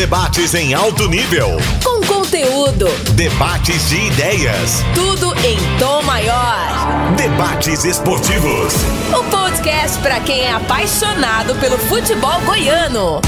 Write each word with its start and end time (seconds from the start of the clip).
debates 0.00 0.54
em 0.54 0.72
alto 0.72 1.10
nível. 1.10 1.58
Com 1.84 2.00
conteúdo. 2.06 2.86
Debates 3.14 3.90
de 3.90 4.06
ideias. 4.06 4.80
Tudo 4.94 5.30
em 5.44 5.58
tom 5.78 6.00
maior. 6.04 7.12
Debates 7.18 7.84
esportivos. 7.84 8.72
O 9.12 9.22
podcast 9.24 9.98
para 9.98 10.18
quem 10.20 10.40
é 10.40 10.52
apaixonado 10.52 11.54
pelo 11.56 11.76
futebol 11.76 12.40
goiano. 12.46 13.20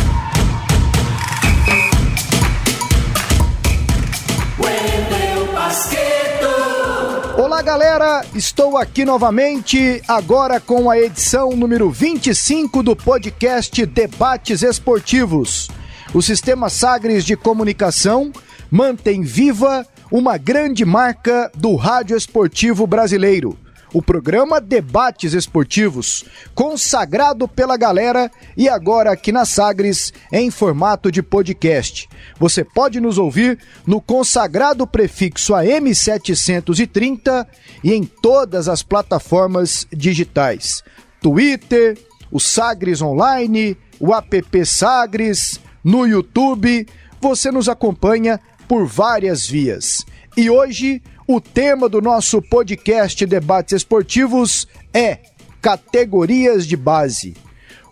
Olá, 7.37 7.61
galera! 7.61 8.25
Estou 8.35 8.79
aqui 8.79 9.05
novamente, 9.05 10.03
agora 10.09 10.59
com 10.59 10.89
a 10.89 10.99
edição 10.99 11.51
número 11.51 11.91
25 11.91 12.83
do 12.83 12.97
podcast 12.97 13.85
Debates 13.85 14.63
Esportivos. 14.63 15.69
O 16.15 16.21
Sistema 16.21 16.69
Sagres 16.69 17.25
de 17.25 17.37
Comunicação 17.37 18.33
mantém 18.71 19.23
viva 19.23 19.87
uma 20.11 20.37
grande 20.37 20.85
marca 20.85 21.51
do 21.55 21.75
rádio 21.75 22.17
esportivo 22.17 22.87
brasileiro 22.87 23.59
o 23.93 24.01
programa 24.01 24.61
Debates 24.61 25.35
Esportivos, 25.35 26.25
consagrado 26.55 27.47
pela 27.47 27.77
galera 27.77 28.31
e 28.57 28.69
agora 28.69 29.13
aqui 29.13 29.31
na 29.31 29.45
Sagres 29.45 30.13
em 30.33 30.51
formato 30.51 31.13
de 31.13 31.23
podcast. 31.23 32.09
Você 32.39 32.65
pode 32.65 33.01
nos 33.01 33.19
ouvir 33.19 33.59
no 33.87 34.01
consagrado 34.01 34.87
prefixo 34.87 35.53
AM730 35.53 37.47
e 37.85 37.93
em 37.93 38.05
todas 38.05 38.69
as 38.69 38.83
plataformas 38.83 39.87
digitais: 39.93 40.83
Twitter, 41.21 41.99
o 42.31 42.41
Sagres 42.41 43.03
Online, 43.03 43.77
o 44.01 44.15
app 44.15 44.65
Sagres, 44.65 45.61
no 45.83 46.07
YouTube. 46.07 46.87
Você 47.21 47.51
nos 47.51 47.69
acompanha 47.69 48.41
por 48.69 48.87
várias 48.87 49.47
vias. 49.47 50.05
E 50.37 50.49
hoje 50.49 51.03
o 51.27 51.41
tema 51.41 51.89
do 51.89 52.01
nosso 52.01 52.41
podcast 52.43 53.25
Debates 53.27 53.75
Esportivos 53.75 54.67
é 54.93 55.19
categorias 55.61 56.67
de 56.67 56.77
base. 56.77 57.37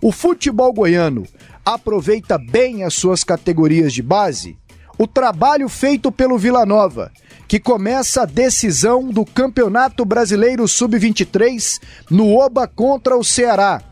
O 0.03 0.11
futebol 0.11 0.73
goiano 0.73 1.27
aproveita 1.64 2.39
bem 2.39 2.83
as 2.83 2.95
suas 2.95 3.23
categorias 3.23 3.92
de 3.92 4.03
base? 4.03 4.57
O 4.98 5.07
trabalho 5.07 5.69
feito 5.69 6.11
pelo 6.11 6.36
Vila 6.36 6.67
Nova, 6.67 7.12
que 7.47 7.61
começa 7.61 8.23
a 8.23 8.27
decisão 8.27 9.09
do 9.09 9.25
Campeonato 9.25 10.05
Brasileiro 10.05 10.67
Sub-23 10.67 11.81
no 12.11 12.34
Oba 12.36 12.67
contra 12.67 13.17
o 13.17 13.25
Ceará. 13.25 13.83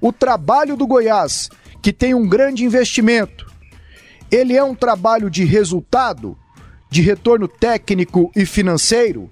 O 0.00 0.12
trabalho 0.12 0.76
do 0.76 0.86
Goiás, 0.86 1.50
que 1.82 1.92
tem 1.92 2.14
um 2.14 2.28
grande 2.28 2.64
investimento. 2.64 3.46
Ele 4.30 4.56
é 4.56 4.62
um 4.62 4.74
trabalho 4.74 5.28
de 5.30 5.44
resultado 5.44 6.36
de 6.90 7.00
retorno 7.00 7.46
técnico 7.46 8.32
e 8.34 8.44
financeiro, 8.44 9.30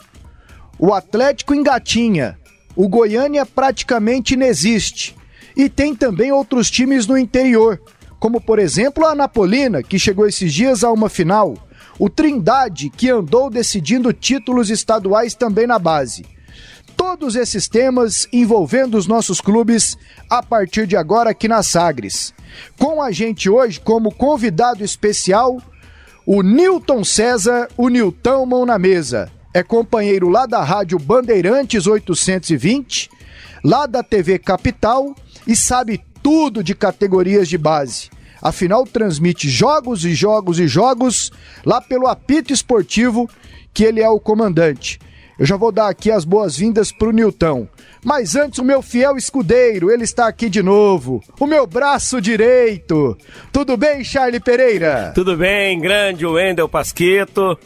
o 0.78 0.94
Atlético 0.94 1.54
engatinha, 1.54 2.38
o 2.76 2.88
Goiânia 2.88 3.44
praticamente 3.44 4.34
inexiste. 4.34 5.16
E 5.56 5.68
tem 5.68 5.92
também 5.92 6.30
outros 6.30 6.70
times 6.70 7.04
no 7.08 7.18
interior, 7.18 7.82
como 8.20 8.40
por 8.40 8.60
exemplo 8.60 9.04
a 9.04 9.10
Anapolina, 9.10 9.82
que 9.82 9.98
chegou 9.98 10.26
esses 10.26 10.54
dias 10.54 10.84
a 10.84 10.92
uma 10.92 11.08
final, 11.08 11.56
o 11.98 12.08
Trindade, 12.08 12.90
que 12.90 13.10
andou 13.10 13.50
decidindo 13.50 14.12
títulos 14.12 14.70
estaduais 14.70 15.34
também 15.34 15.66
na 15.66 15.80
base. 15.80 16.24
Todos 16.98 17.36
esses 17.36 17.68
temas 17.68 18.26
envolvendo 18.32 18.98
os 18.98 19.06
nossos 19.06 19.40
clubes 19.40 19.96
a 20.28 20.42
partir 20.42 20.84
de 20.84 20.96
agora 20.96 21.30
aqui 21.30 21.46
na 21.46 21.62
Sagres. 21.62 22.34
Com 22.76 23.00
a 23.00 23.12
gente 23.12 23.48
hoje 23.48 23.78
como 23.78 24.12
convidado 24.12 24.84
especial, 24.84 25.62
o 26.26 26.42
Newton 26.42 27.04
César, 27.04 27.68
o 27.76 27.88
Nilton 27.88 28.44
Mão 28.44 28.66
na 28.66 28.80
Mesa. 28.80 29.30
É 29.54 29.62
companheiro 29.62 30.28
lá 30.28 30.44
da 30.44 30.64
Rádio 30.64 30.98
Bandeirantes 30.98 31.86
820, 31.86 33.08
lá 33.62 33.86
da 33.86 34.02
TV 34.02 34.36
Capital 34.36 35.14
e 35.46 35.54
sabe 35.54 36.04
tudo 36.20 36.64
de 36.64 36.74
categorias 36.74 37.48
de 37.48 37.56
base. 37.56 38.10
Afinal, 38.42 38.84
transmite 38.84 39.48
jogos 39.48 40.04
e 40.04 40.14
jogos 40.14 40.58
e 40.58 40.66
jogos 40.66 41.30
lá 41.64 41.80
pelo 41.80 42.08
apito 42.08 42.52
esportivo, 42.52 43.30
que 43.72 43.84
ele 43.84 44.00
é 44.00 44.08
o 44.08 44.18
comandante. 44.18 44.98
Eu 45.38 45.46
já 45.46 45.56
vou 45.56 45.70
dar 45.70 45.88
aqui 45.88 46.10
as 46.10 46.24
boas-vindas 46.24 46.90
pro 46.90 47.12
Nilton. 47.12 47.68
Mas 48.04 48.34
antes, 48.34 48.58
o 48.58 48.64
meu 48.64 48.82
fiel 48.82 49.16
escudeiro, 49.16 49.90
ele 49.90 50.02
está 50.02 50.26
aqui 50.26 50.48
de 50.48 50.62
novo. 50.62 51.22
O 51.38 51.46
meu 51.46 51.66
braço 51.66 52.20
direito. 52.20 53.16
Tudo 53.52 53.76
bem, 53.76 54.02
Charlie 54.02 54.40
Pereira? 54.40 55.12
Tudo 55.14 55.36
bem, 55.36 55.78
grande 55.78 56.26
Wendel 56.26 56.68
Pasqueto. 56.68 57.56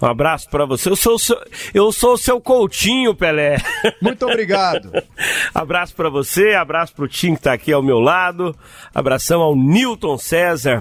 Um 0.00 0.06
abraço 0.06 0.48
para 0.50 0.66
você. 0.66 0.88
Eu 0.90 0.96
sou, 0.96 1.18
seu, 1.18 1.36
eu 1.74 1.90
sou 1.90 2.12
o 2.12 2.18
seu 2.18 2.40
Coutinho, 2.40 3.14
Pelé. 3.14 3.56
Muito 4.00 4.24
obrigado. 4.26 4.92
abraço 5.54 5.94
para 5.94 6.10
você, 6.10 6.54
abraço 6.54 6.94
pro 6.94 7.08
time 7.08 7.36
que 7.36 7.42
tá 7.42 7.54
aqui 7.54 7.72
ao 7.72 7.82
meu 7.82 7.98
lado. 7.98 8.54
Abração 8.94 9.40
ao 9.40 9.56
Newton 9.56 10.18
César, 10.18 10.80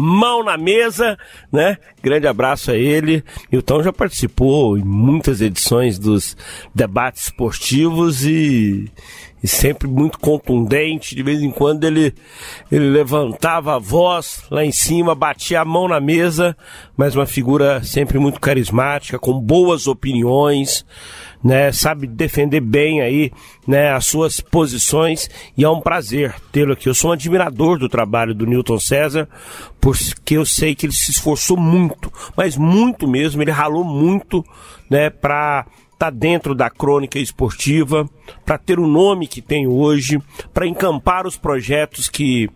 mão 0.00 0.42
na 0.42 0.56
mesa, 0.56 1.18
né? 1.52 1.76
Grande 2.02 2.26
abraço 2.26 2.70
a 2.70 2.74
ele. 2.74 3.22
Nilton 3.52 3.82
já 3.82 3.92
participou 3.92 4.78
em 4.78 4.82
muitas 4.82 5.42
edições 5.42 5.98
dos 5.98 6.34
debates 6.74 7.24
esportivos 7.24 8.24
e, 8.24 8.90
e 9.42 9.48
sempre 9.48 9.88
muito 9.88 10.18
contundente. 10.18 11.14
De 11.14 11.22
vez 11.22 11.42
em 11.42 11.50
quando 11.50 11.84
ele, 11.84 12.14
ele 12.70 12.90
levantava 12.90 13.76
a 13.76 13.78
voz 13.78 14.44
lá 14.50 14.64
em 14.64 14.72
cima, 14.72 15.14
batia 15.14 15.60
a 15.60 15.64
mão 15.64 15.88
na 15.88 16.00
mesa, 16.00 16.56
mas 16.96 17.14
uma 17.14 17.26
figura 17.26 17.82
sempre 17.82 18.18
muito 18.18 18.40
carismática, 18.40 19.18
com 19.18 19.38
boas 19.38 19.86
opiniões 19.86 20.84
né, 21.42 21.72
sabe 21.72 22.06
defender 22.06 22.60
bem 22.60 23.00
aí, 23.00 23.32
né, 23.66 23.92
as 23.92 24.06
suas 24.06 24.40
posições 24.40 25.28
e 25.56 25.64
é 25.64 25.68
um 25.68 25.80
prazer 25.80 26.34
tê-lo 26.52 26.72
aqui. 26.72 26.88
Eu 26.88 26.94
sou 26.94 27.10
um 27.10 27.14
admirador 27.14 27.78
do 27.78 27.88
trabalho 27.88 28.34
do 28.34 28.46
Newton 28.46 28.78
César, 28.78 29.28
porque 29.80 30.36
eu 30.36 30.44
sei 30.44 30.74
que 30.74 30.86
ele 30.86 30.92
se 30.92 31.10
esforçou 31.10 31.56
muito, 31.56 32.12
mas 32.36 32.56
muito 32.56 33.08
mesmo, 33.08 33.42
ele 33.42 33.50
ralou 33.50 33.84
muito, 33.84 34.44
né, 34.88 35.08
para 35.08 35.66
estar 36.00 36.10
tá 36.10 36.10
dentro 36.10 36.54
da 36.54 36.70
crônica 36.70 37.18
esportiva, 37.18 38.08
para 38.44 38.56
ter 38.56 38.80
o 38.80 38.86
nome 38.86 39.26
que 39.26 39.42
tem 39.42 39.66
hoje, 39.66 40.18
para 40.54 40.66
encampar 40.66 41.26
os 41.26 41.36
projetos 41.36 42.08
que 42.08 42.48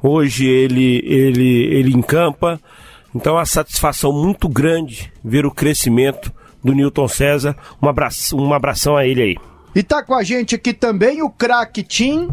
hoje 0.00 0.46
ele 0.46 1.02
ele 1.04 1.64
ele 1.74 1.92
encampa. 1.92 2.60
Então 3.12 3.34
é 3.34 3.38
uma 3.38 3.46
satisfação 3.46 4.12
muito 4.12 4.48
grande 4.48 5.12
ver 5.24 5.44
o 5.44 5.50
crescimento 5.50 6.32
do 6.62 6.72
Newton 6.72 7.08
César. 7.08 7.56
Um, 7.82 7.88
abraço, 7.88 8.36
um 8.36 8.54
abração 8.54 8.96
a 8.96 9.04
ele 9.04 9.22
aí. 9.22 9.36
E 9.74 9.82
tá 9.82 10.02
com 10.02 10.14
a 10.14 10.22
gente 10.22 10.54
aqui 10.54 10.72
também 10.72 11.20
o 11.20 11.28
craque 11.28 11.82
Tim, 11.82 12.28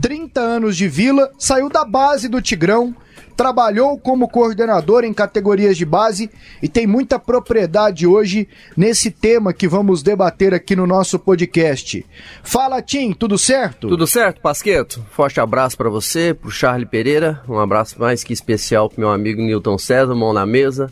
30 0.00 0.40
anos 0.40 0.76
de 0.76 0.88
vila, 0.88 1.30
saiu 1.38 1.68
da 1.68 1.84
base 1.84 2.26
do 2.26 2.40
Tigrão, 2.40 2.94
trabalhou 3.36 3.98
como 3.98 4.28
coordenador 4.28 5.04
em 5.04 5.12
categorias 5.12 5.76
de 5.76 5.84
base 5.84 6.30
e 6.62 6.68
tem 6.68 6.86
muita 6.86 7.18
propriedade 7.18 8.06
hoje 8.06 8.48
nesse 8.76 9.10
tema 9.10 9.52
que 9.52 9.68
vamos 9.68 10.02
debater 10.02 10.54
aqui 10.54 10.74
no 10.76 10.86
nosso 10.86 11.18
podcast. 11.18 12.04
Fala, 12.42 12.80
Tim, 12.80 13.12
tudo 13.12 13.36
certo? 13.36 13.88
Tudo 13.88 14.06
certo, 14.06 14.40
Pasqueto. 14.40 15.04
Forte 15.10 15.40
abraço 15.40 15.76
para 15.76 15.90
você, 15.90 16.34
pro 16.34 16.50
Charlie 16.50 16.86
Pereira, 16.86 17.42
um 17.48 17.58
abraço 17.58 17.98
mais 17.98 18.22
que 18.22 18.32
especial 18.32 18.88
pro 18.88 19.00
meu 19.00 19.10
amigo 19.10 19.42
Newton 19.42 19.78
César, 19.78 20.14
mão 20.14 20.32
na 20.32 20.46
mesa 20.46 20.90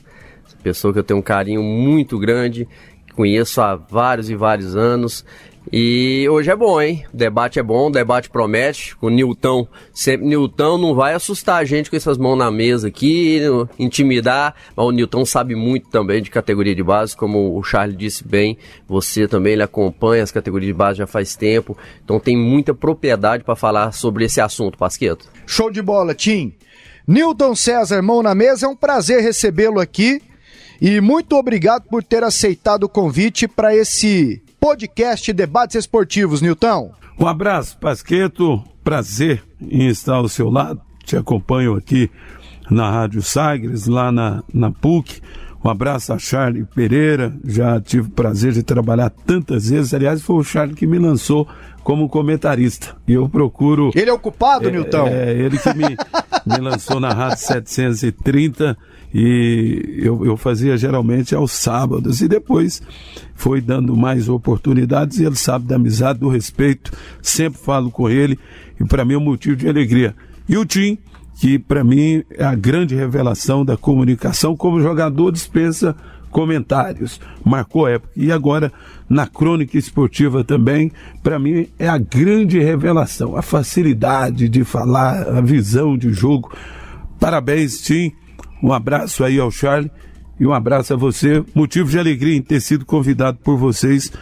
pessoa 0.63 0.93
que 0.93 0.99
eu 0.99 1.05
tenho 1.05 1.19
um 1.19 1.23
carinho 1.23 1.63
muito 1.63 2.19
grande, 2.19 2.69
conheço 3.15 3.61
há 3.61 3.75
vários 3.75 4.31
e 4.31 4.37
vários 4.37 4.77
anos. 4.77 5.25
E 5.71 6.29
hoje 6.29 6.51
é 6.51 6.57
bom, 6.57 6.81
hein? 6.81 7.05
O 7.13 7.17
debate 7.17 7.59
é 7.59 7.63
bom, 7.63 7.89
o 7.89 7.91
debate 7.91 8.29
promete. 8.29 8.97
O 9.01 9.09
Nilton, 9.09 9.69
sempre 9.93 10.27
Nilton 10.27 10.77
não 10.77 10.95
vai 10.95 11.15
assustar 11.15 11.61
a 11.61 11.65
gente 11.65 11.89
com 11.89 11.97
essas 11.97 12.19
mãos 12.19 12.37
na 12.37 12.51
mesa 12.51 12.89
aqui, 12.89 13.41
intimidar, 13.79 14.55
mas 14.77 14.87
o 14.87 14.91
Nilton 14.91 15.25
sabe 15.25 15.55
muito 15.55 15.89
também 15.89 16.23
de 16.23 16.31
categoria 16.31 16.75
de 16.75 16.83
base, 16.83 17.17
como 17.17 17.57
o 17.57 17.63
Charles 17.63 17.97
disse 17.97 18.27
bem, 18.27 18.59
você 18.89 19.29
também 19.29 19.53
ele 19.53 19.63
acompanha 19.63 20.23
as 20.23 20.33
categorias 20.33 20.69
de 20.69 20.75
base 20.75 20.99
já 20.99 21.07
faz 21.07 21.37
tempo, 21.37 21.77
então 22.05 22.19
tem 22.19 22.37
muita 22.37 22.75
propriedade 22.75 23.45
para 23.45 23.55
falar 23.55 23.93
sobre 23.93 24.25
esse 24.25 24.41
assunto, 24.41 24.77
Pasqueto. 24.77 25.29
Show 25.47 25.71
de 25.71 25.81
bola, 25.81 26.15
Tim. 26.15 26.55
Nilton 27.07 27.55
César, 27.55 28.03
mão 28.03 28.23
na 28.23 28.35
mesa, 28.35 28.67
é 28.67 28.69
um 28.69 28.77
prazer 28.77 29.23
recebê-lo 29.23 29.81
aqui. 29.81 30.21
E 30.81 31.01
muito 31.01 31.37
obrigado 31.37 31.85
por 31.89 32.03
ter 32.03 32.25
aceitado 32.25 32.85
o 32.85 32.89
convite 32.89 33.47
para 33.47 33.75
esse 33.75 34.42
podcast 34.63 35.33
Debates 35.33 35.75
Esportivos, 35.75 36.41
Nilton. 36.41 36.93
Um 37.19 37.27
abraço, 37.27 37.77
Pasqueto. 37.79 38.63
Prazer 38.85 39.43
em 39.61 39.89
estar 39.89 40.15
ao 40.15 40.29
seu 40.29 40.49
lado. 40.49 40.81
Te 41.05 41.17
acompanho 41.17 41.75
aqui 41.75 42.09
na 42.71 42.89
Rádio 42.89 43.23
Sagres, 43.23 43.89
lá 43.89 44.13
na, 44.13 44.41
na 44.55 44.71
PUC. 44.71 45.21
Um 45.65 45.69
abraço 45.69 46.13
a 46.13 46.19
Charlie 46.19 46.65
Pereira, 46.65 47.35
já 47.45 47.81
tive 47.81 48.07
o 48.07 48.13
prazer 48.13 48.53
de 48.53 48.63
trabalhar 48.63 49.11
tantas 49.11 49.69
vezes. 49.69 49.93
Aliás, 49.93 50.23
foi 50.23 50.37
o 50.37 50.45
Charlie 50.45 50.77
que 50.77 50.87
me 50.87 50.99
lançou 50.99 51.47
como 51.83 52.09
comentarista. 52.09 52.95
E 53.09 53.15
eu 53.15 53.29
procuro. 53.29 53.91
Ele 53.97 54.11
é 54.11 54.13
o 54.13 54.19
culpado, 54.19 54.69
é, 54.69 54.71
Nilton? 54.71 55.09
É, 55.09 55.33
ele 55.33 55.59
que 55.59 55.75
me, 55.75 55.97
me 56.47 56.61
lançou 56.61 57.01
na 57.01 57.13
Rádio 57.13 57.39
730 57.39 58.79
e 59.15 59.99
eu, 59.99 60.25
eu 60.25 60.37
fazia 60.37 60.77
geralmente 60.77 61.35
aos 61.35 61.53
sábados. 61.53 62.21
E 62.21 62.29
depois 62.29 62.83
foi 63.35 63.61
dando 63.61 63.97
mais 63.97 64.29
oportunidades 64.29 65.19
e 65.19 65.25
ele 65.25 65.37
sabe 65.37 65.67
da 65.67 65.77
amizade, 65.77 66.21
do 66.21 66.29
respeito. 66.29 66.93
Sempre 67.21 67.61
falo 67.61 67.91
com 67.91 68.09
ele 68.09 68.39
e 68.81 68.85
para 68.85 69.05
mim 69.05 69.15
é 69.15 69.19
um 69.19 69.25
motivo 69.25 69.57
de 69.57 69.69
alegria. 69.69 70.15
E 70.49 70.57
o 70.57 70.65
Tim 70.65 70.99
que 71.43 71.59
para 71.59 71.83
mim 71.83 72.23
é 72.31 72.45
a 72.45 72.55
grande 72.55 72.95
revelação 72.95 73.65
da 73.65 73.77
comunicação 73.77 74.57
como 74.57 74.81
jogador 74.81 75.33
dispensa 75.33 75.97
comentários, 76.31 77.21
marcou 77.45 77.89
época. 77.89 78.13
E 78.17 78.31
agora 78.31 78.73
na 79.09 79.27
crônica 79.27 79.77
esportiva 79.77 80.45
também, 80.45 80.91
para 81.23 81.39
mim 81.39 81.67
é 81.79 81.89
a 81.89 81.99
grande 81.99 82.59
revelação, 82.59 83.37
a 83.37 83.43
facilidade 83.43 84.49
de 84.49 84.63
falar, 84.63 85.37
a 85.37 85.41
visão 85.41 85.99
de 85.99 86.13
jogo. 86.13 86.53
Parabéns, 87.21 87.81
Tim. 87.83 88.13
Um 88.63 88.73
abraço 88.73 89.25
aí 89.25 89.39
ao 89.39 89.51
Charlie 89.51 89.91
e 90.39 90.47
um 90.47 90.53
abraço 90.53 90.95
a 90.95 90.97
você. 90.97 91.45
Motivo 91.55 91.91
de 91.91 91.99
alegria 91.99 92.37
em 92.37 92.43
ter 92.43 92.61
sido 92.61 92.85
convidado 92.85 93.39
por 93.43 93.57
vocês 93.57 94.13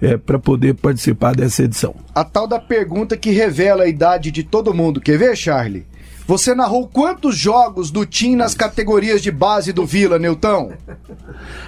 é, 0.00 0.16
para 0.16 0.38
poder 0.38 0.74
participar 0.74 1.34
dessa 1.34 1.64
edição. 1.64 1.94
A 2.14 2.24
tal 2.24 2.46
da 2.46 2.58
pergunta 2.58 3.16
que 3.16 3.30
revela 3.30 3.84
a 3.84 3.88
idade 3.88 4.30
de 4.30 4.42
todo 4.42 4.72
mundo. 4.72 5.00
Quer 5.00 5.18
ver, 5.18 5.36
Charlie? 5.36 5.86
Você 6.26 6.54
narrou 6.54 6.86
quantos 6.86 7.36
jogos 7.36 7.90
do 7.90 8.04
Tim 8.04 8.36
nas 8.36 8.54
categorias 8.54 9.22
de 9.22 9.30
base 9.30 9.72
do 9.72 9.86
Vila, 9.86 10.18
Newton? 10.18 10.72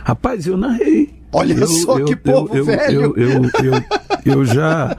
Rapaz, 0.05 0.47
eu 0.47 0.57
narrei. 0.57 1.15
Olha 1.33 1.55
eu, 1.55 1.67
só 1.67 1.99
eu, 1.99 2.05
que 2.05 2.13
eu, 2.13 2.19
povo 2.19 2.65
velho. 2.65 3.15
Eu, 4.25 4.45
já. 4.45 4.97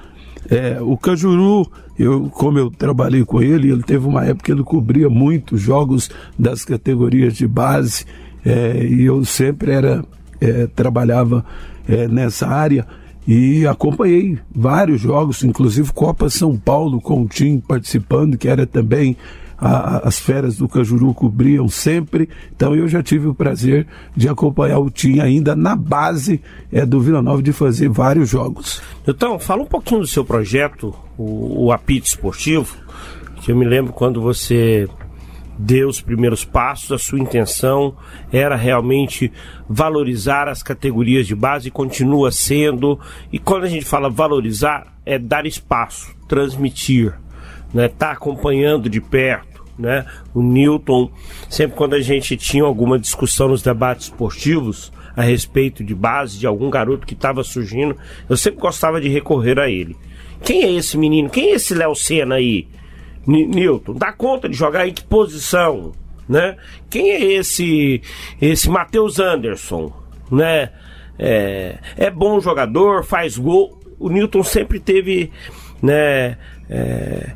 É, 0.50 0.82
o 0.82 0.98
Cajuru, 0.98 1.72
eu, 2.02 2.30
como 2.30 2.58
eu 2.58 2.72
trabalhei 2.72 3.24
com 3.24 3.42
ele, 3.42 3.72
ele 3.72 3.84
teve 3.84 4.08
uma 4.08 4.26
época 4.26 4.46
que 4.46 4.52
ele 4.52 4.64
cobria 4.64 5.10
muitos 5.10 5.62
jogos 5.62 6.10
das 6.38 6.66
categorias 6.66 7.36
de 7.36 7.48
base 7.48 8.06
é, 8.46 8.84
e 8.84 9.06
eu 9.06 9.24
sempre 9.24 9.72
era 9.72 10.04
é, 10.40 10.68
trabalhava 10.68 11.46
é, 11.88 12.08
nessa 12.08 12.48
área 12.48 12.86
e 13.28 13.68
acompanhei 13.68 14.40
vários 14.54 15.00
jogos, 15.00 15.44
inclusive 15.44 15.94
Copa 15.94 16.30
São 16.30 16.58
Paulo 16.58 17.00
com 17.00 17.22
o 17.22 17.28
time 17.28 17.62
participando, 17.66 18.38
que 18.38 18.48
era 18.48 18.66
também 18.66 19.16
a, 19.62 20.08
as 20.08 20.20
feras 20.20 20.58
do 20.58 20.68
Cajuru 20.68 21.14
cobriam 21.14 21.68
sempre. 21.68 22.28
Então 22.56 22.76
eu 22.76 22.88
já 22.88 23.04
tive 23.04 23.28
o 23.28 23.36
prazer 23.36 23.86
de 24.16 24.28
acompanhar 24.28 24.80
o 24.80 24.90
time 24.90 25.22
ainda 25.22 25.56
na 25.56 25.76
base 25.76 26.42
é, 26.72 26.84
do 26.84 27.00
Vila 27.00 27.22
Nova 27.22 27.44
de 27.44 27.54
fazer 27.54 27.88
vários 27.88 28.28
jogos. 28.28 28.82
Então, 29.08 29.38
fala 29.38 29.62
um 29.62 29.68
pouquinho 29.68 30.02
do 30.02 30.08
seu 30.08 30.26
projeto, 30.26 30.94
o, 31.18 31.66
o 31.66 31.72
Apito 31.72 32.08
Esportivo, 32.08 32.76
que 33.42 33.52
eu 33.52 33.56
me 33.56 33.66
lembro 33.66 33.94
quando 33.94 34.20
você 34.20 34.88
deu 35.58 35.90
os 35.90 36.02
primeiros 36.02 36.44
passos, 36.44 36.92
a 36.92 36.98
sua 36.98 37.20
intenção 37.20 37.96
era 38.32 38.56
realmente 38.56 39.32
valorizar 39.70 40.48
as 40.48 40.64
categorias 40.64 41.28
de 41.28 41.36
base 41.36 41.68
e 41.68 41.72
continua 41.72 42.32
sendo. 42.32 43.00
E 43.32 43.38
quando 43.38 43.66
a 43.66 43.70
gente 43.70 43.86
fala 43.86 44.10
valorizar, 44.10 44.88
é 45.06 45.20
dar 45.20 45.46
espaço, 45.46 46.16
transmitir, 46.28 47.14
né? 47.74 47.88
Tá 47.88 48.12
acompanhando 48.12 48.90
de 48.90 49.00
perto 49.00 49.51
né? 49.78 50.06
O 50.34 50.42
Newton, 50.42 51.12
sempre 51.50 51.78
quando 51.78 51.94
a 51.94 52.02
gente 52.02 52.38
tinha 52.38 52.64
alguma 52.64 53.00
discussão 53.00 53.48
nos 53.48 53.62
debates 53.62 54.06
esportivos 54.06 54.92
a 55.16 55.22
respeito 55.22 55.84
de 55.84 55.94
base 55.94 56.38
de 56.38 56.48
algum 56.48 56.70
garoto 56.70 57.06
que 57.06 57.14
estava 57.14 57.44
surgindo, 57.44 57.96
eu 58.30 58.38
sempre 58.38 58.62
gostava 58.62 59.02
de 59.02 59.10
recorrer 59.10 59.60
a 59.60 59.70
ele. 59.70 59.96
Quem 60.44 60.64
é 60.64 60.72
esse 60.72 60.98
menino? 60.98 61.30
Quem 61.30 61.52
é 61.52 61.56
esse 61.56 61.74
Léo 61.74 61.96
Senna 61.96 62.36
aí? 62.36 62.68
N 63.28 63.46
Newton, 63.48 63.94
dá 63.94 64.12
conta 64.12 64.50
de 64.50 64.56
jogar 64.56 64.88
em 64.88 64.94
que 64.94 65.04
posição, 65.04 65.92
né? 66.28 66.58
Quem 66.90 67.12
é 67.12 67.24
esse 67.24 68.02
esse 68.42 68.70
Matheus 68.70 69.20
Anderson, 69.20 69.94
né? 70.32 70.72
É, 71.20 71.78
é 71.98 72.10
bom 72.10 72.40
jogador, 72.40 73.04
faz 73.04 73.38
gol. 73.38 73.80
O 74.00 74.10
Newton 74.10 74.44
sempre 74.44 74.80
teve, 74.80 75.32
né? 75.82 76.38
É, 76.68 77.32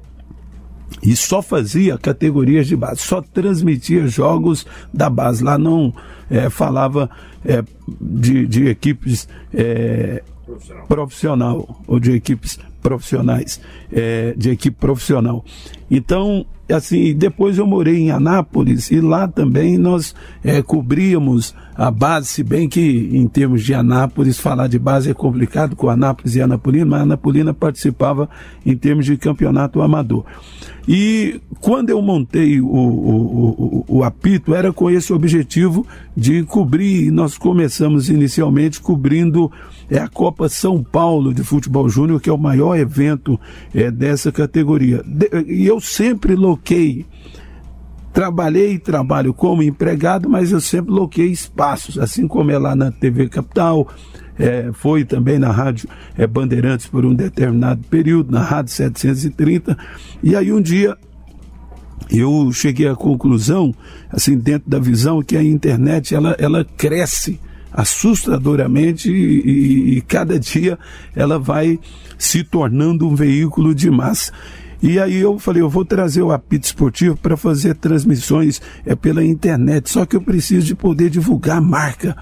e 1.03 1.15
só 1.15 1.43
fazia 1.43 1.99
categorias 1.99 2.67
de 2.67 2.77
base, 2.77 3.01
só 3.01 3.21
transmitia 3.21 4.07
jogos 4.07 4.67
da 4.93 5.11
base. 5.11 5.45
Lá 5.45 5.59
não 5.59 5.93
é, 6.31 6.49
falava 6.51 7.11
é, 7.45 7.63
de, 8.01 8.47
de, 8.47 8.67
equipes 8.69 9.29
é, 9.53 10.23
profissional. 10.45 10.87
profissional. 10.87 11.83
ou 11.87 12.01
de 12.01 12.13
equipes 12.13 12.59
profissionais, 12.83 13.61
é, 13.93 14.35
de 14.37 14.51
equipe 14.51 14.77
profissional. 14.79 15.45
Então, 15.91 16.45
assim, 16.75 17.15
depois 17.15 17.59
eu 17.59 17.67
morei 17.67 17.97
em 17.99 18.11
Anápolis 18.11 18.91
e 18.91 19.01
lá 19.01 19.29
também 19.29 19.79
nós 19.79 20.15
é, 20.43 20.61
cobríamos 20.63 21.55
a 21.77 21.91
base, 21.91 22.29
se 22.29 22.43
bem 22.43 22.69
que 22.69 23.11
em 23.13 23.29
termos 23.29 23.63
de 23.63 23.75
Anápolis, 23.75 24.39
falar 24.39 24.67
de 24.67 24.79
base 24.79 25.11
é 25.11 25.15
complicado 25.15 25.77
com 25.77 25.91
Anápolis 25.91 26.35
e 26.35 26.41
Anapolina, 26.41 26.87
mas 26.87 27.03
Anapolina 27.03 27.53
participava 27.53 28.29
em 28.65 28.75
termos 28.75 29.05
de 29.05 29.17
campeonato 29.17 29.83
amador. 29.83 30.25
E 30.89 31.41
quando 31.61 31.91
eu 31.91 32.01
montei 32.01 32.61
o, 32.61 32.67
o, 32.67 33.85
o, 33.89 33.99
o, 33.99 34.05
apito, 34.05 34.55
era 34.55 34.73
com 34.73 34.89
esse 34.89 35.13
objetivo 35.13 35.87
de 36.17 36.45
cobrir, 36.45 37.11
nós 37.11 37.37
começamos 37.37 38.09
inicialmente 38.09 38.81
cobrindo 38.81 39.51
é, 39.91 39.99
a 39.99 40.09
Copa 40.09 40.49
São 40.49 40.83
Paulo 40.83 41.35
de 41.35 41.43
Futebol 41.43 41.89
Júnior, 41.89 42.21
que 42.21 42.31
é 42.31 42.33
o 42.33 42.39
maior 42.39 42.66
evento 42.75 43.39
é, 43.75 43.91
dessa 43.91 44.33
categoria. 44.33 45.05
E 45.47 45.67
eu 45.67 45.81
sempre 45.81 46.35
loquei, 46.35 47.07
trabalhei 48.13 48.73
e 48.73 48.79
trabalho 48.79 49.35
como 49.35 49.63
empregado, 49.63 50.29
mas 50.29 50.53
eu 50.53 50.61
sempre 50.61 50.93
loquei 50.93 51.27
espaços, 51.27 51.99
assim 51.99 52.27
como 52.27 52.51
é 52.51 52.59
lá 52.59 52.75
na 52.75 52.91
TV 52.91 53.29
Capital, 53.29 53.89
é, 54.39 54.71
foi 54.73 55.05
também 55.05 55.39
na 55.39 55.51
Rádio 55.51 55.89
é, 56.17 56.27
Bandeirantes 56.27 56.87
por 56.87 57.05
um 57.05 57.15
determinado 57.15 57.83
período, 57.89 58.31
na 58.31 58.43
Rádio 58.43 58.73
730, 58.73 59.77
e 60.23 60.37
aí 60.37 60.53
um 60.53 60.61
dia 60.61 60.97
eu 62.11 62.53
cheguei 62.53 62.89
à 62.89 62.95
conclusão, 62.95 63.75
assim, 64.11 64.39
dentro 64.39 64.69
da 64.69 64.79
visão, 64.79 65.23
que 65.23 65.37
a 65.37 65.43
internet 65.43 66.15
ela, 66.15 66.37
ela 66.39 66.65
cresce 66.65 67.41
assustadoramente 67.77 69.13
e, 69.13 69.15
e, 69.15 69.99
e 69.99 70.01
cada 70.01 70.41
dia 70.41 70.79
ela 71.15 71.39
vai 71.39 71.79
se 72.17 72.43
tornando 72.43 73.07
um 73.07 73.15
veículo 73.15 73.75
de 73.75 73.91
massa. 73.91 74.33
E 74.83 74.99
aí 74.99 75.17
eu 75.17 75.39
falei, 75.39 75.63
eu 75.63 75.69
vou 75.69 75.85
trazer 75.85 76.23
o 76.23 76.33
apito 76.33 76.67
esportivo 76.67 77.17
para 77.17 77.37
fazer 77.37 77.75
transmissões 77.75 78.63
é, 78.85 78.95
pela 78.95 79.23
internet, 79.23 79.91
só 79.91 80.07
que 80.07 80.17
eu 80.17 80.23
preciso 80.23 80.67
de 80.67 80.75
poder 80.75 81.11
divulgar 81.11 81.59
a 81.59 81.61
marca. 81.61 82.17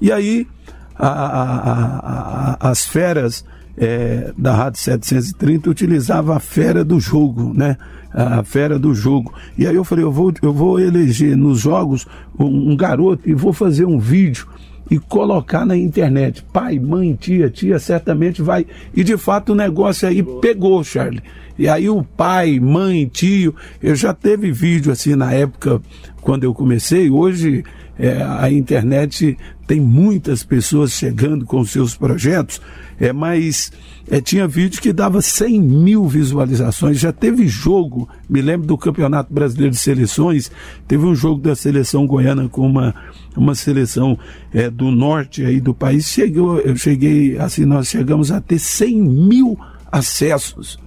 E 0.00 0.12
aí 0.12 0.46
a, 0.94 1.08
a, 1.08 2.56
a, 2.60 2.70
as 2.70 2.84
feras 2.86 3.44
é, 3.76 4.32
da 4.36 4.54
Rádio 4.54 4.80
730 4.80 5.70
utilizava 5.70 6.36
a 6.36 6.40
fera 6.40 6.84
do 6.84 7.00
jogo, 7.00 7.52
né? 7.54 7.76
A 8.12 8.44
fera 8.44 8.78
do 8.78 8.94
jogo. 8.94 9.32
E 9.56 9.66
aí 9.66 9.74
eu 9.74 9.84
falei, 9.84 10.04
eu 10.04 10.12
vou, 10.12 10.32
eu 10.42 10.52
vou 10.52 10.78
eleger 10.78 11.36
nos 11.36 11.60
jogos 11.60 12.06
um, 12.38 12.72
um 12.72 12.76
garoto 12.76 13.28
e 13.28 13.32
vou 13.32 13.52
fazer 13.52 13.86
um 13.86 13.98
vídeo 13.98 14.46
e 14.90 14.98
colocar 14.98 15.64
na 15.64 15.76
internet. 15.76 16.44
Pai, 16.52 16.78
mãe, 16.78 17.14
tia, 17.14 17.48
tia, 17.48 17.78
certamente 17.78 18.42
vai. 18.42 18.66
E 18.94 19.02
de 19.02 19.16
fato 19.16 19.52
o 19.52 19.54
negócio 19.54 20.08
aí 20.08 20.22
pegou, 20.40 20.82
Charlie. 20.84 21.22
E 21.58 21.68
aí 21.68 21.88
o 21.88 22.02
pai, 22.02 22.58
mãe, 22.58 23.06
tio, 23.06 23.54
eu 23.82 23.94
já 23.94 24.12
teve 24.14 24.50
vídeo 24.50 24.90
assim 24.90 25.14
na 25.14 25.32
época 25.32 25.80
quando 26.20 26.44
eu 26.44 26.54
comecei. 26.54 27.10
Hoje 27.10 27.64
é, 27.98 28.22
a 28.22 28.50
internet 28.50 29.36
tem 29.66 29.80
muitas 29.80 30.42
pessoas 30.42 30.92
chegando 30.92 31.44
com 31.44 31.64
seus 31.64 31.94
projetos, 31.94 32.60
é, 32.98 33.12
mas 33.12 33.72
é, 34.10 34.20
tinha 34.20 34.46
vídeo 34.46 34.80
que 34.80 34.92
dava 34.92 35.22
100 35.22 35.60
mil 35.60 36.06
visualizações. 36.06 36.98
Já 36.98 37.12
teve 37.12 37.46
jogo, 37.46 38.08
me 38.28 38.40
lembro 38.40 38.66
do 38.66 38.76
Campeonato 38.76 39.32
Brasileiro 39.32 39.72
de 39.72 39.80
Seleções, 39.80 40.50
teve 40.86 41.04
um 41.04 41.14
jogo 41.14 41.40
da 41.40 41.54
seleção 41.54 42.06
goiana 42.06 42.48
com 42.48 42.66
uma, 42.66 42.94
uma 43.36 43.54
seleção 43.54 44.18
é, 44.52 44.68
do 44.68 44.90
norte 44.90 45.44
aí 45.44 45.60
do 45.60 45.74
país. 45.74 46.06
Chegou, 46.06 46.58
eu 46.60 46.76
cheguei, 46.76 47.38
assim, 47.38 47.64
nós 47.64 47.88
chegamos 47.88 48.30
a 48.30 48.40
ter 48.40 48.58
100 48.58 49.00
mil 49.00 49.58
acessos. 49.90 50.78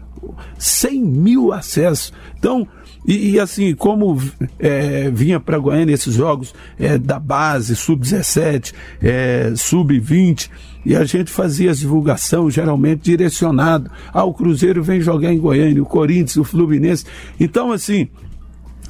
100 0.58 1.04
mil 1.04 1.54
acessos. 1.54 2.12
Então, 2.38 2.68
e, 3.08 3.32
e, 3.32 3.40
assim, 3.40 3.76
como 3.76 4.20
é, 4.60 5.12
vinha 5.12 5.40
para 5.40 5.60
Goiânia 5.60 5.94
esses 5.94 6.16
jogos 6.16 6.54
é, 6.80 6.98
da 6.98 7.20
base, 7.20 7.76
sub-17, 7.76 8.74
é, 9.02 9.54
sub-20, 9.56 10.50
e 10.84 10.96
a 10.96 11.04
gente 11.04 11.32
fazia 11.32 11.72
a 11.72 11.74
divulgação 11.74 12.50
geralmente 12.50 13.02
direcionado. 13.02 13.92
Ah, 14.14 14.24
o 14.24 14.34
Cruzeiro 14.34 14.84
vem 14.84 15.02
jogar 15.02 15.32
em 15.32 15.40
Goiânia, 15.40 15.82
o 15.82 15.86
Corinthians, 15.86 16.38
o 16.38 16.44
Fluminense. 16.44 17.06
Então, 17.40 17.72
assim, 17.72 18.08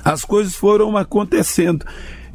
as 0.04 0.24
coisas 0.24 0.56
foram 0.56 0.96
acontecendo. 0.96 1.86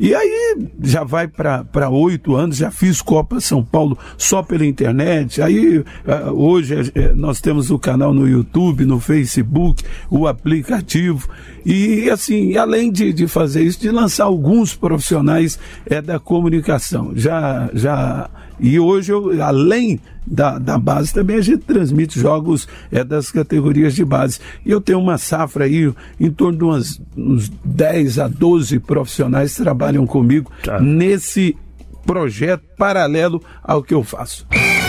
E 0.00 0.14
aí 0.14 0.56
já 0.82 1.04
vai 1.04 1.28
para 1.28 1.90
oito 1.90 2.34
anos, 2.34 2.56
já 2.56 2.70
fiz 2.70 3.02
Copa 3.02 3.38
São 3.38 3.62
Paulo 3.62 3.98
só 4.16 4.42
pela 4.42 4.64
internet. 4.64 5.42
Aí 5.42 5.84
ah, 6.06 6.32
hoje 6.32 6.90
eh, 6.94 7.12
nós 7.14 7.38
temos 7.38 7.70
o 7.70 7.78
canal 7.78 8.14
no 8.14 8.26
YouTube, 8.26 8.86
no 8.86 8.98
Facebook, 8.98 9.84
o 10.08 10.26
aplicativo. 10.26 11.28
E 11.66 12.08
assim, 12.08 12.56
além 12.56 12.90
de, 12.90 13.12
de 13.12 13.28
fazer 13.28 13.62
isso, 13.62 13.78
de 13.78 13.90
lançar 13.90 14.24
alguns 14.24 14.74
profissionais 14.74 15.58
é, 15.84 16.00
da 16.00 16.18
comunicação. 16.18 17.12
Já, 17.14 17.68
já 17.74 18.30
e 18.60 18.78
hoje, 18.78 19.12
eu, 19.12 19.42
além 19.42 20.00
da, 20.26 20.58
da 20.58 20.78
base, 20.78 21.12
também 21.12 21.36
a 21.36 21.40
gente 21.40 21.64
transmite 21.64 22.20
jogos 22.20 22.68
é, 22.92 23.02
das 23.02 23.30
categorias 23.30 23.94
de 23.94 24.04
base. 24.04 24.38
E 24.64 24.70
eu 24.70 24.80
tenho 24.80 25.00
uma 25.00 25.18
safra 25.18 25.64
aí, 25.64 25.92
em 26.18 26.30
torno 26.30 26.58
de 26.58 26.64
umas, 26.64 27.00
uns 27.16 27.48
10 27.64 28.18
a 28.18 28.28
12 28.28 28.78
profissionais 28.80 29.56
que 29.56 29.62
trabalham 29.62 30.06
comigo 30.06 30.52
tá. 30.62 30.78
nesse 30.78 31.56
projeto 32.04 32.62
paralelo 32.76 33.42
ao 33.62 33.82
que 33.82 33.94
eu 33.94 34.04
faço. 34.04 34.46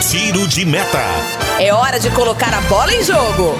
Tiro 0.09 0.47
de 0.47 0.65
meta. 0.65 0.99
É 1.59 1.73
hora 1.73 1.99
de 1.99 2.09
colocar 2.11 2.53
a 2.53 2.61
bola 2.61 2.93
em 2.93 3.03
jogo. 3.03 3.55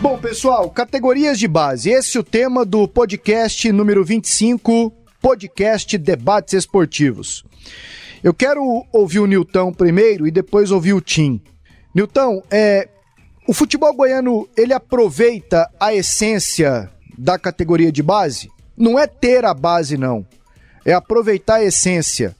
Bom, 0.00 0.16
pessoal, 0.16 0.70
categorias 0.70 1.38
de 1.38 1.48
base. 1.48 1.90
Esse 1.90 2.16
é 2.16 2.20
o 2.20 2.24
tema 2.24 2.64
do 2.64 2.86
podcast 2.86 3.72
número 3.72 4.04
25, 4.04 4.92
podcast 5.20 5.98
Debates 5.98 6.54
Esportivos. 6.54 7.44
Eu 8.22 8.34
quero 8.34 8.84
ouvir 8.92 9.20
o 9.20 9.26
Nilton 9.26 9.72
primeiro 9.72 10.26
e 10.26 10.30
depois 10.30 10.70
ouvir 10.70 10.92
o 10.92 11.00
Tim. 11.00 11.40
Nilton, 11.94 12.42
é, 12.50 12.88
o 13.46 13.52
futebol 13.52 13.94
goiano 13.94 14.48
ele 14.56 14.72
aproveita 14.72 15.70
a 15.78 15.94
essência 15.94 16.90
da 17.16 17.38
categoria 17.38 17.90
de 17.90 18.02
base? 18.02 18.50
Não 18.76 18.98
é 18.98 19.06
ter 19.06 19.44
a 19.44 19.54
base, 19.54 19.96
não. 19.96 20.26
É 20.84 20.92
aproveitar 20.92 21.56
a 21.56 21.64
essência, 21.64 22.34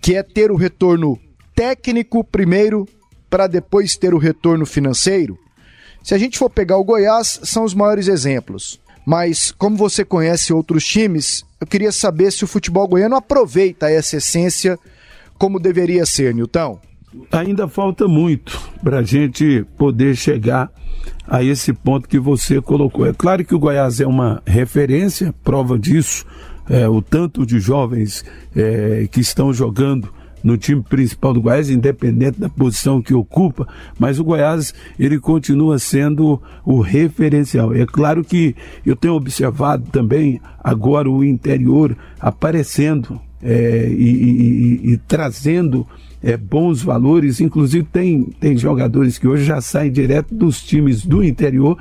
que 0.00 0.14
é 0.14 0.22
ter 0.22 0.50
o 0.50 0.56
retorno 0.56 1.18
técnico 1.54 2.24
primeiro, 2.24 2.86
para 3.28 3.46
depois 3.46 3.96
ter 3.96 4.14
o 4.14 4.18
retorno 4.18 4.64
financeiro. 4.64 5.38
Se 6.02 6.14
a 6.14 6.18
gente 6.18 6.38
for 6.38 6.50
pegar 6.50 6.76
o 6.76 6.84
Goiás, 6.84 7.40
são 7.42 7.64
os 7.64 7.74
maiores 7.74 8.08
exemplos. 8.08 8.80
Mas 9.04 9.52
como 9.52 9.76
você 9.76 10.04
conhece 10.04 10.52
outros 10.52 10.84
times, 10.84 11.44
eu 11.60 11.66
queria 11.66 11.92
saber 11.92 12.32
se 12.32 12.44
o 12.44 12.46
futebol 12.46 12.88
goiano 12.88 13.16
aproveita 13.16 13.90
essa 13.90 14.16
essência 14.16 14.78
como 15.38 15.60
deveria 15.60 16.06
ser, 16.06 16.34
Nilton. 16.34 16.78
Ainda 17.30 17.68
falta 17.68 18.08
muito 18.08 18.60
para 18.82 18.98
a 18.98 19.02
gente 19.02 19.64
poder 19.76 20.16
chegar 20.16 20.70
a 21.26 21.42
esse 21.42 21.72
ponto 21.72 22.08
que 22.08 22.18
você 22.18 22.60
colocou. 22.60 23.06
É 23.06 23.12
claro 23.12 23.44
que 23.44 23.54
o 23.54 23.58
Goiás 23.58 24.00
é 24.00 24.06
uma 24.06 24.42
referência, 24.46 25.34
prova 25.44 25.78
disso, 25.78 26.24
é, 26.68 26.88
o 26.88 27.00
tanto 27.02 27.44
de 27.46 27.60
jovens 27.60 28.24
é, 28.56 29.06
que 29.10 29.20
estão 29.20 29.52
jogando 29.52 30.12
no 30.44 30.58
time 30.58 30.82
principal 30.82 31.32
do 31.32 31.40
Goiás, 31.40 31.70
independente 31.70 32.38
da 32.38 32.50
posição 32.50 33.00
que 33.00 33.14
ocupa, 33.14 33.66
mas 33.98 34.20
o 34.20 34.24
Goiás 34.24 34.74
ele 34.98 35.18
continua 35.18 35.78
sendo 35.78 36.40
o 36.66 36.80
referencial. 36.80 37.74
É 37.74 37.86
claro 37.86 38.22
que 38.22 38.54
eu 38.84 38.94
tenho 38.94 39.14
observado 39.14 39.90
também 39.90 40.38
agora 40.62 41.10
o 41.10 41.24
interior 41.24 41.96
aparecendo 42.20 43.18
é, 43.42 43.88
e, 43.88 44.82
e, 44.82 44.92
e, 44.92 44.96
trazendo 44.98 45.86
é, 46.22 46.36
bons 46.36 46.82
valores. 46.82 47.40
Inclusive, 47.40 47.86
tem, 47.90 48.24
tem 48.38 48.56
jogadores 48.56 49.18
que 49.18 49.26
hoje 49.26 49.44
já 49.44 49.60
saem 49.62 49.90
direto 49.90 50.34
dos 50.34 50.62
times 50.62 51.04
do 51.04 51.24
interior 51.24 51.78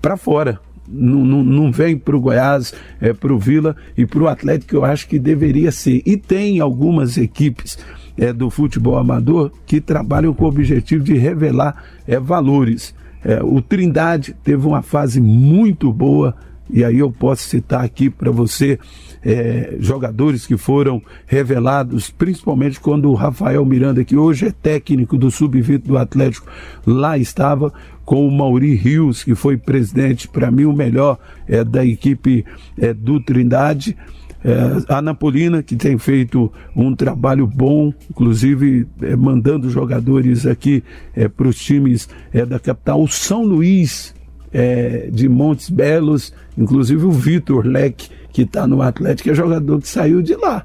para 0.00 0.16
fora. 0.16 0.60
Não, 0.88 1.24
não, 1.24 1.42
não 1.44 1.72
vem 1.72 1.96
para 1.96 2.16
o 2.16 2.20
Goiás, 2.20 2.72
é, 3.00 3.12
para 3.12 3.32
o 3.32 3.38
Vila 3.38 3.76
e 3.96 4.06
para 4.06 4.22
o 4.22 4.28
Atlético, 4.28 4.70
que 4.70 4.76
eu 4.76 4.84
acho 4.84 5.08
que 5.08 5.18
deveria 5.18 5.70
ser. 5.72 6.02
E 6.06 6.16
tem 6.16 6.60
algumas 6.60 7.16
equipes 7.16 7.78
é, 8.16 8.32
do 8.32 8.50
futebol 8.50 8.96
amador 8.96 9.50
que 9.66 9.80
trabalham 9.80 10.32
com 10.32 10.44
o 10.44 10.48
objetivo 10.48 11.04
de 11.04 11.14
revelar 11.14 11.84
é, 12.06 12.18
valores. 12.18 12.94
É, 13.24 13.42
o 13.42 13.60
Trindade 13.60 14.34
teve 14.42 14.66
uma 14.66 14.82
fase 14.82 15.20
muito 15.20 15.92
boa, 15.92 16.34
e 16.70 16.84
aí 16.84 16.98
eu 16.98 17.10
posso 17.10 17.42
citar 17.42 17.84
aqui 17.84 18.10
para 18.10 18.30
você 18.30 18.78
é, 19.24 19.76
jogadores 19.80 20.46
que 20.46 20.56
foram 20.56 21.02
revelados, 21.26 22.10
principalmente 22.10 22.80
quando 22.80 23.10
o 23.10 23.14
Rafael 23.14 23.64
Miranda, 23.64 24.04
que 24.04 24.16
hoje 24.16 24.46
é 24.46 24.50
técnico 24.50 25.18
do 25.18 25.30
Sub-20 25.30 25.82
do 25.82 25.98
Atlético, 25.98 26.46
lá 26.86 27.18
estava 27.18 27.72
com 28.06 28.26
o 28.26 28.30
Mauri 28.30 28.76
Rios, 28.76 29.24
que 29.24 29.34
foi 29.34 29.56
presidente, 29.56 30.28
para 30.28 30.48
mim, 30.48 30.64
o 30.64 30.72
melhor 30.72 31.18
é, 31.48 31.64
da 31.64 31.84
equipe 31.84 32.46
é, 32.78 32.94
do 32.94 33.20
Trindade. 33.20 33.96
É, 34.44 34.94
a 34.94 35.02
Napolina, 35.02 35.60
que 35.60 35.74
tem 35.74 35.98
feito 35.98 36.52
um 36.74 36.94
trabalho 36.94 37.48
bom, 37.48 37.92
inclusive 38.08 38.86
é, 39.02 39.16
mandando 39.16 39.68
jogadores 39.68 40.46
aqui 40.46 40.84
é, 41.16 41.26
para 41.26 41.48
os 41.48 41.56
times 41.56 42.08
é, 42.32 42.46
da 42.46 42.60
capital. 42.60 43.02
O 43.02 43.08
São 43.08 43.42
Luís 43.42 44.14
é, 44.52 45.08
de 45.10 45.28
Montes 45.28 45.68
Belos, 45.68 46.32
inclusive 46.56 47.04
o 47.04 47.10
Vitor 47.10 47.66
Leque, 47.66 48.08
que 48.32 48.42
está 48.42 48.68
no 48.68 48.82
Atlético, 48.82 49.30
é 49.30 49.34
jogador 49.34 49.80
que 49.80 49.88
saiu 49.88 50.22
de 50.22 50.36
lá. 50.36 50.64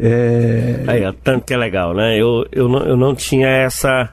É... 0.00 0.84
Aí, 0.86 1.12
tanto 1.22 1.44
que 1.44 1.52
é 1.52 1.56
legal, 1.56 1.92
né? 1.92 2.16
Eu, 2.16 2.46
eu, 2.50 2.66
não, 2.66 2.78
eu 2.86 2.96
não 2.96 3.14
tinha 3.14 3.48
essa. 3.48 4.08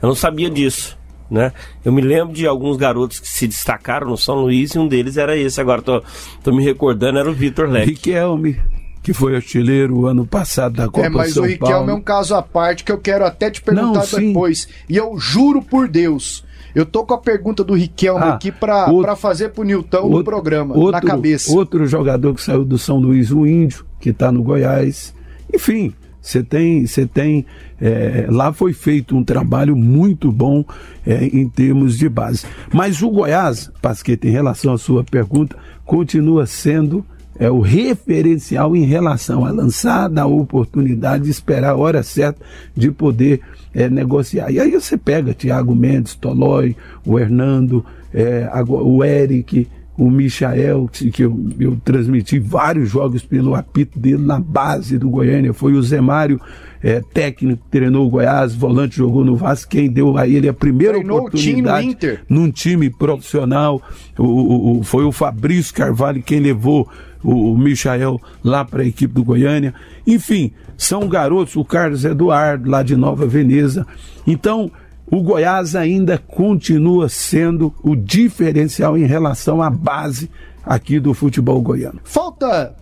Eu 0.00 0.08
não 0.08 0.14
sabia 0.14 0.50
disso 0.50 1.01
né? 1.32 1.52
Eu 1.84 1.90
me 1.90 2.02
lembro 2.02 2.34
de 2.34 2.46
alguns 2.46 2.76
garotos 2.76 3.18
que 3.18 3.28
se 3.28 3.48
destacaram 3.48 4.08
no 4.08 4.16
São 4.16 4.36
Luís 4.36 4.72
e 4.74 4.78
um 4.78 4.86
deles 4.86 5.16
era 5.16 5.36
esse. 5.36 5.60
Agora 5.60 5.80
tô, 5.80 6.02
tô 6.44 6.52
me 6.52 6.62
recordando, 6.62 7.18
era 7.18 7.30
o 7.30 7.32
Vitor 7.32 7.68
Leque. 7.68 7.90
Riquelme 7.90 8.60
que 9.02 9.12
foi 9.12 9.34
artilheiro 9.34 10.06
ano 10.06 10.24
passado 10.24 10.76
da 10.76 10.86
Copa 10.86 11.06
É, 11.06 11.08
mas 11.08 11.34
São 11.34 11.42
o 11.42 11.46
Riquelme 11.46 11.72
Paulo. 11.72 11.90
é 11.90 11.94
um 11.94 12.00
caso 12.00 12.36
à 12.36 12.42
parte 12.42 12.84
que 12.84 12.92
eu 12.92 12.98
quero 12.98 13.24
até 13.24 13.50
te 13.50 13.60
perguntar 13.60 14.06
Não, 14.12 14.20
depois. 14.20 14.68
E 14.88 14.96
eu 14.96 15.18
juro 15.18 15.60
por 15.60 15.88
Deus, 15.88 16.44
eu 16.72 16.86
tô 16.86 17.04
com 17.04 17.14
a 17.14 17.18
pergunta 17.18 17.64
do 17.64 17.74
Riquelme 17.74 18.22
ah, 18.22 18.34
aqui 18.34 18.52
para 18.52 19.16
fazer 19.16 19.48
pro 19.48 19.64
Nilton 19.64 20.08
no 20.08 20.22
programa, 20.22 20.76
outro, 20.76 20.92
na 20.92 21.00
cabeça. 21.00 21.52
Outro 21.52 21.84
jogador 21.86 22.34
que 22.34 22.42
saiu 22.42 22.64
do 22.64 22.78
São 22.78 22.98
Luís, 22.98 23.32
o 23.32 23.44
Índio, 23.44 23.84
que 23.98 24.10
está 24.10 24.30
no 24.30 24.42
Goiás. 24.42 25.12
Enfim, 25.52 25.92
você 26.22 26.42
tem, 26.42 26.86
você 26.86 27.04
tem 27.04 27.44
é, 27.80 28.26
lá 28.30 28.52
foi 28.52 28.72
feito 28.72 29.16
um 29.16 29.24
trabalho 29.24 29.74
muito 29.74 30.30
bom 30.30 30.64
é, 31.04 31.24
em 31.24 31.48
termos 31.48 31.98
de 31.98 32.08
base. 32.08 32.46
Mas 32.72 33.02
o 33.02 33.10
Goiás, 33.10 33.70
Pasqueta, 33.82 34.28
em 34.28 34.30
relação 34.30 34.72
à 34.72 34.78
sua 34.78 35.02
pergunta, 35.02 35.56
continua 35.84 36.46
sendo 36.46 37.04
é, 37.36 37.50
o 37.50 37.58
referencial 37.58 38.76
em 38.76 38.84
relação 38.84 39.44
a 39.44 39.50
lançar, 39.50 40.08
dar 40.08 40.26
oportunidade, 40.26 41.28
esperar 41.28 41.70
a 41.70 41.76
hora 41.76 42.04
certa 42.04 42.40
de 42.76 42.92
poder 42.92 43.40
é, 43.74 43.90
negociar. 43.90 44.50
E 44.52 44.60
aí 44.60 44.70
você 44.70 44.96
pega 44.96 45.34
Thiago 45.34 45.74
Mendes, 45.74 46.14
Tolói, 46.14 46.76
o 47.04 47.18
Hernando, 47.18 47.84
é, 48.14 48.48
o 48.68 49.02
Eric, 49.02 49.66
o 49.96 50.10
Michael, 50.10 50.88
que 51.12 51.22
eu, 51.22 51.38
eu 51.60 51.76
transmiti 51.84 52.38
vários 52.38 52.90
jogos 52.90 53.22
pelo 53.22 53.54
apito 53.54 53.98
dele 53.98 54.24
na 54.24 54.40
base 54.40 54.98
do 54.98 55.10
Goiânia, 55.10 55.52
foi 55.52 55.74
o 55.74 55.82
Zé 55.82 56.00
Mário, 56.00 56.40
é, 56.82 57.00
técnico, 57.12 57.62
treinou 57.70 58.06
o 58.06 58.10
Goiás, 58.10 58.54
volante, 58.54 58.96
jogou 58.96 59.24
no 59.24 59.36
Vasco, 59.36 59.70
quem 59.70 59.90
deu 59.90 60.16
a 60.16 60.26
ele 60.26 60.48
a 60.48 60.52
primeira 60.52 60.94
Treinou 60.94 61.18
oportunidade 61.18 61.94
time 61.94 62.18
num 62.28 62.50
time 62.50 62.90
profissional, 62.90 63.80
o, 64.18 64.24
o, 64.24 64.78
o, 64.78 64.82
foi 64.82 65.04
o 65.04 65.12
Fabrício 65.12 65.74
Carvalho 65.74 66.22
quem 66.22 66.40
levou 66.40 66.88
o, 67.22 67.52
o 67.52 67.58
Michael 67.58 68.20
lá 68.42 68.64
para 68.64 68.82
a 68.82 68.86
equipe 68.86 69.12
do 69.14 69.22
Goiânia. 69.22 69.74
Enfim, 70.06 70.52
são 70.76 71.08
garotos, 71.08 71.54
o 71.54 71.64
Carlos 71.64 72.04
Eduardo, 72.04 72.68
lá 72.68 72.82
de 72.82 72.96
Nova 72.96 73.26
Veneza. 73.26 73.86
Então, 74.26 74.70
o 75.12 75.22
Goiás 75.22 75.76
ainda 75.76 76.16
continua 76.16 77.06
sendo 77.06 77.74
o 77.82 77.94
diferencial 77.94 78.96
em 78.96 79.04
relação 79.04 79.60
à 79.60 79.68
base 79.68 80.30
aqui 80.64 80.98
do 80.98 81.12
futebol 81.12 81.60
goiano. 81.60 82.00
Falta 82.02 82.74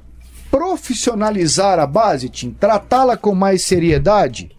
profissionalizar 0.49 1.80
a 1.80 1.87
base, 1.88 2.28
Tim? 2.28 2.52
Tratá-la 2.52 3.16
com 3.16 3.34
mais 3.34 3.64
seriedade? 3.64 4.56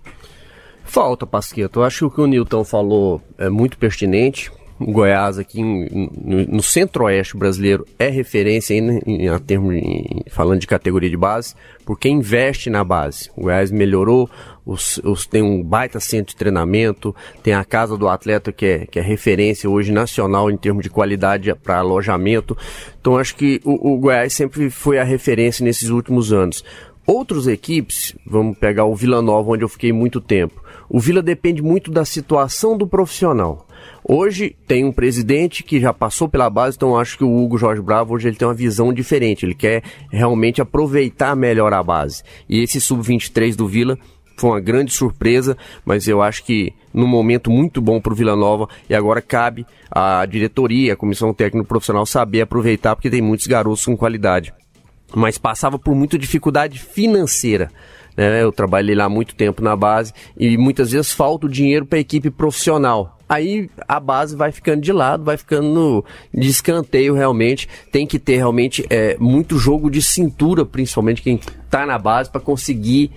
Falta, 0.83 1.25
Pasqueto. 1.25 1.79
Eu 1.79 1.85
acho 1.85 1.99
que 1.99 2.05
o 2.05 2.11
que 2.11 2.21
o 2.21 2.27
Newton 2.27 2.65
falou 2.65 3.21
é 3.37 3.47
muito 3.47 3.77
pertinente. 3.77 4.51
O 4.81 4.91
Goiás 4.91 5.37
aqui 5.37 5.61
no, 5.61 6.45
no 6.47 6.63
centro-oeste 6.63 7.37
brasileiro 7.37 7.85
é 7.99 8.09
referência 8.09 8.73
em, 8.73 8.99
em, 9.05 9.27
em 9.27 9.39
termos 9.39 9.75
em, 9.75 10.23
falando 10.29 10.59
de 10.59 10.65
categoria 10.65 11.09
de 11.09 11.17
base, 11.17 11.53
porque 11.85 12.09
investe 12.09 12.69
na 12.69 12.83
base. 12.83 13.29
O 13.37 13.41
Goiás 13.41 13.69
melhorou, 13.69 14.27
os, 14.65 14.97
os, 15.03 15.27
tem 15.27 15.43
um 15.43 15.63
baita 15.63 15.99
centro 15.99 16.31
de 16.31 16.35
treinamento, 16.35 17.15
tem 17.43 17.53
a 17.53 17.63
casa 17.63 17.95
do 17.95 18.07
atleta 18.07 18.51
que 18.51 18.65
é, 18.65 18.85
que 18.87 18.97
é 18.97 19.01
referência 19.03 19.69
hoje 19.69 19.91
nacional 19.91 20.49
em 20.49 20.57
termos 20.57 20.83
de 20.83 20.89
qualidade 20.89 21.53
para 21.55 21.77
alojamento. 21.77 22.57
Então 22.99 23.17
acho 23.17 23.35
que 23.35 23.61
o, 23.63 23.93
o 23.93 23.97
Goiás 23.99 24.33
sempre 24.33 24.69
foi 24.71 24.97
a 24.97 25.03
referência 25.03 25.63
nesses 25.63 25.89
últimos 25.89 26.33
anos. 26.33 26.63
Outras 27.05 27.45
equipes, 27.45 28.15
vamos 28.25 28.57
pegar 28.57 28.85
o 28.85 28.95
Vila 28.95 29.21
Nova, 29.21 29.51
onde 29.51 29.63
eu 29.63 29.69
fiquei 29.69 29.91
muito 29.91 30.19
tempo. 30.21 30.61
O 30.89 30.99
Vila 30.99 31.21
depende 31.21 31.61
muito 31.61 31.91
da 31.91 32.05
situação 32.05 32.77
do 32.77 32.87
profissional. 32.87 33.67
Hoje 34.13 34.57
tem 34.67 34.83
um 34.83 34.91
presidente 34.91 35.63
que 35.63 35.79
já 35.79 35.93
passou 35.93 36.27
pela 36.27 36.49
base, 36.49 36.75
então 36.75 36.99
acho 36.99 37.17
que 37.17 37.23
o 37.23 37.33
Hugo 37.33 37.57
Jorge 37.57 37.81
Bravo 37.81 38.13
hoje 38.13 38.27
ele 38.27 38.35
tem 38.35 38.45
uma 38.45 38.53
visão 38.53 38.91
diferente. 38.91 39.45
Ele 39.45 39.55
quer 39.55 39.83
realmente 40.11 40.61
aproveitar 40.61 41.33
melhor 41.33 41.73
a 41.73 41.81
base. 41.81 42.21
E 42.49 42.59
esse 42.59 42.81
sub-23 42.81 43.55
do 43.55 43.69
Vila 43.69 43.97
foi 44.35 44.49
uma 44.49 44.59
grande 44.59 44.91
surpresa, 44.91 45.55
mas 45.85 46.09
eu 46.09 46.21
acho 46.21 46.43
que 46.43 46.73
num 46.93 47.07
momento 47.07 47.49
muito 47.49 47.79
bom 47.79 48.01
para 48.01 48.11
o 48.11 48.15
Vila 48.17 48.35
Nova 48.35 48.67
e 48.89 48.93
agora 48.93 49.21
cabe 49.21 49.65
à 49.89 50.25
diretoria, 50.25 50.91
à 50.91 50.97
comissão 50.97 51.33
técnica 51.33 51.65
profissional 51.65 52.05
saber 52.05 52.41
aproveitar 52.41 52.97
porque 52.97 53.09
tem 53.09 53.21
muitos 53.21 53.47
garotos 53.47 53.85
com 53.85 53.95
qualidade. 53.95 54.53
Mas 55.15 55.37
passava 55.37 55.79
por 55.79 55.95
muita 55.95 56.19
dificuldade 56.19 56.79
financeira. 56.79 57.71
Né? 58.17 58.43
Eu 58.43 58.51
trabalhei 58.51 58.93
lá 58.93 59.07
muito 59.07 59.35
tempo 59.35 59.63
na 59.63 59.73
base 59.73 60.11
e 60.37 60.57
muitas 60.57 60.91
vezes 60.91 61.13
falta 61.13 61.45
o 61.45 61.49
dinheiro 61.49 61.85
para 61.85 61.97
a 61.97 62.01
equipe 62.01 62.29
profissional 62.29 63.20
aí 63.31 63.69
a 63.87 63.97
base 63.97 64.35
vai 64.35 64.51
ficando 64.51 64.81
de 64.81 64.91
lado, 64.91 65.23
vai 65.23 65.37
ficando 65.37 66.03
de 66.33 66.49
escanteio 66.49 67.13
realmente. 67.13 67.69
Tem 67.89 68.05
que 68.05 68.19
ter 68.19 68.35
realmente 68.35 68.85
é, 68.89 69.15
muito 69.17 69.57
jogo 69.57 69.89
de 69.89 70.01
cintura, 70.01 70.65
principalmente 70.65 71.21
quem 71.21 71.35
está 71.35 71.85
na 71.85 71.97
base, 71.97 72.29
para 72.29 72.41
conseguir 72.41 73.09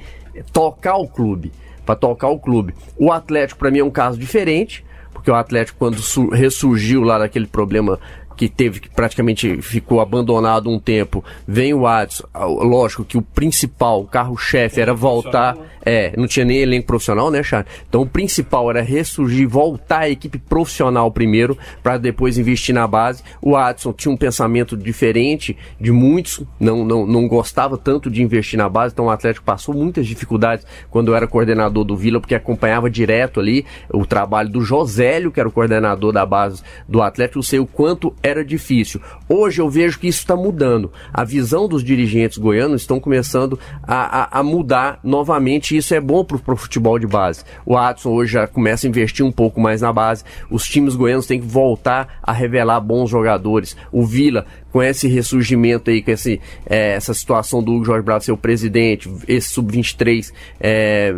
tocar 0.52 0.94
o 0.96 1.08
clube. 1.08 1.52
Para 1.84 1.96
tocar 1.96 2.28
o 2.28 2.38
clube. 2.38 2.74
O 2.96 3.10
Atlético, 3.10 3.58
para 3.58 3.72
mim, 3.72 3.80
é 3.80 3.84
um 3.84 3.90
caso 3.90 4.16
diferente, 4.16 4.84
porque 5.12 5.30
o 5.30 5.34
Atlético, 5.34 5.78
quando 5.78 5.98
ressurgiu 6.30 7.02
lá 7.02 7.18
daquele 7.18 7.48
problema 7.48 7.98
que 8.36 8.48
teve 8.48 8.80
que 8.80 8.88
praticamente 8.88 9.60
ficou 9.62 10.00
abandonado 10.00 10.70
um 10.70 10.78
tempo, 10.78 11.24
vem 11.46 11.72
o 11.74 11.86
Adson, 11.86 12.24
lógico 12.34 13.04
que 13.04 13.16
o 13.16 13.22
principal, 13.22 14.02
o 14.02 14.06
carro-chefe 14.06 14.80
era 14.80 14.94
voltar, 14.94 15.56
é, 15.84 16.12
não 16.16 16.26
tinha 16.26 16.44
nem 16.44 16.58
elenco 16.58 16.86
profissional, 16.86 17.30
né, 17.30 17.42
Charles? 17.42 17.70
Então 17.88 18.02
o 18.02 18.06
principal 18.06 18.70
era 18.70 18.82
ressurgir, 18.82 19.48
voltar 19.48 20.00
a 20.00 20.10
equipe 20.10 20.38
profissional 20.38 21.10
primeiro, 21.10 21.56
para 21.82 21.98
depois 21.98 22.38
investir 22.38 22.74
na 22.74 22.86
base. 22.86 23.22
O 23.40 23.56
Adson 23.56 23.92
tinha 23.92 24.12
um 24.12 24.16
pensamento 24.16 24.76
diferente 24.76 25.56
de 25.80 25.92
muitos, 25.92 26.42
não, 26.58 26.84
não, 26.84 27.06
não 27.06 27.28
gostava 27.28 27.76
tanto 27.76 28.10
de 28.10 28.22
investir 28.22 28.58
na 28.58 28.68
base, 28.68 28.92
então 28.92 29.06
o 29.06 29.10
Atlético 29.10 29.44
passou 29.44 29.74
muitas 29.74 30.06
dificuldades 30.06 30.66
quando 30.90 31.08
eu 31.08 31.16
era 31.16 31.26
coordenador 31.26 31.84
do 31.84 31.96
Vila, 31.96 32.20
porque 32.20 32.34
acompanhava 32.34 32.88
direto 32.90 33.40
ali 33.40 33.64
o 33.92 34.06
trabalho 34.06 34.48
do 34.48 34.60
Josélio, 34.60 35.30
que 35.30 35.40
era 35.40 35.48
o 35.48 35.52
coordenador 35.52 36.12
da 36.12 36.24
base 36.24 36.62
do 36.88 37.02
Atlético, 37.02 37.38
eu 37.38 37.42
sei 37.42 37.58
o 37.58 37.66
quanto 37.66 38.14
era 38.24 38.42
difícil. 38.42 39.02
Hoje 39.28 39.60
eu 39.60 39.68
vejo 39.68 39.98
que 39.98 40.08
isso 40.08 40.20
está 40.20 40.34
mudando. 40.34 40.90
A 41.12 41.22
visão 41.24 41.68
dos 41.68 41.84
dirigentes 41.84 42.38
goianos 42.38 42.80
estão 42.80 42.98
começando 42.98 43.60
a, 43.82 44.22
a, 44.22 44.40
a 44.40 44.42
mudar 44.42 44.98
novamente 45.04 45.74
e 45.74 45.76
isso 45.76 45.94
é 45.94 46.00
bom 46.00 46.24
para 46.24 46.54
o 46.54 46.56
futebol 46.56 46.98
de 46.98 47.06
base. 47.06 47.44
O 47.66 47.76
Adson 47.76 48.08
hoje 48.10 48.32
já 48.32 48.46
começa 48.46 48.86
a 48.86 48.88
investir 48.88 49.26
um 49.26 49.30
pouco 49.30 49.60
mais 49.60 49.82
na 49.82 49.92
base. 49.92 50.24
Os 50.50 50.64
times 50.64 50.96
goianos 50.96 51.26
têm 51.26 51.38
que 51.38 51.46
voltar 51.46 52.18
a 52.22 52.32
revelar 52.32 52.80
bons 52.80 53.10
jogadores. 53.10 53.76
O 53.92 54.06
Vila 54.06 54.46
com 54.72 54.82
esse 54.82 55.06
ressurgimento 55.06 55.90
aí, 55.90 56.02
com 56.02 56.10
esse, 56.10 56.40
é, 56.64 56.94
essa 56.94 57.12
situação 57.12 57.62
do 57.62 57.74
Hugo 57.74 57.84
Jorge 57.84 58.02
Bravo 58.02 58.24
ser 58.24 58.32
o 58.32 58.38
presidente, 58.38 59.08
esse 59.28 59.50
sub-23 59.50 60.32
é, 60.58 61.14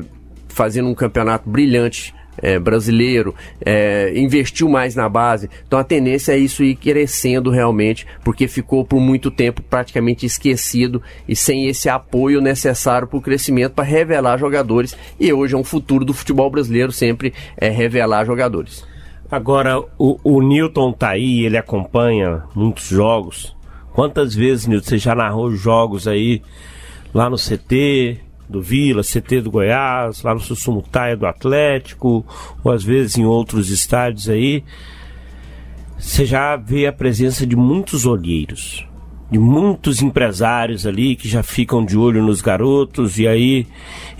fazendo 0.49 0.89
um 0.89 0.95
campeonato 0.95 1.49
brilhante 1.49 2.13
é, 2.39 2.59
brasileiro, 2.59 3.35
é, 3.65 4.13
investiu 4.17 4.69
mais 4.69 4.95
na 4.95 5.09
base. 5.09 5.49
Então 5.67 5.79
a 5.79 5.85
tendência 5.85 6.33
é 6.33 6.39
isso 6.39 6.63
ir 6.63 6.77
crescendo 6.77 7.51
realmente, 7.51 8.07
porque 8.25 8.49
ficou 8.49 8.85
por 8.85 9.01
muito 9.01 9.31
tempo 9.31 9.63
praticamente 9.63 10.27
esquecido 10.27 11.03
e 11.29 11.35
sem 11.35 11.67
esse 11.67 11.89
apoio 11.89 12.41
necessário 12.41 13.09
para 13.09 13.19
o 13.19 13.23
crescimento, 13.23 13.73
para 13.73 13.85
revelar 13.85 14.39
jogadores. 14.39 14.97
E 15.19 15.33
hoje 15.33 15.55
é 15.55 15.59
um 15.59 15.65
futuro 15.65 16.05
do 16.05 16.15
futebol 16.15 16.51
brasileiro 16.51 16.93
sempre 16.93 17.33
é 17.57 17.69
revelar 17.69 18.25
jogadores. 18.25 18.85
Agora, 19.31 19.81
o, 19.99 20.19
o 20.23 20.41
Newton 20.41 20.93
tá 20.93 21.11
aí, 21.11 21.45
ele 21.45 21.57
acompanha 21.57 22.45
muitos 22.55 22.89
jogos. 22.89 23.57
Quantas 23.93 24.35
vezes, 24.35 24.67
Newton, 24.67 24.89
você 24.89 24.99
já 24.99 25.15
narrou 25.15 25.51
jogos 25.51 26.07
aí 26.07 26.43
lá 27.13 27.29
no 27.29 27.37
CT, 27.37 28.21
do 28.49 28.63
Vila, 28.63 29.03
CT 29.03 29.41
do 29.43 29.51
Goiás, 29.51 30.23
lá 30.23 30.35
no 30.35 30.41
Sussumutaia 30.41 31.17
do 31.17 31.27
Atlético, 31.27 32.25
ou 32.63 32.73
às 32.73 32.85
vezes 32.85 33.19
em 33.19 33.25
outros 33.25 33.71
estádios 33.71 34.29
aí, 34.29 34.63
você 35.99 36.25
já 36.25 36.57
vê 36.57 36.87
a 36.87 36.93
presença 36.93 37.47
de 37.47 37.57
muitos 37.57 38.07
olheiros, 38.07 38.87
de 39.31 39.39
muitos 39.39 40.03
empresários 40.03 40.87
ali 40.87 41.17
que 41.17 41.29
já 41.29 41.43
ficam 41.43 41.85
de 41.85 41.97
olho 41.97 42.23
nos 42.23 42.41
garotos, 42.41 43.19
e 43.19 43.27
aí 43.27 43.67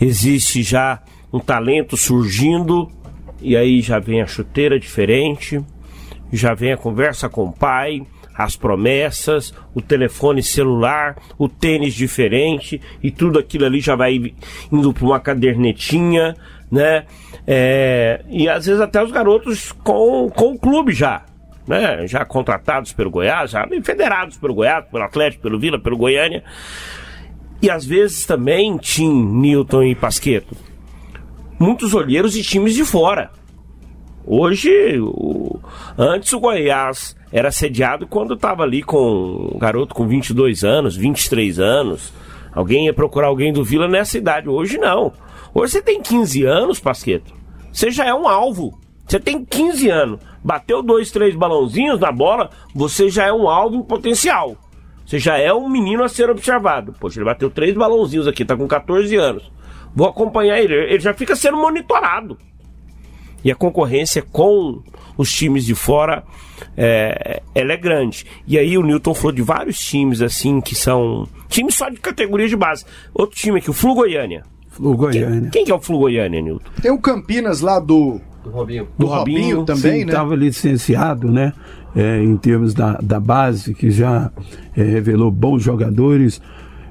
existe 0.01 0.63
já 0.63 1.03
um 1.33 1.39
talento 1.39 1.97
surgindo, 1.97 2.91
e 3.41 3.57
aí 3.57 3.81
já 3.81 3.99
vem 3.99 4.23
a 4.23 4.27
chuteira 4.27 4.81
diferente, 4.81 5.61
já 6.33 6.55
vem 6.55 6.73
a 6.73 6.77
conversa 6.77 7.29
com 7.29 7.45
o 7.45 7.53
pai, 7.53 8.03
as 8.37 8.57
promessas, 8.57 9.55
o 9.75 9.81
telefone 9.81 10.43
celular, 10.43 11.17
o 11.39 11.49
tênis 11.49 11.95
diferente 11.95 12.81
e 13.03 13.11
tudo 13.11 13.39
aquilo 13.39 13.65
ali 13.65 13.81
já 13.81 13.97
vai 13.97 14.35
indo 14.71 14.93
para 14.93 15.05
uma 15.05 15.21
cadernetinha, 15.21 16.37
né? 16.71 17.05
É, 17.47 18.23
e 18.29 18.49
às 18.49 18.67
vezes 18.67 18.81
até 18.81 19.03
os 19.03 19.11
garotos 19.11 19.73
com, 19.73 20.31
com 20.31 20.53
o 20.53 20.59
clube 20.59 20.93
já, 20.93 21.25
né? 21.67 22.07
Já 22.07 22.25
contratados 22.25 22.93
pelo 22.93 23.11
Goiás, 23.11 23.53
já 23.53 23.67
federados 23.83 24.37
pelo 24.37 24.55
Goiás, 24.55 24.85
pelo 24.87 25.05
Atlético, 25.05 25.43
pelo 25.43 25.59
Vila, 25.59 25.79
pelo 25.79 25.97
Goiânia. 25.97 26.45
E 27.63 27.71
às 27.71 27.87
vezes 27.87 28.27
também, 28.27 28.77
Tim, 28.77 29.25
Newton 29.41 29.85
e 29.85 29.95
Pasqueto, 29.95 30.55
muitos 31.59 31.95
olheiros 31.95 32.35
de 32.35 32.43
times 32.43 32.75
de 32.75 32.85
fora. 32.85 33.31
Hoje, 34.27 34.99
o... 35.01 35.59
antes 35.97 36.33
o 36.33 36.41
Goiás 36.41 37.17
era 37.33 37.51
sediado 37.51 38.07
quando 38.07 38.35
estava 38.35 38.63
ali 38.63 38.83
com 38.83 39.51
um 39.55 39.59
garoto 39.59 39.95
com 39.95 40.07
22 40.07 40.65
anos, 40.65 40.97
23 40.97 41.59
anos. 41.59 42.13
Alguém 42.53 42.87
ia 42.87 42.95
procurar 42.95 43.27
alguém 43.27 43.53
do 43.53 43.65
Vila 43.65 43.89
nessa 43.89 44.17
idade. 44.17 44.49
Hoje 44.49 44.79
não. 44.79 45.13
Hoje 45.53 45.73
você 45.73 45.83
tem 45.83 46.01
15 46.01 46.45
anos, 46.45 46.81
Pasqueto. 46.81 47.35
Você 47.73 47.91
já 47.91 48.07
é 48.07 48.15
um 48.15 48.29
alvo. 48.29 48.79
Você 49.07 49.21
tem 49.21 49.45
15 49.45 49.89
anos. 49.89 50.21
Bateu 50.43 50.83
dois, 50.83 51.11
três 51.11 51.35
balãozinhos 51.35 51.99
na 51.99 52.13
bola, 52.13 52.51
você 52.75 53.11
já 53.11 53.27
é 53.27 53.33
um 53.33 53.49
alvo 53.49 53.77
em 53.77 53.83
potencial. 53.83 54.57
Você 55.05 55.19
já 55.19 55.37
é 55.37 55.53
um 55.53 55.69
menino 55.69 56.03
a 56.03 56.09
ser 56.09 56.31
observado. 56.31 56.95
Poxa, 56.99 57.19
ele 57.19 57.27
bateu 57.27 57.51
três 57.51 57.75
balãozinhos 57.75 58.27
aqui, 58.27 58.45
tá 58.45 58.57
com 58.57 58.67
14 58.67 59.15
anos. 59.17 59.51
Vou 59.95 60.09
acompanhar 60.09 60.61
ele. 60.61 60.75
Ele 60.75 61.01
já 61.01 61.13
fica 61.15 61.35
sendo 61.35 61.57
monitorado. 61.57 62.39
E 63.45 63.51
a 63.51 63.55
concorrência 63.55 64.23
com 64.23 64.83
os 65.17 65.33
times 65.33 65.65
de 65.65 65.75
fora 65.75 66.25
é, 66.77 67.43
ela 67.55 67.73
é 67.73 67.77
grande. 67.77 68.25
E 68.47 68.59
aí 68.59 68.77
o 68.77 68.83
Newton 68.83 69.15
falou 69.15 69.33
de 69.33 69.43
vários 69.43 69.79
times 69.79 70.23
assim 70.23 70.61
que 70.61 70.75
são 70.75 71.27
times 71.49 71.75
só 71.75 71.89
de 71.89 71.99
categoria 71.99 72.49
de 72.49 72.57
base. 72.57 72.85
Outro 73.15 73.37
time 73.37 73.59
aqui, 73.59 73.71
o 73.71 73.73
Flu 73.73 73.95
Goiânia. 73.95 74.43
Flu 74.69 74.97
Goiânia. 74.97 75.41
Quem, 75.43 75.51
quem 75.51 75.65
que 75.65 75.73
é 75.73 75.75
o 75.75 75.81
Flu 75.81 75.99
Goiânia, 75.99 76.41
Newton? 76.43 76.71
Tem 76.83 76.91
o 76.91 76.99
Campinas 76.99 77.61
lá 77.61 77.81
do 77.81 78.21
Do 78.45 78.51
Robinho. 78.51 78.89
Do 78.99 79.07
Robinho, 79.07 79.65
também, 79.65 80.05
né? 80.05 80.13
Estava 80.13 80.35
licenciado, 80.37 81.31
né? 81.31 81.53
É, 81.95 82.23
em 82.23 82.37
termos 82.37 82.75
da, 82.75 82.93
da 82.99 83.19
base, 83.19 83.73
que 83.73 83.91
já 83.91 84.31
é, 84.77 84.83
revelou 84.83 85.31
bons 85.31 85.63
jogadores. 85.63 86.43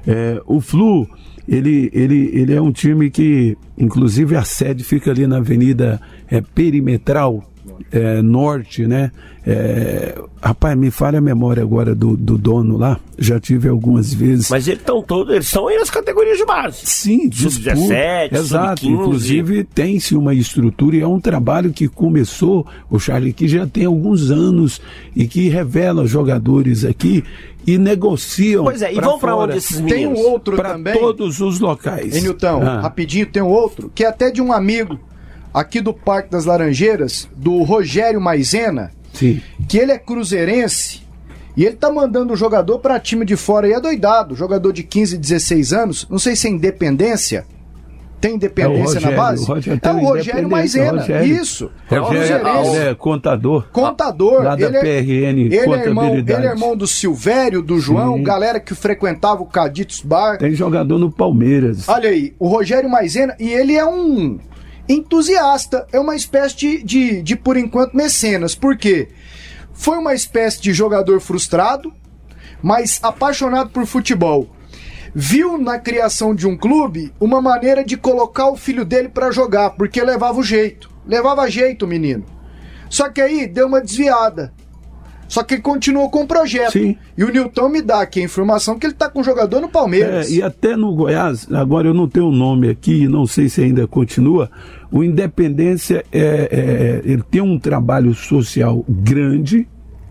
É, 0.04 0.42
o 0.46 0.60
Flu, 0.60 1.08
ele, 1.48 1.88
ele, 1.92 2.30
ele 2.34 2.52
é 2.52 2.60
um 2.60 2.72
time 2.72 3.08
que, 3.08 3.56
inclusive, 3.78 4.34
a 4.34 4.42
sede 4.42 4.82
fica 4.82 5.12
ali 5.12 5.26
na 5.26 5.36
Avenida 5.36 6.00
é, 6.28 6.40
Perimetral, 6.40 7.44
é, 7.92 8.20
norte, 8.22 8.86
né? 8.86 9.10
É, 9.48 10.18
rapaz, 10.42 10.76
me 10.76 10.90
falha 10.90 11.18
a 11.18 11.20
memória 11.22 11.62
agora 11.62 11.94
do, 11.94 12.16
do 12.16 12.36
dono 12.36 12.76
lá. 12.76 12.98
Já 13.16 13.38
tive 13.38 13.68
algumas 13.68 14.12
vezes. 14.12 14.50
Mas 14.50 14.66
eles 14.66 14.80
estão 14.80 15.00
todos, 15.02 15.32
eles 15.32 15.46
são 15.46 15.68
aí 15.68 15.76
nas 15.78 15.88
categorias 15.88 16.36
de 16.36 16.44
base. 16.44 16.80
Sim, 16.84 17.30
Sub-17, 17.30 17.62
disputa. 17.62 18.28
Exato. 18.32 18.80
sub-15. 18.82 18.92
Inclusive 18.92 19.64
tem-se 19.64 20.16
uma 20.16 20.34
estrutura 20.34 20.96
e 20.96 21.00
é 21.00 21.06
um 21.06 21.20
trabalho 21.20 21.72
que 21.72 21.86
começou, 21.86 22.66
o 22.90 22.98
Charlie, 22.98 23.32
que 23.32 23.46
já 23.46 23.66
tem 23.66 23.84
alguns 23.84 24.30
anos 24.30 24.80
e 25.14 25.28
que 25.28 25.48
revela 25.48 26.06
jogadores 26.06 26.84
aqui 26.84 27.22
e 27.64 27.78
negociam. 27.78 28.64
Pois 28.64 28.82
é, 28.82 28.92
e 28.92 28.96
pra 28.96 29.06
vão 29.08 29.18
pra 29.18 29.32
fora, 29.32 29.48
onde 29.52 29.58
esses 29.58 29.80
Tem 29.80 30.06
um 30.06 30.16
outro 30.16 30.56
Para 30.56 30.70
também. 30.72 30.98
todos 30.98 31.40
os 31.40 31.60
locais. 31.60 32.14
Hein, 32.16 32.22
Nilton, 32.22 32.62
Ah. 32.62 32.80
rapidinho, 32.80 33.26
tem 33.26 33.42
um 33.42 33.48
outro, 33.48 33.90
que 33.94 34.04
é 34.04 34.08
até 34.08 34.30
de 34.30 34.42
um 34.42 34.52
amigo 34.52 34.98
aqui 35.56 35.80
do 35.80 35.94
Parque 35.94 36.30
das 36.30 36.44
Laranjeiras, 36.44 37.26
do 37.34 37.62
Rogério 37.62 38.20
Maisena, 38.20 38.90
Sim. 39.14 39.40
que 39.66 39.78
ele 39.78 39.90
é 39.90 39.98
cruzeirense 39.98 41.00
e 41.56 41.64
ele 41.64 41.76
tá 41.76 41.90
mandando 41.90 42.34
o 42.34 42.36
jogador 42.36 42.78
pra 42.78 43.00
time 43.00 43.24
de 43.24 43.36
fora 43.36 43.66
e 43.66 43.72
é 43.72 43.80
doidado, 43.80 44.34
jogador 44.36 44.70
de 44.70 44.82
15, 44.82 45.16
16 45.16 45.72
anos, 45.72 46.06
não 46.10 46.18
sei 46.18 46.36
se 46.36 46.46
é 46.46 46.50
independência. 46.50 47.46
Tem 48.20 48.34
independência 48.34 48.98
É 48.98 48.98
o 48.98 49.02
na 49.02 49.08
Rogério, 49.08 49.16
base? 49.16 49.42
o 49.42 49.46
Rogério 49.46 49.80
é 49.82 49.90
o 49.90 49.98
Rogério 49.98 50.50
Maisena, 50.50 51.00
Rogério. 51.00 51.36
isso. 51.36 51.70
É 51.90 52.00
o 52.00 52.04
Rogério, 52.04 52.44
cruzeirense. 52.44 52.76
ele 52.76 52.88
é 52.90 52.94
contador. 52.94 53.66
Contador, 53.72 54.42
Lá 54.42 54.56
da 54.56 54.66
ele, 54.66 54.76
é, 54.76 54.80
PRN 54.80 55.40
ele, 55.40 55.56
é 55.56 55.64
irmão, 55.84 56.14
ele 56.16 56.32
é 56.32 56.44
irmão 56.46 56.76
do 56.76 56.86
Silvério, 56.86 57.62
do 57.62 57.78
João, 57.78 58.16
Sim. 58.16 58.22
galera 58.22 58.58
que 58.60 58.74
frequentava 58.74 59.42
o 59.42 59.46
Caditos 59.46 60.00
Bar. 60.00 60.38
Tem 60.38 60.52
jogador 60.52 60.98
no 60.98 61.10
Palmeiras. 61.10 61.86
Olha 61.88 62.08
aí, 62.10 62.34
o 62.38 62.48
Rogério 62.48 62.88
Maisena, 62.90 63.34
e 63.38 63.48
ele 63.50 63.74
é 63.74 63.84
um 63.86 64.38
entusiasta, 64.88 65.86
é 65.92 65.98
uma 65.98 66.16
espécie 66.16 66.56
de, 66.56 66.82
de, 66.82 67.22
de, 67.22 67.36
por 67.36 67.56
enquanto, 67.56 67.96
mecenas. 67.96 68.54
Por 68.54 68.76
quê? 68.76 69.08
Foi 69.72 69.98
uma 69.98 70.14
espécie 70.14 70.60
de 70.60 70.72
jogador 70.72 71.20
frustrado, 71.20 71.92
mas 72.62 72.98
apaixonado 73.02 73.70
por 73.70 73.86
futebol. 73.86 74.50
Viu 75.14 75.56
na 75.56 75.78
criação 75.78 76.34
de 76.34 76.46
um 76.46 76.56
clube 76.56 77.12
uma 77.18 77.40
maneira 77.40 77.84
de 77.84 77.96
colocar 77.96 78.48
o 78.50 78.56
filho 78.56 78.84
dele 78.84 79.08
pra 79.08 79.30
jogar, 79.30 79.70
porque 79.70 80.02
levava 80.02 80.38
o 80.38 80.42
jeito. 80.42 80.90
Levava 81.06 81.48
jeito 81.50 81.84
o 81.84 81.88
menino. 81.88 82.24
Só 82.90 83.08
que 83.08 83.20
aí 83.20 83.46
deu 83.46 83.66
uma 83.66 83.80
desviada. 83.80 84.52
Só 85.28 85.42
que 85.42 85.54
ele 85.54 85.62
continuou 85.62 86.10
com 86.10 86.22
o 86.22 86.26
projeto. 86.26 86.72
Sim. 86.72 86.96
E 87.16 87.24
o 87.24 87.30
Nilton 87.30 87.68
me 87.68 87.82
dá 87.82 88.00
aqui 88.00 88.20
a 88.20 88.24
informação 88.24 88.78
que 88.78 88.86
ele 88.86 88.94
tá 88.94 89.08
com 89.08 89.20
um 89.20 89.24
jogador 89.24 89.60
no 89.60 89.68
Palmeiras. 89.68 90.30
É, 90.30 90.34
e 90.34 90.42
até 90.42 90.76
no 90.76 90.94
Goiás, 90.94 91.46
agora 91.52 91.88
eu 91.88 91.94
não 91.94 92.08
tenho 92.08 92.28
o 92.28 92.32
nome 92.32 92.68
aqui, 92.68 93.08
não 93.08 93.26
sei 93.26 93.48
se 93.48 93.62
ainda 93.62 93.86
continua. 93.86 94.50
O 94.90 95.02
Independência 95.02 96.04
é, 96.12 97.02
é, 97.02 97.02
ele 97.04 97.22
tem 97.22 97.40
um 97.40 97.58
trabalho 97.58 98.14
social 98.14 98.84
grande. 98.88 99.68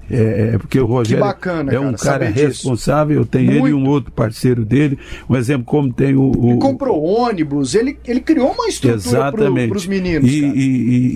É, 0.10 0.52
é, 0.54 0.58
porque 0.60 0.80
o 0.80 0.86
Rogério 0.86 1.24
bacana, 1.24 1.72
é 1.74 1.80
um 1.80 1.94
cara, 1.94 1.98
cara 1.98 2.26
saber 2.26 2.34
disso. 2.34 2.46
responsável, 2.48 3.26
tem 3.26 3.48
ele 3.50 3.70
e 3.70 3.74
um 3.74 3.78
Muito. 3.80 3.90
outro 3.90 4.12
parceiro 4.12 4.64
dele. 4.64 5.00
Um 5.28 5.36
exemplo, 5.36 5.66
como 5.66 5.92
tem 5.92 6.14
o. 6.16 6.32
o 6.38 6.50
Ele 6.52 6.60
comprou 6.60 7.04
ônibus, 7.04 7.74
ele, 7.74 7.98
ele 8.06 8.22
criou 8.22 8.52
uma 8.52 8.68
estrutura 8.68 9.32
para 9.32 9.78
os 9.78 9.88
meninos. 9.88 10.30
E, 10.32 10.46
e- 10.46 10.52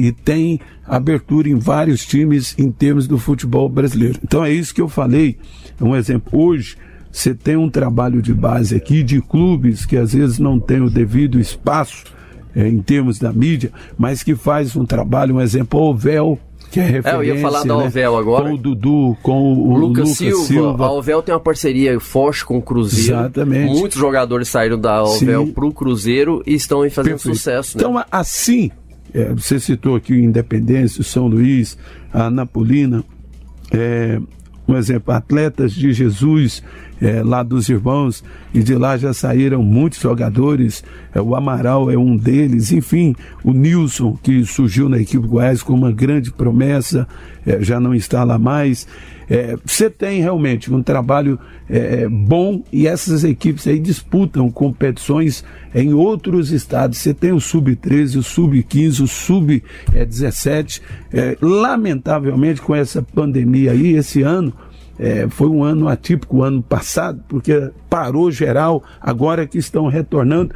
e- 0.03 0.07
e 0.07 0.11
tem 0.11 0.59
abertura 0.87 1.47
em 1.47 1.55
vários 1.59 2.03
times 2.05 2.55
em 2.57 2.71
termos 2.71 3.07
do 3.07 3.19
futebol 3.19 3.69
brasileiro. 3.69 4.19
Então 4.23 4.43
é 4.43 4.51
isso 4.51 4.73
que 4.73 4.81
eu 4.81 4.89
falei. 4.89 5.37
Um 5.79 5.95
exemplo, 5.95 6.39
hoje 6.39 6.75
você 7.11 7.33
tem 7.35 7.55
um 7.55 7.69
trabalho 7.69 8.21
de 8.23 8.33
base 8.33 8.75
aqui 8.75 9.03
de 9.03 9.21
clubes 9.21 9.85
que 9.85 9.97
às 9.97 10.13
vezes 10.13 10.39
não 10.39 10.59
tem 10.59 10.81
o 10.81 10.89
devido 10.89 11.39
espaço 11.39 12.05
eh, 12.55 12.67
em 12.67 12.81
termos 12.81 13.19
da 13.19 13.31
mídia, 13.31 13.71
mas 13.97 14.23
que 14.23 14.35
faz 14.35 14.75
um 14.75 14.83
trabalho, 14.85 15.35
um 15.35 15.41
exemplo, 15.41 15.79
o 15.79 15.89
Ovel, 15.91 16.39
que 16.71 16.79
é 16.79 16.83
referência. 16.83 17.09
eu 17.11 17.23
ia 17.23 17.41
falar 17.41 17.63
da 17.63 17.77
né? 17.77 17.85
Ovel 17.85 18.17
agora. 18.17 18.45
Com 18.45 18.53
o 18.53 18.57
Dudu, 18.57 19.17
com 19.21 19.53
o, 19.53 19.71
O 19.71 19.77
Lucas, 19.77 20.19
Lucas 20.19 20.37
Silva, 20.47 20.85
a 20.85 20.91
Ovel 20.91 21.21
tem 21.21 21.33
uma 21.33 21.39
parceria 21.39 21.99
forte 21.99 22.45
com 22.45 22.57
o 22.57 22.61
Cruzeiro. 22.61 23.19
Exatamente. 23.19 23.73
Muitos 23.73 23.97
jogadores 23.97 24.47
saíram 24.47 24.79
da 24.79 25.03
Ovel 25.03 25.45
Sim. 25.45 25.51
pro 25.51 25.71
Cruzeiro 25.71 26.43
e 26.45 26.53
estão 26.53 26.81
aí 26.81 26.89
fazendo 26.89 27.13
Perfeito. 27.13 27.35
sucesso, 27.37 27.77
né? 27.77 27.83
Então, 27.83 28.03
assim, 28.11 28.71
é, 29.13 29.33
você 29.33 29.59
citou 29.59 29.95
aqui 29.95 30.13
o 30.13 30.19
Independência, 30.19 31.01
o 31.01 31.03
São 31.03 31.27
Luís, 31.27 31.77
a 32.13 32.25
Anapolina, 32.25 33.03
é, 33.71 34.19
um 34.69 34.77
exemplo, 34.77 35.13
atletas 35.13 35.73
de 35.73 35.91
Jesus, 35.91 36.61
é, 37.01 37.23
lá 37.23 37.41
dos 37.41 37.67
irmãos, 37.69 38.23
e 38.53 38.61
de 38.61 38.75
lá 38.75 38.97
já 38.97 39.13
saíram 39.13 39.63
muitos 39.63 39.99
jogadores, 39.99 40.83
é, 41.13 41.19
o 41.19 41.35
Amaral 41.35 41.89
é 41.89 41.97
um 41.97 42.15
deles, 42.15 42.71
enfim, 42.71 43.15
o 43.43 43.51
Nilson, 43.51 44.17
que 44.21 44.45
surgiu 44.45 44.87
na 44.87 44.99
equipe 44.99 45.27
Goiás 45.27 45.63
com 45.63 45.73
uma 45.73 45.91
grande 45.91 46.31
promessa, 46.31 47.07
é, 47.45 47.61
já 47.63 47.79
não 47.79 47.95
está 47.95 48.23
lá 48.23 48.37
mais. 48.37 48.87
É, 49.29 49.55
você 49.63 49.89
tem 49.89 50.21
realmente 50.21 50.73
um 50.73 50.81
trabalho 50.81 51.39
é, 51.69 52.07
bom 52.09 52.63
e 52.73 52.87
essas 52.87 53.23
equipes 53.23 53.67
aí 53.67 53.79
disputam 53.79 54.49
competições 54.49 55.43
em 55.73 55.93
outros 55.93 56.51
estados. 56.51 56.97
Você 56.97 57.13
tem 57.13 57.31
o 57.31 57.39
Sub-13, 57.39 58.17
o 58.17 58.23
Sub-15, 58.23 59.03
o 59.03 59.07
Sub-17. 59.07 60.81
É, 61.13 61.37
lamentavelmente, 61.39 62.61
com 62.61 62.73
essa 62.73 63.03
pandemia 63.03 63.71
aí, 63.71 63.95
esse 63.95 64.23
ano, 64.23 64.51
é, 64.97 65.27
foi 65.29 65.47
um 65.47 65.63
ano 65.63 65.87
atípico, 65.87 66.37
o 66.37 66.43
ano 66.43 66.61
passado, 66.61 67.23
porque 67.27 67.71
parou 67.89 68.31
geral, 68.31 68.83
agora 68.99 69.45
que 69.45 69.57
estão 69.57 69.87
retornando. 69.87 70.53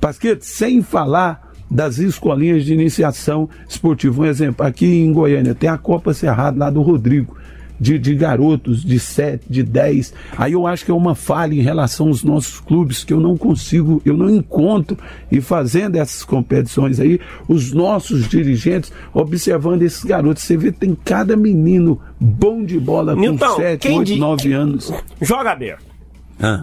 Pasquete, 0.00 0.46
sem 0.46 0.80
falar 0.80 1.52
das 1.70 1.98
escolinhas 1.98 2.64
de 2.64 2.72
iniciação 2.72 3.48
esportiva. 3.68 4.22
Um 4.22 4.26
exemplo, 4.26 4.64
aqui 4.64 4.86
em 4.86 5.12
Goiânia 5.12 5.54
tem 5.54 5.70
a 5.70 5.78
Copa 5.78 6.12
Cerrado 6.12 6.58
lá 6.58 6.70
do 6.70 6.82
Rodrigo. 6.82 7.36
De, 7.82 7.98
de 7.98 8.14
garotos 8.14 8.84
de 8.84 9.00
7, 9.00 9.44
de 9.50 9.64
10. 9.64 10.14
Aí 10.38 10.52
eu 10.52 10.68
acho 10.68 10.84
que 10.84 10.90
é 10.92 10.94
uma 10.94 11.16
falha 11.16 11.52
em 11.52 11.60
relação 11.60 12.06
aos 12.06 12.22
nossos 12.22 12.60
clubes, 12.60 13.02
que 13.02 13.12
eu 13.12 13.18
não 13.18 13.36
consigo, 13.36 14.00
eu 14.04 14.16
não 14.16 14.30
encontro, 14.30 14.96
e 15.32 15.40
fazendo 15.40 15.96
essas 15.96 16.22
competições 16.24 17.00
aí, 17.00 17.18
os 17.48 17.72
nossos 17.72 18.28
dirigentes 18.28 18.92
observando 19.12 19.82
esses 19.82 20.04
garotos. 20.04 20.44
Você 20.44 20.56
vê, 20.56 20.70
tem 20.70 20.96
cada 21.04 21.36
menino 21.36 22.00
bom 22.20 22.64
de 22.64 22.78
bola 22.78 23.14
com 23.14 23.20
Nilton, 23.20 23.56
7, 23.56 23.80
quem 23.88 23.98
8, 23.98 24.12
de- 24.14 24.18
9 24.20 24.52
anos. 24.52 24.92
Joga 25.20 25.50
aberto. 25.50 25.84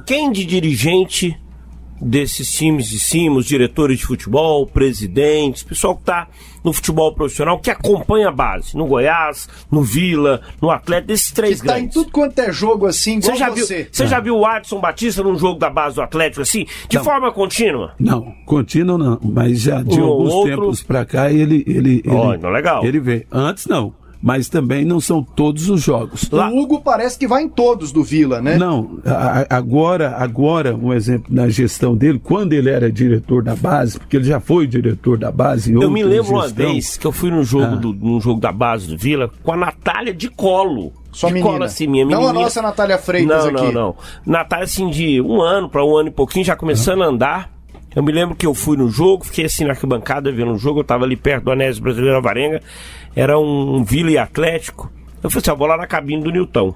Quem 0.06 0.32
de 0.32 0.46
dirigente 0.46 1.38
desses 2.02 2.52
times 2.52 2.88
de 2.90 3.00
cima, 3.00 3.38
os 3.38 3.46
diretores 3.46 4.00
de 4.00 4.06
futebol, 4.06 4.66
presidentes, 4.66 5.64
pessoal 5.64 5.96
que 5.96 6.02
está 6.02 6.28
no 6.64 6.74
futebol 6.74 7.14
profissional, 7.14 7.58
que 7.60 7.70
acompanha 7.72 8.28
a 8.28 8.32
base, 8.32 8.76
no 8.76 8.86
Goiás, 8.86 9.48
no 9.72 9.82
Vila, 9.82 10.42
no 10.62 10.70
Atlético, 10.70 11.08
desses 11.08 11.32
três 11.32 11.62
Que 11.62 11.68
tá 11.68 11.74
em 11.78 11.84
grandes. 11.84 11.94
tudo 11.94 12.12
quanto 12.12 12.38
é 12.40 12.52
jogo 12.52 12.86
assim, 12.86 13.18
igual 13.18 13.32
Você 13.34 13.38
já, 13.40 13.50
viu, 13.50 13.66
você. 13.66 13.88
você 13.90 14.08
já 14.08 14.20
viu 14.20 14.36
o 14.38 14.46
Adson 14.46 14.80
Batista 14.80 15.24
num 15.24 15.38
jogo 15.38 15.58
da 15.58 15.70
base 15.70 15.96
do 15.96 16.02
Atlético 16.02 16.42
assim, 16.42 16.66
de 16.90 16.98
Não. 16.98 17.04
forma 17.04 17.32
contínua? 17.32 17.94
Não, 17.98 18.34
contínuo 18.46 18.98
não, 18.98 19.18
mas 19.24 19.62
já 19.62 19.82
de 19.82 20.00
Um 20.02 20.06
alguns 20.06 20.34
outro. 20.34 20.56
tempos 20.62 20.84
pra 20.84 21.06
cá 21.06 21.32
ele 21.32 21.64
ele 21.66 22.02
ele, 22.04 22.04
Ó, 22.10 22.36
não, 22.38 22.50
legal. 22.50 22.86
ele 22.86 23.00
vê. 23.00 23.26
Antes 23.32 23.66
não, 23.66 23.94
mas 24.22 24.50
também 24.50 24.84
não 24.84 25.00
são 25.00 25.24
todos 25.24 25.70
os 25.70 25.82
jogos. 25.82 26.30
Lá- 26.30 26.50
O 26.50 26.60
Hugo 26.60 26.82
parece 26.82 27.18
que 27.18 27.28
vai 27.28 27.44
em 27.44 27.50
todos 27.50 27.92
do 27.92 28.04
Vila, 28.04 28.42
né? 28.42 28.58
Não, 28.58 29.00
a- 29.06 29.46
agora, 29.50 30.16
agora, 30.18 30.76
um 30.76 30.94
exemplo 30.94 31.34
na 31.34 31.48
gestão 31.50 31.96
dele, 31.96 32.20
quando 32.22 32.54
ele 32.54 32.70
era 32.70 32.92
diretor 32.92 33.44
da 33.44 33.56
base, 33.56 33.98
porque 34.00 34.18
ele 34.18 34.26
já 34.26 34.40
foi 34.40 34.68
diretor 34.68 35.18
da 35.18 35.32
base 35.32 35.72
em 35.74 35.82
Eu 35.82 35.90
me 35.90 36.04
lembro 36.04 36.34
uma 36.34 36.44
gestão. 36.48 36.66
vez 36.72 36.98
que 36.98 37.08
eu 37.08 37.12
fui 37.12 37.30
num 37.32 37.44
jogo, 37.44 37.74
Ah. 37.74 37.76
do, 37.78 37.94
num 37.94 38.20
jogo 38.20 38.42
da 38.42 38.52
base 38.52 38.88
do 38.88 38.98
Vila 38.98 39.30
com 39.44 39.52
a 39.54 39.58
Natália 39.58 40.14
de 40.14 40.30
colo. 40.30 40.92
Sua 41.12 41.30
de 41.30 41.34
menina. 41.36 41.52
colo 41.54 41.64
assim, 41.64 41.88
minha 41.88 42.06
Não 42.06 42.28
a 42.28 42.34
nossa 42.34 42.62
Natália 42.62 42.98
Freitas 43.00 43.46
não, 43.46 43.50
aqui. 43.52 43.66
Não, 43.66 43.72
não, 43.72 43.96
Natália 44.26 44.66
assim 44.66 44.90
de 44.90 45.20
um 45.22 45.42
ano 45.42 45.68
para 45.68 45.84
um 45.84 45.96
ano 45.98 46.10
e 46.10 46.12
pouquinho, 46.12 46.46
já 46.46 46.56
começando 46.56 47.02
a 47.02 47.08
andar. 47.08 47.59
Eu 47.96 48.04
me 48.04 48.12
lembro 48.12 48.36
que 48.36 48.46
eu 48.46 48.54
fui 48.54 48.78
no 48.78 48.90
jogo, 48.90 49.26
fiquei 49.26 49.46
assim 49.46 49.64
na 49.64 49.72
arquibancada 49.72 50.32
vendo 50.32 50.52
o 50.52 50.58
jogo, 50.58 50.82
eu 50.82 50.84
tava 50.84 51.06
ali 51.06 51.16
perto 51.16 51.46
do 51.46 51.52
Anésio 51.52 51.82
Brasileiro 51.82 52.22
Varenga, 52.22 52.62
era 53.16 53.38
um, 53.40 53.84
Vila 53.84 54.12
e 54.12 54.18
Atlético. 54.18 54.92
Eu 55.24 55.30
falei 55.30 55.42
assim, 55.42 55.52
eu 55.52 55.58
vou 55.58 55.68
lá 55.68 55.76
na 55.76 55.88
cabine 55.88 56.24
do 56.24 56.32
Nilton. 56.32 56.74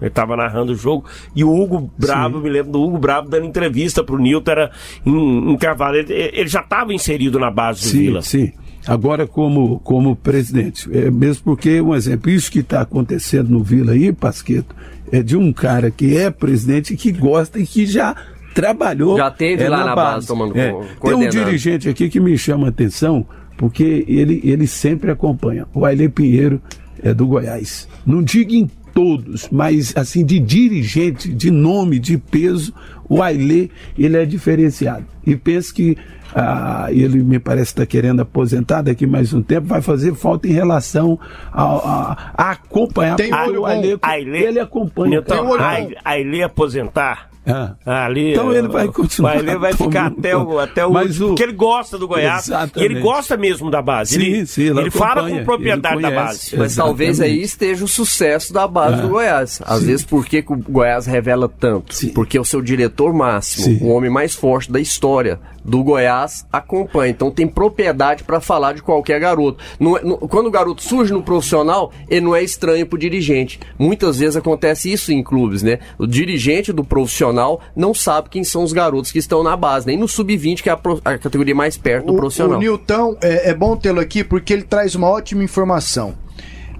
Ele 0.00 0.10
tava 0.10 0.36
narrando 0.36 0.72
o 0.72 0.76
jogo 0.76 1.04
e 1.34 1.44
o 1.44 1.54
Hugo 1.54 1.90
Brabo, 1.96 2.38
eu 2.38 2.42
me 2.42 2.50
lembro 2.50 2.72
do 2.72 2.82
Hugo 2.82 2.98
Brabo 2.98 3.28
dando 3.28 3.46
entrevista 3.46 4.02
pro 4.02 4.18
Nilton, 4.18 4.50
era 4.50 4.70
em, 5.06 5.52
em. 5.52 5.58
Ele, 5.94 6.12
ele 6.12 6.48
já 6.48 6.60
estava 6.60 6.92
inserido 6.92 7.38
na 7.38 7.50
base 7.50 7.82
do 7.82 7.88
Sim, 7.88 7.98
Vila. 7.98 8.22
sim. 8.22 8.52
Agora 8.86 9.28
como, 9.28 9.78
como 9.80 10.16
presidente. 10.16 10.88
É, 10.92 11.08
mesmo 11.08 11.44
porque, 11.44 11.80
um 11.80 11.94
exemplo, 11.94 12.30
isso 12.30 12.50
que 12.50 12.58
está 12.58 12.80
acontecendo 12.80 13.48
no 13.48 13.62
Vila 13.62 13.92
aí, 13.92 14.12
Pasqueto, 14.12 14.74
é 15.12 15.22
de 15.22 15.36
um 15.36 15.52
cara 15.52 15.90
que 15.90 16.16
é 16.16 16.30
presidente 16.30 16.94
e 16.94 16.96
que 16.96 17.12
gosta 17.12 17.60
e 17.60 17.66
que 17.66 17.86
já 17.86 18.16
trabalhou. 18.54 19.16
Já 19.16 19.30
teve 19.30 19.64
é, 19.64 19.68
lá 19.68 19.84
na 19.84 19.94
base, 19.94 20.26
tomando 20.26 20.58
é. 20.58 20.74
Tem 21.00 21.14
um 21.14 21.28
dirigente 21.28 21.88
aqui 21.88 22.08
que 22.08 22.20
me 22.20 22.36
chama 22.36 22.66
a 22.66 22.70
atenção, 22.70 23.26
porque 23.56 24.04
ele, 24.08 24.40
ele 24.44 24.66
sempre 24.66 25.10
acompanha. 25.10 25.66
O 25.74 25.84
Aile 25.84 26.08
Pinheiro 26.08 26.60
é 27.02 27.12
do 27.12 27.26
Goiás. 27.26 27.88
Não 28.06 28.22
digo 28.22 28.52
em 28.52 28.70
todos, 28.92 29.48
mas 29.50 29.96
assim, 29.96 30.24
de 30.24 30.38
dirigente, 30.38 31.32
de 31.32 31.50
nome, 31.50 31.98
de 31.98 32.18
peso, 32.18 32.74
o 33.08 33.22
Aile, 33.22 33.70
ele 33.98 34.16
é 34.16 34.24
diferenciado. 34.24 35.04
E 35.26 35.36
penso 35.36 35.74
que 35.74 35.96
ah, 36.34 36.86
ele 36.90 37.22
me 37.22 37.38
parece 37.38 37.72
estar 37.72 37.82
tá 37.82 37.86
querendo 37.86 38.20
aposentar 38.20 38.82
daqui 38.82 39.06
mais 39.06 39.32
um 39.32 39.42
tempo, 39.42 39.66
vai 39.66 39.82
fazer 39.82 40.14
falta 40.14 40.48
em 40.48 40.52
relação 40.52 41.18
a, 41.52 41.62
a, 41.62 42.32
a 42.36 42.50
acompanhar. 42.52 43.16
Tem 43.16 43.32
olho 43.34 43.62
o 43.62 43.66
Aile, 43.66 43.98
ele 44.34 44.60
acompanha. 44.60 45.18
Então, 45.18 45.54
a 45.54 45.76
Aile 46.04 46.42
aposentar, 46.42 47.28
ah. 47.46 47.74
Ali, 48.04 48.30
então 48.32 48.52
ele 48.52 48.68
vai 48.68 48.88
continuar. 48.88 49.36
Ele 49.36 49.56
vai 49.58 49.72
ficar 49.72 50.06
até 50.06 50.36
o, 50.36 50.58
até 50.58 50.86
o, 50.86 50.92
Mas 50.92 51.20
o 51.20 51.28
Porque 51.28 51.42
ele 51.42 51.52
gosta 51.52 51.98
do 51.98 52.06
Goiás. 52.06 52.46
Exatamente. 52.46 52.78
E 52.80 52.84
ele 52.84 53.00
gosta 53.00 53.36
mesmo 53.36 53.70
da 53.70 53.82
base. 53.82 54.14
Sim, 54.14 54.20
ele 54.22 54.46
sim, 54.46 54.62
ele 54.78 54.90
fala 54.90 55.28
com 55.28 55.44
propriedade 55.44 56.00
da 56.00 56.10
base. 56.10 56.56
Mas 56.56 56.76
talvez 56.76 57.20
aí 57.20 57.42
esteja 57.42 57.84
o 57.84 57.88
sucesso 57.88 58.52
da 58.52 58.66
base 58.68 58.98
Ah. 58.98 59.02
do 59.02 59.08
Goiás. 59.08 59.60
Às 59.64 59.80
Sim. 59.80 59.86
vezes, 59.86 60.04
por 60.04 60.24
que, 60.26 60.42
que 60.42 60.52
o 60.52 60.56
Goiás 60.56 61.06
revela 61.06 61.48
tanto? 61.48 61.94
Sim. 61.94 62.10
Porque 62.10 62.38
o 62.38 62.44
seu 62.44 62.60
diretor 62.62 63.12
máximo, 63.12 63.64
Sim. 63.64 63.78
o 63.82 63.88
homem 63.88 64.10
mais 64.10 64.34
forte 64.34 64.70
da 64.70 64.78
história 64.80 65.40
do 65.64 65.82
Goiás, 65.82 66.44
acompanha. 66.52 67.10
Então 67.10 67.30
tem 67.30 67.46
propriedade 67.46 68.24
para 68.24 68.40
falar 68.40 68.72
de 68.74 68.82
qualquer 68.82 69.18
garoto. 69.20 69.62
Não 69.78 69.96
é- 69.96 70.02
não- 70.02 70.16
quando 70.18 70.46
o 70.46 70.50
garoto 70.50 70.82
surge 70.82 71.12
no 71.12 71.22
profissional, 71.22 71.92
ele 72.08 72.20
não 72.22 72.34
é 72.34 72.42
estranho 72.42 72.84
pro 72.86 72.98
dirigente. 72.98 73.58
Muitas 73.78 74.18
vezes 74.18 74.36
acontece 74.36 74.92
isso 74.92 75.12
em 75.12 75.22
clubes, 75.22 75.62
né? 75.62 75.78
O 75.98 76.06
dirigente 76.06 76.72
do 76.72 76.84
profissional 76.84 77.31
não 77.74 77.94
sabe 77.94 78.28
quem 78.28 78.44
são 78.44 78.62
os 78.62 78.72
garotos 78.72 79.10
que 79.12 79.18
estão 79.18 79.42
na 79.42 79.56
base, 79.56 79.86
nem 79.86 79.96
no 79.98 80.06
sub-20, 80.08 80.62
que 80.62 80.68
é 80.68 80.72
a, 80.72 80.76
pro- 80.76 81.00
a 81.04 81.18
categoria 81.18 81.54
mais 81.54 81.76
perto 81.76 82.06
do 82.06 82.12
O, 82.14 82.16
profissional. 82.16 82.56
o 82.58 82.60
Nilton, 82.60 83.16
é, 83.22 83.50
é 83.50 83.54
bom 83.54 83.76
tê-lo 83.76 84.00
aqui 84.00 84.22
porque 84.22 84.52
ele 84.52 84.62
traz 84.62 84.94
uma 84.94 85.08
ótima 85.08 85.42
informação. 85.42 86.14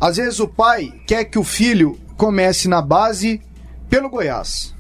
Às 0.01 0.17
vezes 0.17 0.41
o 0.41 0.49
pai 0.49 0.93
quer 1.07 1.25
que 1.25 1.39
o 1.39 1.45
filho 1.45 1.99
comece 2.17 2.69
na 2.69 2.83
base 2.83 3.41
pelo 3.89 4.09
Goiás. 4.11 4.75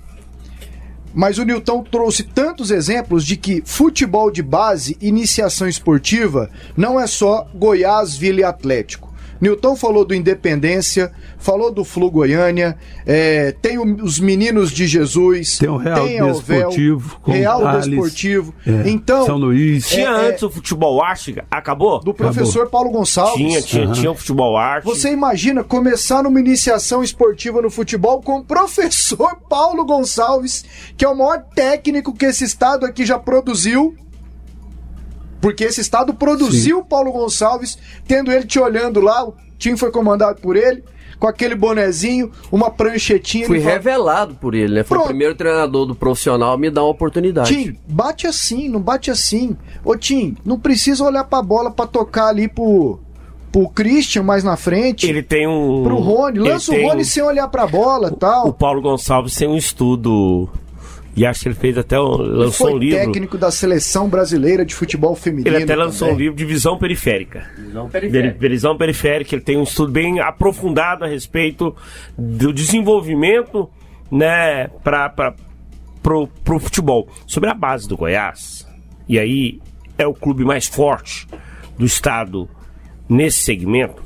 Mas 1.15 1.37
o 1.37 1.45
Nilton 1.45 1.83
trouxe 1.85 2.23
tantos 2.23 2.71
exemplos 2.71 3.25
de 3.27 3.37
que 3.37 3.63
futebol 3.67 4.31
de 4.31 4.43
base, 4.43 4.97
iniciação 5.01 5.69
esportiva, 5.69 6.49
não 6.77 6.99
é 6.99 7.07
só 7.07 7.47
Goiás, 7.55 8.17
Vila 8.17 8.41
e 8.41 8.45
Atlético. 8.45 9.12
Nilton 9.43 9.75
falou 9.75 10.05
do 10.05 10.15
Independência, 10.15 11.11
falou 11.37 11.73
do 11.73 11.85
Flu 11.85 12.09
Goiânia, 12.11 12.79
é, 13.05 13.51
tem 13.61 13.77
o- 13.77 14.05
os 14.05 14.21
Meninos 14.21 14.71
de 14.71 14.87
Jesus, 14.87 15.59
Tem 15.59 15.69
o 15.69 15.77
Real 15.77 16.07
tem 16.07 16.23
Desportivo, 16.25 17.21
Real 17.27 17.61
Thales, 17.61 17.87
Desportivo. 17.89 18.55
é, 18.65 18.89
Então, 18.89 19.27
São 19.27 19.37
Luís. 19.37 19.89
Tinha 19.89 20.09
É, 20.09 20.25
é- 20.27 20.29
antes 20.29 20.43
o 20.45 20.51
futebol 20.51 21.03
arte, 21.03 21.35
acabou? 21.51 21.99
do 21.99 22.15
professor 22.15 22.69
Paulo 22.71 22.91
Gonçalves. 22.91 23.35
Tinha, 23.37 23.61
tinha, 23.63 23.93
tinha 23.93 24.11
o 24.13 24.15
futebol 24.15 24.57
arte. 24.57 24.85
Você 24.85 25.11
imagina 25.11 25.65
começar 25.65 26.23
numa 26.23 26.39
iniciação 26.39 27.03
esportiva 27.03 27.61
no 27.61 27.69
futebol 27.71 28.23
com 28.23 28.39
o 28.39 28.45
professor 28.47 29.37
Paulo 29.51 29.85
Gonçalves, 29.85 30.65
que 30.97 31.05
é 31.05 31.09
o 31.09 31.17
maior 31.19 31.43
técnico 31.55 32.15
que 32.15 32.27
esse 32.27 32.45
estado 32.45 32.87
aqui 32.87 33.05
já 33.05 33.19
produziu. 33.19 33.97
Porque 35.43 35.65
esse 35.65 35.81
estado 35.81 36.15
produziu 36.15 36.79
o 36.79 36.85
Paulo 36.85 37.11
Gonçalves, 37.11 37.77
tendo 38.07 38.31
ele 38.31 38.47
te 38.47 38.61
olhando 38.61 39.01
lá, 39.01 39.27
o 39.27 39.35
time 39.59 39.77
foi 39.77 39.91
comandado 39.91 40.41
por 40.41 40.57
ele, 40.57 40.85
com 41.19 41.27
aquele 41.27 41.57
bonezinho, 41.57 42.31
uma 42.51 42.71
pranchetinha. 42.71 43.47
Fui 43.47 43.59
revelado 43.59 44.37
por 44.37 44.55
ele, 44.55 44.73
né? 44.73 44.83
Foi 44.85 44.97
Pronto. 44.97 45.07
o 45.07 45.09
primeiro 45.09 45.35
treinador 45.35 45.85
do 45.85 45.97
profissional 45.97 46.53
a 46.53 46.57
me 46.59 46.71
dar 46.71 46.83
uma 46.85 46.91
oportunidade. 46.91 47.53
Tim, 47.55 47.77
bate 47.89 48.25
assim, 48.27 48.69
não 48.69 48.81
bate 48.81 49.11
assim. 49.11 49.57
Ô 49.85 49.97
Tim, 49.97 50.37
não 50.45 50.59
precisa 50.61 51.03
olhar 51.05 51.25
pra 51.25 51.43
bola 51.43 51.73
pra 51.73 51.89
tocar 51.89 52.29
ali 52.29 52.47
pro, 52.47 53.01
pro 53.51 53.69
Christian 53.69 54.23
mais 54.23 54.45
na 54.45 54.57
frente. 54.57 55.09
Ele 55.09 55.25
tem 55.25 55.49
um. 55.49 55.83
Pro 55.83 55.97
Rony, 55.97 56.39
ele 56.39 56.49
lança 56.51 56.73
o 56.73 56.81
Rony 56.81 57.05
sem 57.05 57.23
olhar 57.23 57.49
pra 57.49 57.67
bola 57.67 58.11
e 58.11 58.13
O 58.13 58.17
tal. 58.17 58.53
Paulo 58.53 58.81
Gonçalves 58.81 59.35
tem 59.35 59.49
um 59.49 59.57
estudo. 59.57 60.49
E 61.15 61.27
acho 61.27 61.43
que 61.43 61.49
ele 61.49 61.55
fez 61.55 61.77
até. 61.77 62.01
um- 62.01 62.17
lançou 62.17 62.69
Foi 62.69 62.75
um 62.75 62.79
livro. 62.79 62.99
técnico 62.99 63.37
da 63.37 63.51
seleção 63.51 64.09
brasileira 64.09 64.65
de 64.65 64.75
futebol 64.75 65.15
feminino. 65.15 65.55
Ele 65.55 65.65
até 65.65 65.77
lançou 65.77 66.09
um 66.09 66.11
também. 66.13 66.25
livro 66.27 66.39
de 66.39 66.45
visão 66.47 66.79
periférica. 66.79 67.51
Não 67.73 67.87
Veri- 67.89 68.31
Visão 68.49 68.77
periférica, 68.79 69.35
ele 69.35 69.43
tem 69.43 69.59
um 69.59 69.63
estudo 69.65 69.93
bem 69.93 70.21
aprofundado 70.21 71.05
a 71.05 71.07
respeito 71.09 71.77
do 72.17 72.51
desenvolvimento, 72.53 73.69
né, 74.11 74.69
para 74.83 75.35
pro, 76.03 76.27
pro 76.43 76.59
futebol. 76.59 77.09
Sobre 77.27 77.51
a 77.51 77.55
base 77.55 77.87
do 77.87 77.97
Goiás, 77.97 78.67
e 79.09 79.19
aí 79.19 79.61
é 79.99 80.07
o 80.07 80.15
clube 80.15 80.45
mais 80.45 80.67
forte 80.67 81.27
do 81.79 81.85
estado 81.85 82.49
nesse 83.09 83.39
segmento. 83.41 84.03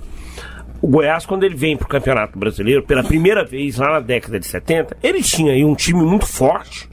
O 0.82 0.88
Goiás, 0.88 1.24
quando 1.24 1.44
ele 1.44 1.54
vem 1.54 1.76
pro 1.76 1.88
Campeonato 1.88 2.38
Brasileiro, 2.38 2.82
pela 2.82 3.02
primeira 3.02 3.44
vez 3.44 3.76
lá 3.78 3.92
na 3.92 4.00
década 4.00 4.38
de 4.38 4.46
70, 4.46 4.96
ele 5.02 5.22
tinha 5.22 5.52
aí 5.52 5.64
um 5.64 5.74
time 5.74 6.02
muito 6.02 6.26
forte, 6.26 6.88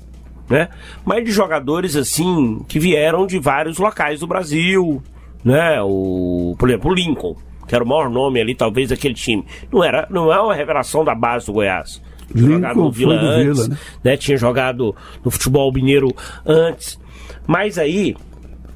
né? 0.54 0.70
Mas 1.04 1.26
de 1.26 1.32
jogadores 1.32 1.96
assim 1.96 2.64
que 2.68 2.78
vieram 2.78 3.26
de 3.26 3.40
vários 3.40 3.80
locais 3.80 4.20
do 4.20 4.28
Brasil, 4.28 5.02
né? 5.44 5.82
O, 5.82 6.56
por 6.60 6.70
exemplo, 6.70 6.92
o 6.92 6.94
Lincoln, 6.94 7.36
que 7.68 7.74
era 7.74 7.84
o 7.84 7.88
maior 7.88 8.08
nome 8.08 8.40
ali, 8.40 8.54
talvez 8.54 8.90
daquele 8.90 9.16
time. 9.16 9.44
Não 9.72 9.84
era, 9.84 10.06
não 10.12 10.32
é 10.32 10.40
uma 10.40 10.54
revelação 10.54 11.04
da 11.04 11.16
base 11.16 11.48
do 11.48 11.54
Goiás. 11.54 12.00
Lincoln 12.36 12.54
jogado 12.54 12.76
no 12.76 12.92
Vila 12.92 13.16
antes, 13.16 13.64
Vila, 13.64 13.68
né? 13.68 13.78
né? 14.04 14.18
Tinha 14.18 14.38
jogado 14.38 14.96
no 15.26 15.32
futebol 15.32 15.74
mineiro 15.74 16.16
antes. 16.46 17.00
Mas 17.48 17.80
aí, 17.80 18.16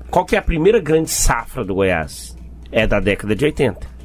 qual 0.09 0.25
que 0.25 0.35
é 0.35 0.39
a 0.39 0.41
primeira 0.41 0.79
grande 0.79 1.11
safra 1.11 1.63
do 1.63 1.75
Goiás? 1.75 2.35
É 2.71 2.87
da 2.87 2.99
década 2.99 3.35
de 3.35 3.45
80 3.45 3.96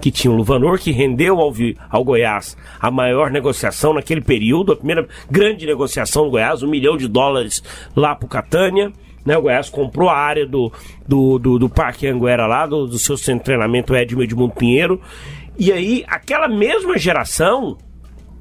que 0.00 0.10
tinha 0.10 0.32
o 0.32 0.36
Luvanor, 0.36 0.78
que 0.78 0.90
rendeu 0.90 1.38
ao, 1.40 1.52
ao 1.90 2.04
Goiás 2.04 2.56
a 2.80 2.90
maior 2.90 3.30
negociação 3.30 3.94
naquele 3.94 4.20
período, 4.20 4.72
a 4.72 4.76
primeira 4.76 5.06
grande 5.30 5.66
negociação 5.66 6.24
do 6.24 6.30
Goiás, 6.30 6.62
um 6.62 6.68
milhão 6.70 6.96
de 6.96 7.06
dólares 7.08 7.62
lá 7.94 8.14
pro 8.14 8.26
Catânia. 8.28 8.90
Né, 9.24 9.36
o 9.38 9.42
Goiás 9.42 9.68
comprou 9.70 10.08
a 10.08 10.16
área 10.16 10.44
do, 10.44 10.72
do, 11.06 11.38
do, 11.38 11.56
do 11.58 11.68
Parque 11.68 12.08
Anguera 12.08 12.44
lá, 12.46 12.66
do, 12.66 12.88
do 12.88 12.98
seu 12.98 13.16
centro 13.16 13.38
de 13.40 13.44
treinamento 13.44 13.94
Edmo 13.94 14.20
Edmundo 14.20 14.52
Pinheiro. 14.52 15.00
E 15.56 15.70
aí, 15.70 16.04
aquela 16.08 16.48
mesma 16.48 16.98
geração, 16.98 17.76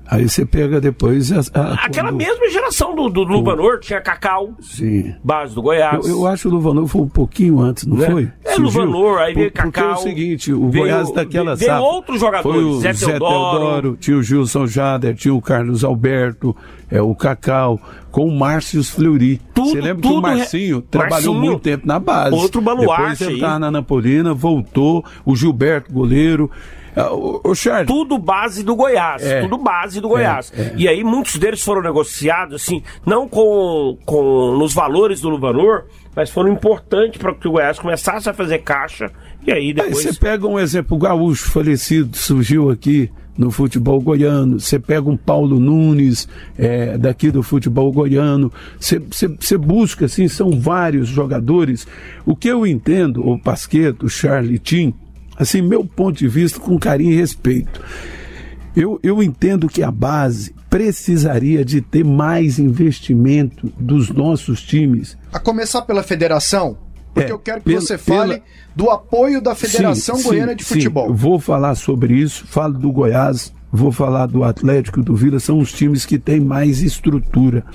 Aí 0.08 0.28
você 0.28 0.46
pega 0.46 0.82
depois. 0.82 1.32
A, 1.32 1.40
a- 1.54 1.74
aquela 1.86 2.10
quando- 2.10 2.18
mesma 2.18 2.50
geração 2.50 2.94
do, 2.96 3.08
do 3.08 3.24
Luvanor, 3.24 3.80
tinha 3.80 4.02
Cacau, 4.02 4.56
Sim. 4.60 5.16
base 5.24 5.56
do 5.56 5.62
Goiás. 5.62 6.06
Eu, 6.06 6.18
eu 6.18 6.28
acho 6.28 6.42
que 6.42 6.48
o 6.50 6.52
Luvanor 6.52 6.86
foi 6.88 7.02
um 7.04 7.08
pouquinho 7.08 7.60
antes, 7.62 7.86
não 7.86 7.96
Né? 7.96 8.10
foi? 8.10 8.32
É, 8.52 8.56
Surgiu? 8.56 8.82
Luvanor, 8.86 9.20
aí 9.20 9.34
veio 9.34 9.52
Por- 9.52 9.62
Porque 9.64 9.80
é 9.80 9.84
Cacau, 9.84 9.94
o 10.00 10.04
seguinte, 10.04 10.54
o 10.54 10.70
veio- 10.70 10.86
Goiás 10.86 11.12
daquela 11.14 11.56
veio 11.56 11.70
safra. 11.72 11.84
outros 11.84 12.20
jogadores, 12.20 12.62
Foi 12.62 12.64
o 12.70 12.80
Zé 12.80 12.94
Zé, 12.94 13.06
Teodoro. 13.06 13.60
Teodoro, 13.60 13.98
tinha 14.00 14.18
o 14.18 14.24
Gilson 14.24 14.68
Jader, 14.68 15.16
tinha 15.16 15.34
o 15.34 15.42
Carlos 15.42 15.84
Alberto, 15.84 16.56
é, 16.90 17.02
o 17.02 17.16
Cacau, 17.16 17.80
com 18.12 18.26
o 18.28 18.32
Márcio 18.38 18.84
Fleury. 18.84 19.40
Tudo- 19.54 19.70
Você 19.72 19.82
lembra 19.82 20.02
que 20.02 20.08
o 20.08 20.22
Marcinho 20.22 20.78
re- 20.78 20.86
trabalhou 20.92 21.34
Marcinho, 21.34 21.34
muito 21.52 21.60
tempo 21.62 21.88
na 21.88 22.00
base. 22.00 22.36
outro 22.36 22.60
baluarte 22.62 23.20
Depois 23.24 23.40
tava 23.40 23.60
na 23.60 23.72
Napolina, 23.72 24.34
voltou, 24.34 25.04
o 25.26 25.36
Gilberto, 25.36 25.92
goleiro. 25.94 26.50
Ah, 26.94 27.10
O, 27.14 27.40
o 27.46 27.56
Charles, 27.56 27.88
tudo 27.88 28.18
base 28.18 28.64
do 28.64 28.76
Goiás, 28.76 29.24
É. 29.24 29.40
tudo 29.44 29.58
base 29.58 30.02
do 30.02 30.10
Goiás. 30.10 30.52
É, 30.54 30.62
é. 30.62 30.74
E 30.76 30.88
aí 30.90 31.06
muitos 31.06 31.38
deles 31.38 31.62
foram 31.64 31.82
negociados, 31.82 32.54
assim, 32.56 32.84
não 33.06 33.30
com, 33.30 33.98
com 34.06 34.58
nos 34.58 34.74
valores 34.74 35.22
do 35.22 35.30
Luvanor, 35.30 35.86
mas 36.16 36.30
foram 36.30 36.52
importantes 36.52 37.20
para 37.22 37.34
que 37.34 37.48
o 37.48 37.52
Goiás 37.52 37.80
começasse 37.80 38.30
a 38.30 38.34
fazer 38.34 38.60
caixa. 38.60 39.10
E 39.46 39.52
aí 39.52 39.58
Aí 39.68 39.74
depois. 39.74 40.04
você 40.04 40.14
pega 40.14 40.48
um 40.48 40.60
exemplo, 40.60 40.96
o 40.98 41.00
Gaúcho 41.00 41.50
falecido, 41.50 42.16
surgiu 42.18 42.70
aqui 42.70 43.10
no 43.38 43.50
futebol 43.50 44.00
goiano. 44.02 44.60
Você 44.60 44.78
pega 44.78 45.10
um 45.10 45.16
Paulo 45.18 45.60
Nunes, 45.60 46.28
é, 46.58 46.98
daqui 46.98 47.32
do 47.32 47.42
futebol 47.42 47.92
goiano. 47.92 48.52
Você- 48.80 49.00
Você 49.00 49.28
você 49.30 49.58
busca, 49.58 50.06
assim, 50.06 50.28
são 50.28 50.52
vários 50.52 51.08
jogadores. 51.08 51.88
O 52.26 52.36
que 52.36 52.50
eu 52.50 52.68
entendo, 52.68 53.26
o 53.28 53.40
Pasqueto, 53.40 54.06
o 54.06 54.10
Charlie 54.10 54.60
Tim, 54.60 54.94
assim, 55.38 55.62
meu 55.62 55.84
ponto 55.86 56.20
de 56.20 56.28
vista, 56.28 56.60
com 56.60 56.78
carinho 56.78 57.14
e 57.14 57.16
respeito. 57.16 57.82
Eu, 58.76 59.00
eu 59.02 59.24
entendo 59.24 59.68
que 59.68 59.82
a 59.82 59.92
base 59.92 60.54
precisaria 60.72 61.64
de 61.66 61.82
ter 61.82 62.04
mais 62.04 62.58
investimento 62.58 63.72
dos 63.78 64.10
nossos 64.10 64.64
times 64.64 65.18
A 65.32 65.38
começar 65.38 65.82
pela 65.84 66.02
federação, 66.02 66.78
porque 67.14 67.30
É, 67.30 67.34
eu 67.34 67.38
quero 67.38 67.60
que 67.60 67.66
pela- 67.66 67.82
você 67.82 67.98
fale 67.98 68.36
pela- 68.36 68.46
do 68.74 68.90
apoio 68.90 69.42
da 69.42 69.54
Federação 69.54 70.16
Sim, 70.16 70.24
Goiana 70.24 70.52
sim, 70.54 70.58
de 70.58 70.64
sim. 70.64 70.74
Futebol. 70.76 71.14
Vou 71.14 71.38
falar 71.40 71.76
sobre 71.76 72.14
isso, 72.16 72.48
falo 72.48 72.74
do 72.74 72.90
Goiás, 72.90 73.54
vou 73.72 73.92
falar 73.92 74.28
do 74.28 74.46
Atlético, 74.46 75.04
do 75.04 75.14
Vila, 75.14 75.40
são 75.42 75.60
os 75.60 75.74
times 75.74 76.06
que 76.06 76.18
têm 76.18 76.40
mais 76.40 76.82
estrutura. 76.82 77.66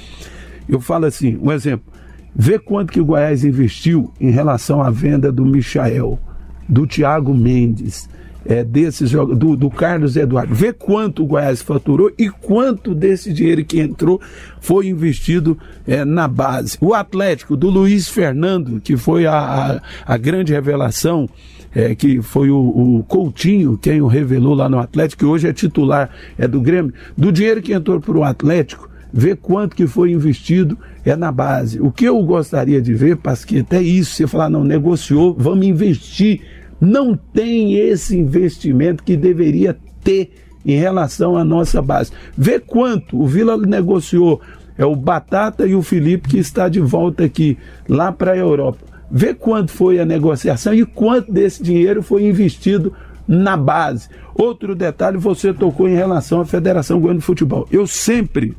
Eu 0.66 0.80
falo 0.80 1.04
assim, 1.04 1.38
um 1.40 1.52
exemplo, 1.52 1.92
vê 2.34 2.58
quanto 2.58 2.92
que 2.92 3.00
o 3.00 3.04
Goiás 3.04 3.44
investiu 3.44 4.10
em 4.18 4.30
relação 4.30 4.82
à 4.82 4.90
venda 4.90 5.30
do 5.30 5.44
Michael, 5.44 6.18
do 6.66 6.86
Thiago 6.86 7.34
Mendes, 7.34 8.08
é, 8.48 8.62
desses 8.64 9.10
do, 9.10 9.56
do 9.56 9.70
Carlos 9.70 10.16
Eduardo. 10.16 10.54
Vê 10.54 10.72
quanto 10.72 11.22
o 11.22 11.26
Goiás 11.26 11.60
faturou 11.60 12.10
e 12.18 12.28
quanto 12.28 12.94
desse 12.94 13.32
dinheiro 13.32 13.64
que 13.64 13.80
entrou 13.80 14.20
foi 14.60 14.88
investido 14.88 15.58
é, 15.86 16.04
na 16.04 16.28
base. 16.28 16.78
O 16.80 16.94
Atlético, 16.94 17.56
do 17.56 17.68
Luiz 17.68 18.08
Fernando, 18.08 18.80
que 18.80 18.96
foi 18.96 19.26
a, 19.26 19.36
a, 19.36 20.14
a 20.14 20.16
grande 20.16 20.52
revelação, 20.52 21.28
é, 21.74 21.94
que 21.94 22.22
foi 22.22 22.50
o, 22.50 22.56
o, 22.56 23.04
Coutinho 23.04 23.76
quem 23.76 24.00
o 24.00 24.06
revelou 24.06 24.54
lá 24.54 24.68
no 24.68 24.78
Atlético, 24.78 25.20
que 25.20 25.26
hoje 25.26 25.48
é 25.48 25.52
titular 25.52 26.10
é 26.38 26.48
do 26.48 26.60
Grêmio, 26.60 26.92
do 27.16 27.30
dinheiro 27.30 27.60
que 27.60 27.72
entrou 27.72 28.00
para 28.00 28.16
o 28.16 28.24
Atlético, 28.24 28.88
ver 29.12 29.36
quanto 29.36 29.76
que 29.76 29.86
foi 29.86 30.10
investido 30.10 30.78
é 31.04 31.14
na 31.14 31.30
base. 31.30 31.80
O 31.80 31.90
que 31.90 32.04
eu 32.04 32.20
gostaria 32.22 32.80
de 32.80 32.94
ver, 32.94 33.16
Pasqueta, 33.16 33.76
é 33.76 33.82
isso, 33.82 34.14
você 34.14 34.26
falar, 34.26 34.50
não, 34.50 34.64
negociou, 34.64 35.34
vamos 35.38 35.66
investir. 35.66 36.40
Não 36.80 37.16
tem 37.16 37.74
esse 37.74 38.16
investimento 38.16 39.02
que 39.02 39.16
deveria 39.16 39.76
ter 40.02 40.30
em 40.64 40.76
relação 40.76 41.36
à 41.36 41.44
nossa 41.44 41.80
base. 41.80 42.10
Vê 42.36 42.58
quanto 42.58 43.20
o 43.20 43.26
Vila 43.26 43.56
negociou, 43.56 44.40
é 44.76 44.84
o 44.84 44.96
Batata 44.96 45.66
e 45.66 45.74
o 45.74 45.82
Felipe 45.82 46.28
que 46.28 46.38
está 46.38 46.68
de 46.68 46.80
volta 46.80 47.24
aqui, 47.24 47.56
lá 47.88 48.10
para 48.12 48.32
a 48.32 48.36
Europa. 48.36 48.78
Vê 49.10 49.32
quanto 49.32 49.70
foi 49.70 50.00
a 50.00 50.04
negociação 50.04 50.74
e 50.74 50.84
quanto 50.84 51.32
desse 51.32 51.62
dinheiro 51.62 52.02
foi 52.02 52.26
investido 52.26 52.92
na 53.26 53.56
base. 53.56 54.08
Outro 54.34 54.74
detalhe, 54.74 55.16
você 55.16 55.52
tocou 55.54 55.88
em 55.88 55.94
relação 55.94 56.40
à 56.40 56.44
Federação 56.44 57.00
Goiana 57.00 57.20
de 57.20 57.24
Futebol. 57.24 57.66
Eu 57.70 57.86
sempre, 57.86 58.56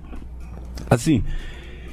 assim, 0.90 1.24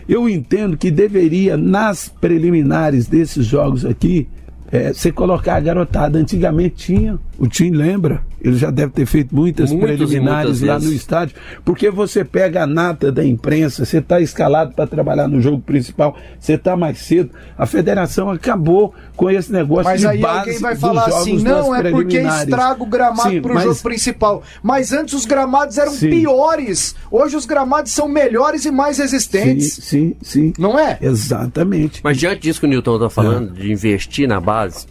eu 0.08 0.28
entendo 0.28 0.76
que 0.76 0.90
deveria, 0.90 1.56
nas 1.56 2.08
preliminares 2.08 3.06
desses 3.06 3.44
jogos 3.44 3.84
aqui, 3.84 4.28
é, 4.72 4.92
você 4.92 5.12
colocar 5.12 5.56
a 5.56 5.60
garotada. 5.60 6.18
Antigamente 6.18 6.74
tinha, 6.76 7.18
o 7.38 7.48
Tim 7.48 7.70
lembra, 7.70 8.22
ele 8.40 8.56
já 8.56 8.70
deve 8.70 8.92
ter 8.92 9.06
feito 9.06 9.34
muitas 9.34 9.72
Muitos 9.72 9.96
preliminares 9.96 10.60
lá 10.60 10.74
vezes. 10.74 10.88
no 10.88 10.94
estádio, 10.94 11.36
porque 11.64 11.90
você 11.90 12.24
pega 12.24 12.62
a 12.62 12.66
nata 12.66 13.10
da 13.10 13.24
imprensa, 13.24 13.84
você 13.84 13.98
está 13.98 14.20
escalado 14.20 14.72
para 14.74 14.86
trabalhar 14.86 15.26
no 15.26 15.40
jogo 15.40 15.60
principal, 15.60 16.16
você 16.38 16.54
está 16.54 16.76
mais 16.76 16.98
cedo. 16.98 17.30
A 17.56 17.66
federação 17.66 18.30
acabou 18.30 18.94
com 19.16 19.30
esse 19.30 19.52
negócio 19.52 19.84
mas 19.84 20.00
de 20.00 20.06
aí 20.06 20.18
base 20.18 20.38
alguém 20.38 20.58
vai 20.58 20.76
falar 20.76 21.06
assim, 21.06 21.42
não, 21.42 21.74
é 21.74 21.90
porque 21.90 22.18
estraga 22.18 22.82
o 22.82 22.86
gramado 22.86 23.40
para 23.40 23.52
o 23.52 23.54
mas... 23.54 23.64
jogo 23.64 23.82
principal. 23.82 24.42
Mas 24.62 24.92
antes 24.92 25.14
os 25.14 25.24
gramados 25.24 25.78
eram 25.78 25.92
sim. 25.92 26.10
piores. 26.10 26.94
Hoje 27.10 27.36
os 27.36 27.46
gramados 27.46 27.92
são 27.92 28.08
melhores 28.08 28.64
e 28.64 28.70
mais 28.70 28.98
resistentes. 28.98 29.74
Sim, 29.74 29.82
sim, 29.82 30.16
sim. 30.22 30.52
Não 30.58 30.78
é? 30.78 30.98
Exatamente. 31.00 32.00
Mas 32.04 32.18
diante 32.18 32.42
disso 32.42 32.60
que 32.60 32.66
o 32.66 32.68
Newton 32.68 32.94
está 32.96 33.10
falando, 33.10 33.56
é. 33.56 33.62
de 33.62 33.72
investir 33.72 34.28
na 34.28 34.40
base, 34.40 34.86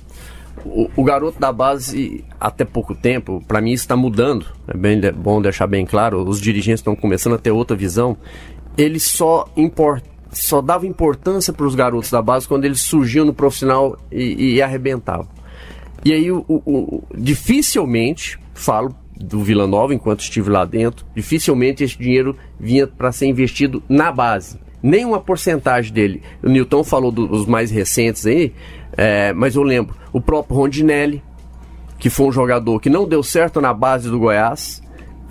o, 0.65 0.89
o, 0.95 1.03
garoto 1.03 1.39
da 1.39 1.51
base, 1.51 2.23
até 2.39 2.63
pouco 2.65 2.95
tempo, 2.95 3.43
para 3.47 3.61
mim 3.61 3.71
está 3.71 3.95
mudando. 3.95 4.45
É 4.67 4.75
bem 4.75 4.99
bom 5.11 5.41
deixar 5.41 5.67
bem 5.67 5.85
claro. 5.85 6.27
Os 6.27 6.39
dirigentes 6.39 6.79
estão 6.79 6.95
começando 6.95 7.33
a 7.33 7.37
ter 7.37 7.51
outra 7.51 7.75
visão. 7.75 8.17
Eles 8.77 9.03
só 9.03 9.47
import, 9.55 10.03
só 10.31 10.61
dava 10.61 10.87
importância 10.87 11.53
para 11.53 11.65
os 11.65 11.75
garotos 11.75 12.09
da 12.09 12.21
base 12.21 12.47
quando 12.47 12.65
eles 12.65 12.81
surgiam 12.81 13.25
no 13.25 13.33
profissional 13.33 13.97
e, 14.11 14.55
e 14.55 14.61
arrebentavam. 14.61 15.27
E 16.03 16.11
aí, 16.11 16.31
o, 16.31 16.43
o, 16.47 17.03
dificilmente, 17.15 18.39
falo 18.53 18.95
do 19.15 19.41
Vila 19.41 19.67
Nova 19.67 19.93
enquanto 19.93 20.21
estive 20.21 20.49
lá 20.49 20.65
dentro, 20.65 21.05
dificilmente 21.15 21.83
esse 21.83 21.97
dinheiro 21.97 22.35
vinha 22.59 22.85
para 22.85 23.11
ser 23.11 23.27
investido 23.27 23.81
na 23.87 24.11
base. 24.11 24.59
Nenhuma 24.81 25.21
porcentagem 25.21 25.93
dele. 25.93 26.21
O 26.43 26.49
Newton 26.49 26.83
falou 26.83 27.09
dos 27.09 27.45
mais 27.45 27.71
recentes 27.71 28.25
aí, 28.25 28.53
é, 28.97 29.33
mas 29.33 29.55
eu 29.55 29.63
lembro, 29.63 29.95
o 30.11 30.21
próprio 30.21 30.57
Rondinelli, 30.57 31.23
que 31.97 32.09
foi 32.09 32.27
um 32.27 32.31
jogador 32.31 32.79
que 32.79 32.89
não 32.89 33.07
deu 33.07 33.23
certo 33.23 33.61
na 33.61 33.73
base 33.73 34.09
do 34.09 34.19
Goiás, 34.19 34.81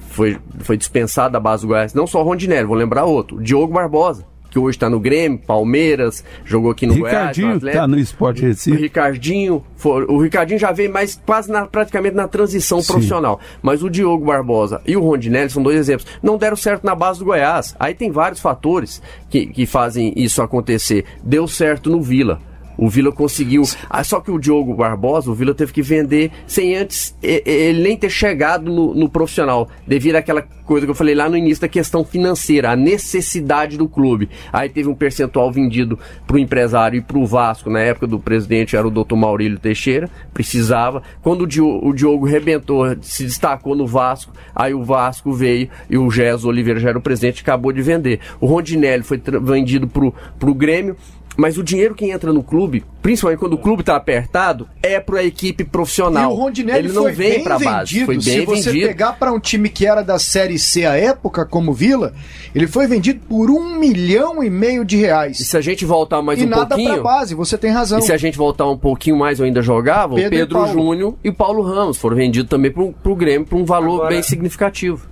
foi, 0.08 0.38
foi 0.60 0.76
dispensado 0.76 1.32
da 1.32 1.40
base 1.40 1.62
do 1.62 1.68
Goiás. 1.68 1.94
Não 1.94 2.06
só 2.06 2.20
o 2.20 2.24
Rondinelli, 2.24 2.66
vou 2.66 2.76
lembrar 2.76 3.04
outro, 3.04 3.38
o 3.38 3.42
Diogo 3.42 3.72
Barbosa, 3.72 4.26
que 4.50 4.58
hoje 4.58 4.76
está 4.76 4.90
no 4.90 5.00
Grêmio, 5.00 5.38
Palmeiras, 5.38 6.22
jogou 6.44 6.70
aqui 6.70 6.86
no 6.86 6.92
Ricardinho 6.92 7.18
Goiás. 7.20 7.36
Ricardinho 7.36 7.70
está 7.70 7.86
no 7.88 7.98
Esporte 7.98 8.42
Recife. 8.42 8.76
O 8.76 8.80
Ricardinho, 8.80 9.64
for, 9.76 10.04
o 10.10 10.18
Ricardinho 10.18 10.60
já 10.60 10.70
veio 10.72 10.92
mais 10.92 11.18
quase 11.24 11.50
na, 11.50 11.66
praticamente 11.66 12.14
na 12.14 12.28
transição 12.28 12.82
Sim. 12.82 12.92
profissional. 12.92 13.40
Mas 13.62 13.82
o 13.82 13.88
Diogo 13.88 14.26
Barbosa 14.26 14.82
e 14.86 14.94
o 14.94 15.00
Rondinelli 15.00 15.48
são 15.48 15.62
dois 15.62 15.78
exemplos. 15.78 16.06
Não 16.22 16.36
deram 16.36 16.56
certo 16.56 16.84
na 16.84 16.94
base 16.94 17.20
do 17.20 17.24
Goiás. 17.24 17.74
Aí 17.80 17.94
tem 17.94 18.10
vários 18.10 18.40
fatores 18.40 19.00
que, 19.30 19.46
que 19.46 19.64
fazem 19.64 20.12
isso 20.16 20.42
acontecer. 20.42 21.06
Deu 21.22 21.48
certo 21.48 21.88
no 21.88 22.02
Vila 22.02 22.38
o 22.76 22.88
Vila 22.88 23.12
conseguiu. 23.12 23.62
Ah, 23.88 24.02
só 24.04 24.20
que 24.20 24.30
o 24.30 24.38
Diogo 24.38 24.74
Barbosa, 24.74 25.30
o 25.30 25.34
Vila 25.34 25.54
teve 25.54 25.72
que 25.72 25.82
vender 25.82 26.30
sem 26.46 26.76
antes 26.76 27.16
ele 27.22 27.82
nem 27.82 27.96
ter 27.96 28.10
chegado 28.10 28.70
no, 28.70 28.94
no, 28.94 29.08
profissional, 29.08 29.68
devido 29.86 30.16
àquela 30.16 30.42
coisa 30.42 30.86
que 30.86 30.90
eu 30.90 30.94
falei 30.94 31.14
lá 31.14 31.28
no 31.28 31.36
início 31.36 31.60
da 31.60 31.68
questão 31.68 32.04
financeira, 32.04 32.70
a 32.70 32.76
necessidade 32.76 33.76
do 33.76 33.88
clube. 33.88 34.28
Aí 34.52 34.68
teve 34.68 34.88
um 34.88 34.94
percentual 34.94 35.50
vendido 35.52 35.98
para 36.26 36.36
o 36.36 36.38
empresário 36.38 36.98
e 36.98 37.00
para 37.00 37.18
o 37.18 37.26
Vasco, 37.26 37.70
na 37.70 37.80
época 37.80 38.06
do 38.06 38.18
presidente 38.18 38.76
era 38.76 38.86
o 38.86 38.90
doutor 38.90 39.16
Maurílio 39.16 39.58
Teixeira, 39.58 40.08
precisava. 40.32 41.02
Quando 41.20 41.42
o 41.42 41.46
Diogo, 41.46 41.88
o 41.88 41.92
Diogo 41.92 42.26
rebentou, 42.26 42.96
se 43.00 43.24
destacou 43.24 43.74
no 43.74 43.86
Vasco, 43.86 44.32
aí 44.54 44.72
o 44.74 44.82
Vasco 44.82 45.32
veio 45.32 45.68
e 45.90 45.98
o 45.98 46.10
Gés 46.10 46.44
Oliveira 46.44 46.80
já 46.80 46.88
era 46.90 46.98
o 46.98 47.02
presidente 47.02 47.42
acabou 47.42 47.72
de 47.72 47.82
vender. 47.82 48.20
O 48.40 48.46
Rondinelli 48.46 49.02
foi 49.02 49.20
vendido 49.42 49.86
para 49.86 50.50
o 50.50 50.54
Grêmio 50.54 50.96
mas 51.36 51.56
o 51.56 51.62
dinheiro 51.62 51.94
que 51.94 52.10
entra 52.10 52.32
no 52.32 52.42
clube, 52.42 52.84
principalmente 53.00 53.38
quando 53.38 53.54
o 53.54 53.58
clube 53.58 53.80
está 53.80 53.96
apertado, 53.96 54.68
é 54.82 55.00
para 55.00 55.20
a 55.20 55.24
equipe 55.24 55.64
profissional. 55.64 56.30
E 56.30 56.34
o 56.34 56.36
Rondinelli 56.36 56.86
Ele 56.86 56.92
não 56.92 57.02
foi 57.02 57.12
vem 57.12 57.42
para 57.42 57.58
base, 57.58 58.04
foi 58.04 58.14
bem 58.14 58.22
Se 58.22 58.44
você 58.44 58.70
vendido. 58.70 58.88
pegar 58.88 59.12
para 59.14 59.32
um 59.32 59.40
time 59.40 59.68
que 59.68 59.86
era 59.86 60.02
da 60.02 60.18
Série 60.18 60.58
C 60.58 60.84
à 60.84 60.96
época, 60.96 61.44
como 61.44 61.72
Vila, 61.72 62.12
ele 62.54 62.66
foi 62.66 62.86
vendido 62.86 63.20
por 63.28 63.50
um 63.50 63.78
milhão 63.78 64.42
e 64.42 64.50
meio 64.50 64.84
de 64.84 64.96
reais. 64.96 65.40
E 65.40 65.44
se 65.44 65.56
a 65.56 65.60
gente 65.60 65.84
voltar 65.84 66.20
mais 66.20 66.40
e 66.40 66.44
um 66.44 66.48
nada 66.48 66.66
pouquinho... 66.66 66.90
nada 66.90 67.02
base, 67.02 67.34
você 67.34 67.56
tem 67.56 67.70
razão. 67.70 67.98
E 67.98 68.02
se 68.02 68.12
a 68.12 68.18
gente 68.18 68.36
voltar 68.36 68.68
um 68.68 68.76
pouquinho 68.76 69.16
mais, 69.16 69.38
eu 69.38 69.46
ainda 69.46 69.62
jogava, 69.62 70.14
Pedro, 70.14 70.30
Pedro 70.30 70.66
Júnior 70.66 71.14
e 71.24 71.32
Paulo 71.32 71.62
Ramos 71.62 71.96
foram 71.96 72.16
vendidos 72.16 72.50
também 72.50 72.70
para 72.70 72.82
o 72.82 73.16
Grêmio 73.16 73.46
por 73.46 73.56
um 73.56 73.64
valor 73.64 73.94
Agora... 73.94 74.10
bem 74.10 74.22
significativo. 74.22 75.10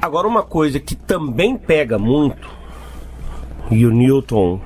Agora, 0.00 0.26
uma 0.26 0.42
coisa 0.42 0.80
que 0.80 0.96
também 0.96 1.56
pega 1.56 1.96
muito, 1.96 2.48
e 3.70 3.86
o 3.86 3.90
Newton 3.90 4.60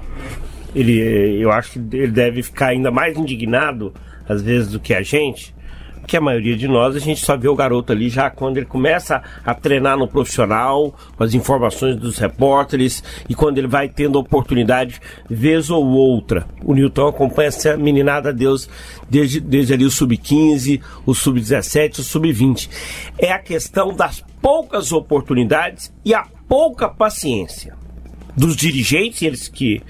ele, 0.77 1.43
eu 1.43 1.51
acho 1.51 1.73
que 1.73 1.79
ele 1.79 2.13
deve 2.13 2.43
ficar 2.43 2.69
ainda 2.69 2.91
mais 2.91 3.17
indignado, 3.17 3.95
às 4.29 4.43
vezes, 4.43 4.71
do 4.71 4.79
que 4.79 4.93
a 4.93 5.03
gente, 5.03 5.55
porque 6.01 6.19
a 6.19 6.21
maioria 6.21 6.55
de 6.55 6.69
nós 6.69 6.95
a 6.95 6.99
gente 6.99 7.25
só 7.25 7.35
vê 7.35 7.49
o 7.49 7.57
garoto 7.57 7.93
ali 7.93 8.11
já 8.11 8.29
quando 8.31 8.59
ele 8.59 8.67
começa 8.67 9.23
a 9.45 9.55
treinar 9.55 9.97
no 9.97 10.07
profissional, 10.07 10.95
com 11.17 11.25
as 11.25 11.33
informações 11.33 11.97
dos 11.97 12.19
repórteres 12.19 13.03
e 13.29 13.35
quando 13.35 13.59
ele 13.59 13.67
vai 13.67 13.89
tendo 13.89 14.19
oportunidade, 14.19 15.01
vez 15.29 15.71
ou 15.71 15.85
outra. 15.85 16.47
O 16.63 16.75
Newton 16.75 17.09
acompanha 17.09 17.49
essa 17.49 17.77
meninada 17.77 18.33
Deus 18.33 18.69
desde, 19.11 19.41
desde 19.41 19.73
ali 19.73 19.85
o 19.85 19.91
sub-15, 19.91 20.81
o 21.05 21.15
sub-17, 21.15 22.01
o 22.01 22.03
sub-20. 22.05 22.69
É 23.19 23.33
a 23.33 23.39
questão 23.39 23.93
das 23.93 24.23
poucas 24.41 24.93
oportunidades 24.93 25.93
e 26.05 26.15
a 26.15 26.25
pouca 26.47 26.89
paciência 26.89 27.86
dos 28.37 28.55
dirigentes, 28.55 29.23
eles 29.23 29.49
que. 29.49 29.83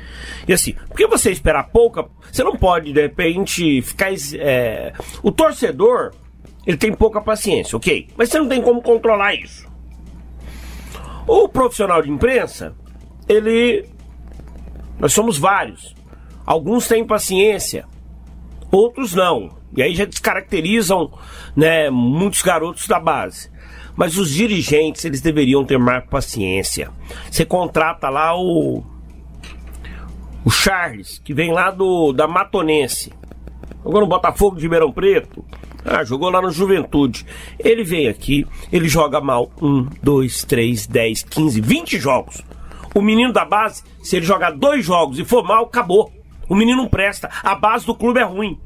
E 0.46 0.52
assim, 0.52 0.74
porque 0.88 1.06
você 1.06 1.30
esperar 1.30 1.64
pouca. 1.64 2.06
Você 2.30 2.44
não 2.44 2.56
pode, 2.56 2.92
de 2.92 3.02
repente, 3.02 3.82
ficar. 3.82 4.12
É, 4.34 4.92
o 5.22 5.32
torcedor, 5.32 6.12
ele 6.66 6.76
tem 6.76 6.92
pouca 6.92 7.20
paciência, 7.20 7.76
ok? 7.76 8.08
Mas 8.16 8.28
você 8.28 8.38
não 8.38 8.48
tem 8.48 8.62
como 8.62 8.80
controlar 8.80 9.34
isso. 9.34 9.66
O 11.26 11.48
profissional 11.48 12.00
de 12.00 12.10
imprensa, 12.10 12.74
ele. 13.28 13.84
Nós 14.98 15.12
somos 15.12 15.36
vários. 15.36 15.94
Alguns 16.46 16.86
têm 16.86 17.04
paciência, 17.04 17.84
outros 18.70 19.12
não. 19.12 19.56
E 19.76 19.82
aí 19.82 19.94
já 19.94 20.04
descaracterizam 20.04 21.12
né, 21.54 21.90
muitos 21.90 22.40
garotos 22.40 22.86
da 22.86 23.00
base. 23.00 23.50
Mas 23.96 24.18
os 24.18 24.30
dirigentes, 24.30 25.04
eles 25.04 25.20
deveriam 25.20 25.64
ter 25.64 25.78
mais 25.78 26.04
paciência. 26.04 26.90
Você 27.30 27.44
contrata 27.44 28.08
lá 28.08 28.38
o 28.38 28.84
o 30.44 30.50
Charles, 30.50 31.20
que 31.24 31.34
vem 31.34 31.50
lá 31.50 31.70
do 31.70 32.12
da 32.12 32.28
Matonense. 32.28 33.12
Jogou 33.82 34.00
no 34.00 34.06
Botafogo 34.06 34.56
de 34.56 34.62
Ribeirão 34.62 34.92
Preto. 34.92 35.44
Ah, 35.84 36.04
jogou 36.04 36.28
lá 36.28 36.42
no 36.42 36.50
Juventude. 36.50 37.24
Ele 37.58 37.84
vem 37.84 38.08
aqui, 38.08 38.46
ele 38.72 38.88
joga 38.88 39.20
mal. 39.20 39.50
Um, 39.62 39.88
dois, 40.02 40.44
três, 40.44 40.86
dez, 40.86 41.22
quinze, 41.22 41.60
vinte 41.60 41.98
jogos. 41.98 42.42
O 42.94 43.00
menino 43.00 43.32
da 43.32 43.44
base, 43.44 43.84
se 44.02 44.16
ele 44.16 44.26
jogar 44.26 44.50
dois 44.50 44.84
jogos 44.84 45.18
e 45.18 45.24
for 45.24 45.44
mal, 45.44 45.64
acabou. 45.64 46.12
O 46.48 46.54
menino 46.54 46.82
não 46.82 46.88
presta. 46.88 47.30
A 47.42 47.54
base 47.54 47.86
do 47.86 47.94
clube 47.94 48.18
é 48.18 48.24
ruim. 48.24 48.58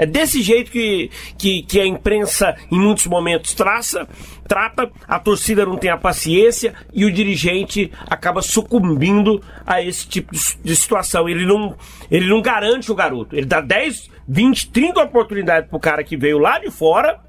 É 0.00 0.06
desse 0.06 0.40
jeito 0.40 0.70
que, 0.70 1.10
que, 1.36 1.62
que 1.62 1.78
a 1.78 1.86
imprensa, 1.86 2.56
em 2.72 2.80
muitos 2.80 3.06
momentos, 3.06 3.52
traça, 3.52 4.08
trata, 4.48 4.90
a 5.06 5.18
torcida 5.18 5.66
não 5.66 5.76
tem 5.76 5.90
a 5.90 5.98
paciência 5.98 6.72
e 6.90 7.04
o 7.04 7.12
dirigente 7.12 7.92
acaba 8.08 8.40
sucumbindo 8.40 9.42
a 9.66 9.82
esse 9.82 10.08
tipo 10.08 10.32
de, 10.32 10.74
situação. 10.74 11.28
Ele 11.28 11.44
não, 11.44 11.76
ele 12.10 12.26
não 12.26 12.40
garante 12.40 12.90
o 12.90 12.94
garoto. 12.94 13.36
Ele 13.36 13.44
dá 13.44 13.60
10, 13.60 14.10
20, 14.26 14.70
30 14.70 15.02
oportunidades 15.02 15.68
pro 15.68 15.78
cara 15.78 16.02
que 16.02 16.16
veio 16.16 16.38
lá 16.38 16.58
de 16.58 16.70
fora 16.70 17.20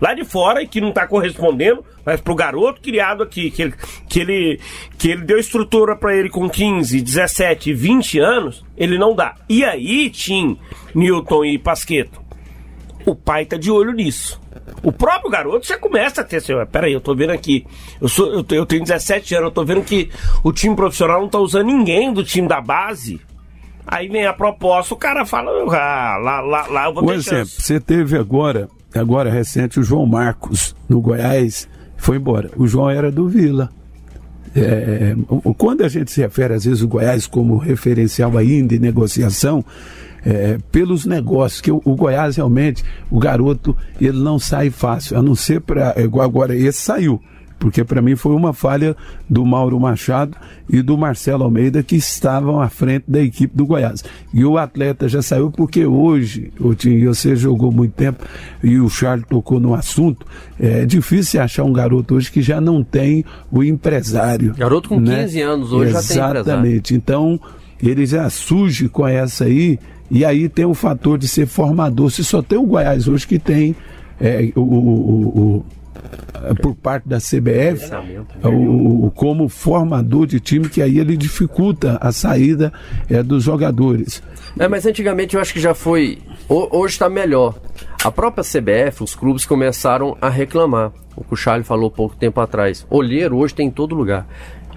lá 0.00 0.14
de 0.14 0.24
fora 0.24 0.62
e 0.62 0.66
que 0.66 0.80
não 0.80 0.88
está 0.88 1.06
correspondendo, 1.06 1.84
mas 2.04 2.20
pro 2.20 2.34
garoto 2.34 2.80
criado 2.80 3.22
aqui, 3.22 3.50
que 3.50 3.62
ele, 3.62 3.74
que 4.08 4.20
ele, 4.20 4.60
que 4.98 5.10
ele 5.10 5.22
deu 5.22 5.38
estrutura 5.38 5.94
para 5.94 6.16
ele 6.16 6.30
com 6.30 6.48
15, 6.48 7.00
17, 7.00 7.72
20 7.74 8.18
anos, 8.18 8.64
ele 8.76 8.96
não 8.98 9.14
dá. 9.14 9.34
E 9.48 9.64
aí, 9.64 10.08
Tim, 10.10 10.58
Newton 10.94 11.44
e 11.44 11.58
Pasqueto, 11.58 12.20
o 13.04 13.14
pai 13.14 13.44
tá 13.44 13.56
de 13.56 13.70
olho 13.70 13.92
nisso. 13.92 14.40
O 14.82 14.92
próprio 14.92 15.30
garoto 15.30 15.66
já 15.66 15.76
começa 15.76 16.20
a 16.22 16.24
ter 16.24 16.36
assim, 16.36 16.52
peraí, 16.70 16.92
eu 16.92 17.00
tô 17.00 17.14
vendo 17.14 17.30
aqui, 17.30 17.66
eu, 18.00 18.08
sou, 18.08 18.26
eu, 18.32 18.44
eu 18.50 18.64
tenho 18.66 18.82
17 18.82 19.34
anos, 19.34 19.48
eu 19.48 19.52
tô 19.52 19.64
vendo 19.64 19.82
que 19.82 20.08
o 20.42 20.52
time 20.52 20.74
profissional 20.74 21.20
não 21.20 21.28
tá 21.28 21.38
usando 21.38 21.66
ninguém 21.66 22.12
do 22.12 22.24
time 22.24 22.48
da 22.48 22.60
base. 22.60 23.20
Aí 23.86 24.08
vem 24.08 24.24
a 24.24 24.32
proposta, 24.32 24.94
o 24.94 24.96
cara 24.96 25.26
fala, 25.26 25.50
ah, 25.50 26.16
lá, 26.18 26.40
lá, 26.40 26.66
lá 26.68 26.84
eu 26.86 26.94
vou 26.94 27.02
Por 27.02 27.12
ter 27.12 27.18
exemplo, 27.18 27.46
chance. 27.46 27.62
você 27.62 27.80
teve 27.80 28.16
agora, 28.16 28.68
agora 28.94 29.30
recente, 29.30 29.78
o 29.80 29.82
João 29.82 30.06
Marcos 30.06 30.74
no 30.88 31.00
Goiás, 31.00 31.68
foi 31.96 32.16
embora. 32.16 32.50
O 32.56 32.66
João 32.66 32.88
era 32.90 33.10
do 33.10 33.28
Vila. 33.28 33.70
É, 34.54 35.14
o- 35.28 35.54
quando 35.54 35.82
a 35.82 35.88
gente 35.88 36.10
se 36.10 36.20
refere, 36.20 36.54
às 36.54 36.64
vezes, 36.64 36.82
o 36.82 36.88
Goiás 36.88 37.26
como 37.26 37.56
referencial 37.56 38.36
ainda 38.36 38.74
em 38.74 38.78
negociação, 38.80 39.64
é, 40.24 40.58
pelos 40.72 41.06
negócios, 41.06 41.60
que 41.60 41.70
o, 41.70 41.80
o 41.84 41.94
Goiás 41.94 42.36
realmente, 42.36 42.82
o 43.10 43.18
garoto, 43.18 43.76
ele 44.00 44.18
não 44.18 44.38
sai 44.38 44.70
fácil, 44.70 45.16
a 45.16 45.22
não 45.22 45.34
ser 45.34 45.60
para. 45.60 45.94
Agora, 46.22 46.54
esse 46.56 46.80
saiu. 46.80 47.22
Porque 47.60 47.84
para 47.84 48.00
mim 48.00 48.16
foi 48.16 48.34
uma 48.34 48.54
falha 48.54 48.96
do 49.28 49.44
Mauro 49.44 49.78
Machado 49.78 50.34
e 50.68 50.80
do 50.80 50.96
Marcelo 50.96 51.44
Almeida 51.44 51.82
que 51.82 51.94
estavam 51.94 52.58
à 52.60 52.70
frente 52.70 53.04
da 53.06 53.20
equipe 53.20 53.54
do 53.54 53.66
Goiás. 53.66 54.02
E 54.32 54.44
o 54.46 54.56
atleta 54.56 55.06
já 55.08 55.20
saiu 55.20 55.50
porque 55.50 55.84
hoje, 55.84 56.50
o 56.58 56.74
Tim, 56.74 57.04
você 57.04 57.36
jogou 57.36 57.70
muito 57.70 57.92
tempo 57.92 58.24
e 58.64 58.78
o 58.80 58.88
Charles 58.88 59.26
tocou 59.28 59.60
no 59.60 59.74
assunto, 59.74 60.26
é 60.58 60.86
difícil 60.86 61.40
achar 61.42 61.62
um 61.64 61.72
garoto 61.72 62.14
hoje 62.14 62.32
que 62.32 62.40
já 62.40 62.60
não 62.62 62.82
tem 62.82 63.24
o 63.52 63.62
empresário. 63.62 64.54
Garoto 64.56 64.88
com 64.88 64.98
né? 64.98 65.24
15 65.24 65.40
anos 65.42 65.72
hoje 65.72 65.92
já 65.92 65.98
tem 65.98 66.06
empresário. 66.16 66.40
Exatamente. 66.40 66.94
Então, 66.94 67.38
ele 67.82 68.06
já 68.06 68.28
surge 68.30 68.88
com 68.88 69.06
essa 69.06 69.44
aí, 69.44 69.78
e 70.10 70.24
aí 70.24 70.48
tem 70.48 70.64
o 70.64 70.72
fator 70.72 71.18
de 71.18 71.28
ser 71.28 71.46
formador. 71.46 72.10
Se 72.10 72.24
só 72.24 72.40
tem 72.40 72.58
o 72.58 72.62
Goiás 72.64 73.06
hoje 73.06 73.26
que 73.26 73.38
tem 73.38 73.76
é, 74.18 74.50
o, 74.56 74.60
o- 74.60 74.64
o- 74.64 75.40
o- 75.58 75.64
por 76.62 76.74
parte 76.74 77.08
da 77.08 77.18
CBF, 77.18 77.90
o, 78.44 79.06
o- 79.06 79.10
como 79.10 79.48
formador 79.48 80.26
de 80.26 80.40
time, 80.40 80.68
que 80.68 80.80
aí 80.82 80.98
ele 80.98 81.16
dificulta 81.16 81.98
a 82.00 82.10
saída 82.12 82.72
é, 83.08 83.22
dos 83.22 83.42
jogadores. 83.44 84.22
É, 84.58 84.66
mas 84.68 84.86
antigamente 84.86 85.34
eu 85.36 85.40
acho 85.40 85.52
que 85.52 85.60
já 85.60 85.74
foi. 85.74 86.18
ho- 86.48 86.68
Hoje 86.78 86.94
está 86.94 87.08
melhor. 87.08 87.54
A 88.02 88.10
própria 88.10 88.42
CBF, 88.42 89.02
os 89.04 89.14
clubes 89.14 89.44
começaram 89.44 90.16
a 90.20 90.28
reclamar. 90.28 90.92
O 91.30 91.36
Charlie 91.36 91.64
falou 91.64 91.90
pouco 91.90 92.16
tempo 92.16 92.40
atrás. 92.40 92.86
Olheiro 92.88 93.36
hoje 93.36 93.54
tem 93.54 93.66
em 93.68 93.70
todo 93.70 93.94
lugar. 93.94 94.26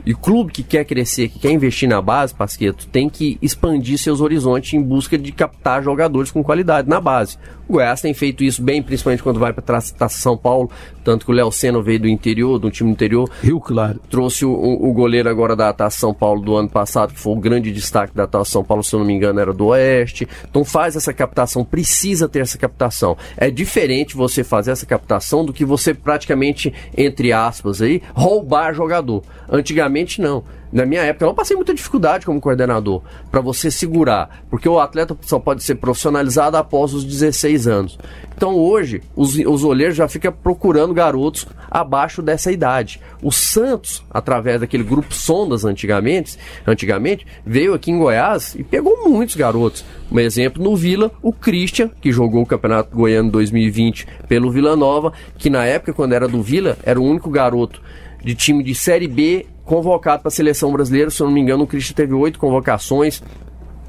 E 0.05 0.13
clube 0.13 0.51
que 0.51 0.63
quer 0.63 0.83
crescer, 0.83 1.29
que 1.29 1.39
quer 1.39 1.51
investir 1.51 1.87
na 1.87 2.01
base, 2.01 2.33
Pasqueto, 2.33 2.87
tem 2.87 3.07
que 3.09 3.37
expandir 3.41 3.97
seus 3.97 4.19
horizontes 4.19 4.73
em 4.73 4.81
busca 4.81 5.17
de 5.17 5.31
captar 5.31 5.81
jogadores 5.83 6.29
com 6.31 6.43
qualidade 6.43 6.89
na 6.89 6.99
base. 6.99 7.37
O 7.69 7.73
Goiás 7.73 8.01
tem 8.01 8.13
feito 8.13 8.43
isso 8.43 8.61
bem, 8.61 8.83
principalmente 8.83 9.23
quando 9.23 9.39
vai 9.39 9.53
para 9.53 9.79
São 10.09 10.37
Paulo. 10.37 10.69
Tanto 11.03 11.25
que 11.25 11.31
o 11.31 11.35
Léo 11.35 11.49
Senna 11.51 11.81
veio 11.81 12.01
do 12.01 12.07
interior, 12.09 12.59
do 12.59 12.69
time 12.69 12.89
do 12.89 12.93
interior 12.93 13.29
Rio 13.41 13.59
Claro. 13.61 13.99
trouxe 14.09 14.45
o, 14.45 14.51
o- 14.51 14.89
o 14.89 14.93
goleiro 14.93 15.29
agora 15.29 15.55
da 15.55 15.71
Taça 15.71 15.97
São 15.99 16.13
Paulo 16.13 16.41
do 16.41 16.55
ano 16.57 16.69
passado, 16.69 17.13
que 17.13 17.19
foi 17.19 17.33
o 17.33 17.39
grande 17.39 17.71
destaque 17.71 18.13
da 18.13 18.27
Taça 18.27 18.51
São 18.51 18.63
Paulo, 18.63 18.83
se 18.83 18.93
eu 18.93 18.99
não 18.99 19.05
me 19.07 19.13
engano, 19.13 19.39
era 19.39 19.53
do 19.53 19.67
Oeste. 19.67 20.27
Então 20.49 20.65
faz 20.65 20.95
essa 20.97 21.13
captação, 21.13 21.63
precisa 21.63 22.27
ter 22.27 22.39
essa 22.39 22.57
captação. 22.57 23.17
É 23.37 23.49
diferente 23.49 24.15
você 24.15 24.43
fazer 24.43 24.71
essa 24.71 24.85
captação 24.85 25.45
do 25.45 25.53
que 25.53 25.63
você 25.63 25.93
praticamente, 25.93 26.73
entre 26.97 27.31
aspas 27.31 27.81
aí, 27.81 28.01
roubar 28.13 28.73
jogador. 28.73 29.23
Antigamente 29.49 29.82
não. 30.19 30.43
Na 30.73 30.87
minha 30.87 31.03
época, 31.03 31.25
eu 31.25 31.33
passei 31.35 31.55
muita 31.55 31.71
dificuldade 31.71 32.25
como 32.25 32.41
coordenador 32.41 33.03
para 33.29 33.39
você 33.41 33.69
segurar, 33.69 34.43
porque 34.49 34.67
o 34.67 34.79
atleta 34.79 35.15
só 35.21 35.37
pode 35.37 35.61
ser 35.61 35.75
profissionalizado 35.75 36.57
após 36.57 36.95
os 36.95 37.03
16 37.05 37.67
anos. 37.67 37.99
Então 38.35 38.55
hoje, 38.55 39.03
os, 39.15 39.35
os 39.35 39.63
olheiros 39.63 39.95
já 39.95 40.07
ficam 40.07 40.31
procurando 40.31 40.91
garotos 40.91 41.45
abaixo 41.69 42.23
dessa 42.23 42.51
idade. 42.51 42.99
O 43.21 43.31
Santos, 43.31 44.03
através 44.09 44.61
daquele 44.61 44.83
grupo 44.83 45.13
Sondas 45.13 45.63
antigamente, 45.63 46.39
antigamente 46.65 47.27
veio 47.45 47.75
aqui 47.75 47.91
em 47.91 47.99
Goiás 47.99 48.55
e 48.55 48.63
pegou 48.63 49.07
muitos 49.07 49.35
garotos. 49.35 49.85
Um 50.11 50.19
exemplo 50.19 50.63
no 50.63 50.75
Vila, 50.75 51.11
o 51.21 51.31
Christian, 51.31 51.91
que 52.01 52.11
jogou 52.11 52.41
o 52.41 52.47
Campeonato 52.47 52.95
Goiano 52.95 53.29
2020 53.29 54.07
pelo 54.27 54.51
Vila 54.51 54.75
Nova, 54.75 55.13
que 55.37 55.51
na 55.51 55.65
época, 55.65 55.93
quando 55.93 56.13
era 56.13 56.27
do 56.27 56.41
Vila, 56.41 56.77
era 56.83 56.99
o 56.99 57.03
único 57.03 57.29
garoto 57.29 57.79
de 58.23 58.33
time 58.33 58.63
de 58.63 58.73
Série 58.73 59.07
B 59.07 59.45
convocado 59.65 60.21
para 60.21 60.29
a 60.29 60.31
seleção 60.31 60.71
brasileira. 60.71 61.09
Se 61.09 61.21
eu 61.21 61.27
não 61.27 61.33
me 61.33 61.41
engano, 61.41 61.63
o 61.63 61.67
Christian 61.67 61.95
teve 61.95 62.13
oito 62.13 62.39
convocações. 62.39 63.21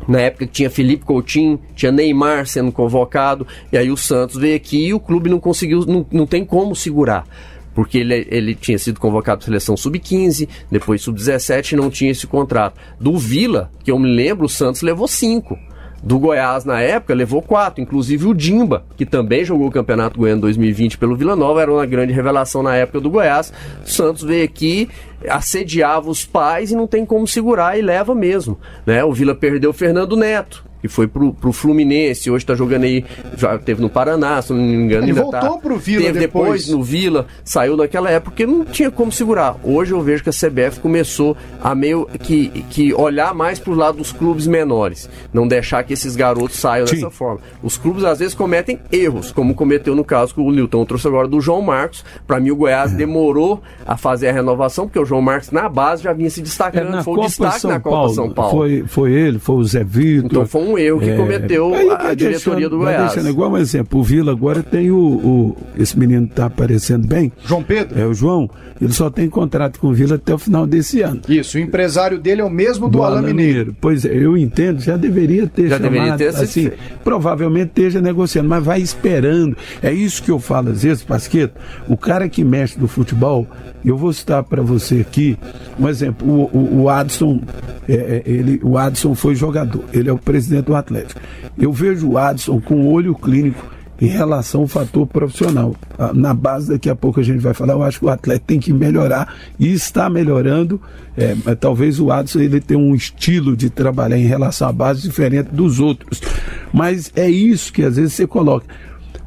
Na 0.07 0.21
época 0.21 0.47
tinha 0.47 0.69
Felipe 0.69 1.05
Coutinho, 1.05 1.59
tinha 1.75 1.91
Neymar 1.91 2.47
sendo 2.47 2.71
convocado, 2.71 3.47
e 3.73 3.79
aí 3.79 3.91
o 3.91 3.97
Santos 3.97 4.37
veio 4.37 4.55
aqui 4.55 4.89
e 4.89 4.95
o 4.95 5.01
clube 5.01 5.31
não 5.31 5.41
conseguiu, 5.41 5.81
não, 5.87 6.05
não 6.13 6.27
tem 6.27 6.45
como 6.45 6.77
segurar. 6.77 7.27
Porque 7.75 7.99
ele, 7.99 8.27
ele 8.31 8.55
tinha 8.55 8.79
sido 8.79 9.01
convocado 9.01 9.39
para 9.39 9.45
a 9.45 9.47
seleção 9.47 9.77
sub-15, 9.77 10.49
depois 10.71 11.03
sub-17 11.03 11.73
e 11.73 11.77
não 11.77 11.91
tinha 11.91 12.11
esse 12.11 12.27
contrato. 12.27 12.79
Do 13.01 13.17
Vila, 13.19 13.71
que 13.83 13.91
eu 13.91 13.99
me 13.99 14.15
lembro, 14.15 14.47
o 14.47 14.49
Santos 14.49 14.83
levou 14.83 15.09
cinco. 15.09 15.59
Do 16.05 16.19
Goiás, 16.19 16.67
na 16.67 16.83
época, 16.83 17.15
levou 17.15 17.41
quatro, 17.41 17.81
inclusive 17.81 18.27
o 18.27 18.35
Dimba, 18.35 18.85
que 18.95 19.07
também 19.07 19.43
jogou 19.43 19.69
o 19.69 19.71
Campeonato 19.71 20.19
Goiano 20.19 20.43
2020 20.43 20.99
pelo 20.99 21.17
Vila 21.17 21.35
Nova, 21.35 21.63
era 21.63 21.73
uma 21.73 21.87
grande 21.87 22.13
revelação 22.13 22.63
na 22.63 22.77
época 22.77 23.01
do 23.01 23.09
Goiás. 23.09 23.51
O 23.83 23.89
Santos 23.89 24.23
veio 24.23 24.45
aqui, 24.45 24.87
assediava 25.27 26.11
os 26.11 26.23
pais 26.23 26.71
e 26.71 26.77
não 26.77 26.87
tem 26.87 27.07
como 27.07 27.27
segurar 27.27 27.79
e 27.79 27.81
leva 27.81 28.15
mesmo. 28.15 28.59
Né? 28.85 29.03
O 29.03 29.15
Vila 29.15 29.35
perdeu 29.35 29.71
o 29.71 29.73
Fernando 29.73 30.15
Neto, 30.15 30.63
que 30.85 30.89
foi 30.89 31.07
pro, 31.09 31.33
pro 31.33 31.51
Fluminense, 31.51 32.31
hoje 32.31 32.45
tá 32.45 32.55
jogando 32.55 32.85
aí, 32.85 33.03
já 33.39 33.57
teve 33.57 33.81
no 33.81 33.89
Paraná, 33.89 34.43
se 34.43 34.53
não 34.53 34.61
me 34.61 34.75
engano. 34.75 35.05
Ele 35.07 35.13
ainda 35.13 35.23
voltou 35.23 35.41
tá. 35.55 35.59
pro 35.59 35.79
Vila 35.79 36.03
Teve 36.05 36.19
depois. 36.19 36.69
no 36.69 36.83
Vila, 36.83 37.27
saiu 37.43 37.75
naquela 37.75 38.11
época 38.11 38.33
porque 38.33 38.47
não 38.47 38.67
tinha 38.67 38.91
como 38.91 39.11
segurar. 39.11 39.57
Hoje 39.65 39.93
eu 39.93 40.03
vejo 40.03 40.23
que 40.23 40.29
a 40.29 40.33
CBF 40.33 40.81
começou 40.81 41.35
a 41.63 41.75
meio 41.75 42.07
que, 42.21 42.49
que 42.69 42.93
olhar 42.93 43.33
mais 43.35 43.59
pro 43.59 43.73
lado 43.75 43.97
dos 43.97 44.13
clubes 44.13 44.47
menores, 44.47 45.09
não 45.33 45.49
deixar 45.49 45.83
que 45.85 45.95
esses 45.95 46.17
garotos 46.17 46.59
saiam 46.59 46.87
Sim. 46.87 46.97
dessa 46.97 47.11
forma. 47.11 47.41
Os 47.63 47.79
clubes 47.79 48.05
às 48.05 48.19
vezes 48.19 48.35
cometem 48.35 48.79
erros, 48.93 49.33
como 49.33 49.55
cometeu 49.55 49.95
no 49.95 50.05
caso 50.05 50.35
que 50.35 50.41
o 50.43 50.51
Nilton 50.51 50.85
trouxe 50.85 51.09
agora 51.09 51.27
do 51.27 51.41
João 51.41 51.63
Marcos. 51.63 52.05
Para 52.27 52.39
mim 52.39 52.51
o 52.51 52.57
Goiás 52.57 52.93
É. 52.93 52.97
demorou 52.97 53.63
a 53.87 53.97
fazer 53.97 54.29
a 54.29 54.33
renovação, 54.33 54.87
porque 54.87 54.99
o 54.99 55.05
João 55.07 55.23
Marcos 55.23 55.51
na 55.51 55.67
base 55.67 56.03
já 56.03 56.13
vinha 56.13 56.29
se 56.29 56.41
É, 56.41 56.43
destacando, 56.43 56.91
na 56.91 57.03
foi 57.03 57.15
o 57.15 57.17
Copa 57.17 57.29
destaque 57.29 57.61
São 57.61 57.71
na 57.71 57.81
Copa 57.81 57.97
Paulo, 57.97 58.15
São 58.15 58.31
Paulo. 58.31 58.51
Foi, 58.51 58.85
foi 58.87 59.13
ele, 59.13 59.39
foi 59.39 59.57
o 59.57 59.65
Zé 59.65 59.83
Vitor. 59.83 60.27
Então 60.27 60.47
foi 60.47 60.61
um 60.63 60.74
erro 60.79 61.01
que 61.01 61.11
É, 61.11 61.17
cometeu 61.17 61.75
aí 61.75 61.89
a, 61.91 62.15
diretoria 62.15 62.69
do 62.69 62.79
Goiás. 62.79 63.13
deixando 63.13 63.31
igual 63.31 63.51
um 63.53 63.57
exemplo, 63.57 64.01
o 64.01 64.03
Vila 64.03 64.33
agora 64.33 64.63
tem 64.63 64.91
o, 64.91 64.97
o- 64.99 65.57
esse 65.77 65.99
menino 65.99 66.27
que 66.29 66.35
tá 66.35 66.47
aparecendo 66.47 67.07
bem, 67.07 67.33
João 67.45 67.63
Pedro? 67.63 67.99
é 68.01 68.07
o 68.07 68.15
João, 68.15 68.49
ele 68.81 68.93
só 68.93 69.09
tem 69.11 69.29
contrato 69.29 69.79
com 69.79 69.89
o 69.89 69.93
Vila 69.95 70.17
até 70.17 70.35
o 70.35 70.39
final 70.39 70.67
desse 70.67 71.01
ano. 71.03 71.21
Isso, 71.29 71.57
o 71.57 71.61
empresário 71.61 72.19
dele 72.19 72.41
é 72.41 72.45
o 72.45 72.51
mesmo 72.51 72.89
do, 72.89 73.03
Alain 73.03 73.25
Mineiro. 73.27 73.75
Pois 73.81 74.05
é, 74.05 74.15
eu 74.15 74.37
entendo, 74.37 74.81
já 74.81 74.97
deveria 74.97 75.47
ter 75.47 75.69
Já 75.69 75.77
chamado, 75.79 75.93
deveria 75.93 76.17
ter 76.17 76.29
assim, 76.29 76.71
provavelmente 77.03 77.69
esteja 77.69 78.01
negociando, 78.01 78.49
mas 78.49 78.65
vai 78.65 78.81
esperando. 78.81 79.57
É 79.83 79.93
isso 79.93 80.23
que 80.23 80.31
eu 80.31 80.39
falo 80.39 80.71
às 80.71 80.83
vezes, 80.83 81.03
Pasqueto, 81.03 81.55
o 81.89 81.97
cara 81.97 82.29
que 82.29 82.43
mexe 82.45 82.79
no 82.81 82.89
futebol, 82.89 83.47
eu 83.85 83.97
vou 83.97 84.13
citar 84.13 84.43
para 84.43 84.63
você 84.63 85.01
aqui 85.01 85.37
um 85.79 85.89
exemplo, 85.89 86.27
o, 86.27 86.45
o, 86.57 86.83
o 86.83 86.89
Adson, 86.89 87.41
é, 87.89 87.93
é, 87.95 88.23
ele, 88.25 88.61
o 88.63 88.79
Adson 88.79 89.15
foi 89.15 89.35
jogador, 89.35 89.85
ele 89.93 90.09
é 90.09 90.13
o 90.13 90.19
presidente 90.19 90.64
do 90.67 90.77
Atlético. 90.77 91.21
Eu 91.59 91.73
vejo 91.73 92.11
o 92.11 92.19
Adson 92.19 92.61
com 92.61 92.87
olho 92.93 93.15
clínico 93.15 93.75
em 94.01 94.07
relação 94.07 94.63
ao 94.63 94.67
fator 94.67 95.07
profissional. 95.07 95.75
Ah, 95.99 96.13
Na 96.13 96.35
base, 96.35 96.69
daqui 96.69 96.91
a 96.91 96.97
pouco 96.97 97.21
a 97.21 97.23
gente 97.23 97.39
vai 97.39 97.55
falar, 97.55 97.75
eu 97.75 97.83
acho 97.83 98.01
que 98.01 98.05
o 98.05 98.09
atleta 98.09 98.43
tem 98.47 98.59
que 98.59 98.73
melhorar 98.73 99.35
e 99.59 99.73
está 99.73 100.11
melhorando. 100.11 100.81
É, 101.17 101.35
talvez 101.55 102.01
o 102.01 102.11
Adson 102.11 102.41
ele 102.41 102.61
tenha 102.61 102.79
um 102.81 102.95
estilo 102.95 103.57
de 103.57 103.71
trabalhar 103.71 104.19
em 104.19 104.27
relação 104.27 104.69
à 104.69 104.73
base 104.73 105.03
diferente 105.03 105.49
dos 105.53 105.79
outros. 105.79 106.21
Mas 106.73 107.13
é 107.15 107.29
isso 107.31 107.73
que 107.73 107.83
às 107.83 107.97
vezes 107.97 108.15
você 108.15 108.27
coloca. 108.27 108.67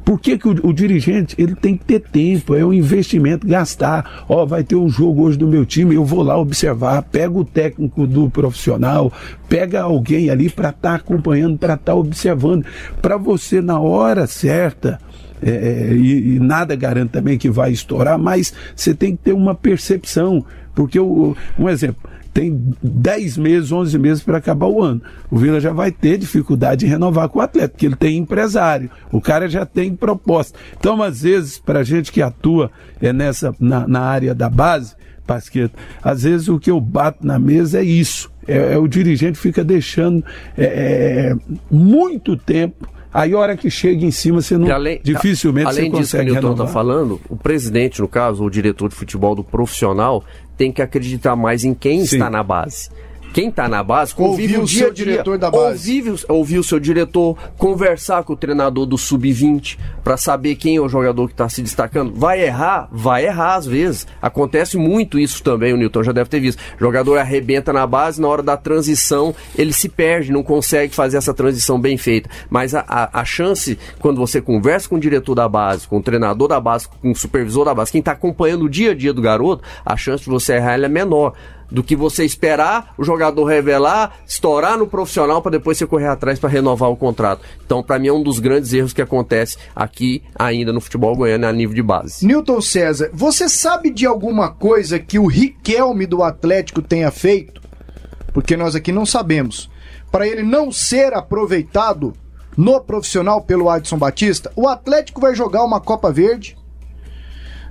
Por 0.08 0.18
que, 0.18 0.38
que 0.38 0.48
o, 0.48 0.52
o 0.68 0.72
dirigente 0.72 1.34
ele 1.36 1.54
tem 1.54 1.76
que 1.76 1.84
ter 1.84 2.00
tempo? 2.00 2.54
É 2.54 2.64
um 2.64 2.72
investimento, 2.72 3.46
gastar. 3.46 4.24
Ó, 4.26 4.46
vai 4.46 4.64
ter 4.64 4.74
um 4.74 4.88
jogo 4.88 5.24
hoje 5.24 5.36
do 5.36 5.46
meu 5.46 5.66
time, 5.66 5.96
eu 5.96 6.02
vou 6.02 6.22
lá 6.22 6.34
observar, 6.38 7.02
pega 7.02 7.38
o 7.38 7.44
técnico 7.44 8.06
do 8.06 8.30
profissional, 8.30 9.12
pega 9.50 9.82
alguém 9.82 10.30
ali 10.30 10.48
para 10.48 10.70
estar 10.70 10.94
acompanhando, 10.94 11.58
para 11.58 11.74
estar 11.74 11.94
observando, 11.94 12.64
para 13.02 13.18
você 13.18 13.60
na 13.60 13.78
hora 13.78 14.26
certa. 14.26 14.98
é, 15.42 15.50
é, 15.50 15.92
e, 15.92 16.36
e 16.36 16.40
nada 16.40 16.74
garante 16.74 17.10
também 17.10 17.36
que 17.36 17.50
vai 17.50 17.70
estourar, 17.70 18.18
mas 18.18 18.54
você 18.74 18.94
tem 18.94 19.14
que 19.14 19.24
ter 19.24 19.34
uma 19.34 19.54
percepção. 19.54 20.42
Porque, 20.74 20.98
o, 20.98 21.36
um 21.58 21.68
exemplo, 21.68 22.08
tem 22.32 22.72
10 22.82 23.36
meses, 23.38 23.72
11 23.72 23.98
meses 23.98 24.22
para 24.22 24.38
acabar 24.38 24.66
o 24.66 24.82
ano. 24.82 25.02
O 25.30 25.36
Vila 25.36 25.60
já 25.60 25.72
vai 25.72 25.90
ter 25.90 26.18
dificuldade 26.18 26.86
em 26.86 26.88
renovar 26.88 27.28
com 27.28 27.38
o 27.38 27.42
atleta, 27.42 27.68
porque 27.70 27.86
ele 27.86 27.96
tem 27.96 28.16
empresário, 28.16 28.90
o 29.10 29.20
cara 29.20 29.48
já 29.48 29.66
tem 29.66 29.94
proposta. 29.94 30.58
Então, 30.78 31.02
às 31.02 31.22
vezes, 31.22 31.58
para 31.58 31.82
gente 31.82 32.12
que 32.12 32.22
atua 32.22 32.70
é 33.00 33.12
nessa, 33.12 33.54
na, 33.58 33.86
na 33.86 34.00
área 34.00 34.34
da 34.34 34.48
base, 34.48 34.96
Pasqueta, 35.26 35.78
às 36.02 36.22
vezes 36.22 36.48
o 36.48 36.58
que 36.58 36.70
eu 36.70 36.80
bato 36.80 37.26
na 37.26 37.38
mesa 37.38 37.80
é 37.80 37.84
isso. 37.84 38.30
É, 38.46 38.74
é 38.74 38.78
o 38.78 38.88
dirigente 38.88 39.38
fica 39.38 39.62
deixando 39.62 40.24
é, 40.56 40.64
é, 40.64 41.36
muito 41.70 42.34
tempo 42.34 42.88
Aí 43.12 43.32
a 43.32 43.38
hora 43.38 43.56
que 43.56 43.70
chega 43.70 44.04
em 44.04 44.10
cima, 44.10 44.42
você 44.42 44.58
não 44.58 44.70
além, 44.70 45.00
dificilmente 45.02 45.66
além 45.66 45.90
você 45.90 45.98
disso 45.98 46.16
que 46.16 46.16
o 46.16 46.20
consegue 46.20 46.32
Newton 46.32 46.52
está 46.52 46.66
falando, 46.66 47.20
o 47.28 47.36
presidente, 47.36 48.00
no 48.00 48.08
caso, 48.08 48.44
o 48.44 48.50
diretor 48.50 48.88
de 48.88 48.94
futebol 48.94 49.34
do 49.34 49.42
profissional, 49.42 50.22
tem 50.58 50.72
que 50.72 50.82
acreditar 50.82 51.36
mais 51.36 51.64
em 51.64 51.72
quem 51.72 52.04
Sim. 52.04 52.16
está 52.16 52.28
na 52.28 52.42
base. 52.42 52.90
Quem 53.38 53.50
está 53.50 53.68
na 53.68 53.84
base 53.84 54.12
convive 54.12 54.56
Ouvir 54.56 54.64
o 54.64 54.66
dia 54.66 54.78
seu 54.80 54.92
dia. 54.92 55.04
diretor 55.04 55.38
da 55.38 55.48
base. 55.48 55.96
Ouvir, 55.98 56.24
ouvir 56.28 56.58
o 56.58 56.64
seu 56.64 56.80
diretor, 56.80 57.38
conversar 57.56 58.24
com 58.24 58.32
o 58.32 58.36
treinador 58.36 58.84
do 58.84 58.98
sub-20 58.98 59.78
para 60.02 60.16
saber 60.16 60.56
quem 60.56 60.74
é 60.74 60.80
o 60.80 60.88
jogador 60.88 61.28
que 61.28 61.34
está 61.34 61.48
se 61.48 61.62
destacando. 61.62 62.12
Vai 62.16 62.44
errar? 62.44 62.88
Vai 62.90 63.26
errar 63.26 63.54
às 63.54 63.64
vezes. 63.64 64.08
Acontece 64.20 64.76
muito 64.76 65.20
isso 65.20 65.40
também, 65.40 65.72
o 65.72 65.76
Newton 65.76 66.02
já 66.02 66.10
deve 66.10 66.28
ter 66.28 66.40
visto. 66.40 66.58
O 66.58 66.80
jogador 66.80 67.16
arrebenta 67.16 67.72
na 67.72 67.86
base, 67.86 68.20
na 68.20 68.26
hora 68.26 68.42
da 68.42 68.56
transição 68.56 69.32
ele 69.56 69.72
se 69.72 69.88
perde, 69.88 70.32
não 70.32 70.42
consegue 70.42 70.92
fazer 70.92 71.18
essa 71.18 71.32
transição 71.32 71.80
bem 71.80 71.96
feita. 71.96 72.28
Mas 72.50 72.74
a, 72.74 72.84
a, 72.88 73.20
a 73.20 73.24
chance, 73.24 73.78
quando 74.00 74.16
você 74.16 74.40
conversa 74.40 74.88
com 74.88 74.96
o 74.96 75.00
diretor 75.00 75.36
da 75.36 75.48
base, 75.48 75.86
com 75.86 75.98
o 75.98 76.02
treinador 76.02 76.48
da 76.48 76.58
base, 76.58 76.88
com 76.88 77.12
o 77.12 77.14
supervisor 77.14 77.64
da 77.64 77.72
base, 77.72 77.92
quem 77.92 78.00
está 78.00 78.10
acompanhando 78.10 78.64
o 78.64 78.68
dia 78.68 78.90
a 78.90 78.94
dia 78.96 79.12
do 79.12 79.22
garoto, 79.22 79.62
a 79.86 79.96
chance 79.96 80.24
de 80.24 80.28
você 80.28 80.54
errar 80.54 80.72
ela 80.72 80.86
é 80.86 80.88
menor 80.88 81.34
do 81.70 81.82
que 81.82 81.94
você 81.94 82.24
esperar 82.24 82.94
o 82.96 83.04
jogador 83.04 83.44
revelar, 83.44 84.18
estourar 84.26 84.78
no 84.78 84.86
profissional 84.86 85.42
para 85.42 85.52
depois 85.52 85.76
você 85.76 85.86
correr 85.86 86.06
atrás 86.06 86.38
para 86.38 86.48
renovar 86.48 86.90
o 86.90 86.96
contrato. 86.96 87.42
Então, 87.64 87.82
para 87.82 87.98
mim 87.98 88.08
é 88.08 88.12
um 88.12 88.22
dos 88.22 88.38
grandes 88.38 88.72
erros 88.72 88.92
que 88.92 89.02
acontece 89.02 89.58
aqui 89.74 90.22
ainda 90.34 90.72
no 90.72 90.80
futebol 90.80 91.14
goiano 91.14 91.46
a 91.46 91.52
nível 91.52 91.74
de 91.74 91.82
base. 91.82 92.26
Newton 92.26 92.60
César, 92.60 93.10
você 93.12 93.48
sabe 93.48 93.90
de 93.90 94.06
alguma 94.06 94.50
coisa 94.50 94.98
que 94.98 95.18
o 95.18 95.26
Riquelme 95.26 96.06
do 96.06 96.22
Atlético 96.22 96.80
tenha 96.80 97.10
feito? 97.10 97.60
Porque 98.32 98.56
nós 98.56 98.74
aqui 98.74 98.92
não 98.92 99.04
sabemos. 99.04 99.70
Para 100.10 100.26
ele 100.26 100.42
não 100.42 100.72
ser 100.72 101.12
aproveitado 101.12 102.14
no 102.56 102.80
profissional 102.80 103.42
pelo 103.42 103.68
Adson 103.68 103.98
Batista, 103.98 104.50
o 104.56 104.66
Atlético 104.66 105.20
vai 105.20 105.34
jogar 105.34 105.64
uma 105.64 105.80
Copa 105.80 106.10
Verde. 106.10 106.56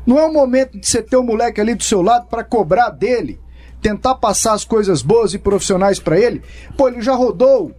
Não 0.06 0.18
é 0.18 0.26
o 0.26 0.32
momento 0.32 0.80
de 0.80 0.88
você 0.88 1.02
ter 1.02 1.18
o 1.18 1.24
moleque 1.24 1.60
ali 1.60 1.76
do 1.76 1.84
seu 1.84 2.02
lado 2.02 2.28
para 2.28 2.44
cobrar 2.44 2.92
dele, 2.92 3.40
tentar 3.82 4.16
passar 4.16 4.54
as 4.54 4.66
coisas 4.66 5.02
boas 5.02 5.34
e 5.34 5.38
profissionais 5.38 6.00
para 6.00 6.20
ele. 6.20 6.42
Pô, 6.76 6.88
ele 6.88 7.02
já 7.02 7.14
rodou 7.14 7.76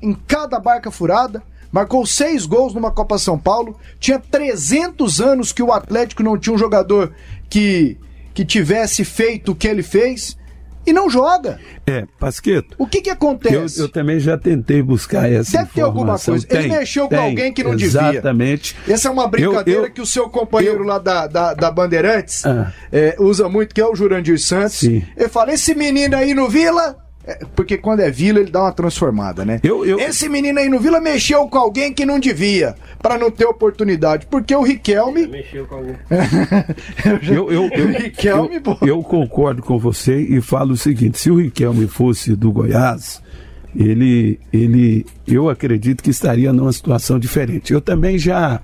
em 0.00 0.14
cada 0.14 0.58
barca 0.58 0.90
furada, 0.90 1.42
marcou 1.70 2.04
seis 2.04 2.44
gols 2.46 2.74
numa 2.74 2.90
Copa 2.90 3.18
São 3.18 3.38
Paulo. 3.38 3.76
Tinha 4.00 4.18
300 4.18 5.20
anos 5.20 5.52
que 5.52 5.62
o 5.62 5.72
Atlético 5.72 6.22
não 6.22 6.38
tinha 6.38 6.54
um 6.54 6.58
jogador 6.58 7.14
que, 7.48 7.96
que 8.34 8.44
tivesse 8.44 9.04
feito 9.04 9.52
o 9.52 9.54
que 9.54 9.68
ele 9.68 9.82
fez 9.82 10.36
e 10.86 10.92
não 10.92 11.08
joga. 11.10 11.58
É, 11.86 12.04
Pasqueto. 12.18 12.74
O 12.78 12.86
que 12.86 13.00
que 13.00 13.10
Eu, 13.10 13.14
acontece? 13.14 13.78
eu 13.80 13.88
também 13.88 14.18
já 14.20 14.36
tentei 14.38 14.82
buscar 14.82 15.30
essa 15.30 15.58
Deve 15.58 15.70
ter 15.74 15.80
alguma 15.82 16.14
informação. 16.16 16.34
coisa. 16.34 16.46
Ele 16.50 16.68
Tem, 16.68 16.78
mexeu 16.78 17.04
com 17.04 17.08
tem, 17.10 17.18
alguém 17.18 17.52
que 17.52 17.62
não 17.64 17.76
devia. 17.76 17.86
Exatamente. 18.12 18.76
Essa 18.88 19.08
é 19.08 19.10
uma 19.10 19.26
brincadeira 19.28 19.80
Eu- 19.80 19.84
eu- 19.86 19.92
que 19.92 20.00
o 20.00 20.06
seu 20.06 20.28
companheiro 20.28 20.80
eu- 20.80 20.86
lá 20.86 20.98
da, 20.98 21.26
da, 21.26 21.54
da 21.54 21.70
Bandeirantes 21.70 22.44
Ah. 22.46 22.72
é, 22.92 23.16
usa 23.18 23.48
muito, 23.48 23.74
que 23.74 23.80
é 23.80 23.86
o 23.86 23.94
Jurandir 23.94 24.38
Santos. 24.40 24.74
Sim. 24.74 25.04
Ele 25.16 25.28
fala: 25.28 25.52
esse 25.52 25.74
menino 25.74 26.16
aí 26.16 26.34
no 26.34 26.48
Vila. 26.48 26.96
É, 27.26 27.44
porque 27.54 27.78
quando 27.78 28.00
é 28.00 28.10
Vila 28.10 28.40
ele 28.40 28.50
dá 28.50 28.62
uma 28.62 28.72
transformada, 28.72 29.44
né? 29.44 29.60
Eu- 29.62 29.84
eu- 29.84 29.98
Esse 29.98 30.28
menino 30.28 30.58
aí 30.58 30.68
no 30.68 30.80
Vila 30.80 31.00
mexeu 31.00 31.46
com 31.48 31.58
alguém 31.58 31.92
que 31.92 32.04
não 32.04 32.18
devia, 32.18 32.74
pra 33.00 33.16
não 33.16 33.30
ter 33.30 33.44
oportunidade. 33.46 34.26
Porque 34.26 34.54
o 34.54 34.62
Riquelme. 34.62 35.26
Mexeu 35.28 35.64
com 35.66 35.76
algum. 35.76 35.92
Eu, 37.32 37.50
eu, 37.50 37.68
eu, 37.70 37.86
Riquelme, 37.98 38.60
eu, 38.80 38.88
eu 38.88 39.02
concordo 39.02 39.62
com 39.62 39.78
você 39.78 40.16
e 40.18 40.40
falo 40.40 40.72
o 40.72 40.76
seguinte: 40.76 41.18
se 41.18 41.30
o 41.30 41.36
Riquelme 41.36 41.86
fosse 41.86 42.34
do 42.36 42.50
Goiás, 42.52 43.22
ele, 43.74 44.38
ele, 44.52 45.06
eu 45.26 45.48
acredito 45.48 46.02
que 46.02 46.10
estaria 46.10 46.52
numa 46.52 46.72
situação 46.72 47.18
diferente. 47.18 47.72
Eu 47.72 47.80
também 47.80 48.18
já, 48.18 48.60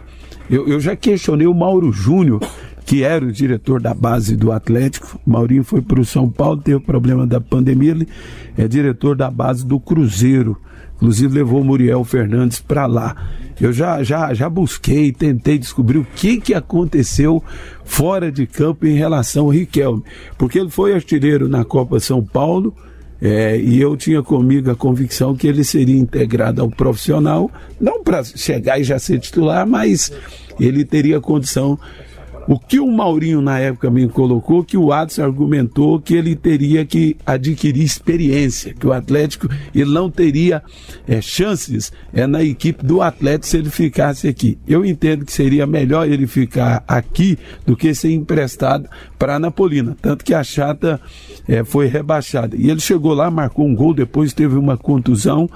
eu, 0.50 0.68
eu 0.68 0.80
já 0.80 0.94
questionei 0.96 1.46
o 1.46 1.54
Mauro 1.54 1.90
Júnior, 1.92 2.40
que 2.88 3.04
era 3.04 3.22
o 3.22 3.30
diretor 3.30 3.82
da 3.82 3.92
base 3.92 4.34
do 4.34 4.50
Atlético. 4.50 5.20
O 5.26 5.30
Maurinho 5.30 5.62
foi 5.62 5.82
para 5.82 6.00
o 6.00 6.06
São 6.06 6.26
Paulo, 6.26 6.62
teve 6.62 6.80
problema 6.80 7.26
da 7.26 7.38
pandemia, 7.38 7.90
ele 7.90 8.08
é 8.56 8.66
diretor 8.66 9.14
da 9.14 9.30
base 9.30 9.66
do 9.66 9.78
Cruzeiro. 9.78 10.56
Inclusive 10.96 11.34
levou 11.34 11.60
o 11.60 11.64
Muriel 11.64 12.02
Fernandes 12.02 12.60
para 12.60 12.86
lá. 12.86 13.14
Eu 13.60 13.74
já, 13.74 14.02
já, 14.02 14.32
já 14.32 14.48
busquei, 14.48 15.12
tentei 15.12 15.58
descobrir 15.58 15.98
o 15.98 16.06
que, 16.16 16.40
que 16.40 16.54
aconteceu 16.54 17.44
fora 17.84 18.32
de 18.32 18.46
campo 18.46 18.86
em 18.86 18.94
relação 18.94 19.44
ao 19.44 19.50
Riquelme. 19.50 20.02
Porque 20.38 20.58
ele 20.58 20.70
foi 20.70 20.94
artilheiro 20.94 21.46
na 21.46 21.66
Copa 21.66 22.00
São 22.00 22.24
Paulo, 22.24 22.74
é, 23.20 23.58
e 23.58 23.78
eu 23.78 23.98
tinha 23.98 24.22
comigo 24.22 24.70
a 24.70 24.74
convicção 24.74 25.36
que 25.36 25.46
ele 25.46 25.62
seria 25.62 25.98
integrado 25.98 26.62
ao 26.62 26.70
profissional, 26.70 27.50
não 27.78 28.02
para 28.02 28.24
chegar 28.24 28.80
e 28.80 28.84
já 28.84 28.98
ser 28.98 29.18
titular, 29.18 29.66
mas 29.66 30.10
ele 30.58 30.86
teria 30.86 31.20
condição. 31.20 31.78
O 32.48 32.58
que 32.58 32.80
o 32.80 32.90
Maurinho 32.90 33.42
na 33.42 33.58
época 33.58 33.90
me 33.90 34.08
colocou, 34.08 34.64
que 34.64 34.78
o 34.78 34.90
Adson 34.90 35.22
argumentou 35.22 36.00
que 36.00 36.14
ele 36.14 36.34
teria 36.34 36.82
que 36.82 37.14
adquirir 37.26 37.84
experiência, 37.84 38.72
que 38.72 38.86
o 38.86 38.92
Atlético 38.94 39.50
ele 39.74 39.92
não 39.92 40.10
teria 40.10 40.62
é, 41.06 41.20
chances 41.20 41.92
é, 42.10 42.26
na 42.26 42.42
equipe 42.42 42.82
do 42.82 43.02
Atlético 43.02 43.46
se 43.48 43.58
ele 43.58 43.68
ficasse 43.68 44.26
aqui. 44.26 44.58
Eu 44.66 44.82
entendo 44.82 45.26
que 45.26 45.32
seria 45.32 45.66
melhor 45.66 46.08
ele 46.08 46.26
ficar 46.26 46.82
aqui 46.88 47.38
do 47.66 47.76
que 47.76 47.94
ser 47.94 48.12
emprestado 48.12 48.88
para 49.18 49.36
a 49.36 49.38
Napolina, 49.38 49.94
tanto 50.00 50.24
que 50.24 50.32
a 50.32 50.42
Chata 50.42 50.98
é, 51.46 51.62
foi 51.64 51.86
rebaixada. 51.86 52.56
E 52.56 52.70
ele 52.70 52.80
chegou 52.80 53.12
lá, 53.12 53.30
marcou 53.30 53.66
um 53.66 53.74
gol, 53.74 53.92
depois 53.92 54.32
teve 54.32 54.56
uma 54.56 54.78
contusão. 54.78 55.50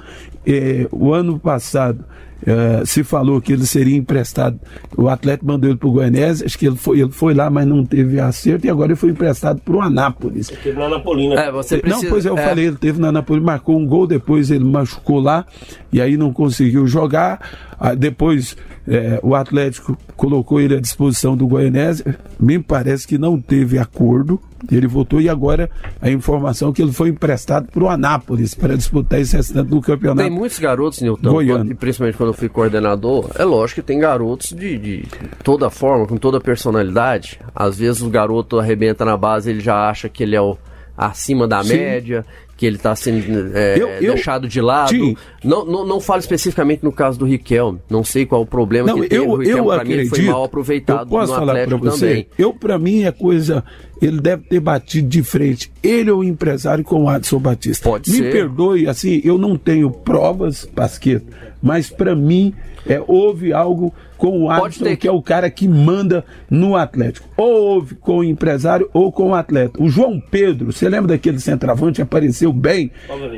É, 0.44 0.86
o 0.90 1.14
ano 1.14 1.38
passado 1.38 2.04
eh, 2.46 2.82
se 2.84 3.04
falou 3.04 3.40
que 3.40 3.52
ele 3.52 3.66
seria 3.66 3.96
emprestado. 3.96 4.58
O 4.96 5.08
Atlético 5.08 5.46
mandou 5.46 5.70
ele 5.70 5.78
para 5.78 5.88
o 5.88 5.92
Goianese, 5.92 6.44
acho 6.44 6.58
que 6.58 6.66
ele 6.66 6.76
foi, 6.76 7.00
ele 7.00 7.10
foi 7.10 7.34
lá, 7.34 7.48
mas 7.48 7.66
não 7.66 7.84
teve 7.84 8.20
acerto, 8.20 8.66
e 8.66 8.70
agora 8.70 8.92
ele 8.92 8.96
foi 8.96 9.10
emprestado 9.10 9.60
para 9.60 9.76
o 9.76 9.80
Anápolis. 9.80 10.48
Teve 10.48 10.78
lá 10.78 10.88
na 10.88 11.00
Polina. 11.00 11.34
É, 11.40 11.52
você 11.52 11.78
precisa. 11.78 12.02
Não, 12.02 12.10
pois 12.10 12.24
eu 12.24 12.36
é, 12.36 12.44
falei, 12.44 12.66
ele 12.66 12.76
teve 12.76 13.00
na 13.00 13.08
Anápolis, 13.08 13.42
marcou 13.42 13.78
um 13.78 13.86
gol, 13.86 14.06
depois 14.06 14.50
ele 14.50 14.64
machucou 14.64 15.20
lá, 15.20 15.46
e 15.92 16.00
aí 16.00 16.16
não 16.16 16.32
conseguiu 16.32 16.86
jogar. 16.86 17.40
Ah, 17.78 17.94
depois 17.94 18.56
eh, 18.86 19.18
o 19.22 19.34
Atlético 19.34 19.96
colocou 20.16 20.60
ele 20.60 20.76
à 20.76 20.80
disposição 20.80 21.36
do 21.36 21.46
Goianese, 21.46 22.04
me 22.38 22.58
parece 22.58 23.06
que 23.06 23.18
não 23.18 23.40
teve 23.40 23.78
acordo, 23.78 24.40
ele 24.70 24.86
voltou, 24.86 25.20
e 25.20 25.28
agora 25.28 25.68
a 26.00 26.10
informação 26.10 26.70
é 26.70 26.72
que 26.72 26.82
ele 26.82 26.92
foi 26.92 27.08
emprestado 27.08 27.68
para 27.70 27.82
o 27.82 27.88
Anápolis 27.88 28.54
para 28.54 28.76
disputar 28.76 29.20
esse 29.20 29.36
restante 29.36 29.68
do 29.68 29.80
campeonato. 29.80 30.28
Tem 30.28 30.36
muitos 30.36 30.58
garotos, 30.58 31.00
Nilton, 31.00 31.74
principalmente 31.78 32.16
quando 32.16 32.31
eu 32.32 32.36
fui 32.38 32.48
coordenador. 32.48 33.30
É 33.38 33.44
lógico 33.44 33.80
que 33.80 33.86
tem 33.86 33.98
garotos 33.98 34.50
de, 34.52 34.78
de 34.78 35.04
toda 35.44 35.70
forma, 35.70 36.06
com 36.06 36.16
toda 36.16 36.40
personalidade. 36.40 37.38
Às 37.54 37.78
vezes 37.78 38.02
o 38.02 38.08
garoto 38.10 38.58
arrebenta 38.58 39.04
na 39.04 39.16
base, 39.16 39.50
ele 39.50 39.60
já 39.60 39.88
acha 39.88 40.08
que 40.08 40.22
ele 40.22 40.34
é 40.36 40.40
o 40.40 40.56
acima 40.96 41.48
da 41.48 41.62
Sim. 41.64 41.74
média, 41.76 42.24
que 42.56 42.66
ele 42.66 42.76
está 42.76 42.94
sendo 42.94 43.56
é, 43.56 43.76
Eu- 43.78 43.88
eu- 43.88 44.14
deixado 44.14 44.46
de 44.46 44.60
lado. 44.60 44.90
Sim. 44.90 45.16
Não, 45.42 45.64
não, 45.64 45.86
não 45.86 46.00
falo 46.00 46.20
especificamente 46.20 46.84
no 46.84 46.92
caso 46.92 47.18
do 47.18 47.24
Riquelme. 47.24 47.80
Não 47.90 48.04
sei 48.04 48.24
qual 48.26 48.42
o 48.42 48.46
problema 48.46 48.88
Não, 48.88 49.00
que 49.00 49.08
teve. 49.08 49.20
o 49.22 49.24
eu, 49.32 49.36
Riquelme, 49.36 49.58
eu 49.60 49.64
pra 49.74 49.84
mim, 49.84 50.06
foi 50.06 50.22
mal 50.22 50.44
aproveitado 50.44 51.00
eu 51.00 51.06
posso 51.06 51.32
no 51.32 51.38
falar 51.38 51.52
para 51.54 51.62
Atlético 51.64 51.90
você. 51.90 52.06
também. 52.08 52.26
Eu 52.38 52.52
para 52.54 52.78
mim 52.78 53.02
é 53.04 53.10
coisa. 53.10 53.64
Ele 54.04 54.20
deve 54.20 54.42
ter 54.44 54.60
batido 54.60 55.08
de 55.08 55.22
frente. 55.22 55.72
Ele 55.82 56.10
é 56.10 56.12
o 56.12 56.24
empresário 56.24 56.82
com 56.84 57.04
o 57.04 57.08
Adson 57.08 57.38
Batista. 57.38 57.88
Pode 57.88 58.10
Me 58.10 58.16
ser. 58.18 58.32
perdoe, 58.32 58.88
assim, 58.88 59.20
eu 59.24 59.38
não 59.38 59.56
tenho 59.56 59.90
provas, 59.90 60.64
Pasqueto, 60.64 61.26
mas 61.62 61.88
para 61.88 62.14
mim 62.14 62.52
é, 62.86 63.02
houve 63.06 63.52
algo 63.52 63.94
com 64.18 64.44
o 64.44 64.50
Adson, 64.50 64.84
que... 64.84 64.96
que- 64.98 65.08
é 65.08 65.10
o 65.12 65.20
cara 65.20 65.50
que 65.50 65.66
manda 65.66 66.24
no 66.48 66.76
Atlético. 66.76 67.28
Ou 67.36 67.60
houve 67.60 67.96
com 67.96 68.18
o 68.18 68.24
empresário 68.24 68.88
ou 68.92 69.10
com 69.10 69.30
o 69.30 69.34
atleta. 69.34 69.82
O 69.82 69.88
João 69.88 70.20
Pedro, 70.20 70.72
você 70.72 70.88
lembra 70.88 71.08
daquele 71.08 71.40
centroavante? 71.40 72.00
Apareceu 72.00 72.52
bem. 72.52 72.92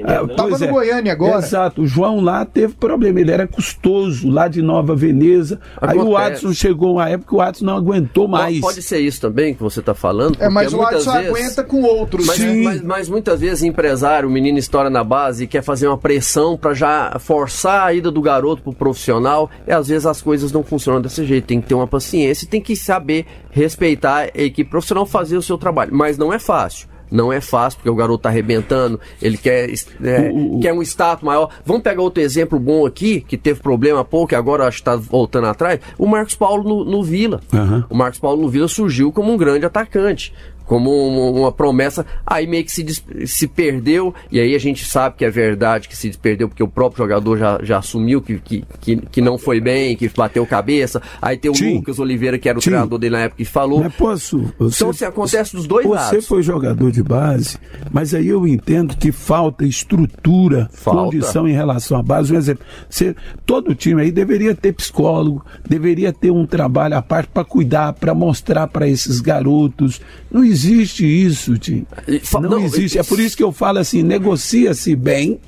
Ah? 0.05 0.27
Tava 0.37 0.59
no 0.59 0.65
é. 0.65 0.69
Goiânia 0.69 1.13
agora. 1.13 1.39
Exato. 1.39 1.81
O 1.81 1.87
João 1.87 2.21
lá 2.21 2.45
teve 2.45 2.75
problema. 2.75 3.19
Ele 3.19 3.31
era 3.31 3.47
custoso, 3.47 4.29
lá 4.29 4.47
de 4.47 4.61
Nova 4.61 4.95
Veneza. 4.95 5.59
Aí 5.81 5.97
o 5.97 6.03
Acontece. 6.03 6.33
Adson 6.47 6.53
chegou 6.53 6.93
uma 6.95 7.09
época 7.09 7.31
que 7.31 7.35
o 7.35 7.41
Adson 7.41 7.65
não 7.65 7.77
aguentou 7.77 8.29
mais. 8.29 8.61
Pode 8.61 8.83
ser 8.83 8.99
isso 8.99 9.23
também 9.23 9.55
que 9.55 9.63
você 9.63 9.81
está 9.81 9.95
falando. 9.95 10.37
É, 10.39 10.51
mas 10.55 10.73
o 10.73 10.77
muitas 10.77 11.07
Adson 11.07 11.13
vezes- 11.13 11.31
aguenta 11.31 11.65
com 11.65 11.83
outros. 11.83 12.27
Mas, 12.27 12.39
né? 12.39 12.55
mas, 12.63 12.83
mas 12.83 13.09
muitas 13.09 13.41
vezes 13.41 13.63
empresário, 13.63 14.29
o 14.29 14.33
menino 14.33 14.59
estoura 14.59 14.89
na 14.89 15.03
base 15.05 15.45
e 15.45 15.47
quer 15.47 15.63
fazer 15.63 15.89
uma 15.89 15.99
pressão 15.99 16.57
para 16.57 16.73
já 16.73 17.17
forçar 17.19 17.87
a 17.87 17.93
ida 17.93 18.11
do 18.11 18.23
garoto 18.23 18.63
pro 18.63 18.73
profissional. 18.73 19.51
E 19.67 19.73
às 19.73 19.89
vezes 19.89 20.07
as 20.07 20.23
coisas 20.23 20.53
não 20.53 20.63
funcionam 20.63 21.01
desse 21.01 21.25
jeito. 21.25 21.47
Tem 21.47 21.61
que 21.61 21.67
ter 21.69 21.75
uma 21.75 21.87
paciência 21.87 22.45
e 22.45 22.49
tem 22.49 22.61
que 22.61 22.75
saber 22.77 23.27
respeitar 23.51 24.31
a 24.35 24.43
equipe 24.43 24.71
profissional, 24.71 25.05
fazer 25.05 25.37
o 25.37 25.43
seu 25.43 25.59
trabalho. 25.59 25.91
Mas 25.95 26.17
não 26.17 26.33
é 26.33 26.39
fácil. 26.39 26.89
Não 27.11 27.33
é 27.33 27.41
fácil, 27.41 27.79
porque 27.79 27.91
o 27.91 27.95
garoto 27.95 28.23
tá 28.23 28.29
arrebentando, 28.29 29.01
ele 29.21 29.37
quer, 29.37 29.71
é, 29.71 30.33
quer 30.61 30.73
um 30.73 30.83
status 30.83 31.25
maior. 31.25 31.51
Vamos 31.65 31.83
pegar 31.83 32.03
outro 32.03 32.23
exemplo 32.23 32.59
bom 32.59 32.87
aqui, 32.87 33.21
que 33.21 33.37
teve 33.37 33.61
problema 33.61 34.01
há 34.01 34.05
pouco, 34.05 34.35
e 34.35 34.37
agora 34.37 34.67
acho 34.67 34.79
que 34.79 34.85
tá 34.85 34.97
voltando 34.97 35.47
atrás. 35.47 35.81
O 35.99 36.07
Marcos 36.07 36.35
Paulo 36.35 36.65
no, 36.65 36.85
no 36.85 37.03
Vila. 37.03 37.41
Uhum. 37.53 37.85
O 37.91 37.95
Marcos 37.95 38.19
Paulo 38.19 38.43
no 38.43 38.49
Vila 38.49 38.69
surgiu 38.69 39.13
como 39.13 39.33
um 39.33 39.37
grande 39.37 39.67
atacante 39.67 40.33
como 40.67 40.91
uma 41.31 41.53
promessa, 41.53 42.07
aí 42.27 42.47
meio 42.47 42.65
que 42.65 42.73
se, 42.73 42.85
se 43.27 43.47
perdeu, 43.47 44.15
e 44.31 44.41
aí 44.41 44.55
a 44.55 44.59
gente 44.59 44.85
sabe 44.85 45.17
que 45.17 45.25
é 45.25 45.31
verdade 45.31 45.89
que 45.89 45.97
se 45.97 46.11
perdeu, 46.17 46.49
porque 46.49 46.63
o 46.63 46.69
próprio 46.69 47.05
jogador 47.05 47.39
já, 47.39 47.59
já 47.63 47.79
assumiu 47.79 48.23
que, 48.23 48.39
que, 48.39 48.65
que, 48.81 48.97
que 48.97 49.21
não 49.21 49.37
foi 49.37 49.61
bem, 49.61 49.97
que 49.97 50.09
bateu 50.09 50.47
cabeça, 50.47 51.03
aí 51.21 51.37
tem 51.37 51.51
o 51.51 51.55
Sim. 51.55 51.77
Lucas 51.77 51.99
Oliveira, 51.99 52.39
que 52.39 52.49
era 52.49 52.59
o 52.59 52.63
Sim. 52.63 52.71
treinador 52.71 52.99
dele 52.99 53.17
na 53.17 53.23
época, 53.23 53.37
que 53.37 53.45
falou. 53.45 53.83
Mas 53.83 53.95
posso. 53.95 54.53
Você, 54.59 54.83
então, 54.83 54.93
se 54.93 55.05
acontece 55.05 55.55
dos 55.55 55.67
dois 55.67 55.87
você 55.87 55.95
lados. 55.95 56.11
Você 56.11 56.23
foi 56.23 56.43
jogador 56.43 56.91
de 56.91 57.03
base, 57.03 57.59
mas 57.93 58.15
aí 58.15 58.29
eu 58.29 58.47
entendo 58.47 58.97
que 58.97 59.13
falta 59.13 59.65
estrutura, 59.65 60.69
falta. 60.73 61.03
condição 61.03 61.47
em 61.47 61.53
relação 61.53 61.99
à 61.99 62.03
base. 62.03 62.33
Um 62.33 62.39
exemplo, 62.39 62.65
você, 62.89 63.15
todo 63.45 63.75
time 63.75 64.03
aí 64.03 64.11
deveria 64.11 64.55
ter 64.55 64.73
psicólogo, 64.73 65.45
deveria 65.69 66.13
ter 66.13 66.31
um 66.31 66.47
trabalho 66.47 66.97
à 66.97 67.03
parte 67.03 67.29
para 67.29 67.45
cuidar, 67.45 67.93
para 67.93 68.15
mostrar 68.15 68.67
para 68.67 68.89
esses 68.89 69.21
garotos. 69.21 70.01
Não 70.31 70.43
existe 70.43 70.54
isso, 70.63 71.59
Tim. 71.59 71.87
Não, 72.35 72.41
não 72.43 72.65
existe. 72.65 72.99
É 72.99 73.03
por 73.03 73.19
isso 73.19 73.37
que 73.37 73.43
eu 73.43 73.51
falo 73.51 73.79
assim: 73.79 74.03
negocia-se 74.03 74.95
bem. 74.95 75.41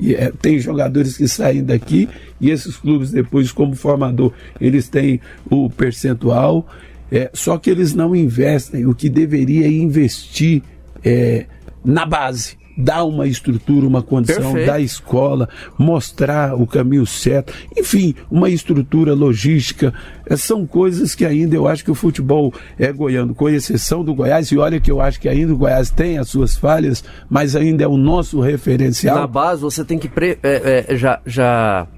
E, 0.00 0.14
é, 0.14 0.30
tem 0.30 0.58
jogadores 0.58 1.16
que 1.16 1.26
saem 1.26 1.64
daqui 1.64 2.08
e 2.40 2.50
esses 2.50 2.76
clubes 2.76 3.10
depois, 3.10 3.50
como 3.50 3.74
formador, 3.74 4.32
eles 4.60 4.88
têm 4.88 5.20
o 5.50 5.68
percentual. 5.68 6.68
É, 7.10 7.30
só 7.32 7.56
que 7.56 7.70
eles 7.70 7.94
não 7.94 8.14
investem 8.14 8.86
o 8.86 8.94
que 8.94 9.08
deveria 9.08 9.66
investir 9.66 10.62
é, 11.02 11.46
na 11.84 12.04
base 12.04 12.57
dar 12.78 13.02
uma 13.02 13.26
estrutura, 13.26 13.84
uma 13.84 14.02
condição 14.02 14.52
Perfeito. 14.52 14.66
da 14.66 14.80
escola, 14.80 15.48
mostrar 15.76 16.54
o 16.54 16.64
caminho 16.64 17.04
certo, 17.04 17.52
enfim, 17.76 18.14
uma 18.30 18.48
estrutura 18.48 19.14
logística. 19.14 19.92
É, 20.24 20.36
são 20.36 20.64
coisas 20.64 21.12
que 21.12 21.24
ainda 21.24 21.56
eu 21.56 21.66
acho 21.66 21.84
que 21.84 21.90
o 21.90 21.94
futebol 21.94 22.54
é 22.78 22.92
goiano, 22.92 23.34
com 23.34 23.48
exceção 23.48 24.04
do 24.04 24.14
Goiás, 24.14 24.52
e 24.52 24.58
olha 24.58 24.80
que 24.80 24.90
eu 24.90 25.00
acho 25.00 25.20
que 25.20 25.28
ainda 25.28 25.52
o 25.52 25.56
Goiás 25.56 25.90
tem 25.90 26.18
as 26.18 26.28
suas 26.28 26.56
falhas, 26.56 27.02
mas 27.28 27.56
ainda 27.56 27.82
é 27.82 27.88
o 27.88 27.96
nosso 27.96 28.40
referencial. 28.40 29.16
Na 29.16 29.26
base 29.26 29.60
você 29.60 29.84
tem 29.84 29.98
que 29.98 30.08
pre, 30.08 30.38
é, 30.42 30.84
é, 30.88 30.96
já, 30.96 31.20
já 31.26 31.88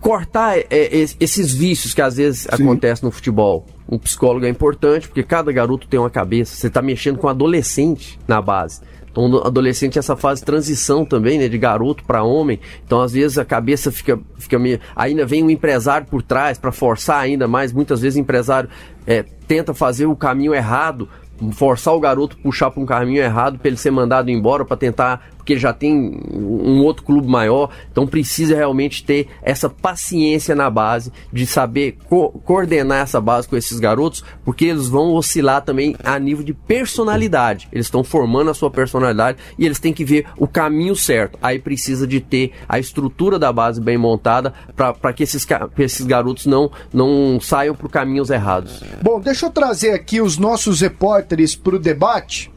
cortar 0.00 0.56
é, 0.58 0.64
é, 0.70 0.88
esses 1.20 1.52
vícios 1.52 1.92
que 1.92 2.00
às 2.00 2.16
vezes 2.16 2.40
Sim. 2.42 2.64
acontecem 2.64 3.04
no 3.04 3.10
futebol. 3.10 3.66
Um 3.88 3.98
psicólogo 3.98 4.46
é 4.46 4.48
importante, 4.48 5.08
porque 5.08 5.22
cada 5.22 5.52
garoto 5.52 5.86
tem 5.86 6.00
uma 6.00 6.08
cabeça. 6.08 6.54
Você 6.54 6.68
está 6.68 6.80
mexendo 6.80 7.18
com 7.18 7.26
um 7.26 7.30
adolescente 7.30 8.18
na 8.26 8.40
base. 8.40 8.80
Então, 9.10 9.38
adolescente 9.44 9.96
é 9.96 10.00
essa 10.00 10.16
fase 10.16 10.40
de 10.40 10.46
transição 10.46 11.04
também, 11.04 11.38
né? 11.38 11.48
De 11.48 11.58
garoto 11.58 12.04
para 12.04 12.22
homem. 12.22 12.60
Então, 12.84 13.00
às 13.00 13.12
vezes, 13.12 13.38
a 13.38 13.44
cabeça 13.44 13.90
fica, 13.90 14.18
fica 14.38 14.58
meio. 14.58 14.80
Ainda 14.94 15.26
vem 15.26 15.42
um 15.42 15.50
empresário 15.50 16.06
por 16.06 16.22
trás 16.22 16.58
para 16.58 16.70
forçar 16.70 17.20
ainda 17.20 17.48
mais. 17.48 17.72
Muitas 17.72 18.00
vezes, 18.00 18.16
o 18.16 18.20
empresário 18.20 18.68
é, 19.06 19.24
tenta 19.48 19.74
fazer 19.74 20.06
o 20.06 20.16
caminho 20.16 20.54
errado 20.54 21.08
forçar 21.52 21.94
o 21.94 22.00
garoto 22.00 22.36
puxar 22.36 22.70
para 22.70 22.82
um 22.82 22.86
caminho 22.86 23.22
errado 23.22 23.58
para 23.58 23.68
ele 23.68 23.76
ser 23.76 23.90
mandado 23.90 24.30
embora 24.30 24.62
para 24.62 24.76
tentar 24.76 25.30
porque 25.50 25.58
já 25.58 25.72
tem 25.72 26.20
um 26.32 26.80
outro 26.84 27.02
clube 27.02 27.26
maior, 27.26 27.70
então 27.90 28.06
precisa 28.06 28.54
realmente 28.54 29.02
ter 29.02 29.26
essa 29.42 29.68
paciência 29.68 30.54
na 30.54 30.70
base 30.70 31.10
de 31.32 31.44
saber 31.44 31.98
co 32.08 32.30
coordenar 32.44 33.02
essa 33.02 33.20
base 33.20 33.48
com 33.48 33.56
esses 33.56 33.80
garotos, 33.80 34.22
porque 34.44 34.66
eles 34.66 34.88
vão 34.88 35.12
oscilar 35.14 35.62
também 35.62 35.96
a 36.04 36.16
nível 36.20 36.44
de 36.44 36.54
personalidade. 36.54 37.68
Eles 37.72 37.86
estão 37.86 38.04
formando 38.04 38.50
a 38.50 38.54
sua 38.54 38.70
personalidade 38.70 39.38
e 39.58 39.66
eles 39.66 39.80
têm 39.80 39.92
que 39.92 40.04
ver 40.04 40.26
o 40.36 40.46
caminho 40.46 40.94
certo. 40.94 41.36
Aí 41.42 41.58
precisa 41.58 42.06
de 42.06 42.20
ter 42.20 42.52
a 42.68 42.78
estrutura 42.78 43.36
da 43.36 43.52
base 43.52 43.80
bem 43.80 43.98
montada 43.98 44.54
para 44.76 45.12
que 45.12 45.24
esses, 45.24 45.44
esses 45.78 46.06
garotos 46.06 46.46
não, 46.46 46.70
não 46.92 47.40
saiam 47.40 47.74
por 47.74 47.90
caminhos 47.90 48.30
errados. 48.30 48.84
Bom, 49.02 49.20
deixa 49.20 49.46
eu 49.46 49.50
trazer 49.50 49.90
aqui 49.90 50.20
os 50.20 50.38
nossos 50.38 50.80
repórteres 50.80 51.56
para 51.56 51.74
o 51.74 51.78
debate. 51.78 52.52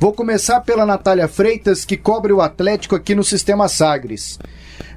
Vou 0.00 0.12
começar 0.12 0.60
pela 0.60 0.86
Natália 0.86 1.26
Freitas, 1.26 1.84
que 1.84 1.96
cobre 1.96 2.32
o 2.32 2.40
Atlético 2.40 2.94
aqui 2.94 3.16
no 3.16 3.24
Sistema 3.24 3.68
Sagres. 3.68 4.38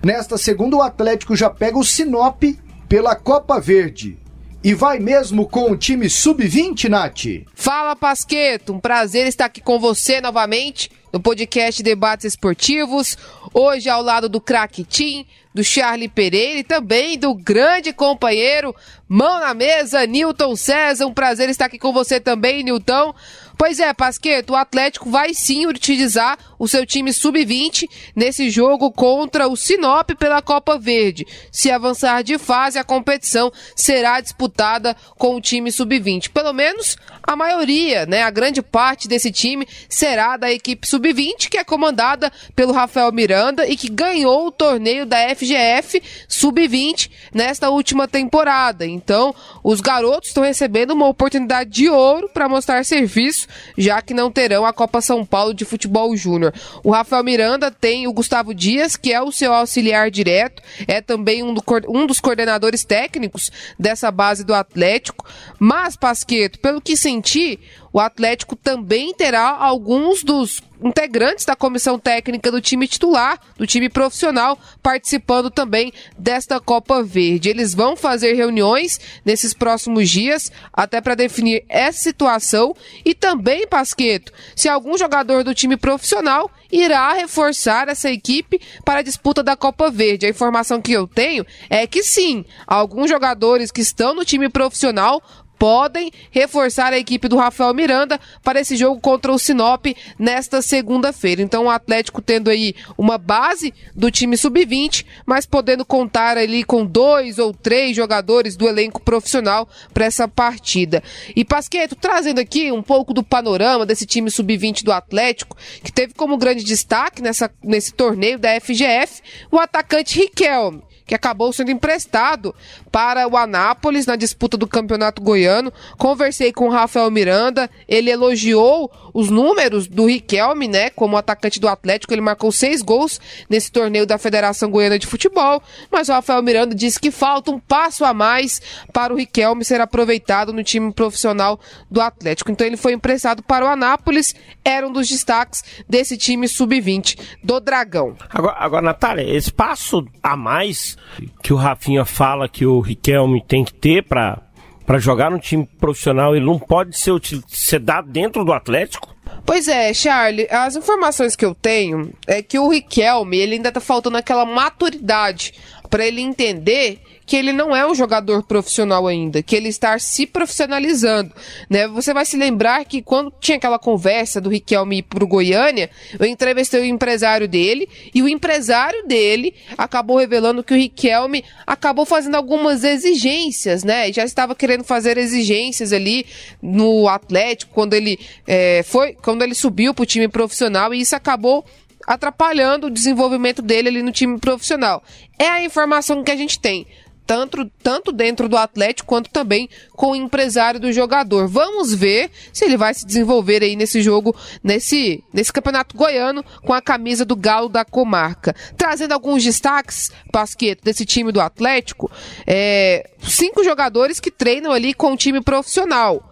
Nesta 0.04 0.38
segunda, 0.38 0.78
o 0.78 0.82
Atlético 0.82 1.36
já 1.36 1.50
pega 1.50 1.80
o 1.80 1.84
Sinop 1.84 2.44
pela 2.88 3.16
Copa 3.16 3.60
Verde. 3.60 4.20
E 4.64 4.76
vai 4.76 5.00
mesmo 5.00 5.48
com 5.50 5.72
o 5.72 5.76
time 5.76 6.08
sub-20, 6.08 6.88
Nath? 6.88 7.48
Fala, 7.56 7.96
Pasqueto. 7.96 8.74
Um 8.74 8.80
prazer 8.80 9.26
estar 9.26 9.46
aqui 9.46 9.60
com 9.60 9.80
você 9.80 10.22
novamente 10.22 10.92
no 11.12 11.20
podcast 11.20 11.82
Debates 11.82 12.26
Esportivos. 12.26 13.18
Hoje 13.56 13.90
ao 13.90 14.04
lado 14.04 14.30
do 14.30 14.40
craque 14.40 14.84
Tim, 14.84 15.26
do 15.52 15.64
Charlie 15.64 16.08
Pereira 16.08 16.60
e 16.60 16.64
também 16.64 17.18
do 17.18 17.34
grande 17.34 17.92
companheiro, 17.92 18.74
mão 19.10 19.40
na 19.40 19.54
mesa, 19.56 20.06
Newton 20.06 20.56
César. 20.56 21.08
Um 21.08 21.14
prazer 21.14 21.50
estar 21.50 21.66
aqui 21.66 21.80
com 21.80 21.92
você 21.92 22.20
também, 22.20 22.64
Newton. 22.64 23.16
Pois 23.62 23.80
é, 23.80 23.94
Pasqueto, 23.94 24.54
o 24.54 24.56
Atlético 24.56 25.08
vai 25.12 25.36
sim 25.36 25.68
utilizar 25.68 26.36
o 26.58 26.68
seu 26.68 26.84
time 26.84 27.14
sub-20 27.14 27.88
nesse 28.16 28.50
jogo 28.50 28.92
contra 28.92 29.48
o 29.48 29.56
Sinop 29.56 30.10
pela 30.18 30.42
Copa 30.42 30.80
Verde. 30.80 31.28
Se 31.52 31.70
avançar 31.70 32.24
de 32.24 32.40
fase, 32.40 32.80
a 32.80 32.84
competição 32.84 33.52
será 33.76 34.20
disputada 34.20 34.98
com 35.16 35.36
o 35.36 35.42
time 35.42 35.72
sub-20. 35.72 36.32
Pelo 36.32 36.54
menos 36.54 36.98
a 37.24 37.36
maioria, 37.36 38.06
né, 38.06 38.22
a 38.24 38.30
grande 38.30 38.62
parte 38.62 39.08
desse 39.08 39.32
time 39.32 39.68
será 39.88 40.38
da 40.38 40.52
equipe 40.52 40.88
sub-20, 40.88 41.50
que 41.50 41.58
é 41.58 41.64
comandada 41.64 42.32
pelo 42.56 42.74
Rafael 42.74 43.12
Miranda 43.12 43.68
e 43.68 43.76
que 43.76 43.90
ganhou 43.90 44.48
o 44.48 44.52
torneio 44.52 45.06
da 45.06 45.18
FGF 45.36 46.02
sub-20 46.28 47.10
nesta 47.34 47.70
última 47.70 48.08
temporada. 48.08 48.86
Então, 48.86 49.34
os 49.64 49.82
garotos 49.82 50.30
estão 50.30 50.44
recebendo 50.44 50.92
uma 50.92 51.08
oportunidade 51.08 51.70
de 51.70 51.90
ouro 51.90 52.30
para 52.30 52.50
mostrar 52.50 52.84
serviço 52.84 53.48
já 53.78 54.02
que 54.02 54.14
não 54.14 54.32
terão 54.32 54.66
a 54.66 54.74
Copa 54.74 55.02
São 55.02 55.26
Paulo 55.26 55.54
de 55.54 55.66
Futebol 55.66 56.16
Júnior. 56.16 56.54
O 56.84 56.92
Rafael 56.92 57.24
Miranda 57.24 57.72
tem 57.72 58.08
o 58.08 58.14
Gustavo 58.14 58.54
Dias, 58.54 58.96
que 58.96 59.12
é 59.12 59.22
o 59.22 59.32
seu 59.32 59.54
auxiliar 59.54 60.10
direto, 60.10 60.62
é 60.88 61.02
também 61.02 61.44
um, 61.44 61.54
do, 61.54 61.64
um 61.88 62.06
dos 62.06 62.20
coordenadores 62.20 62.84
técnicos 62.84 63.52
dessa 63.80 64.12
base 64.12 64.44
do 64.44 64.54
Atlético. 64.54 65.26
Mas, 65.60 65.96
Pasqueto, 65.96 66.60
pelo 66.60 66.82
que 66.82 66.96
senti, 67.12 67.60
o 67.94 68.00
Atlético 68.00 68.56
também 68.56 69.14
terá 69.14 69.50
alguns 69.50 70.24
dos 70.24 70.62
integrantes 70.84 71.46
da 71.46 71.56
comissão 71.56 72.00
técnica 72.00 72.52
do 72.52 72.62
time 72.62 72.88
titular, 72.88 73.40
do 73.58 73.68
time 73.68 73.90
profissional, 73.90 74.58
participando 74.82 75.52
também 75.52 75.94
desta 76.18 76.60
Copa 76.60 77.04
Verde. 77.04 77.50
Eles 77.50 77.76
vão 77.76 77.96
fazer 77.96 78.34
reuniões 78.34 79.00
nesses 79.24 79.54
próximos 79.54 80.10
dias, 80.10 80.52
até 80.74 81.00
para 81.02 81.16
definir 81.16 81.64
essa 81.70 82.00
situação 82.00 82.76
e 83.06 83.14
também, 83.14 83.68
Pasqueto, 83.68 84.32
se 84.56 84.68
algum 84.68 84.98
jogador 84.98 85.44
do 85.44 85.54
time 85.54 85.78
profissional 85.78 86.50
irá 86.72 87.14
reforçar 87.14 87.90
essa 87.90 88.10
equipe 88.10 88.60
para 88.86 89.00
a 89.00 89.04
disputa 89.04 89.44
da 89.44 89.58
Copa 89.58 89.92
Verde. 89.92 90.26
A 90.26 90.30
informação 90.30 90.82
que 90.82 90.94
eu 90.94 91.06
tenho 91.06 91.46
é 91.70 91.86
que 91.86 92.02
sim, 92.02 92.46
alguns 92.66 93.10
jogadores 93.10 93.72
que 93.72 93.82
estão 93.82 94.16
no 94.16 94.24
time 94.24 94.48
profissional 94.48 95.22
podem 95.62 96.12
reforçar 96.32 96.92
a 96.92 96.98
equipe 96.98 97.28
do 97.28 97.38
Rafael 97.38 97.72
Miranda 97.72 98.20
para 98.44 98.60
esse 98.60 98.76
jogo 98.76 99.00
contra 99.00 99.32
o 99.32 99.38
Sinop 99.38 99.86
nesta 100.18 100.60
segunda-feira. 100.60 101.40
Então 101.40 101.66
o 101.66 101.70
Atlético 101.70 102.20
tendo 102.20 102.50
aí 102.50 102.74
uma 102.98 103.16
base 103.20 103.72
do 103.96 104.10
time 104.10 104.36
sub-20, 104.36 105.06
mas 105.24 105.46
podendo 105.46 105.86
contar 105.86 106.36
ali 106.36 106.64
com 106.64 106.84
dois 106.84 107.38
ou 107.38 107.54
três 107.54 107.96
jogadores 107.96 108.58
do 108.58 108.68
elenco 108.68 109.00
profissional 109.04 109.70
para 109.94 110.06
essa 110.06 110.28
partida. 110.28 111.04
E 111.36 111.46
Pasqueto, 111.46 111.96
trazendo 111.96 112.40
aqui 112.40 112.72
um 112.72 112.82
pouco 112.82 113.14
do 113.14 113.22
panorama 113.22 113.86
desse 113.86 114.08
time 114.08 114.32
sub-20 114.32 114.84
do 114.84 114.92
Atlético, 114.92 115.56
que 115.84 115.92
teve 115.92 116.16
como 116.16 116.40
grande 116.40 116.64
destaque 116.64 117.22
nessa, 117.22 117.52
nesse 117.64 117.94
torneio 117.94 118.40
da 118.40 118.60
FGF 118.60 119.22
o 119.52 119.60
atacante 119.60 120.18
Riquelme 120.18 120.82
que 121.12 121.16
acabou 121.16 121.52
sendo 121.52 121.72
emprestado 121.72 122.56
para 122.90 123.28
o 123.28 123.36
Anápolis 123.36 124.06
na 124.06 124.16
disputa 124.16 124.56
do 124.56 124.66
Campeonato 124.66 125.22
Goiano. 125.22 125.70
Conversei 125.98 126.54
com 126.54 126.70
o 126.70 126.72
Rafael 126.72 127.12
Miranda, 127.12 127.70
ele 127.86 128.10
elogiou 128.10 128.90
os 129.14 129.30
números 129.30 129.88
do 129.88 130.06
Riquelme, 130.06 130.70
né, 130.70 130.90
como 130.90 131.18
atacante 131.18 131.60
do 131.60 131.68
Atlético, 131.68 132.14
ele 132.14 132.22
marcou 132.22 132.50
seis 132.50 132.82
gols 132.82 133.20
nesse 133.50 133.70
torneio 133.70 134.06
da 134.06 134.18
Federação 134.18 134.72
Goiana 134.72 134.98
de 134.98 135.06
Futebol, 135.06 135.62
mas 135.92 136.08
o 136.08 136.14
Rafael 136.14 136.42
Miranda 136.42 136.74
disse 136.74 136.98
que 136.98 137.12
falta 137.12 137.52
um 137.52 137.60
passo 137.60 138.06
a 138.06 138.14
mais 138.14 138.62
para 138.94 139.14
o 139.14 139.18
Riquelme 139.18 139.66
ser 139.66 139.82
aproveitado 139.82 140.54
no 140.54 140.64
time 140.64 140.94
profissional 140.94 141.60
do 141.90 142.00
Atlético. 142.00 142.52
Então 142.52 142.66
ele 142.66 142.78
foi 142.78 142.94
emprestado 142.94 143.44
para 143.44 143.66
o 143.66 143.68
Anápolis, 143.68 144.34
era 144.64 144.88
um 144.88 144.94
dos 144.94 145.10
destaques 145.10 145.62
desse 145.90 146.16
time 146.16 146.48
sub-20 146.48 147.20
do 147.44 147.60
Dragão. 147.60 148.16
Agora, 148.30 148.56
agora, 148.58 148.82
Natália, 148.82 149.36
esse 149.36 149.52
passo 149.52 150.06
a 150.24 150.38
mais 150.38 151.01
que 151.44 151.54
o 151.54 151.58
Rafinha 151.58 152.06
fala 152.06 152.48
que 152.48 152.66
o 152.66 152.80
Riquelme 152.80 153.44
tem 153.46 153.64
que 153.64 153.74
ter 153.74 154.04
para 154.04 154.42
para 154.86 155.00
jogar 155.00 155.32
no 155.32 155.40
time 155.40 155.66
profissional, 155.80 156.36
ele 156.36 156.46
não 156.46 156.60
pode 156.60 156.98
ser, 156.98 157.14
ser 157.48 157.80
dado 157.80 158.12
dentro 158.12 158.44
do 158.44 158.52
Atlético? 158.52 159.16
Pois 159.46 159.68
é, 159.68 159.94
Charlie, 159.94 160.48
as 160.50 160.76
informações 160.76 161.36
que 161.36 161.46
eu 161.46 161.56
tenho 161.56 162.12
é 162.28 162.42
que 162.42 162.60
o 162.60 162.68
Riquelme, 162.68 163.38
ele 163.38 163.56
ainda 163.56 163.72
tá 163.72 163.80
faltando 163.80 164.18
aquela 164.18 164.46
maturidade 164.46 165.54
para 165.92 166.08
ele 166.08 166.22
entender 166.22 167.02
que 167.26 167.36
ele 167.38 167.54
não 167.54 167.76
é 167.76 167.90
um 167.90 167.94
jogador 167.94 168.44
profissional 168.44 169.08
ainda, 169.08 169.42
que 169.42 169.56
ele 169.56 169.70
está 169.70 169.98
se 170.00 170.26
profissionalizando, 170.26 171.32
né? 171.70 171.88
Você 171.88 172.14
vai 172.14 172.26
se 172.26 172.36
lembrar 172.36 172.84
que 172.84 173.02
quando 173.02 173.32
tinha 173.40 173.58
aquela 173.58 173.80
conversa 173.80 174.42
do 174.42 174.50
Riquelme 174.50 174.98
ir 174.98 175.04
pro 175.04 175.28
Goiânia, 175.28 175.90
eu 176.20 176.26
entrevistei 176.26 176.82
o 176.82 176.86
empresário 176.86 177.48
dele 177.48 177.88
e 178.14 178.22
o 178.22 178.28
empresário 178.28 179.06
dele 179.08 179.54
acabou 179.78 180.18
revelando 180.18 180.64
que 180.64 180.74
o 180.74 180.78
Riquelme 180.78 181.44
acabou 181.66 182.06
fazendo 182.06 182.36
algumas 182.36 182.84
exigências, 182.84 183.84
né? 183.84 184.12
Já 184.12 184.26
estava 184.26 184.56
querendo 184.56 184.84
fazer 184.84 185.18
exigências 185.18 185.94
ali 185.94 186.26
no 186.62 187.08
Atlético 187.08 187.74
quando 187.74 187.94
ele 187.94 188.20
é, 188.48 188.84
foi, 188.84 189.14
quando 189.14 189.42
ele 189.42 189.56
subiu 189.56 189.94
pro 189.94 190.06
time 190.06 190.28
profissional 190.28 190.94
e 190.94 191.00
isso 191.02 191.16
acabou 191.16 191.64
atrapalhando 192.08 192.88
o 192.88 192.92
desenvolvimento 192.92 193.62
dele 193.62 193.90
ali 193.90 194.04
no 194.04 194.12
time 194.12 194.40
profissional. 194.40 195.04
É 195.38 195.48
a 195.48 195.64
informação 195.64 196.24
que 196.24 196.32
a 196.32 196.36
gente 196.36 196.60
tem 196.60 196.88
tanto, 197.26 197.66
tanto 197.82 198.12
dentro 198.12 198.50
do 198.50 198.58
Atlético 198.58 199.08
quanto 199.08 199.30
também 199.30 199.70
com 199.94 200.12
o 200.12 200.16
empresário 200.16 200.80
do 200.80 200.92
jogador. 200.92 201.48
Vamos 201.48 201.94
ver 201.94 202.30
se 202.52 202.66
ele 202.66 202.76
vai 202.76 202.94
se 202.94 203.06
desenvolver 203.06 203.64
aí 203.64 203.76
nesse 203.76 204.02
jogo, 204.02 204.36
nesse, 204.62 205.24
nesse 205.34 205.54
campeonato 205.54 205.96
goiano, 205.96 206.44
com 206.66 206.74
a 206.74 206.82
camisa 206.82 207.24
do 207.24 207.36
Galo 207.36 207.70
da 207.70 207.86
Comarca. 207.86 208.54
Trazendo 208.76 209.14
alguns 209.14 209.44
destaques, 209.44 210.12
Pasqueto, 210.32 210.84
desse 210.84 211.06
time 211.06 211.32
do 211.32 211.40
Atlético, 211.40 212.12
é, 212.46 213.10
cinco 213.22 213.64
jogadores 213.64 214.20
que 214.20 214.30
treinam 214.30 214.74
ali 214.74 214.94
com 214.94 215.14
o 215.14 215.18
time 215.18 215.42
profissional. 215.42 216.31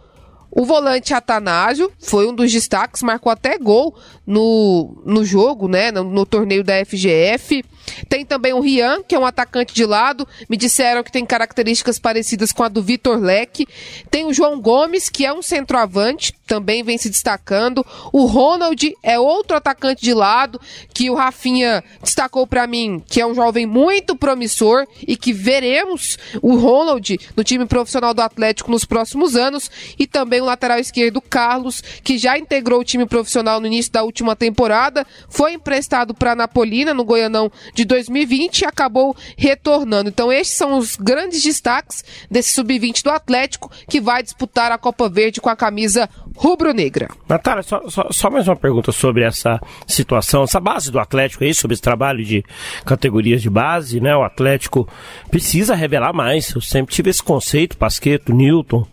O 0.51 0.65
volante 0.65 1.13
Atanásio 1.13 1.91
foi 1.99 2.27
um 2.27 2.33
dos 2.33 2.51
destaques, 2.51 3.03
marcou 3.03 3.31
até 3.31 3.57
gol 3.57 3.95
no, 4.25 5.01
no 5.05 5.23
jogo, 5.23 5.67
né? 5.67 5.91
No, 5.91 6.03
no, 6.03 6.25
torneio 6.25 6.63
da 6.63 6.83
FGF. 6.83 7.63
Tem 8.07 8.25
também 8.25 8.53
o 8.53 8.59
Rian, 8.59 9.03
que 9.03 9.15
é 9.15 9.19
um 9.19 9.25
atacante 9.25 9.73
de 9.73 9.85
lado. 9.85 10.27
Me 10.49 10.57
disseram 10.57 11.03
que 11.03 11.11
tem 11.11 11.25
características 11.25 11.99
parecidas 11.99 12.51
com 12.51 12.63
a 12.63 12.67
do 12.67 12.81
Vitor 12.81 13.19
Leque. 13.19 13.67
Tem 14.09 14.25
o 14.25 14.33
João 14.33 14.59
Gomes, 14.59 15.09
que 15.09 15.25
é 15.25 15.33
um 15.33 15.41
centroavante, 15.41 16.33
também 16.47 16.83
vem 16.83 16.97
se 16.97 17.09
destacando. 17.09 17.85
O 18.11 18.25
Ronald 18.25 18.95
é 19.03 19.19
outro 19.19 19.55
atacante 19.55 20.01
de 20.01 20.13
lado, 20.13 20.59
que 20.93 21.09
o 21.09 21.15
Rafinha 21.15 21.83
destacou 22.01 22.47
para 22.47 22.67
mim, 22.67 23.03
que 23.07 23.21
é 23.21 23.25
um 23.25 23.35
jovem 23.35 23.65
muito 23.65 24.15
promissor 24.15 24.85
e 25.07 25.15
que 25.15 25.31
veremos 25.31 26.17
o 26.41 26.55
Ronald 26.55 27.19
no 27.35 27.43
time 27.43 27.65
profissional 27.65 28.13
do 28.13 28.21
Atlético 28.21 28.71
nos 28.71 28.85
próximos 28.85 29.35
anos. 29.35 29.69
E 29.97 30.07
também 30.07 30.41
o 30.41 30.45
lateral 30.45 30.79
esquerdo, 30.79 31.21
Carlos, 31.21 31.81
que 32.03 32.17
já 32.17 32.37
integrou 32.37 32.79
o 32.79 32.83
time 32.83 33.05
profissional 33.05 33.59
no 33.59 33.67
início 33.67 33.91
da 33.91 34.03
última 34.03 34.35
temporada, 34.35 35.05
foi 35.29 35.53
emprestado 35.53 36.13
para 36.13 36.35
Napolina 36.35 36.93
no 36.93 37.03
Goianão 37.03 37.51
de 37.79 37.85
2020 37.85 38.59
e 38.59 38.65
acabou 38.65 39.15
retornando. 39.37 40.09
Então, 40.09 40.31
estes 40.31 40.57
são 40.57 40.77
os 40.77 40.97
grandes 40.97 41.41
destaques 41.41 42.03
desse 42.29 42.51
sub-20 42.51 43.03
do 43.03 43.09
Atlético 43.09 43.71
que 43.87 44.01
vai 44.01 44.21
disputar 44.21 44.69
a 44.71 44.77
Copa 44.77 45.07
Verde 45.07 45.39
com 45.39 45.49
a 45.49 45.55
camisa 45.55 46.09
rubro-negra. 46.35 47.09
Natália, 47.27 47.63
só, 47.63 47.87
só, 47.89 48.07
só, 48.11 48.29
mais 48.29 48.47
uma 48.47 48.55
pergunta 48.55 48.91
sobre 48.91 49.23
essa 49.23 49.61
situação, 49.87 50.43
essa 50.43 50.59
base 50.59 50.91
do 50.91 50.99
Atlético 50.99 51.43
aí, 51.45 51.53
sobre 51.53 51.73
esse 51.73 51.81
trabalho 51.81 52.23
de 52.23 52.43
categorias 52.85 53.41
de 53.41 53.49
base, 53.49 54.01
né? 54.01 54.13
O 54.15 54.23
Atlético 54.23 54.87
precisa 55.31 55.73
revelar 55.73 56.13
mais. 56.13 56.51
Eu 56.51 56.61
sempre 56.61 56.93
tive 56.93 57.09
esse 57.09 57.23
conceito, 57.23 57.77
Pasqueto, 57.77 58.33
Newton, 58.33 58.85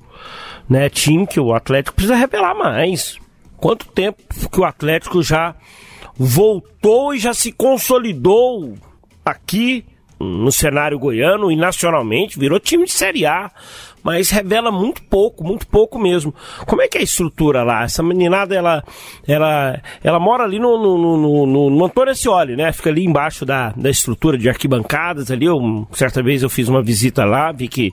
né? 0.68 0.88
Tim, 0.88 1.26
que 1.26 1.40
o 1.40 1.52
Atlético 1.52 1.96
precisa 1.96 2.14
revelar 2.14 2.54
mais. 2.54 3.18
Quanto 3.56 3.86
tempo 3.86 4.22
que 4.50 4.60
o 4.60 4.64
Atlético 4.64 5.22
já 5.22 5.56
voltou 6.18 7.14
e 7.14 7.18
já 7.18 7.34
se 7.34 7.52
consolidou 7.52 8.74
aqui 9.24 9.84
no 10.18 10.50
cenário 10.50 10.98
goiano 10.98 11.52
e 11.52 11.56
nacionalmente, 11.56 12.38
virou 12.38 12.58
time 12.58 12.86
de 12.86 12.92
Série 12.92 13.26
A 13.26 13.50
mas 14.06 14.30
revela 14.30 14.70
muito 14.70 15.02
pouco, 15.02 15.42
muito 15.42 15.66
pouco 15.66 15.98
mesmo. 15.98 16.32
Como 16.64 16.80
é 16.80 16.86
que 16.86 16.96
é 16.96 17.00
a 17.00 17.02
estrutura 17.02 17.64
lá? 17.64 17.82
Essa 17.82 18.04
meninada, 18.04 18.54
ela, 18.54 18.84
ela, 19.26 19.82
ela 20.00 20.20
mora 20.20 20.44
ali 20.44 20.60
no, 20.60 20.78
no, 20.78 20.96
no, 20.96 21.46
no, 21.46 21.70
no 21.70 21.84
Antônio 21.84 22.12
Ascioli, 22.12 22.54
né? 22.54 22.72
Fica 22.72 22.88
ali 22.88 23.04
embaixo 23.04 23.44
da, 23.44 23.70
da 23.70 23.90
estrutura 23.90 24.38
de 24.38 24.48
arquibancadas 24.48 25.28
ali. 25.28 25.46
Eu, 25.46 25.88
certa 25.90 26.22
vez 26.22 26.44
eu 26.44 26.48
fiz 26.48 26.68
uma 26.68 26.84
visita 26.84 27.24
lá, 27.24 27.50
vi 27.50 27.66
que, 27.66 27.92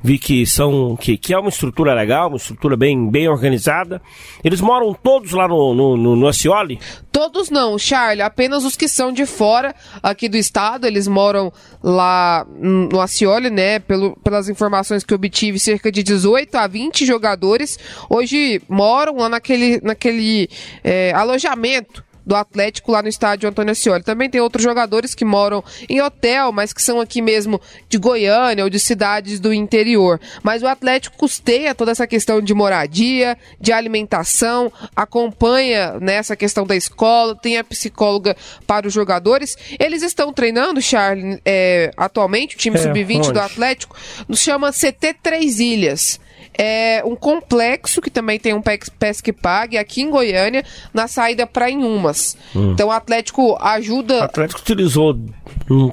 vi 0.00 0.16
que 0.16 0.46
são, 0.46 0.94
que, 0.94 1.16
que 1.16 1.34
é 1.34 1.38
uma 1.38 1.48
estrutura 1.48 1.92
legal, 1.92 2.28
uma 2.28 2.36
estrutura 2.36 2.76
bem, 2.76 3.10
bem 3.10 3.28
organizada. 3.28 4.00
Eles 4.44 4.60
moram 4.60 4.94
todos 4.94 5.32
lá 5.32 5.48
no, 5.48 5.74
no, 5.74 5.96
no, 5.96 6.14
no 6.14 6.28
Ascioli? 6.28 6.78
Todos 7.10 7.50
não, 7.50 7.76
Charlie, 7.76 8.22
apenas 8.22 8.64
os 8.64 8.76
que 8.76 8.86
são 8.86 9.10
de 9.10 9.26
fora 9.26 9.74
aqui 10.00 10.28
do 10.28 10.36
estado, 10.36 10.86
eles 10.86 11.08
moram 11.08 11.52
lá 11.82 12.46
no 12.56 13.00
Ascioli, 13.00 13.50
né? 13.50 13.80
Pelo, 13.80 14.14
pelas 14.18 14.48
informações 14.48 15.02
que 15.02 15.12
eu 15.12 15.16
obtive 15.16 15.47
tive 15.48 15.58
cerca 15.58 15.90
de 15.90 16.02
18 16.02 16.54
a 16.56 16.66
20 16.66 17.06
jogadores, 17.06 17.78
hoje 18.08 18.60
moram 18.68 19.16
lá 19.16 19.28
naquele, 19.28 19.80
naquele 19.82 20.48
é, 20.84 21.12
alojamento 21.14 22.04
do 22.28 22.36
Atlético 22.36 22.92
lá 22.92 23.02
no 23.02 23.08
estádio 23.08 23.48
Antônio 23.48 23.72
Ascioli. 23.72 24.04
Também 24.04 24.28
tem 24.28 24.38
outros 24.38 24.62
jogadores 24.62 25.14
que 25.14 25.24
moram 25.24 25.64
em 25.88 26.02
hotel, 26.02 26.52
mas 26.52 26.74
que 26.74 26.82
são 26.82 27.00
aqui 27.00 27.22
mesmo 27.22 27.58
de 27.88 27.96
Goiânia 27.96 28.62
ou 28.62 28.68
de 28.68 28.78
cidades 28.78 29.40
do 29.40 29.50
interior. 29.50 30.20
Mas 30.42 30.62
o 30.62 30.66
Atlético 30.66 31.16
custeia 31.16 31.74
toda 31.74 31.90
essa 31.90 32.06
questão 32.06 32.42
de 32.42 32.52
moradia, 32.52 33.38
de 33.58 33.72
alimentação, 33.72 34.70
acompanha 34.94 35.98
nessa 35.98 36.34
né, 36.34 36.36
questão 36.36 36.66
da 36.66 36.76
escola, 36.76 37.34
tem 37.34 37.56
a 37.56 37.64
psicóloga 37.64 38.36
para 38.66 38.86
os 38.86 38.92
jogadores. 38.92 39.56
Eles 39.80 40.02
estão 40.02 40.30
treinando, 40.30 40.82
Charles, 40.82 41.40
é, 41.46 41.90
atualmente, 41.96 42.56
o 42.56 42.58
time 42.58 42.76
é, 42.76 42.82
sub-20 42.82 43.32
do 43.32 43.40
Atlético, 43.40 43.96
nos 44.28 44.40
chama 44.40 44.70
CT 44.70 45.14
Três 45.22 45.60
Ilhas 45.60 46.20
é 46.58 47.02
um 47.06 47.14
complexo 47.14 48.00
que 48.00 48.10
também 48.10 48.38
tem 48.38 48.52
um 48.52 48.60
pesque 48.98 49.32
pague 49.32 49.78
aqui 49.78 50.02
em 50.02 50.10
Goiânia, 50.10 50.64
na 50.92 51.06
saída 51.06 51.46
para 51.46 51.70
Inhumas. 51.70 52.36
Hum. 52.54 52.72
Então 52.72 52.88
o 52.88 52.90
Atlético 52.90 53.56
ajuda. 53.60 54.18
O 54.18 54.24
Atlético 54.24 54.60
utilizou, 54.60 55.16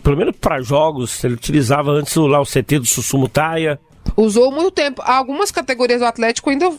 pelo 0.01 0.17
menos 0.17 0.35
para 0.35 0.59
jogos, 0.61 1.23
ele 1.23 1.35
utilizava 1.35 1.91
antes 1.91 2.15
lá 2.15 2.41
o 2.41 2.45
CT 2.45 2.79
do 2.79 2.85
Sussumutaia. 2.85 3.79
Usou 4.17 4.51
muito 4.51 4.71
tempo. 4.71 5.01
Algumas 5.03 5.51
categorias 5.51 5.99
do 5.99 6.05
Atlético 6.05 6.49
ainda, 6.49 6.71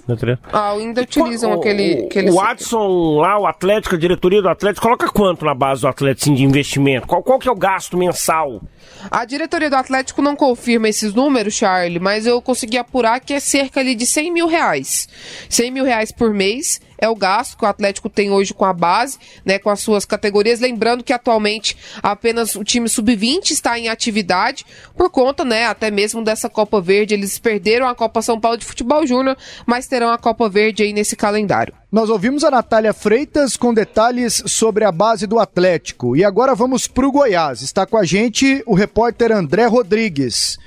ah, 0.53 0.73
ainda 0.73 1.03
utilizam 1.03 1.51
o, 1.51 1.59
aquele, 1.59 2.07
aquele. 2.07 2.31
O 2.31 2.41
Adson 2.41 3.19
lá, 3.21 3.39
o 3.39 3.47
Atlético, 3.47 3.95
a 3.95 3.99
diretoria 3.99 4.41
do 4.41 4.49
Atlético, 4.49 4.87
coloca 4.87 5.09
quanto 5.09 5.45
na 5.45 5.55
base 5.55 5.83
do 5.83 5.89
Atlético 5.89 6.35
de 6.35 6.45
investimento? 6.45 7.07
Qual, 7.07 7.23
qual 7.23 7.39
que 7.39 7.49
é 7.49 7.53
o 7.53 7.57
gasto 7.57 7.97
mensal? 7.97 8.63
A 9.11 9.25
diretoria 9.25 9.69
do 9.69 9.77
Atlético 9.77 10.23
não 10.23 10.35
confirma 10.35 10.89
esses 10.89 11.13
números, 11.13 11.55
Charlie, 11.55 11.99
mas 11.99 12.27
eu 12.27 12.41
consegui 12.41 12.79
apurar 12.79 13.21
que 13.21 13.35
é 13.35 13.41
cerca 13.41 13.81
ali 13.81 13.95
de 13.95 14.07
100 14.07 14.33
mil 14.33 14.47
reais. 14.47 15.09
100 15.49 15.71
mil 15.71 15.85
reais 15.85 16.11
por 16.11 16.33
mês 16.33 16.81
é 16.99 17.09
o 17.09 17.15
gasto 17.15 17.57
que 17.57 17.65
o 17.65 17.69
Atlético 17.69 18.09
tem 18.09 18.31
hoje 18.31 18.55
com 18.55 18.65
a 18.65 18.73
base, 18.73 19.19
né, 19.45 19.59
com 19.59 19.71
as 19.71 19.81
suas 19.81 20.05
categorias. 20.05 20.61
Lembrando 20.61 21.05
que 21.05 21.13
atualmente 21.13 21.77
apenas 22.03 22.55
o 22.55 22.65
time 22.65 22.89
sub-20 22.89 23.51
está 23.51 23.79
em 23.79 23.89
atividade 23.89 24.65
por 24.97 25.11
conta, 25.11 25.45
né, 25.45 25.67
até 25.67 25.91
mesmo 25.91 26.23
dessa 26.23 26.49
Copa 26.49 26.81
Verde. 26.81 27.15
Eles 27.15 27.39
perderam 27.39 27.89
a 27.89 27.95
Copa 27.95 28.23
São 28.23 28.41
Paulo 28.41 28.59
de 28.59 28.65
Futebol 28.65 29.07
Júnior, 29.07 29.37
mas 29.67 29.87
terão 29.87 30.11
a 30.11 30.19
Copa 30.19 30.49
Verde 30.49 30.83
aí 30.83 30.93
nesse 30.93 31.17
calendário. 31.17 31.75
Nós 31.91 32.11
ouvimos 32.11 32.45
a 32.45 32.51
Natália 32.51 32.93
Freitas 32.93 33.57
com 33.57 33.73
detalhes 33.73 34.43
sobre 34.47 34.85
a 34.85 34.93
base 34.93 35.27
do 35.27 35.39
Atlético. 35.39 36.17
E 36.17 36.25
agora 36.25 36.55
vamos 36.55 36.87
para 36.87 37.07
o 37.07 37.13
Goiás. 37.13 37.63
Está 37.63 37.87
com 37.87 37.97
a 37.97 38.05
gente 38.05 38.63
o 38.67 38.75
repórter 38.75 39.33
André 39.33 39.67
Rodrigues. 39.67 40.59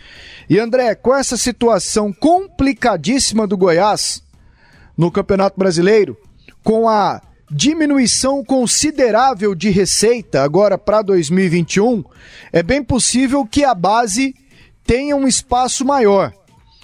E 0.50 0.58
André, 0.58 0.96
com 0.96 1.14
essa 1.14 1.38
situação 1.38 2.12
complicadíssima 2.12 3.46
do 3.46 3.56
Goiás, 3.56 4.24
no 5.00 5.10
Campeonato 5.10 5.58
Brasileiro, 5.58 6.18
com 6.62 6.90
a 6.90 7.22
diminuição 7.50 8.44
considerável 8.44 9.56
de 9.56 9.70
receita 9.70 10.44
agora 10.44 10.78
para 10.78 11.02
2021, 11.02 12.04
é 12.52 12.62
bem 12.62 12.84
possível 12.84 13.46
que 13.46 13.64
a 13.64 13.74
base 13.74 14.36
tenha 14.84 15.16
um 15.16 15.26
espaço 15.26 15.86
maior. 15.86 16.34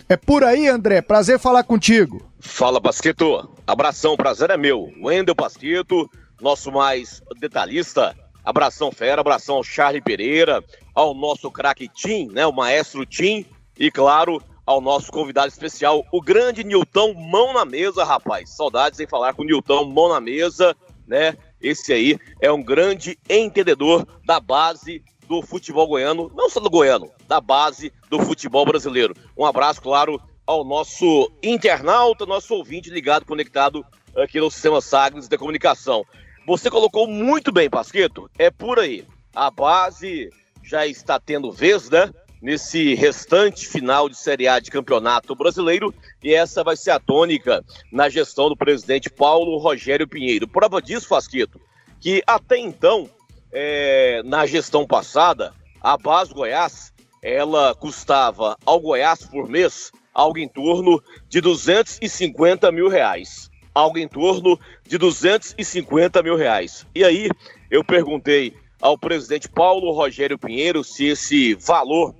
É 0.07 0.15
por 0.15 0.45
aí, 0.45 0.65
André. 0.65 1.01
Prazer 1.01 1.37
falar 1.37 1.65
contigo. 1.65 2.25
Fala, 2.39 2.79
Basqueto. 2.79 3.49
Abração, 3.67 4.15
prazer 4.15 4.49
é 4.49 4.55
meu. 4.55 4.93
Wendel 5.03 5.35
Basqueto, 5.35 6.09
nosso 6.39 6.71
mais 6.71 7.21
detalhista. 7.37 8.15
Abração, 8.45 8.93
fera. 8.93 9.19
Abração 9.19 9.55
ao 9.55 9.63
Charlie 9.63 10.01
Pereira, 10.01 10.63
ao 10.93 11.13
nosso 11.13 11.51
craque 11.51 11.89
Tim, 11.89 12.29
né? 12.31 12.47
O 12.47 12.53
maestro 12.53 13.05
Tim. 13.05 13.45
E, 13.77 13.91
claro, 13.91 14.41
ao 14.65 14.81
nosso 14.81 15.11
convidado 15.11 15.47
especial, 15.47 16.05
o 16.11 16.21
grande 16.21 16.63
Nilton 16.63 17.13
Mão 17.13 17.53
na 17.53 17.63
Mesa, 17.63 18.03
rapaz. 18.03 18.49
Saudades 18.55 18.99
em 18.99 19.07
falar 19.07 19.33
com 19.33 19.43
o 19.43 19.45
Nilton 19.45 19.85
Mão 19.85 20.09
na 20.09 20.19
Mesa, 20.19 20.75
né? 21.07 21.37
Esse 21.61 21.93
aí 21.93 22.19
é 22.41 22.51
um 22.51 22.63
grande 22.63 23.17
entendedor 23.29 24.07
da 24.25 24.39
base 24.39 25.03
do 25.27 25.41
futebol 25.41 25.87
goiano, 25.87 26.31
não 26.35 26.49
só 26.49 26.59
do 26.59 26.69
goiano, 26.69 27.11
da 27.27 27.39
base 27.39 27.91
do 28.09 28.19
futebol 28.19 28.65
brasileiro. 28.65 29.15
Um 29.37 29.45
abraço, 29.45 29.81
claro, 29.81 30.21
ao 30.45 30.63
nosso 30.63 31.31
internauta, 31.41 32.25
nosso 32.25 32.53
ouvinte 32.53 32.89
ligado, 32.89 33.25
conectado 33.25 33.85
aqui 34.15 34.39
no 34.39 34.51
Sistema 34.51 34.81
Sagres 34.81 35.27
da 35.27 35.37
Comunicação. 35.37 36.05
Você 36.45 36.69
colocou 36.69 37.07
muito 37.07 37.51
bem, 37.51 37.69
Pasqueto, 37.69 38.29
é 38.37 38.51
por 38.51 38.79
aí. 38.79 39.05
A 39.35 39.49
base 39.49 40.29
já 40.63 40.85
está 40.85 41.19
tendo 41.19 41.51
vez, 41.51 41.89
né? 41.89 42.11
Nesse 42.41 42.93
restante 42.93 43.67
final 43.67 44.07
de 44.07 44.17
Série 44.17 44.47
A 44.47 44.59
de 44.59 44.69
Campeonato 44.69 45.35
Brasileiro, 45.35 45.93
e 46.23 46.33
essa 46.33 46.63
vai 46.63 46.75
ser 46.75 46.91
a 46.91 46.99
tônica 46.99 47.63
na 47.91 48.09
gestão 48.09 48.49
do 48.49 48.57
presidente 48.57 49.09
Paulo 49.09 49.57
Rogério 49.57 50.07
Pinheiro. 50.07 50.47
Prova 50.47 50.81
disso, 50.81 51.07
Fasquito, 51.07 51.59
que 51.99 52.21
até 52.27 52.57
então, 52.57 53.09
é, 53.51 54.21
na 54.23 54.45
gestão 54.45 54.85
passada, 54.85 55.53
a 55.81 55.97
base 55.97 56.33
Goiás, 56.33 56.93
ela 57.21 57.73
custava 57.73 58.57
ao 58.65 58.79
Goiás 58.79 59.25
por 59.25 59.49
mês 59.49 59.91
algo 60.13 60.37
em 60.37 60.47
torno 60.47 61.03
de 61.27 61.41
250 61.41 62.71
mil 62.71 62.87
reais. 62.87 63.49
Algo 63.73 63.97
em 63.97 64.07
torno 64.07 64.57
de 64.87 64.97
250 64.97 66.23
mil 66.23 66.37
reais. 66.37 66.87
E 66.95 67.03
aí, 67.03 67.29
eu 67.69 67.83
perguntei 67.83 68.55
ao 68.81 68.97
presidente 68.97 69.49
Paulo 69.49 69.91
Rogério 69.91 70.39
Pinheiro 70.39 70.83
se 70.83 71.05
esse 71.05 71.55
valor 71.55 72.15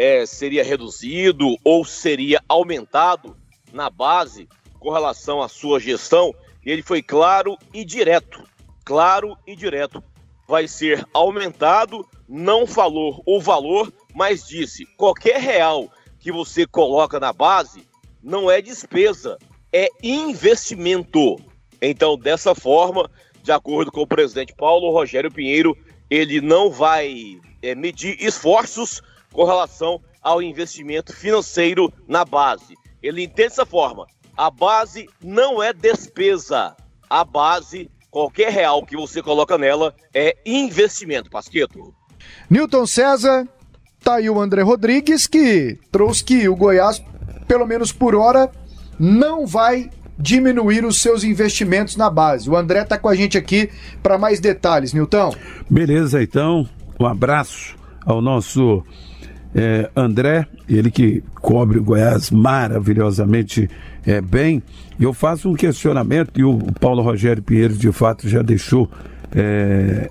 é, 0.00 0.24
seria 0.24 0.64
reduzido 0.64 1.58
ou 1.62 1.84
seria 1.84 2.42
aumentado 2.48 3.36
na 3.70 3.90
base 3.90 4.48
com 4.78 4.90
relação 4.90 5.42
à 5.42 5.48
sua 5.48 5.78
gestão. 5.78 6.34
E 6.64 6.70
ele 6.70 6.82
foi 6.82 7.02
claro 7.02 7.58
e 7.70 7.84
direto. 7.84 8.42
Claro 8.82 9.36
e 9.46 9.54
direto. 9.54 10.02
Vai 10.48 10.66
ser 10.66 11.06
aumentado, 11.12 12.08
não 12.26 12.66
falou 12.66 13.22
o 13.26 13.38
valor, 13.42 13.92
mas 14.14 14.48
disse: 14.48 14.86
qualquer 14.96 15.38
real 15.38 15.92
que 16.18 16.32
você 16.32 16.66
coloca 16.66 17.20
na 17.20 17.34
base 17.34 17.86
não 18.22 18.50
é 18.50 18.62
despesa, 18.62 19.36
é 19.70 19.86
investimento. 20.02 21.36
Então, 21.80 22.16
dessa 22.16 22.54
forma, 22.54 23.10
de 23.42 23.52
acordo 23.52 23.92
com 23.92 24.00
o 24.00 24.06
presidente 24.06 24.54
Paulo 24.54 24.92
Rogério 24.92 25.30
Pinheiro, 25.30 25.76
ele 26.08 26.40
não 26.40 26.70
vai 26.70 27.38
é, 27.60 27.74
medir 27.74 28.16
esforços 28.18 29.02
com 29.32 29.44
relação 29.44 30.00
ao 30.22 30.42
investimento 30.42 31.14
financeiro 31.14 31.92
na 32.06 32.24
base. 32.24 32.74
Ele 33.02 33.24
entende 33.24 33.48
dessa 33.48 33.64
forma: 33.64 34.06
a 34.36 34.50
base 34.50 35.08
não 35.22 35.62
é 35.62 35.72
despesa, 35.72 36.76
a 37.08 37.24
base, 37.24 37.90
qualquer 38.10 38.52
real 38.52 38.84
que 38.84 38.96
você 38.96 39.22
coloca 39.22 39.56
nela, 39.56 39.94
é 40.14 40.36
investimento, 40.44 41.30
Pasqueto. 41.30 41.94
Newton 42.48 42.86
César, 42.86 43.48
tá 44.02 44.16
aí 44.16 44.28
o 44.28 44.40
André 44.40 44.62
Rodrigues 44.62 45.26
que 45.26 45.78
trouxe 45.90 46.22
que 46.22 46.48
o 46.48 46.56
Goiás, 46.56 47.02
pelo 47.46 47.66
menos 47.66 47.92
por 47.92 48.14
hora, 48.14 48.50
não 48.98 49.46
vai 49.46 49.90
diminuir 50.18 50.84
os 50.84 51.00
seus 51.00 51.24
investimentos 51.24 51.96
na 51.96 52.10
base. 52.10 52.48
O 52.50 52.56
André 52.56 52.82
está 52.82 52.98
com 52.98 53.08
a 53.08 53.14
gente 53.14 53.38
aqui 53.38 53.70
para 54.02 54.18
mais 54.18 54.38
detalhes, 54.38 54.92
Nilton. 54.92 55.34
Beleza, 55.68 56.22
então, 56.22 56.68
um 56.98 57.06
abraço 57.06 57.74
ao 58.04 58.20
nosso 58.20 58.84
é, 59.54 59.90
André, 59.96 60.46
ele 60.68 60.90
que 60.90 61.22
cobre 61.34 61.78
o 61.78 61.84
Goiás 61.84 62.30
maravilhosamente 62.30 63.68
é, 64.06 64.20
bem. 64.20 64.62
Eu 64.98 65.12
faço 65.12 65.48
um 65.48 65.54
questionamento 65.54 66.38
e 66.38 66.44
o 66.44 66.58
Paulo 66.78 67.02
Rogério 67.02 67.42
Pinheiro, 67.42 67.74
de 67.74 67.90
fato, 67.92 68.28
já 68.28 68.42
deixou. 68.42 68.88
É, 69.34 70.08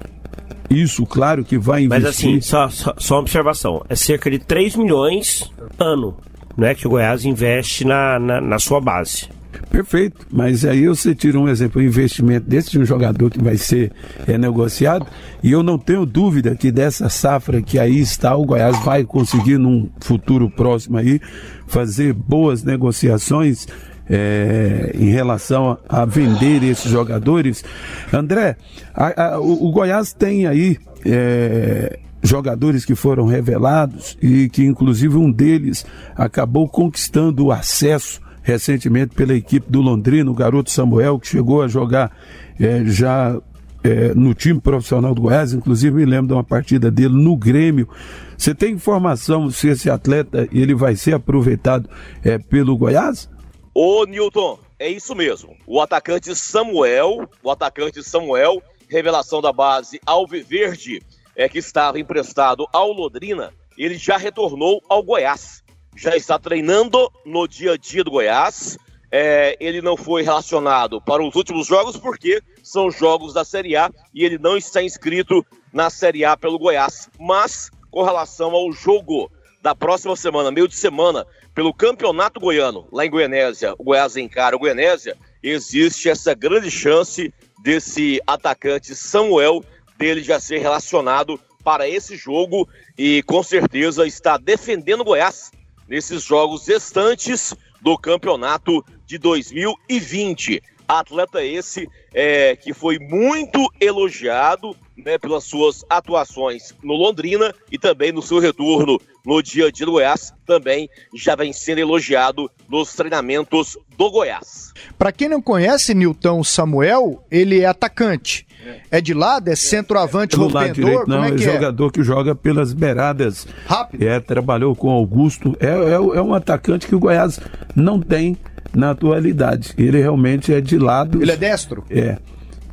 isso, 0.70 1.06
claro 1.06 1.44
que 1.44 1.58
vai 1.58 1.84
investir. 1.84 2.04
Mas 2.04 2.16
assim, 2.16 2.42
só, 2.42 2.70
só, 2.70 2.94
só 2.98 3.16
uma 3.16 3.22
observação: 3.22 3.84
é 3.90 3.96
cerca 3.96 4.30
de 4.30 4.40
3 4.40 4.76
milhões 4.76 5.52
ano 5.80 6.18
né, 6.58 6.76
que 6.76 6.86
o 6.86 6.92
Goiás 6.92 7.26
investe 7.26 7.86
na, 7.86 8.20
na, 8.20 8.42
na 8.42 8.60
sua 8.60 8.82
base. 8.82 9.30
Perfeito, 9.70 10.28
mas 10.32 10.64
aí 10.66 10.88
você 10.88 11.14
tira 11.16 11.39
um 11.39 11.47
exemplo, 11.47 11.82
um 11.82 11.86
investimento 11.86 12.47
desse 12.47 12.72
de 12.72 12.80
um 12.80 12.86
jogador 12.86 13.30
que 13.30 13.41
vai 13.41 13.58
ser 13.58 13.91
é, 14.28 14.38
negociado, 14.38 15.06
e 15.43 15.52
eu 15.52 15.64
não 15.64 15.78
tenho 15.78 16.06
dúvida 16.06 16.56
que 16.56 16.72
dessa 16.72 17.10
safra 17.10 17.62
que 17.62 17.80
aí 17.80 18.00
está, 18.00 18.36
o 18.36 18.45
Goiás 18.45 18.78
vai 18.84 19.04
conseguir 19.04 19.58
num 19.58 19.89
futuro 20.02 20.50
próximo 20.50 20.97
aí 20.97 21.20
fazer 21.68 22.14
boas 22.14 22.64
negociações 22.64 23.68
é, 24.10 24.91
em 24.95 25.10
relação 25.10 25.78
a, 25.88 26.02
a, 26.02 26.06
vender 26.06 26.64
esses 26.64 26.89
jogadores. 26.89 27.64
André, 28.12 28.58
a, 28.93 29.24
a, 29.24 29.39
o, 29.39 29.68
o, 29.68 29.72
Goiás 29.72 30.14
tem 30.14 30.47
aí 30.47 30.78
é, 31.06 32.00
jogadores 32.24 32.86
que 32.86 32.95
foram 32.95 33.26
revelados 33.26 34.18
e 34.22 34.50
que 34.50 34.66
inclusive 34.66 35.16
um 35.16 35.32
deles 35.32 35.86
acabou 36.16 36.68
conquistando 36.68 37.45
o 37.45 37.52
acesso 37.52 38.20
recentemente 38.50 39.14
pela 39.14 39.36
equipe 39.36 39.70
do 39.70 39.80
Londrina, 39.80 40.32
o 40.32 40.34
garoto 40.34 40.72
Samuel, 40.72 41.20
que 41.20 41.28
chegou 41.28 41.62
a 41.62 41.68
jogar 41.68 42.18
é, 42.60 42.84
já 42.86 43.39
é, 43.84 44.14
no 44.16 44.34
time 44.34 44.60
profissional 44.60 45.14
do 45.14 45.22
Goiás, 45.22 45.54
inclusive 45.54 45.95
me 45.95 46.06
lembro 46.06 46.28
de 46.28 46.34
uma 46.34 46.43
partida 46.43 46.89
dele 46.89 47.14
no 47.14 47.38
Grêmio. 47.38 47.88
Você 48.36 48.56
tem 48.56 48.74
informação 48.74 49.52
se 49.52 49.70
esse 49.70 49.88
atleta 49.88 50.50
ele 50.52 50.74
vai 50.74 50.95
ser 50.95 51.14
aproveitado 51.14 51.88
é, 52.24 52.39
pelo 52.39 52.76
Goiás? 52.76 53.30
Ô 53.74 54.04
Newton, 54.06 54.58
é 54.80 54.89
isso 54.89 55.14
mesmo. 55.14 55.56
O 55.68 55.80
atacante 55.80 56.36
Samuel, 56.36 57.30
o 57.43 57.52
atacante 57.52 58.02
Samuel, 58.02 58.64
revelação 58.89 59.41
da 59.41 59.54
base 59.54 60.02
Alviverde, 60.08 61.04
é 61.36 61.47
que 61.47 61.60
estava 61.60 62.00
emprestado 62.00 62.68
ao 62.74 62.91
Londrina, 62.91 63.54
ele 63.78 63.95
já 63.95 64.18
retornou 64.18 64.82
ao 64.89 65.04
Goiás 65.04 65.64
já 66.00 66.16
está 66.16 66.39
treinando 66.39 67.12
no 67.26 67.45
dia 67.45 67.74
a 67.74 67.78
dia 67.78 68.04
do 68.06 68.12
Goiás. 68.12 68.78
É, 69.12 69.58
ele 69.60 69.82
não 69.82 69.97
foi 69.97 70.24
relacionado 70.24 71.02
para 71.02 71.22
os 71.22 71.36
últimos 71.36 71.68
jogos 71.68 71.97
porque 71.97 72.41
são 72.64 72.89
jogos 72.89 73.34
da 73.34 73.43
Série 73.43 73.76
A 73.76 73.91
e 74.14 74.24
ele 74.24 74.38
não 74.38 74.56
está 74.56 74.82
inscrito 74.82 75.45
na 75.74 75.89
Série 75.89 76.24
A 76.24 76.38
pelo 76.38 76.58
Goiás. 76.58 77.10
Mas 77.20 77.70
com 77.91 78.04
relação 78.04 78.52
ao 78.52 78.72
jogo 78.72 79.30
da 79.62 79.76
próxima 79.76 80.16
semana, 80.16 80.52
meio 80.52 80.70
de 80.70 80.76
semana, 80.76 81.28
pelo 81.54 81.74
Campeonato 81.74 82.39
Goiano, 82.39 82.88
lá 82.93 83.06
em 83.06 83.10
Goianésia, 83.10 83.74
o 83.78 83.84
Goiás 83.84 84.16
encara 84.16 84.56
o 84.56 84.60
Goianésia, 84.60 85.18
existe 85.43 86.08
essa 86.08 86.34
grande 86.34 86.72
chance 86.72 87.34
desse 87.62 88.22
atacante 88.26 88.95
Samuel 88.95 89.62
dele 89.97 90.24
já 90.24 90.39
ser 90.39 90.60
relacionado 90.60 91.38
para 91.62 91.89
esse 91.89 92.16
jogo 92.16 92.70
e 92.97 93.22
com 93.24 93.43
certeza 93.43 94.08
está 94.08 94.38
defendendo 94.38 95.02
o 95.02 95.06
Goiás 95.06 95.52
nesses 95.90 96.24
jogos 96.24 96.68
restantes 96.68 97.54
do 97.82 97.98
campeonato 97.98 98.86
de 99.06 99.18
2020. 99.18 100.62
Atleta 100.88 101.44
esse 101.44 101.88
é, 102.14 102.56
que 102.56 102.74
foi 102.74 102.98
muito 102.98 103.72
elogiado 103.80 104.76
né, 104.98 105.18
pelas 105.18 105.44
suas 105.44 105.86
atuações 105.90 106.74
no 106.84 106.94
Londrina 106.94 107.54
e 107.72 107.78
também 107.78 108.12
no 108.12 108.22
seu 108.22 108.40
retorno 108.40 109.00
no 109.26 109.42
dia 109.44 109.72
do 109.72 109.92
Goiás, 109.92 110.34
também 110.46 110.90
já 111.14 111.36
vem 111.36 111.54
sendo 111.54 111.80
elogiado 111.80 112.50
nos 112.68 112.94
treinamentos 112.94 113.78
do 113.96 114.10
Goiás. 114.10 114.74
Para 114.98 115.12
quem 115.12 115.30
não 115.30 115.42
conhece 115.42 115.94
Nilton 115.94 116.44
Samuel, 116.44 117.24
ele 117.30 117.62
é 117.62 117.66
atacante. 117.66 118.48
É 118.91 118.99
de 118.99 119.14
lado, 119.14 119.47
é 119.47 119.55
centroavante 119.55 120.36
é 120.36 120.39
rompedor? 120.39 120.74
Direito, 120.74 121.07
não, 121.07 121.24
é, 121.24 121.34
é, 121.34 121.38
jogador 121.38 121.88
é? 121.88 121.89
que 121.91 122.03
joga 122.03 122.36
pelas 122.36 122.74
beiradas. 122.74 123.47
Rápido. 123.66 124.03
É, 124.03 124.20
trabalhou 124.20 124.76
com 124.76 124.89
Augusto. 124.89 125.55
É, 125.60 125.68
é, 125.68 125.93
é 125.93 126.22
um 126.22 126.34
atacante 126.34 126.88
que 126.88 126.95
o 126.95 126.99
Goiás 126.99 127.39
não 127.76 127.99
tem 127.99 128.38
na 128.74 128.91
atualidade. 128.91 129.74
Ele 129.78 129.99
realmente 129.99 130.53
é 130.53 130.62
de 130.62 130.78
lado. 130.78 131.22
Ele 131.22 131.32
é 131.32 131.38
destro? 131.38 131.84
É. 131.89 132.18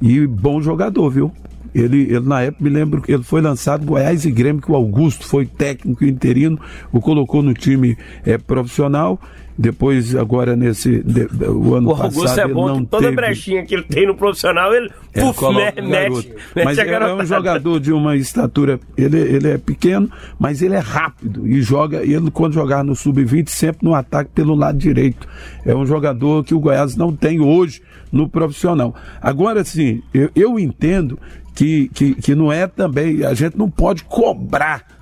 E 0.00 0.26
bom 0.26 0.60
jogador, 0.60 1.10
viu? 1.10 1.32
Ele, 1.74 2.04
ele, 2.04 2.20
na 2.20 2.42
época, 2.42 2.64
me 2.64 2.70
lembro 2.70 3.02
que 3.02 3.12
ele 3.12 3.22
foi 3.22 3.42
lançado 3.42 3.84
Goiás 3.84 4.24
e 4.24 4.30
Grêmio, 4.30 4.62
que 4.62 4.70
o 4.70 4.74
Augusto 4.74 5.26
foi 5.26 5.44
técnico 5.44 6.04
interino, 6.04 6.58
o 6.90 7.00
colocou 7.00 7.42
no 7.42 7.52
time 7.52 7.98
é, 8.24 8.38
profissional 8.38 9.20
depois, 9.58 10.14
agora 10.14 10.54
nesse 10.54 11.02
de, 11.02 11.26
o 11.46 11.74
ano 11.74 11.90
o 11.90 11.96
passado. 11.96 12.18
Augusto 12.18 12.40
é 12.40 12.48
bom 12.48 12.80
que 12.80 12.86
toda 12.86 13.04
teve... 13.04 13.16
brechinha 13.16 13.64
que 13.64 13.74
ele 13.74 13.84
tem 13.84 14.06
no 14.06 14.14
profissional, 14.14 14.74
ele 14.74 14.90
é, 15.14 15.20
puf, 15.20 15.54
mete, 15.54 15.80
mete, 15.80 16.34
Mas 16.54 16.78
é, 16.78 16.86
é 16.88 17.14
um 17.14 17.24
jogador 17.24 17.80
de 17.80 17.92
uma 17.92 18.16
estatura, 18.16 18.78
ele, 18.96 19.18
ele 19.18 19.48
é 19.48 19.58
pequeno, 19.58 20.10
mas 20.38 20.60
ele 20.60 20.74
é 20.74 20.78
rápido 20.78 21.46
e 21.46 21.62
joga, 21.62 22.02
ele 22.02 22.30
quando 22.30 22.52
jogar 22.52 22.84
no 22.84 22.94
sub-20, 22.94 23.48
sempre 23.48 23.86
no 23.86 23.94
ataque 23.94 24.30
pelo 24.34 24.54
lado 24.54 24.76
direito. 24.76 25.26
É 25.64 25.74
um 25.74 25.86
jogador 25.86 26.44
que 26.44 26.54
o 26.54 26.60
Goiás 26.60 26.94
não 26.96 27.14
tem 27.14 27.40
hoje 27.40 27.80
no 28.12 28.28
profissional. 28.28 28.94
Agora 29.22 29.64
sim, 29.64 30.02
eu, 30.12 30.30
eu 30.36 30.58
entendo 30.58 31.18
que, 31.54 31.88
que, 31.94 32.14
que 32.14 32.34
não 32.34 32.52
é 32.52 32.66
também, 32.66 33.24
a 33.24 33.32
gente 33.32 33.56
não 33.56 33.70
pode 33.70 34.04
cobrar 34.04 34.95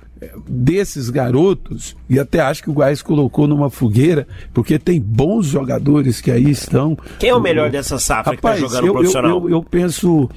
desses 0.47 1.09
garotos, 1.09 1.95
e 2.09 2.19
até 2.19 2.39
acho 2.39 2.63
que 2.63 2.69
o 2.69 2.73
Goiás 2.73 3.01
colocou 3.01 3.47
numa 3.47 3.69
fogueira, 3.69 4.27
porque 4.53 4.77
tem 4.79 4.99
bons 4.99 5.47
jogadores 5.47 6.21
que 6.21 6.31
aí 6.31 6.49
estão. 6.49 6.97
Quem 7.19 7.29
é 7.29 7.35
o 7.35 7.39
melhor 7.39 7.69
dessa 7.69 7.97
safra 7.97 8.35
Rapaz, 8.35 8.59
que 8.59 8.65
está 8.65 8.77
jogando 8.77 8.87
eu, 8.87 8.93
profissional? 8.93 9.37
Eu, 9.37 9.43
eu, 9.43 9.49
eu 9.49 9.63
penso. 9.63 10.29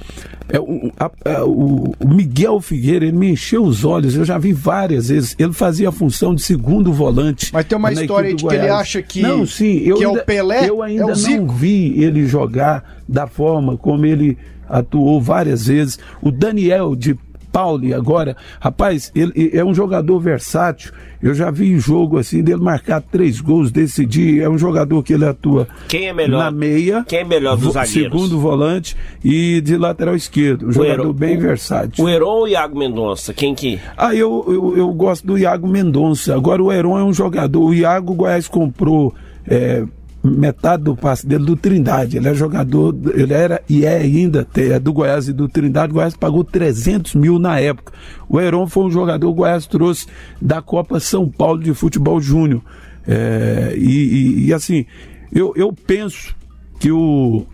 É, 0.51 0.59
o, 0.59 0.91
a, 0.99 1.11
a, 1.30 1.45
o, 1.45 1.95
Miguel 2.07 2.59
Figueira, 2.61 3.05
ele 3.05 3.16
me 3.16 3.30
encheu 3.30 3.62
os 3.62 3.84
olhos, 3.84 4.16
eu 4.16 4.24
já 4.24 4.39
vi 4.39 4.53
várias 4.53 5.09
vezes. 5.09 5.36
Ele 5.39 5.53
fazia 5.53 5.91
a 5.91 5.93
função 5.93 6.34
de 6.34 6.43
segundo 6.43 6.93
volante. 6.93 7.51
Mas 7.53 7.66
tem 7.66 7.76
uma 7.76 7.93
história 7.93 8.34
de 8.34 8.45
que 8.45 8.55
ele 8.55 8.68
acha 8.68 9.03
que, 9.03 9.20
não, 9.20 9.47
sim, 9.47 9.78
eu 9.84 9.97
que 9.97 10.05
ainda, 10.05 10.18
é 10.18 10.22
o 10.22 10.24
Pelé. 10.24 10.68
Eu 10.68 10.82
ainda 10.82 11.12
é 11.12 11.16
não 11.16 11.49
vi 11.49 12.03
ele 12.03 12.26
jogar 12.26 12.99
da 13.07 13.26
forma 13.26 13.76
como 13.76 14.07
ele 14.07 14.39
atuou 14.68 15.20
várias 15.20 15.66
vezes. 15.66 15.99
O 16.22 16.30
Daniel 16.30 16.95
de 16.95 17.18
Pauli 17.53 17.92
agora, 17.94 18.36
rapaz, 18.61 19.11
ele 19.14 19.51
é 19.53 19.64
um 19.64 19.74
jogador 19.74 20.18
versátil. 20.20 20.92
Eu 21.20 21.34
já 21.34 21.51
vi 21.51 21.72
em 21.72 21.78
jogo 21.80 22.16
assim 22.18 22.42
dele 22.42 22.61
marcar 22.62 23.01
três 23.01 23.40
gols, 23.40 23.72
decidir. 23.72 24.40
É 24.40 24.49
um 24.49 24.57
jogador 24.57 25.03
que 25.03 25.12
ele 25.12 25.24
atua 25.24 25.66
Quem 25.88 26.07
é 26.07 26.12
melhor? 26.12 26.38
na 26.44 26.51
meia. 26.51 27.05
Quem 27.09 27.20
é 27.20 27.24
melhor 27.24 27.57
dos 27.57 27.72
zagueiros? 27.72 28.12
Segundo 28.20 28.38
volante 28.38 28.96
e 29.24 29.61
de 29.61 29.76
lateral 29.76 30.14
esquerdo. 30.14 30.68
Um 30.68 30.72
jogador 30.72 31.03
Heron- 31.03 31.12
bem 31.12 31.36
o- 31.36 31.40
versátil. 31.40 32.05
O 32.05 32.09
Heron 32.09 32.26
ou 32.26 32.42
o 32.44 32.49
Iago 32.49 32.78
Mendonça? 32.78 33.34
Quem 33.34 33.55
que. 33.55 33.80
Ah, 33.96 34.14
eu, 34.14 34.44
eu, 34.46 34.76
eu 34.76 34.92
gosto 34.92 35.26
do 35.26 35.36
Iago 35.36 35.66
Mendonça. 35.66 36.34
Agora 36.36 36.62
o 36.62 36.72
Heron 36.72 36.96
é 36.99 37.03
um 37.03 37.12
jogador. 37.12 37.62
O 37.64 37.74
Iago 37.74 38.12
o 38.12 38.16
Goiás 38.16 38.46
comprou 38.46 39.12
é, 39.46 39.82
metade 40.31 40.83
do 40.85 40.97
passe 40.97 41.26
dele 41.26 41.45
do 41.45 41.57
Trindade. 41.57 42.16
Ele 42.16 42.29
é 42.29 42.35
jogador, 42.35 42.95
ele 43.14 43.33
era 43.33 43.62
e 43.68 43.85
é 43.85 43.97
ainda 43.97 44.47
é 44.57 44.79
do 44.79 44.93
Goiás 44.93 45.29
e 45.29 45.33
do 45.33 45.49
Trindade. 45.49 45.91
O 45.93 45.95
Goiás 45.95 46.16
pagou 46.16 46.45
300 46.45 47.14
mil 47.14 47.39
na 47.39 47.59
época. 47.61 47.93
O 48.29 48.41
Heron 48.41 48.66
foi 48.66 48.85
um 48.85 48.91
jogador 48.91 49.26
que 49.26 49.33
o 49.33 49.35
Goiás 49.35 49.66
trouxe 49.66 50.07
da 50.41 50.61
Copa 50.62 51.01
São 51.01 51.29
Paulo 51.29 51.62
de 51.62 51.72
Futebol 51.74 52.20
Júnior. 52.20 52.62
É, 53.07 53.74
e, 53.76 53.81
e- 53.81 54.47
e, 54.49 54.53
assim, 54.53 54.85
eu, 55.33 55.53
eu 55.57 55.72
penso 55.72 56.35
que 56.79 56.93
o, 56.93 57.47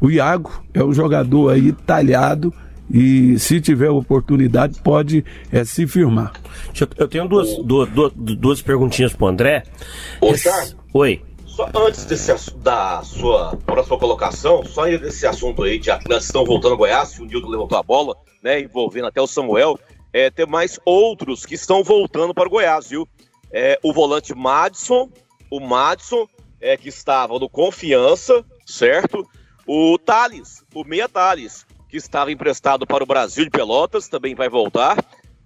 o 0.00 0.10
Iago 0.10 0.62
é 0.74 0.84
um 0.84 0.92
jogador 0.92 1.50
aí 1.50 1.72
talhado 1.72 2.52
e 2.92 3.38
se 3.38 3.58
tiver 3.58 3.88
oportunidade 3.88 4.78
pode 4.82 5.24
é, 5.50 5.64
se 5.64 5.86
firmar. 5.86 6.32
Eu 6.98 7.08
tenho 7.08 7.26
duas, 7.26 7.56
duas, 7.64 7.88
duas, 7.88 8.12
duas 8.14 8.60
perguntinhas 8.60 9.14
pro 9.14 9.28
André. 9.28 9.62
Ô, 10.20 10.32
Esse- 10.32 10.42
Charles. 10.44 10.76
Oi. 10.92 11.22
Só 11.52 11.68
antes 11.76 12.06
desse, 12.06 12.32
da 12.56 13.02
sua 13.02 13.54
próxima 13.66 13.98
colocação, 13.98 14.64
só 14.64 14.86
desse 14.86 15.26
assunto 15.26 15.62
aí 15.62 15.78
de 15.78 15.90
atletas 15.90 16.24
estão 16.24 16.46
voltando 16.46 16.72
ao 16.72 16.78
Goiás, 16.78 17.18
o 17.18 17.26
Nildo 17.26 17.46
levantou 17.46 17.76
a 17.76 17.82
bola, 17.82 18.16
né, 18.42 18.60
envolvendo 18.60 19.08
até 19.08 19.20
o 19.20 19.26
Samuel, 19.26 19.78
é, 20.14 20.30
tem 20.30 20.46
mais 20.46 20.80
outros 20.82 21.44
que 21.44 21.54
estão 21.54 21.84
voltando 21.84 22.32
para 22.32 22.48
o 22.48 22.50
Goiás, 22.50 22.88
viu? 22.88 23.06
É, 23.52 23.78
o 23.82 23.92
volante 23.92 24.34
Madison, 24.34 25.10
o 25.50 25.60
Madison, 25.60 26.26
é, 26.58 26.74
que 26.74 26.88
estava 26.88 27.38
no 27.38 27.50
Confiança, 27.50 28.42
certo? 28.64 29.22
O 29.66 29.98
Thales, 29.98 30.64
o 30.74 30.84
Meia 30.84 31.06
Thales, 31.06 31.66
que 31.86 31.98
estava 31.98 32.32
emprestado 32.32 32.86
para 32.86 33.04
o 33.04 33.06
Brasil 33.06 33.44
de 33.44 33.50
Pelotas, 33.50 34.08
também 34.08 34.34
vai 34.34 34.48
voltar. 34.48 34.96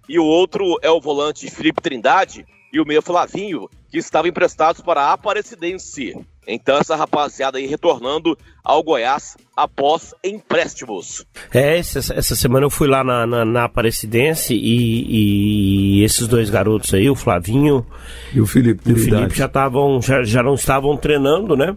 E 0.07 0.17
o 0.17 0.23
outro 0.23 0.77
é 0.81 0.89
o 0.89 1.01
volante 1.01 1.51
Felipe 1.51 1.81
Trindade 1.81 2.45
e 2.71 2.79
o 2.79 2.85
meia 2.85 3.01
Flavinho, 3.01 3.69
que 3.89 3.97
estavam 3.97 4.29
emprestados 4.29 4.81
para 4.81 5.01
a 5.01 5.13
Aparecidense. 5.13 6.13
Então, 6.47 6.77
essa 6.77 6.95
rapaziada 6.95 7.57
aí 7.57 7.67
retornando 7.67 8.37
ao 8.63 8.81
Goiás 8.81 9.35
após 9.55 10.13
empréstimos. 10.23 11.25
É, 11.53 11.77
essa, 11.77 11.99
essa 12.13 12.35
semana 12.35 12.65
eu 12.65 12.69
fui 12.69 12.87
lá 12.87 13.03
na, 13.03 13.27
na, 13.27 13.43
na 13.43 13.63
Aparecidense 13.65 14.53
e, 14.53 15.99
e 15.99 16.03
esses 16.03 16.25
dois 16.25 16.49
garotos 16.49 16.93
aí, 16.93 17.09
o 17.09 17.15
Flavinho 17.15 17.85
E 18.33 18.39
o 18.39 18.45
Felipe 18.45 18.89
e 18.89 18.93
o. 18.93 18.97
Felipe 18.97 19.35
já 19.35 19.45
estavam 19.45 20.01
já, 20.01 20.23
já 20.23 20.41
não 20.41 20.55
estavam 20.55 20.95
treinando, 20.95 21.57
né? 21.57 21.75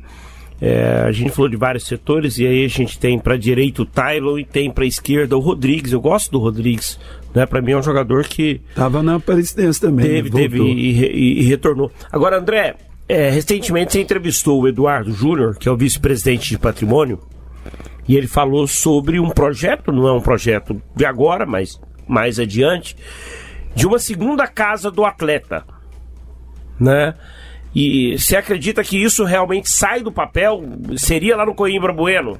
É, 0.60 1.04
a 1.06 1.10
gente 1.10 1.30
falou 1.30 1.48
de 1.48 1.56
vários 1.56 1.84
setores 1.84 2.38
e 2.38 2.46
aí 2.46 2.64
a 2.64 2.68
gente 2.68 2.98
tem 2.98 3.18
para 3.18 3.36
direita 3.36 3.80
o 3.80 3.86
Tylon 3.86 4.38
e 4.38 4.44
tem 4.44 4.70
para 4.70 4.84
esquerda 4.84 5.36
o 5.36 5.40
Rodrigues. 5.40 5.92
Eu 5.92 6.00
gosto 6.00 6.30
do 6.30 6.38
Rodrigues, 6.38 6.98
né? 7.34 7.46
Para 7.46 7.60
mim 7.62 7.72
é 7.72 7.76
um 7.76 7.82
jogador 7.82 8.24
que 8.24 8.60
Tava 8.74 9.02
na 9.02 9.16
Aparecidense 9.16 9.80
também. 9.80 10.06
teve, 10.06 10.30
né? 10.30 10.36
teve 10.40 10.58
e, 10.60 10.90
e- 11.00 11.40
e 11.40 11.42
retornou. 11.44 11.90
Agora, 12.12 12.38
André, 12.38 12.76
é, 13.08 13.30
recentemente 13.30 13.92
você 13.92 14.00
entrevistou 14.00 14.60
o 14.62 14.68
Eduardo 14.68 15.12
Júnior, 15.12 15.56
que 15.58 15.68
é 15.68 15.72
o 15.72 15.76
vice-presidente 15.76 16.48
de 16.50 16.58
patrimônio, 16.58 17.18
e 18.08 18.16
ele 18.16 18.26
falou 18.26 18.66
sobre 18.66 19.20
um 19.20 19.30
projeto, 19.30 19.92
não 19.92 20.06
é 20.08 20.12
um 20.12 20.20
projeto 20.20 20.80
de 20.96 21.04
agora, 21.04 21.44
mas 21.46 21.80
mais 22.08 22.38
adiante, 22.40 22.96
de 23.74 23.86
uma 23.86 23.98
segunda 23.98 24.46
casa 24.48 24.90
do 24.90 25.04
atleta, 25.04 25.64
né? 26.78 27.14
E 27.72 28.18
você 28.18 28.34
acredita 28.36 28.82
que 28.82 29.00
isso 29.00 29.24
realmente 29.24 29.70
sai 29.70 30.02
do 30.02 30.10
papel? 30.10 30.60
Seria 30.96 31.36
lá 31.36 31.46
no 31.46 31.54
Coimbra 31.54 31.92
Bueno? 31.92 32.36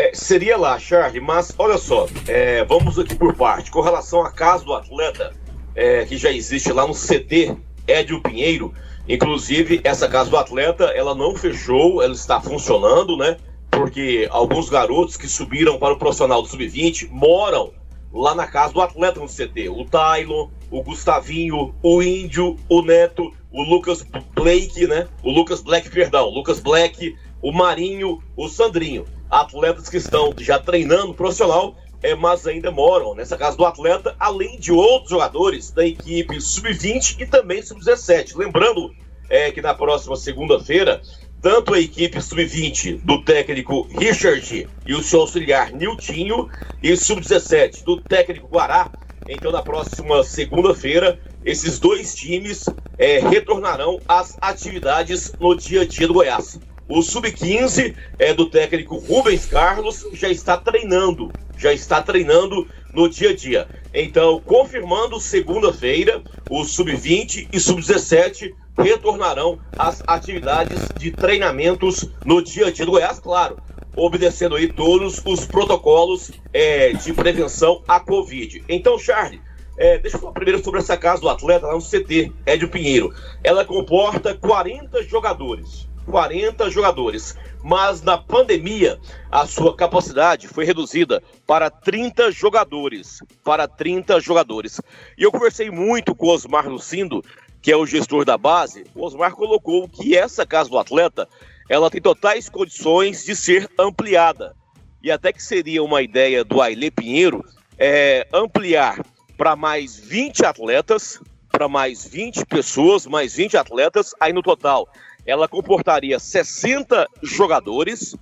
É, 0.00 0.12
seria 0.14 0.56
lá, 0.56 0.78
Charlie, 0.78 1.20
mas 1.20 1.52
olha 1.58 1.76
só, 1.76 2.08
é, 2.26 2.64
vamos 2.64 2.98
aqui 2.98 3.14
por 3.14 3.34
parte. 3.36 3.70
Com 3.70 3.82
relação 3.82 4.22
à 4.22 4.30
casa 4.30 4.64
do 4.64 4.72
atleta, 4.72 5.34
é, 5.74 6.06
que 6.06 6.16
já 6.16 6.32
existe 6.32 6.72
lá 6.72 6.86
no 6.86 6.94
CT 6.94 7.54
Édio 7.86 8.22
Pinheiro, 8.22 8.72
inclusive 9.06 9.78
essa 9.84 10.08
casa 10.08 10.30
do 10.30 10.38
atleta, 10.38 10.84
ela 10.84 11.14
não 11.14 11.36
fechou, 11.36 12.02
ela 12.02 12.14
está 12.14 12.40
funcionando, 12.40 13.14
né? 13.14 13.36
Porque 13.70 14.26
alguns 14.30 14.70
garotos 14.70 15.18
que 15.18 15.28
subiram 15.28 15.78
para 15.78 15.92
o 15.92 15.98
profissional 15.98 16.40
do 16.40 16.48
Sub-20 16.48 17.10
moram 17.10 17.70
lá 18.10 18.34
na 18.34 18.46
casa 18.46 18.72
do 18.72 18.80
atleta 18.80 19.20
no 19.20 19.26
CT. 19.26 19.68
O 19.68 19.84
Tylon, 19.84 20.48
o 20.70 20.82
Gustavinho, 20.82 21.74
o 21.82 22.02
Índio, 22.02 22.56
o 22.70 22.80
Neto, 22.80 23.34
o 23.52 23.62
Lucas 23.62 24.02
Blake, 24.34 24.86
né? 24.86 25.08
O 25.22 25.30
Lucas 25.30 25.60
Black, 25.60 25.90
perdão, 25.90 26.26
o 26.26 26.34
Lucas 26.34 26.58
Black, 26.58 27.14
o 27.42 27.52
Marinho, 27.52 28.22
o 28.34 28.48
Sandrinho. 28.48 29.04
Atletas 29.30 29.88
que 29.88 29.96
estão 29.96 30.34
já 30.38 30.58
treinando 30.58 31.14
profissional, 31.14 31.76
é, 32.02 32.14
mas 32.14 32.46
ainda 32.46 32.70
moram 32.70 33.14
nessa 33.14 33.36
casa 33.36 33.56
do 33.56 33.64
atleta, 33.64 34.14
além 34.18 34.58
de 34.58 34.72
outros 34.72 35.10
jogadores 35.10 35.70
da 35.70 35.86
equipe 35.86 36.40
Sub-20 36.40 37.20
e 37.20 37.26
também 37.26 37.62
Sub-17. 37.62 38.36
Lembrando 38.36 38.92
é, 39.28 39.50
que 39.50 39.62
na 39.62 39.74
próxima 39.74 40.16
segunda-feira, 40.16 41.00
tanto 41.40 41.74
a 41.74 41.80
equipe 41.80 42.20
Sub-20 42.20 43.00
do 43.04 43.22
técnico 43.22 43.86
Richard 43.96 44.68
e 44.86 44.94
o 44.94 45.02
seu 45.02 45.20
auxiliar 45.20 45.72
Niltinho, 45.72 46.48
e 46.82 46.96
Sub-17 46.96 47.84
do 47.84 48.00
técnico 48.00 48.48
Guará, 48.48 48.90
então 49.28 49.52
na 49.52 49.62
próxima 49.62 50.24
segunda-feira, 50.24 51.20
esses 51.44 51.78
dois 51.78 52.14
times 52.14 52.64
é, 52.98 53.20
retornarão 53.20 54.00
às 54.08 54.36
atividades 54.40 55.32
no 55.38 55.54
dia 55.54 55.82
a 55.82 55.86
dia 55.86 56.06
do 56.06 56.14
Goiás. 56.14 56.58
O 56.90 57.02
Sub-15 57.02 57.94
é 58.18 58.34
do 58.34 58.46
técnico 58.46 58.96
Rubens 58.96 59.46
Carlos, 59.46 60.04
já 60.12 60.28
está 60.28 60.56
treinando, 60.56 61.30
já 61.56 61.72
está 61.72 62.02
treinando 62.02 62.66
no 62.92 63.08
dia 63.08 63.30
a 63.30 63.34
dia. 63.34 63.68
Então, 63.94 64.40
confirmando 64.40 65.20
segunda-feira, 65.20 66.20
o 66.50 66.64
Sub-20 66.64 67.46
e 67.52 67.60
Sub-17 67.60 68.52
retornarão 68.76 69.60
às 69.78 70.02
atividades 70.04 70.88
de 70.98 71.12
treinamentos 71.12 72.10
no 72.24 72.42
dia 72.42 72.66
a 72.66 72.70
dia 72.72 72.84
do 72.84 72.90
Goiás, 72.90 73.20
claro, 73.20 73.56
obedecendo 73.94 74.56
aí 74.56 74.66
todos 74.66 75.22
os 75.24 75.46
protocolos 75.46 76.32
é, 76.52 76.92
de 76.92 77.12
prevenção 77.12 77.84
à 77.86 78.00
Covid. 78.00 78.64
Então, 78.68 78.98
Charlie, 78.98 79.40
é, 79.78 79.96
deixa 79.98 80.16
eu 80.16 80.20
falar 80.22 80.32
primeiro 80.32 80.64
sobre 80.64 80.80
essa 80.80 80.96
casa 80.96 81.22
do 81.22 81.28
atleta 81.28 81.68
lá 81.68 81.74
no 81.74 81.80
CT, 81.80 82.32
Édio 82.44 82.68
Pinheiro. 82.68 83.14
Ela 83.44 83.64
comporta 83.64 84.34
40 84.34 85.04
jogadores. 85.04 85.88
40 86.06 86.70
jogadores. 86.70 87.36
Mas 87.62 88.02
na 88.02 88.16
pandemia, 88.16 88.98
a 89.30 89.46
sua 89.46 89.76
capacidade 89.76 90.48
foi 90.48 90.64
reduzida 90.64 91.22
para 91.46 91.70
30 91.70 92.30
jogadores. 92.32 93.18
Para 93.44 93.68
30 93.68 94.20
jogadores. 94.20 94.80
E 95.16 95.22
eu 95.22 95.30
conversei 95.30 95.70
muito 95.70 96.14
com 96.14 96.26
o 96.26 96.30
Osmar 96.30 96.68
Lucindo, 96.68 97.22
que 97.60 97.70
é 97.70 97.76
o 97.76 97.86
gestor 97.86 98.24
da 98.24 98.38
base. 98.38 98.84
O 98.94 99.04
Osmar 99.04 99.32
colocou 99.34 99.88
que 99.88 100.16
essa 100.16 100.46
casa 100.46 100.70
do 100.70 100.78
atleta 100.78 101.28
ela 101.68 101.90
tem 101.90 102.00
totais 102.00 102.48
condições 102.48 103.24
de 103.24 103.36
ser 103.36 103.70
ampliada. 103.78 104.56
E 105.02 105.10
até 105.10 105.32
que 105.32 105.42
seria 105.42 105.82
uma 105.82 106.02
ideia 106.02 106.44
do 106.44 106.60
Aile 106.60 106.90
Pinheiro 106.90 107.44
é, 107.78 108.26
ampliar 108.32 109.00
para 109.36 109.54
mais 109.54 109.98
20 109.98 110.44
atletas, 110.44 111.20
para 111.50 111.68
mais 111.68 112.06
20 112.06 112.44
pessoas, 112.46 113.06
mais 113.06 113.34
20 113.34 113.56
atletas, 113.56 114.14
aí 114.20 114.32
no 114.32 114.42
total 114.42 114.88
ela 115.30 115.48
comportaria 115.48 116.18
60 116.18 117.06
jogadores 117.22 118.16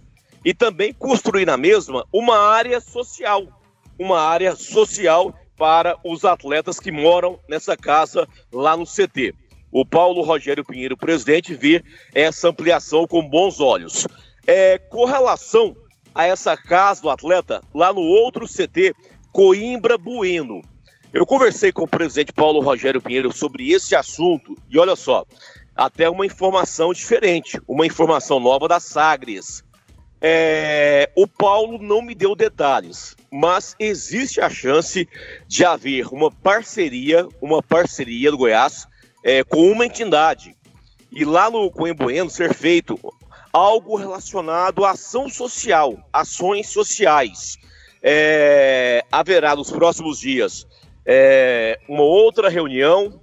e 0.45 0.53
também 0.53 0.93
construir 0.93 1.47
na 1.47 1.57
mesma 1.57 2.05
uma 2.13 2.39
área 2.39 2.81
social, 2.81 3.49
uma 3.99 4.21
área 4.21 4.55
social 4.55 5.35
para 5.57 5.97
os 6.05 6.25
atletas 6.25 6.79
que 6.79 6.93
moram 6.93 7.41
nessa 7.49 7.77
casa 7.77 8.29
lá 8.53 8.77
no 8.77 8.85
CT. 8.85 9.35
O 9.73 9.85
Paulo 9.85 10.23
Rogério 10.23 10.65
Pinheiro, 10.65 10.97
presidente, 10.97 11.55
vê 11.55 11.83
essa 12.15 12.49
ampliação 12.49 13.07
com 13.07 13.29
bons 13.29 13.61
olhos. 13.61 14.07
É, 14.47 14.79
com 14.79 15.05
relação 15.05 15.77
a 16.15 16.27
essa 16.27 16.57
casa 16.57 17.03
do 17.03 17.11
atleta, 17.11 17.63
lá 17.75 17.93
no 17.93 18.01
outro 18.01 18.47
CT, 18.47 18.95
Coimbra 19.33 19.99
Bueno. 19.99 20.63
Eu 21.13 21.25
conversei 21.25 21.73
com 21.73 21.85
o 21.85 21.89
presidente 21.89 22.33
Paulo 22.33 22.61
Rogério 22.61 23.01
Pinheiro 23.01 23.33
sobre 23.33 23.71
esse 23.71 23.95
assunto 23.95 24.55
e 24.69 24.79
olha 24.79 24.95
só, 24.95 25.25
até 25.79 26.11
uma 26.11 26.27
informação 26.27 26.93
diferente, 26.93 27.61
uma 27.69 27.87
informação 27.87 28.41
nova 28.41 28.67
da 28.67 28.81
Sagres. 28.81 29.63
É, 30.21 31.09
o 31.15 31.29
Paulo 31.29 31.79
não 31.81 32.03
me 32.03 32.17
deu 32.17 32.35
detalhes, 32.35 33.17
mas 33.31 33.77
existe 33.79 34.41
a 34.41 34.51
chance 34.51 35.09
de 35.47 35.65
haver 35.65 36.09
uma 36.09 36.33
parceria, 36.33 37.29
uma 37.41 37.63
parceria 37.63 38.29
do 38.33 38.37
Goiás 38.37 38.89
é, 39.23 39.45
com 39.45 39.71
uma 39.71 39.87
entidade 39.87 40.57
e 41.13 41.25
lá 41.25 41.49
no 41.49 41.71
Coimboeno 41.71 42.29
ser 42.29 42.53
feito 42.53 42.99
algo 43.53 43.95
relacionado 43.95 44.85
à 44.85 44.91
ação 44.91 45.29
social, 45.29 45.97
ações 46.13 46.69
sociais. 46.69 47.57
É, 48.03 49.05
haverá 49.13 49.55
nos 49.55 49.71
próximos 49.71 50.19
dias 50.19 50.67
é, 51.07 51.79
uma 51.89 52.03
outra 52.03 52.49
reunião 52.49 53.21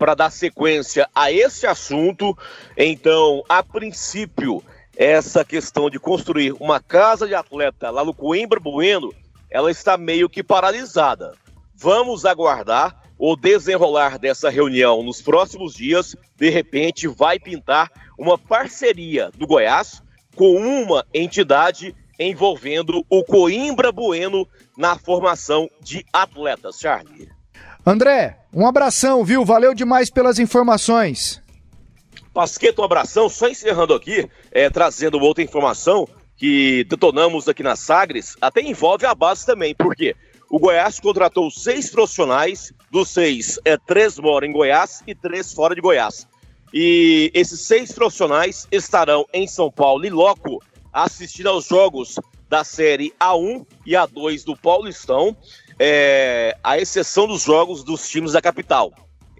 para 0.00 0.14
dar 0.14 0.30
sequência 0.32 1.06
a 1.14 1.30
esse 1.30 1.66
assunto. 1.66 2.34
Então, 2.74 3.44
a 3.46 3.62
princípio, 3.62 4.64
essa 4.96 5.44
questão 5.44 5.90
de 5.90 6.00
construir 6.00 6.54
uma 6.58 6.80
casa 6.80 7.28
de 7.28 7.34
atleta 7.34 7.90
lá 7.90 8.02
no 8.02 8.14
Coimbra 8.14 8.58
Bueno, 8.58 9.12
ela 9.50 9.70
está 9.70 9.98
meio 9.98 10.30
que 10.30 10.42
paralisada. 10.42 11.34
Vamos 11.74 12.24
aguardar 12.24 12.98
o 13.18 13.36
desenrolar 13.36 14.18
dessa 14.18 14.48
reunião 14.48 15.02
nos 15.02 15.20
próximos 15.20 15.74
dias, 15.74 16.16
de 16.34 16.48
repente 16.48 17.06
vai 17.06 17.38
pintar 17.38 17.90
uma 18.18 18.38
parceria 18.38 19.30
do 19.36 19.46
Goiás 19.46 20.02
com 20.34 20.54
uma 20.54 21.04
entidade 21.12 21.94
envolvendo 22.18 23.04
o 23.10 23.22
Coimbra 23.22 23.92
Bueno 23.92 24.48
na 24.78 24.96
formação 24.96 25.68
de 25.82 26.06
atletas, 26.10 26.78
Charlie. 26.80 27.39
André, 27.84 28.38
um 28.52 28.66
abração, 28.66 29.24
viu? 29.24 29.44
Valeu 29.44 29.74
demais 29.74 30.10
pelas 30.10 30.38
informações. 30.38 31.42
Pasqueto, 32.32 32.82
um 32.82 32.84
abração. 32.84 33.28
Só 33.28 33.48
encerrando 33.48 33.94
aqui, 33.94 34.28
é, 34.52 34.68
trazendo 34.68 35.18
outra 35.18 35.42
informação 35.42 36.06
que 36.36 36.84
detonamos 36.84 37.48
aqui 37.48 37.62
na 37.62 37.76
Sagres, 37.76 38.36
até 38.40 38.62
envolve 38.62 39.04
a 39.04 39.14
base 39.14 39.44
também, 39.44 39.74
por 39.74 39.94
quê? 39.94 40.16
O 40.48 40.58
Goiás 40.58 40.98
contratou 40.98 41.50
seis 41.50 41.90
profissionais, 41.90 42.72
dos 42.90 43.10
seis, 43.10 43.58
é, 43.64 43.76
três 43.76 44.18
moram 44.18 44.48
em 44.48 44.52
Goiás 44.52 45.02
e 45.06 45.14
três 45.14 45.52
fora 45.52 45.74
de 45.74 45.80
Goiás. 45.80 46.26
E 46.72 47.30
esses 47.34 47.60
seis 47.60 47.92
profissionais 47.92 48.66
estarão 48.70 49.26
em 49.32 49.46
São 49.46 49.70
Paulo 49.70 50.04
e 50.04 50.10
loco 50.10 50.62
assistindo 50.92 51.48
aos 51.48 51.66
jogos 51.66 52.16
da 52.48 52.64
série 52.64 53.12
A1 53.20 53.64
e 53.86 53.92
A2 53.92 54.44
do 54.44 54.56
Paulistão, 54.56 55.36
é, 55.82 56.54
à 56.62 56.78
exceção 56.78 57.26
dos 57.26 57.42
jogos 57.42 57.82
dos 57.82 58.06
times 58.06 58.32
da 58.32 58.42
capital, 58.42 58.92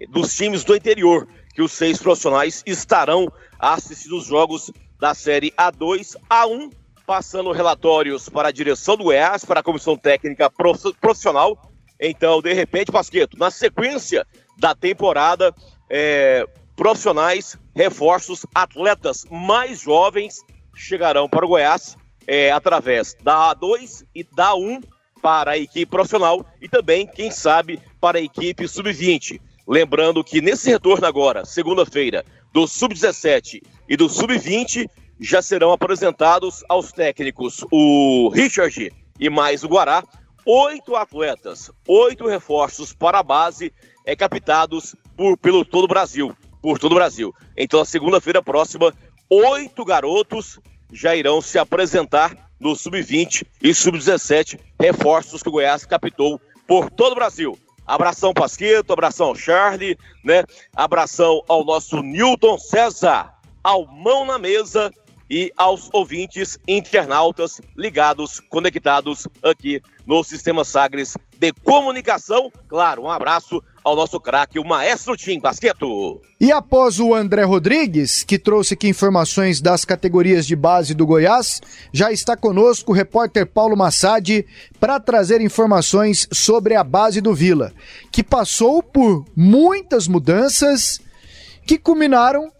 dos 0.09 0.33
times 0.33 0.63
do 0.63 0.75
interior, 0.75 1.27
que 1.53 1.61
os 1.61 1.71
seis 1.71 1.99
profissionais 1.99 2.63
estarão 2.65 3.31
assistindo 3.59 4.17
os 4.17 4.25
jogos 4.25 4.71
da 4.99 5.13
série 5.13 5.51
A2, 5.51 6.15
A1 6.27 6.71
passando 7.05 7.51
relatórios 7.51 8.27
para 8.27 8.47
a 8.47 8.51
direção 8.51 8.97
do 8.97 9.03
Goiás, 9.03 9.45
para 9.45 9.59
a 9.59 9.63
comissão 9.63 9.95
técnica 9.95 10.49
profissional. 10.49 11.61
Então, 11.99 12.41
de 12.41 12.53
repente, 12.53 12.91
Pasqueto, 12.91 13.37
na 13.37 13.51
sequência 13.51 14.25
da 14.57 14.73
temporada, 14.73 15.53
é, 15.89 16.47
profissionais, 16.75 17.55
reforços, 17.75 18.47
atletas 18.55 19.25
mais 19.29 19.81
jovens 19.81 20.39
chegarão 20.75 21.29
para 21.29 21.45
o 21.45 21.49
Goiás 21.49 21.95
é, 22.25 22.51
através 22.51 23.15
da 23.21 23.53
A2 23.53 24.05
e 24.15 24.23
da 24.23 24.53
A1 24.53 24.81
para 25.21 25.51
a 25.51 25.57
equipe 25.57 25.85
profissional 25.85 26.45
e 26.61 26.67
também, 26.67 27.05
quem 27.05 27.31
sabe, 27.31 27.79
para 27.99 28.17
a 28.17 28.21
equipe 28.21 28.67
sub-20. 28.67 29.39
Lembrando 29.67 30.23
que 30.23 30.41
nesse 30.41 30.69
retorno 30.69 31.05
agora, 31.05 31.45
segunda-feira, 31.45 32.25
do 32.51 32.67
sub-17 32.67 33.61
e 33.87 33.95
do 33.95 34.09
sub-20, 34.09 34.89
já 35.19 35.41
serão 35.41 35.71
apresentados 35.71 36.63
aos 36.67 36.91
técnicos 36.91 37.63
o 37.71 38.29
Richard 38.29 38.91
e 39.19 39.29
mais 39.29 39.63
o 39.63 39.67
Guará, 39.67 40.03
oito 40.45 40.95
atletas, 40.95 41.71
oito 41.87 42.27
reforços 42.27 42.91
para 42.91 43.19
a 43.19 43.23
base, 43.23 43.71
é, 44.03 44.15
captados 44.15 44.95
por, 45.15 45.37
pelo 45.37 45.63
todo 45.63 45.85
o 45.85 45.87
Brasil, 45.87 46.35
por 46.61 46.79
todo 46.79 46.93
o 46.93 46.95
Brasil. 46.95 47.33
Então, 47.55 47.79
na 47.79 47.85
segunda-feira 47.85 48.41
próxima, 48.41 48.91
oito 49.29 49.85
garotos 49.85 50.59
já 50.91 51.15
irão 51.15 51.41
se 51.41 51.57
apresentar 51.57 52.35
no 52.59 52.75
Sub-20 52.75 53.45
e 53.61 53.73
Sub-17, 53.73 54.59
reforços 54.79 55.41
que 55.41 55.49
o 55.49 55.51
Goiás 55.51 55.85
captou 55.85 56.39
por 56.67 56.89
todo 56.89 57.13
o 57.13 57.15
Brasil. 57.15 57.57
Abração 57.85 58.33
Pasqueto, 58.33 58.93
abração 58.93 59.27
ao 59.27 59.35
Charlie, 59.35 59.97
né? 60.23 60.43
Abração 60.75 61.43
ao 61.47 61.65
nosso 61.65 62.01
Newton 62.01 62.57
César, 62.57 63.33
ao 63.63 63.85
mão 63.87 64.25
na 64.25 64.37
mesa 64.37 64.91
e 65.31 65.49
aos 65.55 65.89
ouvintes 65.93 66.59
internautas 66.67 67.61
ligados, 67.77 68.41
conectados 68.49 69.29
aqui 69.41 69.81
no 70.05 70.21
Sistema 70.25 70.65
Sagres 70.65 71.17
de 71.39 71.53
Comunicação. 71.53 72.51
Claro, 72.67 73.03
um 73.03 73.09
abraço 73.09 73.63
ao 73.81 73.95
nosso 73.95 74.19
craque, 74.19 74.59
o 74.59 74.65
Maestro 74.65 75.15
Tim 75.15 75.39
Basqueto. 75.39 76.21
E 76.37 76.51
após 76.51 76.99
o 76.99 77.15
André 77.15 77.43
Rodrigues, 77.43 78.23
que 78.23 78.37
trouxe 78.37 78.73
aqui 78.73 78.89
informações 78.89 79.61
das 79.61 79.85
categorias 79.85 80.45
de 80.45 80.55
base 80.55 80.93
do 80.93 81.05
Goiás, 81.05 81.61
já 81.93 82.11
está 82.11 82.35
conosco 82.35 82.91
o 82.91 82.95
repórter 82.95 83.47
Paulo 83.47 83.77
Massad 83.77 84.45
para 84.81 84.99
trazer 84.99 85.39
informações 85.39 86.27
sobre 86.33 86.75
a 86.75 86.83
base 86.83 87.21
do 87.21 87.33
Vila, 87.33 87.71
que 88.11 88.21
passou 88.21 88.83
por 88.83 89.23
muitas 89.33 90.09
mudanças 90.09 90.99
que 91.65 91.77
culminaram 91.77 92.51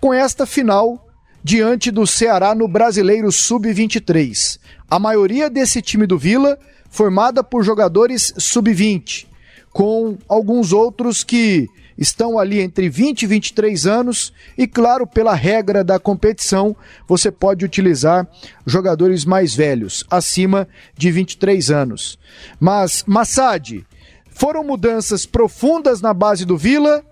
com 0.00 0.14
esta 0.14 0.46
final 0.46 1.07
diante 1.42 1.90
do 1.90 2.06
Ceará 2.06 2.54
no 2.54 2.68
Brasileiro 2.68 3.30
Sub-23. 3.30 4.58
A 4.90 4.98
maioria 4.98 5.48
desse 5.48 5.80
time 5.80 6.06
do 6.06 6.18
Vila 6.18 6.58
formada 6.90 7.44
por 7.44 7.62
jogadores 7.62 8.32
sub-20, 8.38 9.26
com 9.72 10.16
alguns 10.28 10.72
outros 10.72 11.22
que 11.22 11.68
estão 11.96 12.38
ali 12.38 12.60
entre 12.60 12.88
20 12.88 13.22
e 13.22 13.26
23 13.26 13.86
anos 13.86 14.32
e, 14.56 14.66
claro, 14.66 15.06
pela 15.06 15.34
regra 15.34 15.82
da 15.82 15.98
competição, 15.98 16.74
você 17.06 17.30
pode 17.30 17.64
utilizar 17.64 18.26
jogadores 18.64 19.24
mais 19.24 19.54
velhos, 19.54 20.04
acima 20.08 20.68
de 20.96 21.10
23 21.10 21.70
anos. 21.70 22.18
Mas, 22.60 23.02
Massad, 23.06 23.84
foram 24.30 24.62
mudanças 24.62 25.26
profundas 25.26 26.00
na 26.00 26.14
base 26.14 26.44
do 26.44 26.56
Vila 26.56 27.04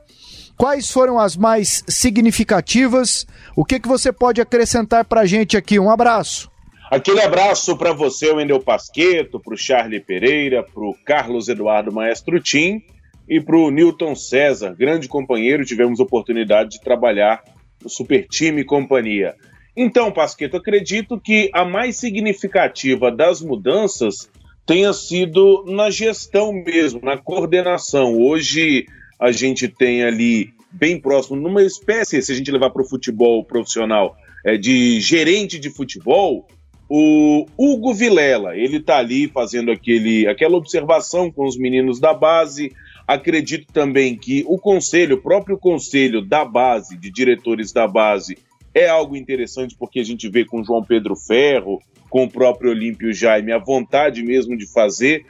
Quais 0.57 0.91
foram 0.91 1.19
as 1.19 1.37
mais 1.37 1.85
significativas? 1.87 3.27
O 3.55 3.65
que, 3.65 3.79
que 3.79 3.89
você 3.89 4.11
pode 4.11 4.41
acrescentar 4.41 5.05
para 5.05 5.21
a 5.21 5.27
gente 5.27 5.57
aqui? 5.57 5.79
Um 5.79 5.91
abraço. 5.91 6.51
Aquele 6.91 7.21
abraço 7.21 7.77
para 7.77 7.93
você, 7.93 8.31
Wendel 8.31 8.61
Pasqueto, 8.61 9.41
para 9.41 9.55
o 9.55 9.57
Charlie 9.57 10.01
Pereira, 10.01 10.63
para 10.63 10.83
o 10.83 10.95
Carlos 11.05 11.49
Eduardo 11.49 11.93
Maestro 11.93 12.41
Tim 12.41 12.81
e 13.29 13.41
para 13.41 13.57
o 13.57 13.71
Newton 13.71 14.15
César, 14.15 14.75
grande 14.75 15.09
companheiro. 15.09 15.65
Tivemos 15.65 15.99
oportunidade 15.99 16.71
de 16.71 16.81
trabalhar 16.81 17.43
no 17.83 17.91
Super 17.91 18.27
Time 18.29 18.65
Companhia. 18.65 19.35
Então, 19.77 20.13
Pasqueto, 20.13 20.57
acredito 20.57 21.21
que 21.21 21.51
a 21.53 21.65
mais 21.65 21.97
significativa 21.97 23.11
das 23.11 23.43
mudanças 23.43 24.31
tenha 24.65 24.93
sido 24.93 25.65
na 25.67 25.91
gestão 25.91 26.53
mesmo, 26.53 27.01
na 27.03 27.19
coordenação. 27.19 28.17
Hoje 28.17 28.87
a 29.19 29.33
gente 29.33 29.69
tem 29.69 30.03
ali 30.03 30.51
bem 30.71 31.01
próximo, 31.01 31.37
numa 31.37 31.63
espécie, 31.63 32.21
se 32.21 32.33
a 32.33 32.35
gente 32.35 32.51
levar 32.51 32.71
para 32.71 32.83
o 32.83 32.89
futebol 32.89 33.45
profissional, 33.45 34.17
é, 34.45 34.57
de 34.57 35.01
gerente 35.01 35.59
de 35.59 35.71
futebol, 35.71 36.47
o 36.89 37.47
Hugo 37.59 37.93
Vilela. 37.93 38.57
Ele 38.57 38.77
está 38.77 38.99
ali 38.99 39.29
fazendo 39.29 39.71
aquele, 39.71 40.27
aquela 40.29 40.57
observação 40.57 41.31
com 41.31 41.47
os 41.47 41.57
meninos 41.57 41.99
da 41.99 42.15
base. 42.15 42.73
Acredito 43.07 43.73
também 43.73 44.17
que 44.17 44.45
o 44.47 44.59
conselho, 44.59 45.17
o 45.17 45.23
próprio 45.23 45.59
conselho 45.59 46.23
da 46.23 46.45
base, 46.45 46.97
de 46.97 47.11
diretores 47.11 47.73
da 47.73 47.89
base, 47.89 48.39
é 48.75 48.89
algo 48.89 49.17
interessante 49.17 49.75
porque 49.77 50.01
a 50.01 50.05
gente 50.05 50.29
vê 50.29 50.45
com 50.45 50.63
João 50.63 50.85
Pedro 50.85 51.17
Ferro, 51.17 51.81
com 52.11 52.25
o 52.25 52.31
próprio 52.31 52.71
Olímpio 52.71 53.13
Jaime, 53.13 53.53
a 53.53 53.59
vontade 53.59 54.23
mesmo 54.23 54.57
de 54.57 54.71
fazer 54.71 55.25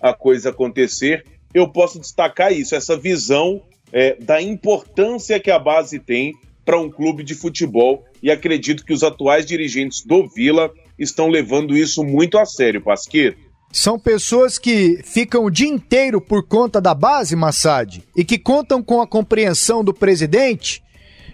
a 0.00 0.12
coisa 0.14 0.50
acontecer 0.50 1.24
eu 1.56 1.66
posso 1.66 1.98
destacar 1.98 2.52
isso, 2.52 2.74
essa 2.74 2.94
visão 2.98 3.62
é, 3.90 4.14
da 4.20 4.42
importância 4.42 5.40
que 5.40 5.50
a 5.50 5.58
base 5.58 5.98
tem 5.98 6.34
para 6.66 6.78
um 6.78 6.90
clube 6.90 7.24
de 7.24 7.34
futebol 7.34 8.04
e 8.22 8.30
acredito 8.30 8.84
que 8.84 8.92
os 8.92 9.02
atuais 9.02 9.46
dirigentes 9.46 10.04
do 10.04 10.28
Vila 10.28 10.70
estão 10.98 11.28
levando 11.28 11.74
isso 11.74 12.04
muito 12.04 12.36
a 12.36 12.44
sério, 12.44 12.82
Pasqueto. 12.82 13.38
São 13.72 13.98
pessoas 13.98 14.58
que 14.58 15.00
ficam 15.02 15.46
o 15.46 15.50
dia 15.50 15.68
inteiro 15.68 16.20
por 16.20 16.46
conta 16.46 16.78
da 16.78 16.94
base, 16.94 17.34
Massad, 17.34 18.02
e 18.14 18.22
que 18.22 18.38
contam 18.38 18.82
com 18.82 19.00
a 19.00 19.06
compreensão 19.06 19.82
do 19.82 19.94
presidente? 19.94 20.82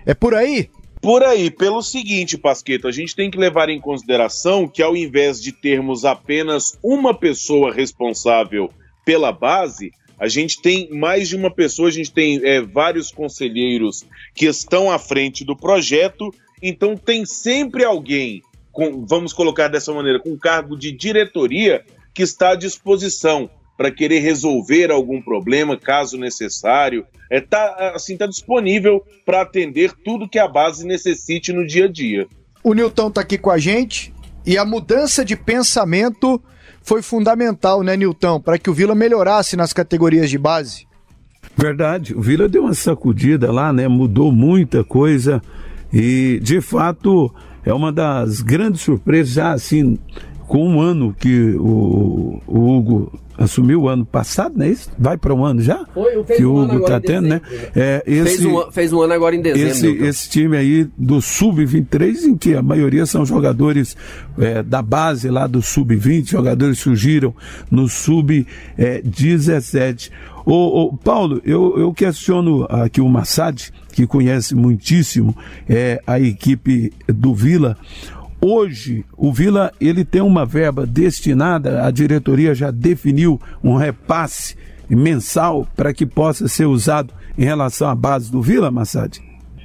É 0.06 0.14
por 0.14 0.36
aí? 0.36 0.70
Por 1.00 1.24
aí, 1.24 1.50
pelo 1.50 1.82
seguinte, 1.82 2.38
Pasqueto, 2.38 2.86
a 2.86 2.92
gente 2.92 3.16
tem 3.16 3.28
que 3.28 3.38
levar 3.38 3.68
em 3.68 3.80
consideração 3.80 4.68
que 4.68 4.82
ao 4.82 4.96
invés 4.96 5.42
de 5.42 5.50
termos 5.50 6.04
apenas 6.04 6.78
uma 6.80 7.12
pessoa 7.12 7.72
responsável 7.72 8.70
pela 9.04 9.32
base, 9.32 9.90
A 10.22 10.28
gente 10.28 10.62
tem 10.62 10.88
mais 10.88 11.28
de 11.28 11.34
uma 11.34 11.50
pessoa, 11.50 11.88
a 11.88 11.90
gente 11.90 12.12
tem 12.12 12.40
é, 12.46 12.60
vários 12.60 13.10
conselheiros 13.10 14.04
que 14.32 14.46
estão 14.46 14.88
à 14.88 14.96
frente 14.96 15.44
do 15.44 15.56
projeto, 15.56 16.32
então 16.62 16.96
tem 16.96 17.26
sempre 17.26 17.84
alguém, 17.84 18.40
com, 18.70 19.04
vamos 19.04 19.32
colocar 19.32 19.66
dessa 19.66 19.92
maneira, 19.92 20.20
com 20.20 20.38
cargo 20.38 20.78
de 20.78 20.92
diretoria 20.92 21.84
que 22.14 22.22
está 22.22 22.50
à 22.50 22.54
disposição 22.54 23.50
para 23.76 23.90
querer 23.90 24.20
resolver 24.20 24.92
algum 24.92 25.20
problema, 25.20 25.76
caso 25.76 26.16
necessário. 26.16 27.04
É, 27.28 27.40
tá, 27.40 27.90
assim, 27.92 28.16
tá 28.16 28.26
disponível 28.26 29.04
para 29.26 29.40
atender 29.40 29.92
tudo 30.04 30.28
que 30.28 30.38
a 30.38 30.46
base 30.46 30.86
necessite 30.86 31.52
no 31.52 31.66
dia 31.66 31.86
a 31.86 31.88
dia. 31.88 32.28
O 32.62 32.74
Nilton 32.74 33.08
está 33.08 33.22
aqui 33.22 33.36
com 33.36 33.50
a 33.50 33.58
gente 33.58 34.14
e 34.46 34.56
a 34.56 34.64
mudança 34.64 35.24
de 35.24 35.34
pensamento 35.34 36.40
foi 36.82 37.02
fundamental, 37.02 37.82
né, 37.82 37.96
Nilton, 37.96 38.40
para 38.40 38.58
que 38.58 38.68
o 38.68 38.74
Vila 38.74 38.94
melhorasse 38.94 39.56
nas 39.56 39.72
categorias 39.72 40.28
de 40.28 40.38
base. 40.38 40.86
Verdade, 41.56 42.14
o 42.14 42.20
Vila 42.20 42.48
deu 42.48 42.64
uma 42.64 42.74
sacudida 42.74 43.52
lá, 43.52 43.72
né? 43.72 43.86
Mudou 43.86 44.32
muita 44.32 44.82
coisa 44.82 45.42
e, 45.92 46.40
de 46.42 46.60
fato, 46.60 47.32
é 47.64 47.72
uma 47.72 47.92
das 47.92 48.40
grandes 48.40 48.80
surpresas, 48.80 49.34
já 49.34 49.52
assim, 49.52 49.98
com 50.52 50.68
um 50.68 50.80
ano 50.82 51.16
que 51.18 51.56
o, 51.58 52.38
o 52.46 52.76
Hugo 52.76 53.10
assumiu 53.38 53.84
o 53.84 53.88
ano 53.88 54.04
passado, 54.04 54.54
né? 54.54 54.68
Isso 54.68 54.90
vai 54.98 55.16
para 55.16 55.34
um 55.34 55.46
ano 55.46 55.62
já? 55.62 55.82
Foi, 55.94 56.22
que 56.24 56.44
o 56.44 56.54
Hugo 56.54 56.80
está 56.80 57.00
tendo, 57.00 57.26
né? 57.26 57.40
É, 57.74 58.02
esse, 58.06 58.36
fez, 58.36 58.44
um, 58.44 58.70
fez 58.70 58.92
um 58.92 59.00
ano 59.00 59.14
agora 59.14 59.34
em 59.34 59.40
dezembro. 59.40 59.70
Esse, 59.70 59.86
esse 59.86 60.28
time 60.28 60.58
aí 60.58 60.86
do 60.98 61.22
Sub-23, 61.22 62.24
em 62.24 62.36
que 62.36 62.54
a 62.54 62.60
maioria 62.60 63.06
são 63.06 63.24
jogadores 63.24 63.96
é, 64.38 64.62
da 64.62 64.82
base 64.82 65.30
lá 65.30 65.46
do 65.46 65.62
Sub-20, 65.62 66.32
jogadores 66.32 66.80
surgiram 66.80 67.34
no 67.70 67.88
Sub-17. 67.88 70.10
Ô, 70.44 70.82
ô, 70.82 70.94
Paulo, 70.98 71.40
eu, 71.46 71.78
eu 71.78 71.94
questiono 71.94 72.66
aqui 72.68 73.00
o 73.00 73.08
Massad, 73.08 73.70
que 73.94 74.06
conhece 74.06 74.54
muitíssimo 74.54 75.34
é, 75.66 75.98
a 76.06 76.20
equipe 76.20 76.92
do 77.08 77.34
Vila. 77.34 77.78
Hoje, 78.44 79.04
o 79.16 79.32
Vila 79.32 79.72
ele 79.80 80.04
tem 80.04 80.20
uma 80.20 80.44
verba 80.44 80.84
destinada, 80.84 81.86
a 81.86 81.92
diretoria 81.92 82.52
já 82.56 82.72
definiu 82.72 83.40
um 83.62 83.76
repasse 83.76 84.56
mensal 84.90 85.64
para 85.76 85.94
que 85.94 86.04
possa 86.04 86.48
ser 86.48 86.66
usado 86.66 87.14
em 87.38 87.44
relação 87.44 87.88
à 87.88 87.94
base 87.94 88.32
do 88.32 88.42
Vila, 88.42 88.68
Massad? 88.68 89.20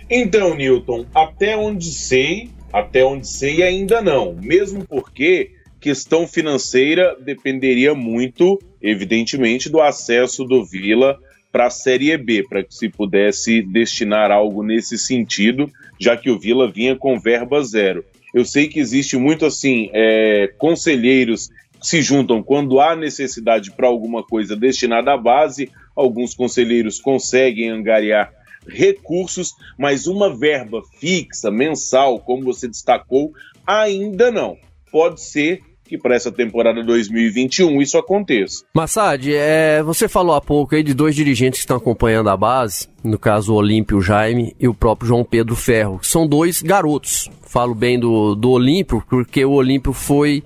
Então, 0.08 0.56
Newton, 0.56 1.08
até 1.16 1.58
onde 1.58 1.86
sei, 1.86 2.52
até 2.72 3.04
onde 3.04 3.28
sei 3.28 3.64
ainda 3.64 4.00
não. 4.00 4.36
Mesmo 4.36 4.86
porque 4.86 5.54
questão 5.82 6.28
financeira 6.28 7.18
dependeria 7.20 7.96
muito, 7.96 8.60
evidentemente, 8.80 9.70
do 9.72 9.82
acesso 9.82 10.44
do 10.44 10.64
Vila 10.64 11.18
para 11.52 11.66
a 11.66 11.72
Série 11.72 12.16
B, 12.16 12.46
para 12.48 12.64
que 12.64 12.76
se 12.76 12.90
pudesse 12.90 13.64
destinar 13.64 14.30
algo 14.30 14.62
nesse 14.62 15.00
sentido, 15.00 15.68
já 16.00 16.16
que 16.16 16.30
o 16.30 16.38
Vila 16.38 16.72
vinha 16.72 16.96
com 16.96 17.20
verba 17.20 17.64
zero. 17.64 18.06
Eu 18.38 18.46
sei 18.46 18.68
que 18.68 18.80
existe 18.80 19.18
muito 19.18 19.48
assim, 19.48 19.90
é, 19.92 20.54
conselheiros 20.60 21.50
se 21.82 22.04
juntam 22.04 22.44
quando 22.44 22.80
há 22.80 22.96
necessidade 22.96 23.72
para 23.72 23.88
alguma 23.88 24.24
coisa 24.24 24.56
destinada 24.56 25.12
à 25.12 25.18
base. 25.18 25.72
Alguns 25.96 26.36
conselheiros 26.36 27.00
conseguem 27.00 27.72
angariar 27.72 28.32
recursos, 28.68 29.56
mas 29.76 30.06
uma 30.06 30.38
verba 30.38 30.84
fixa, 31.00 31.50
mensal, 31.50 32.20
como 32.20 32.44
você 32.44 32.68
destacou, 32.68 33.34
ainda 33.66 34.30
não. 34.30 34.56
Pode 34.92 35.20
ser 35.20 35.62
que 35.88 35.98
para 35.98 36.16
essa 36.16 36.32
temporada 36.32 36.84
2021 36.84 37.82
isso 37.82 37.98
aconteça. 37.98 38.64
Massad, 38.74 39.26
é, 39.28 39.82
você 39.82 40.08
falou 40.08 40.36
há 40.36 40.42
pouco 40.42 40.76
aí 40.76 40.84
de 40.84 40.94
dois 40.94 41.16
dirigentes 41.16 41.60
que 41.60 41.64
estão 41.64 41.78
acompanhando 41.78 42.30
a 42.30 42.38
base, 42.38 42.88
no 43.04 43.18
caso 43.18 43.54
o 43.54 43.56
Olímpio 43.56 44.02
Jaime 44.02 44.56
e 44.60 44.68
o 44.68 44.74
próprio 44.74 45.08
João 45.08 45.24
Pedro 45.24 45.56
Ferro, 45.56 46.00
são 46.04 46.28
dois 46.28 46.62
garotos. 46.62 47.30
Falo 47.48 47.74
bem 47.74 48.00
do, 48.00 48.36
do 48.36 48.52
Olímpio, 48.52 49.02
porque 49.10 49.44
o 49.46 49.52
Olímpio 49.52 49.94
foi 49.94 50.44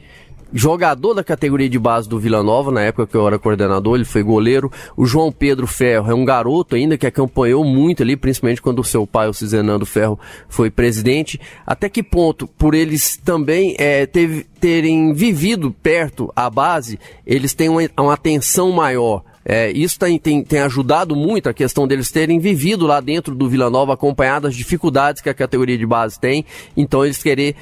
jogador 0.53 1.13
da 1.13 1.23
categoria 1.23 1.69
de 1.69 1.79
base 1.79 2.07
do 2.07 2.19
Vila 2.19 2.43
Nova, 2.43 2.71
na 2.71 2.81
época 2.81 3.07
que 3.07 3.15
eu 3.15 3.25
era 3.27 3.39
coordenador, 3.39 3.95
ele 3.95 4.05
foi 4.05 4.23
goleiro. 4.23 4.71
O 4.95 5.05
João 5.05 5.31
Pedro 5.31 5.65
Ferro 5.67 6.11
é 6.11 6.13
um 6.13 6.25
garoto 6.25 6.75
ainda 6.75 6.97
que 6.97 7.07
acompanhou 7.07 7.63
muito 7.63 8.03
ali, 8.03 8.15
principalmente 8.15 8.61
quando 8.61 8.79
o 8.79 8.83
seu 8.83 9.07
pai, 9.07 9.27
o 9.27 9.33
Cizenando 9.33 9.85
Ferro, 9.85 10.19
foi 10.49 10.69
presidente. 10.69 11.39
Até 11.65 11.89
que 11.89 12.03
ponto, 12.03 12.47
por 12.47 12.73
eles 12.73 13.17
também 13.17 13.75
é, 13.77 14.05
teve, 14.05 14.45
terem 14.59 15.13
vivido 15.13 15.71
perto 15.71 16.31
a 16.35 16.49
base, 16.49 16.99
eles 17.25 17.53
têm 17.53 17.69
uma, 17.69 17.81
uma 17.97 18.13
atenção 18.13 18.71
maior 18.71 19.23
é, 19.43 19.71
isso 19.71 19.97
tem, 19.97 20.19
tem, 20.19 20.43
tem, 20.43 20.59
ajudado 20.59 21.15
muito 21.15 21.49
a 21.49 21.53
questão 21.53 21.87
deles 21.87 22.11
terem 22.11 22.39
vivido 22.39 22.85
lá 22.85 23.01
dentro 23.01 23.33
do 23.33 23.49
Vila 23.49 23.69
Nova, 23.69 23.93
acompanhado 23.93 24.47
as 24.47 24.55
dificuldades 24.55 25.21
que 25.21 25.29
a 25.29 25.33
categoria 25.33 25.77
de 25.77 25.85
base 25.85 26.19
tem. 26.19 26.45
Então 26.77 27.03
eles 27.03 27.21
querer, 27.21 27.55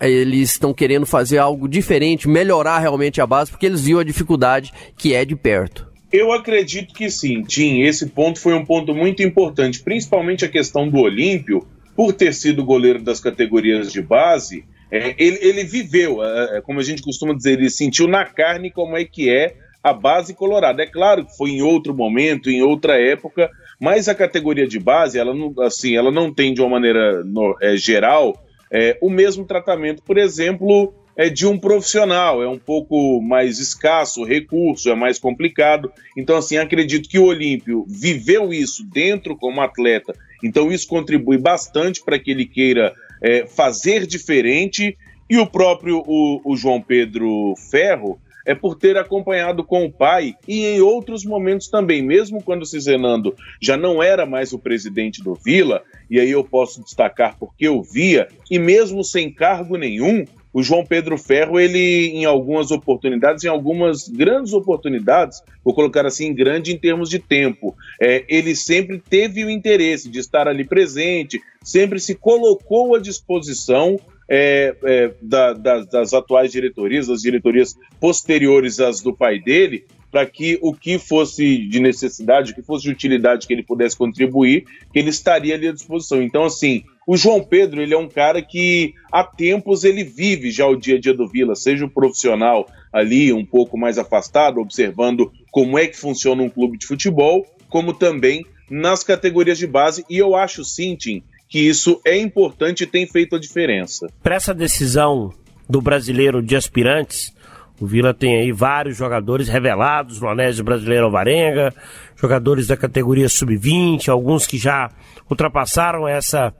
eles 0.00 0.52
estão 0.52 0.72
querendo 0.72 1.06
fazer 1.06 1.38
algo 1.38 1.68
diferente, 1.68 2.28
melhorar 2.28 2.78
realmente 2.78 3.20
a 3.20 3.26
base, 3.26 3.50
porque 3.50 3.66
eles 3.66 3.82
viram 3.84 4.00
a 4.00 4.04
dificuldade 4.04 4.72
que 4.96 5.14
é 5.14 5.24
de 5.24 5.34
perto. 5.34 5.92
Eu 6.12 6.30
acredito 6.32 6.94
que 6.94 7.10
sim, 7.10 7.42
Tim. 7.42 7.80
Esse 7.80 8.06
ponto 8.06 8.38
foi 8.38 8.54
um 8.54 8.64
ponto 8.64 8.94
muito 8.94 9.20
importante, 9.22 9.82
principalmente 9.82 10.44
a 10.44 10.48
questão 10.48 10.88
do 10.88 10.98
Olímpio, 10.98 11.66
por 11.96 12.12
ter 12.12 12.32
sido 12.32 12.64
goleiro 12.64 13.02
das 13.02 13.18
categorias 13.18 13.92
de 13.92 14.00
base. 14.00 14.64
É, 14.90 15.14
ele, 15.18 15.38
ele, 15.40 15.64
viveu, 15.64 16.22
é, 16.22 16.58
é 16.58 16.60
como 16.60 16.78
a 16.78 16.84
gente 16.84 17.02
costuma 17.02 17.34
dizer, 17.34 17.58
ele 17.58 17.68
sentiu 17.68 18.06
na 18.06 18.24
carne 18.24 18.70
como 18.70 18.96
é 18.96 19.04
que 19.04 19.28
é 19.28 19.56
a 19.84 19.92
base 19.92 20.34
colorada. 20.34 20.82
É 20.82 20.86
claro 20.86 21.26
que 21.26 21.36
foi 21.36 21.50
em 21.50 21.62
outro 21.62 21.94
momento, 21.94 22.50
em 22.50 22.62
outra 22.62 22.98
época, 22.98 23.50
mas 23.78 24.08
a 24.08 24.14
categoria 24.14 24.66
de 24.66 24.80
base, 24.80 25.18
ela 25.18 25.34
não, 25.34 25.54
assim, 25.60 25.94
ela 25.94 26.10
não 26.10 26.32
tem 26.32 26.54
de 26.54 26.62
uma 26.62 26.70
maneira 26.70 27.22
no, 27.22 27.54
é, 27.60 27.76
geral 27.76 28.34
é, 28.72 28.98
o 29.00 29.08
mesmo 29.08 29.44
tratamento, 29.44 30.02
por 30.02 30.18
exemplo, 30.18 30.92
é 31.16 31.28
de 31.28 31.46
um 31.46 31.56
profissional, 31.56 32.42
é 32.42 32.48
um 32.48 32.58
pouco 32.58 33.20
mais 33.22 33.60
escasso 33.60 34.22
o 34.22 34.24
recurso, 34.24 34.90
é 34.90 34.96
mais 34.96 35.16
complicado. 35.16 35.92
Então, 36.16 36.36
assim, 36.36 36.56
acredito 36.56 37.08
que 37.08 37.18
o 37.18 37.26
Olímpio 37.26 37.84
viveu 37.88 38.52
isso 38.52 38.84
dentro 38.84 39.36
como 39.36 39.60
atleta, 39.60 40.12
então 40.42 40.72
isso 40.72 40.88
contribui 40.88 41.38
bastante 41.38 42.02
para 42.02 42.18
que 42.18 42.32
ele 42.32 42.44
queira 42.44 42.92
é, 43.22 43.46
fazer 43.46 44.06
diferente. 44.06 44.98
E 45.30 45.38
o 45.38 45.46
próprio 45.46 46.02
o, 46.04 46.40
o 46.44 46.56
João 46.56 46.82
Pedro 46.82 47.54
Ferro, 47.70 48.18
é 48.44 48.54
por 48.54 48.76
ter 48.76 48.96
acompanhado 48.96 49.64
com 49.64 49.84
o 49.84 49.92
pai 49.92 50.34
e 50.46 50.64
em 50.64 50.80
outros 50.80 51.24
momentos 51.24 51.68
também, 51.68 52.02
mesmo 52.02 52.42
quando 52.42 52.66
Cizenando 52.66 53.34
já 53.60 53.76
não 53.76 54.02
era 54.02 54.26
mais 54.26 54.52
o 54.52 54.58
presidente 54.58 55.22
do 55.22 55.34
Vila, 55.34 55.82
e 56.10 56.20
aí 56.20 56.30
eu 56.30 56.44
posso 56.44 56.82
destacar 56.82 57.36
porque 57.38 57.66
eu 57.66 57.82
via, 57.82 58.28
e 58.50 58.58
mesmo 58.58 59.02
sem 59.02 59.32
cargo 59.32 59.76
nenhum, 59.76 60.24
o 60.54 60.62
João 60.62 60.86
Pedro 60.86 61.18
Ferro, 61.18 61.58
ele 61.58 62.10
em 62.10 62.24
algumas 62.24 62.70
oportunidades, 62.70 63.42
em 63.42 63.48
algumas 63.48 64.08
grandes 64.08 64.52
oportunidades, 64.52 65.42
vou 65.64 65.74
colocar 65.74 66.06
assim, 66.06 66.32
grande 66.32 66.72
em 66.72 66.78
termos 66.78 67.10
de 67.10 67.18
tempo, 67.18 67.74
é, 68.00 68.24
ele 68.28 68.54
sempre 68.54 69.00
teve 69.00 69.44
o 69.44 69.50
interesse 69.50 70.08
de 70.08 70.20
estar 70.20 70.46
ali 70.46 70.64
presente, 70.64 71.42
sempre 71.60 71.98
se 71.98 72.14
colocou 72.14 72.94
à 72.94 73.00
disposição 73.00 73.98
é, 74.28 74.74
é, 74.82 75.14
da, 75.20 75.52
das, 75.52 75.86
das 75.86 76.14
atuais 76.14 76.52
diretorias, 76.52 77.06
das 77.06 77.22
diretorias 77.22 77.76
posteriores 78.00 78.80
às 78.80 79.00
do 79.00 79.14
pai 79.14 79.38
dele, 79.38 79.84
para 80.10 80.26
que 80.26 80.58
o 80.62 80.72
que 80.72 80.96
fosse 80.96 81.58
de 81.66 81.80
necessidade, 81.80 82.52
o 82.52 82.54
que 82.54 82.62
fosse 82.62 82.84
de 82.84 82.90
utilidade 82.90 83.48
que 83.48 83.52
ele 83.52 83.64
pudesse 83.64 83.96
contribuir, 83.96 84.64
que 84.92 84.98
ele 85.00 85.10
estaria 85.10 85.54
ali 85.56 85.66
à 85.66 85.72
disposição. 85.72 86.22
Então, 86.22 86.44
assim, 86.44 86.84
o 87.04 87.16
João 87.16 87.42
Pedro, 87.42 87.82
ele 87.82 87.94
é 87.94 87.98
um 87.98 88.08
cara 88.08 88.40
que 88.40 88.94
há 89.10 89.24
tempos 89.24 89.82
ele 89.82 90.04
vive 90.04 90.52
já 90.52 90.66
o 90.66 90.76
dia 90.76 90.96
a 90.96 91.00
dia 91.00 91.12
do 91.12 91.26
Vila, 91.26 91.56
seja 91.56 91.84
o 91.84 91.90
profissional 91.90 92.66
ali 92.92 93.32
um 93.32 93.44
pouco 93.44 93.76
mais 93.76 93.98
afastado, 93.98 94.60
observando 94.60 95.32
como 95.50 95.76
é 95.76 95.88
que 95.88 95.98
funciona 95.98 96.42
um 96.42 96.48
clube 96.48 96.78
de 96.78 96.86
futebol, 96.86 97.44
como 97.68 97.92
também 97.92 98.46
nas 98.70 99.02
categorias 99.02 99.58
de 99.58 99.66
base. 99.66 100.04
E 100.08 100.16
eu 100.16 100.36
acho 100.36 100.64
sim, 100.64 100.94
Tim, 100.94 101.24
que 101.54 101.60
isso 101.60 102.00
é 102.04 102.18
importante 102.18 102.82
e 102.82 102.86
tem 102.86 103.06
feito 103.06 103.36
a 103.36 103.38
diferença. 103.38 104.08
Para 104.20 104.34
essa 104.34 104.52
decisão 104.52 105.32
do 105.70 105.80
brasileiro 105.80 106.42
de 106.42 106.56
aspirantes, 106.56 107.32
o 107.80 107.86
Vila 107.86 108.12
tem 108.12 108.40
aí 108.40 108.50
vários 108.50 108.96
jogadores 108.96 109.46
revelados 109.46 110.20
no 110.20 110.28
Anésio 110.28 110.64
Brasileiro 110.64 111.04
Alvarenga, 111.04 111.72
jogadores 112.16 112.66
da 112.66 112.76
categoria 112.76 113.28
sub-20, 113.28 114.08
alguns 114.08 114.48
que 114.48 114.58
já 114.58 114.90
ultrapassaram 115.30 116.08
essa, 116.08 116.52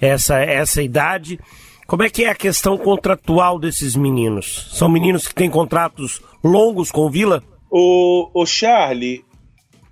essa, 0.00 0.38
essa 0.38 0.80
idade. 0.80 1.40
Como 1.84 2.04
é 2.04 2.08
que 2.08 2.22
é 2.22 2.30
a 2.30 2.34
questão 2.36 2.78
contratual 2.78 3.58
desses 3.58 3.96
meninos? 3.96 4.70
São 4.72 4.88
meninos 4.88 5.26
que 5.26 5.34
têm 5.34 5.50
contratos 5.50 6.22
longos 6.44 6.92
com 6.92 7.00
o 7.00 7.10
Vila? 7.10 7.42
O, 7.68 8.30
o 8.40 8.46
Charlie, 8.46 9.24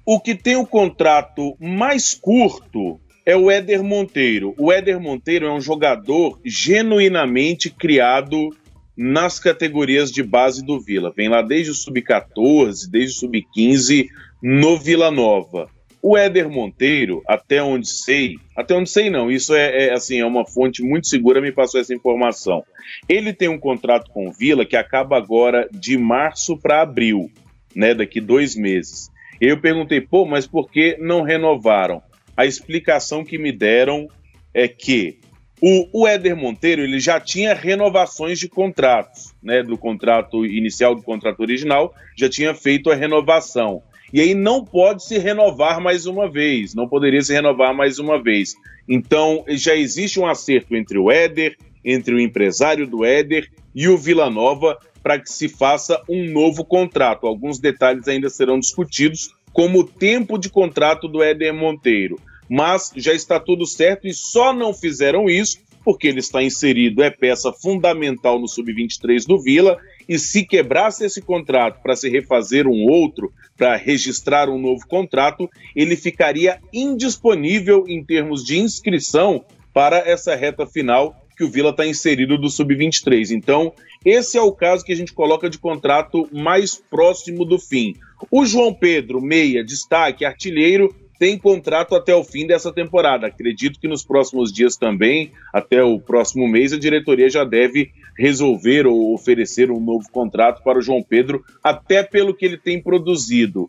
o 0.07 0.20
que 0.20 0.36
tem 0.36 0.55
o 0.55 0.65
contrato 0.65 1.57
mais 1.59 2.15
curto 2.15 3.01
é 3.25 3.37
o 3.37 3.51
Éder 3.51 3.83
Monteiro. 3.83 4.55
O 4.59 4.73
Éder 4.73 5.01
Monteiro 5.01 5.47
é 5.47 5.53
um 5.53 5.61
jogador 5.61 6.41
genuinamente 6.45 7.71
criado 7.71 8.51
nas 8.97 9.39
categorias 9.39 10.11
de 10.11 10.23
base 10.23 10.65
do 10.65 10.81
Vila. 10.81 11.13
Vem 11.15 11.29
lá 11.29 11.43
desde 11.43 11.71
o 11.71 11.75
sub-14, 11.75 12.89
desde 12.91 13.17
o 13.17 13.21
sub-15 13.21 14.09
no 14.43 14.79
Vila 14.79 15.11
Nova. 15.11 15.69
O 16.03 16.17
Éder 16.17 16.49
Monteiro, 16.49 17.23
até 17.27 17.63
onde 17.63 17.87
sei, 17.87 18.37
até 18.57 18.75
onde 18.75 18.89
sei 18.89 19.11
não, 19.11 19.31
isso 19.31 19.55
é, 19.55 19.89
é, 19.89 19.93
assim, 19.93 20.19
é 20.19 20.25
uma 20.25 20.47
fonte 20.47 20.83
muito 20.83 21.09
segura, 21.09 21.43
me 21.43 21.53
passou 21.53 21.79
essa 21.79 21.95
informação. 21.95 22.65
Ele 23.07 23.35
tem 23.35 23.49
um 23.49 23.59
contrato 23.59 24.11
com 24.11 24.27
o 24.29 24.33
Vila 24.33 24.65
que 24.65 24.77
acaba 24.77 25.19
agora 25.19 25.69
de 25.71 25.99
março 25.99 26.57
para 26.57 26.81
abril, 26.81 27.31
né, 27.77 27.95
daqui 27.95 28.19
dois 28.19 28.57
meses. 28.57 29.11
Eu 29.39 29.61
perguntei, 29.61 30.01
pô, 30.01 30.25
mas 30.25 30.47
por 30.47 30.71
que 30.71 30.97
não 30.99 31.23
renovaram? 31.23 32.03
A 32.41 32.47
explicação 32.47 33.23
que 33.23 33.37
me 33.37 33.53
deram 33.53 34.09
é 34.55 34.67
que 34.67 35.19
o, 35.61 36.01
o 36.05 36.09
Éder 36.09 36.35
Monteiro 36.35 36.81
ele 36.81 36.99
já 36.99 37.21
tinha 37.21 37.53
renovações 37.53 38.39
de 38.39 38.49
contratos, 38.49 39.35
né, 39.43 39.62
do 39.62 39.77
contrato 39.77 40.47
inicial, 40.47 40.95
do 40.95 41.03
contrato 41.03 41.41
original, 41.41 41.95
já 42.17 42.31
tinha 42.31 42.55
feito 42.55 42.91
a 42.91 42.95
renovação 42.95 43.83
e 44.11 44.23
aí 44.23 44.35
não 44.35 44.65
pode 44.65 45.05
se 45.05 45.19
renovar 45.19 45.83
mais 45.83 46.07
uma 46.07 46.31
vez, 46.31 46.75
não 46.75 46.89
poderia 46.89 47.21
se 47.21 47.35
renovar 47.35 47.75
mais 47.75 47.99
uma 47.99 48.19
vez. 48.19 48.55
Então 48.89 49.45
já 49.47 49.77
existe 49.77 50.19
um 50.19 50.27
acerto 50.27 50.75
entre 50.75 50.97
o 50.97 51.11
Éder, 51.11 51.59
entre 51.85 52.15
o 52.15 52.19
empresário 52.19 52.87
do 52.87 53.05
Éder 53.05 53.51
e 53.75 53.87
o 53.87 53.99
Vila 53.99 54.31
Nova 54.31 54.79
para 55.03 55.19
que 55.21 55.31
se 55.31 55.47
faça 55.47 56.03
um 56.09 56.25
novo 56.31 56.65
contrato. 56.65 57.27
Alguns 57.27 57.59
detalhes 57.59 58.09
ainda 58.09 58.31
serão 58.31 58.59
discutidos, 58.59 59.29
como 59.53 59.81
o 59.81 59.85
tempo 59.85 60.39
de 60.39 60.49
contrato 60.49 61.07
do 61.07 61.23
Éder 61.23 61.53
Monteiro. 61.53 62.17
Mas 62.51 62.90
já 62.97 63.14
está 63.14 63.39
tudo 63.39 63.64
certo 63.64 64.09
e 64.09 64.12
só 64.12 64.52
não 64.52 64.74
fizeram 64.74 65.31
isso 65.31 65.59
porque 65.85 66.09
ele 66.09 66.18
está 66.18 66.43
inserido, 66.43 67.02
é 67.02 67.10
peça 67.10 67.52
fundamental 67.52 68.39
no 68.39 68.47
Sub-23 68.47 69.27
do 69.27 69.40
Vila 69.40 69.78
e 70.09 70.18
se 70.18 70.44
quebrasse 70.44 71.05
esse 71.05 71.22
contrato 71.22 71.81
para 71.82 71.97
se 71.97 72.09
refazer 72.09 72.66
um 72.66 72.85
outro, 72.85 73.32
para 73.56 73.77
registrar 73.77 74.48
um 74.48 74.59
novo 74.59 74.86
contrato, 74.86 75.48
ele 75.74 75.97
ficaria 75.97 76.59
indisponível 76.72 77.85
em 77.89 78.05
termos 78.05 78.44
de 78.44 78.59
inscrição 78.59 79.44
para 79.72 79.98
essa 79.98 80.35
reta 80.35 80.66
final 80.66 81.16
que 81.36 81.44
o 81.44 81.51
Vila 81.51 81.70
está 81.70 81.86
inserido 81.86 82.36
do 82.36 82.51
Sub-23. 82.51 83.31
Então, 83.31 83.72
esse 84.05 84.36
é 84.36 84.43
o 84.43 84.52
caso 84.52 84.85
que 84.85 84.93
a 84.93 84.97
gente 84.97 85.14
coloca 85.14 85.48
de 85.48 85.59
contrato 85.59 86.28
mais 86.31 86.74
próximo 86.74 87.47
do 87.47 87.59
fim. 87.59 87.94
O 88.31 88.44
João 88.44 88.74
Pedro, 88.74 89.22
meia, 89.22 89.64
destaque, 89.64 90.24
artilheiro, 90.27 90.94
tem 91.21 91.37
contrato 91.37 91.95
até 91.95 92.15
o 92.15 92.25
fim 92.25 92.47
dessa 92.47 92.73
temporada. 92.73 93.27
Acredito 93.27 93.79
que 93.79 93.87
nos 93.87 94.03
próximos 94.03 94.51
dias 94.51 94.75
também, 94.75 95.33
até 95.53 95.85
o 95.85 96.01
próximo 96.01 96.49
mês, 96.49 96.73
a 96.73 96.79
diretoria 96.79 97.29
já 97.29 97.45
deve 97.45 97.91
resolver 98.19 98.87
ou 98.87 99.13
oferecer 99.13 99.71
um 99.71 99.79
novo 99.79 100.11
contrato 100.11 100.65
para 100.65 100.79
o 100.79 100.83
João 100.83 101.03
Pedro, 101.03 101.45
até 101.63 102.03
pelo 102.03 102.35
que 102.35 102.47
ele 102.47 102.57
tem 102.57 102.83
produzido. 102.83 103.67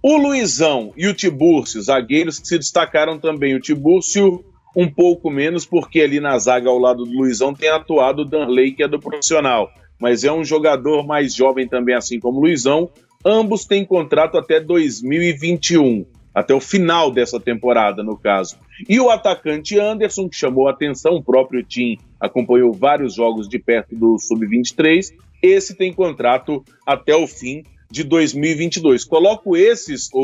O 0.00 0.16
Luizão 0.16 0.92
e 0.96 1.08
o 1.08 1.14
Tibúrcio, 1.14 1.82
zagueiros 1.82 2.38
que 2.38 2.46
se 2.46 2.58
destacaram 2.58 3.18
também. 3.18 3.56
O 3.56 3.60
Tibúrcio 3.60 4.44
um 4.76 4.88
pouco 4.88 5.28
menos, 5.30 5.66
porque 5.66 6.00
ali 6.00 6.20
na 6.20 6.38
zaga 6.38 6.70
ao 6.70 6.78
lado 6.78 7.04
do 7.04 7.10
Luizão 7.10 7.52
tem 7.52 7.70
atuado 7.70 8.22
o 8.22 8.24
Danley, 8.24 8.70
que 8.70 8.84
é 8.84 8.88
do 8.88 9.00
profissional. 9.00 9.68
Mas 10.00 10.22
é 10.22 10.32
um 10.32 10.44
jogador 10.44 11.04
mais 11.04 11.34
jovem 11.34 11.66
também, 11.66 11.96
assim 11.96 12.20
como 12.20 12.38
o 12.38 12.42
Luizão. 12.42 12.88
Ambos 13.26 13.64
têm 13.64 13.84
contrato 13.84 14.38
até 14.38 14.60
2021 14.60 16.06
até 16.34 16.52
o 16.52 16.60
final 16.60 17.10
dessa 17.10 17.38
temporada, 17.38 18.02
no 18.02 18.16
caso. 18.16 18.56
E 18.88 18.98
o 18.98 19.08
atacante 19.08 19.78
Anderson, 19.78 20.28
que 20.28 20.36
chamou 20.36 20.66
a 20.66 20.72
atenção, 20.72 21.14
o 21.14 21.22
próprio 21.22 21.62
Tim 21.62 21.96
acompanhou 22.20 22.72
vários 22.72 23.14
jogos 23.14 23.48
de 23.48 23.58
perto 23.58 23.94
do 23.94 24.18
Sub-23, 24.18 25.14
esse 25.42 25.74
tem 25.74 25.92
contrato 25.92 26.64
até 26.86 27.14
o 27.14 27.26
fim 27.26 27.62
de 27.90 28.02
2022. 28.02 29.04
Coloco 29.04 29.56
esses, 29.56 30.08
o, 30.12 30.18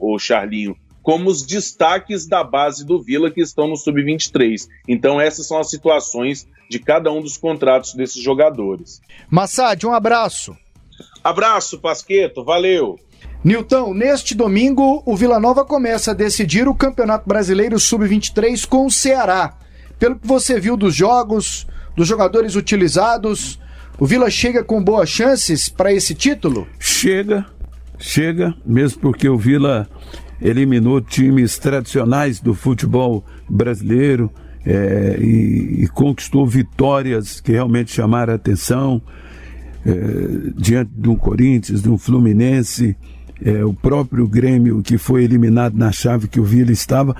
o, 0.00 0.14
o 0.14 0.18
Charlinho, 0.18 0.76
como 1.02 1.28
os 1.28 1.42
destaques 1.42 2.26
da 2.26 2.44
base 2.44 2.86
do 2.86 3.02
Vila 3.02 3.30
que 3.30 3.40
estão 3.40 3.66
no 3.66 3.76
Sub-23. 3.76 4.68
Então, 4.86 5.20
essas 5.20 5.48
são 5.48 5.58
as 5.58 5.68
situações 5.68 6.46
de 6.70 6.78
cada 6.78 7.10
um 7.10 7.20
dos 7.20 7.36
contratos 7.36 7.94
desses 7.94 8.22
jogadores. 8.22 9.00
Massad, 9.28 9.84
um 9.84 9.92
abraço. 9.92 10.56
Abraço, 11.24 11.80
Pasqueto, 11.80 12.44
valeu. 12.44 12.98
Nilton, 13.44 13.92
neste 13.92 14.34
domingo, 14.36 15.02
o 15.04 15.16
Vila 15.16 15.40
Nova 15.40 15.64
começa 15.64 16.12
a 16.12 16.14
decidir 16.14 16.68
o 16.68 16.74
Campeonato 16.74 17.28
Brasileiro 17.28 17.78
Sub-23 17.78 18.66
com 18.66 18.86
o 18.86 18.90
Ceará. 18.90 19.56
Pelo 19.98 20.16
que 20.16 20.26
você 20.26 20.60
viu 20.60 20.76
dos 20.76 20.94
jogos, 20.94 21.66
dos 21.96 22.06
jogadores 22.06 22.54
utilizados, 22.54 23.58
o 23.98 24.06
Vila 24.06 24.30
chega 24.30 24.62
com 24.62 24.82
boas 24.82 25.08
chances 25.08 25.68
para 25.68 25.92
esse 25.92 26.14
título? 26.14 26.66
Chega, 26.78 27.44
chega, 27.98 28.54
mesmo 28.64 29.00
porque 29.00 29.28
o 29.28 29.36
Vila 29.36 29.88
eliminou 30.40 31.00
times 31.00 31.58
tradicionais 31.58 32.40
do 32.40 32.54
futebol 32.54 33.24
brasileiro 33.48 34.30
é, 34.64 35.16
e, 35.20 35.84
e, 35.84 35.88
conquistou 35.88 36.46
vitórias 36.46 37.40
que 37.40 37.52
realmente 37.52 37.92
chamaram 37.92 38.32
a 38.32 38.36
atenção 38.36 39.02
é, 39.84 39.92
diante 40.56 40.92
de 40.96 41.08
um 41.08 41.16
Corinthians, 41.16 41.82
de 41.82 41.90
um 41.90 41.98
Fluminense 41.98 42.96
é, 43.44 43.64
o 43.64 43.72
próprio 43.72 44.26
Grêmio 44.26 44.82
que 44.82 44.98
foi 44.98 45.24
eliminado 45.24 45.74
na 45.74 45.90
chave 45.92 46.28
que 46.28 46.40
o 46.40 46.44
Vila 46.44 46.72
estava. 46.72 47.16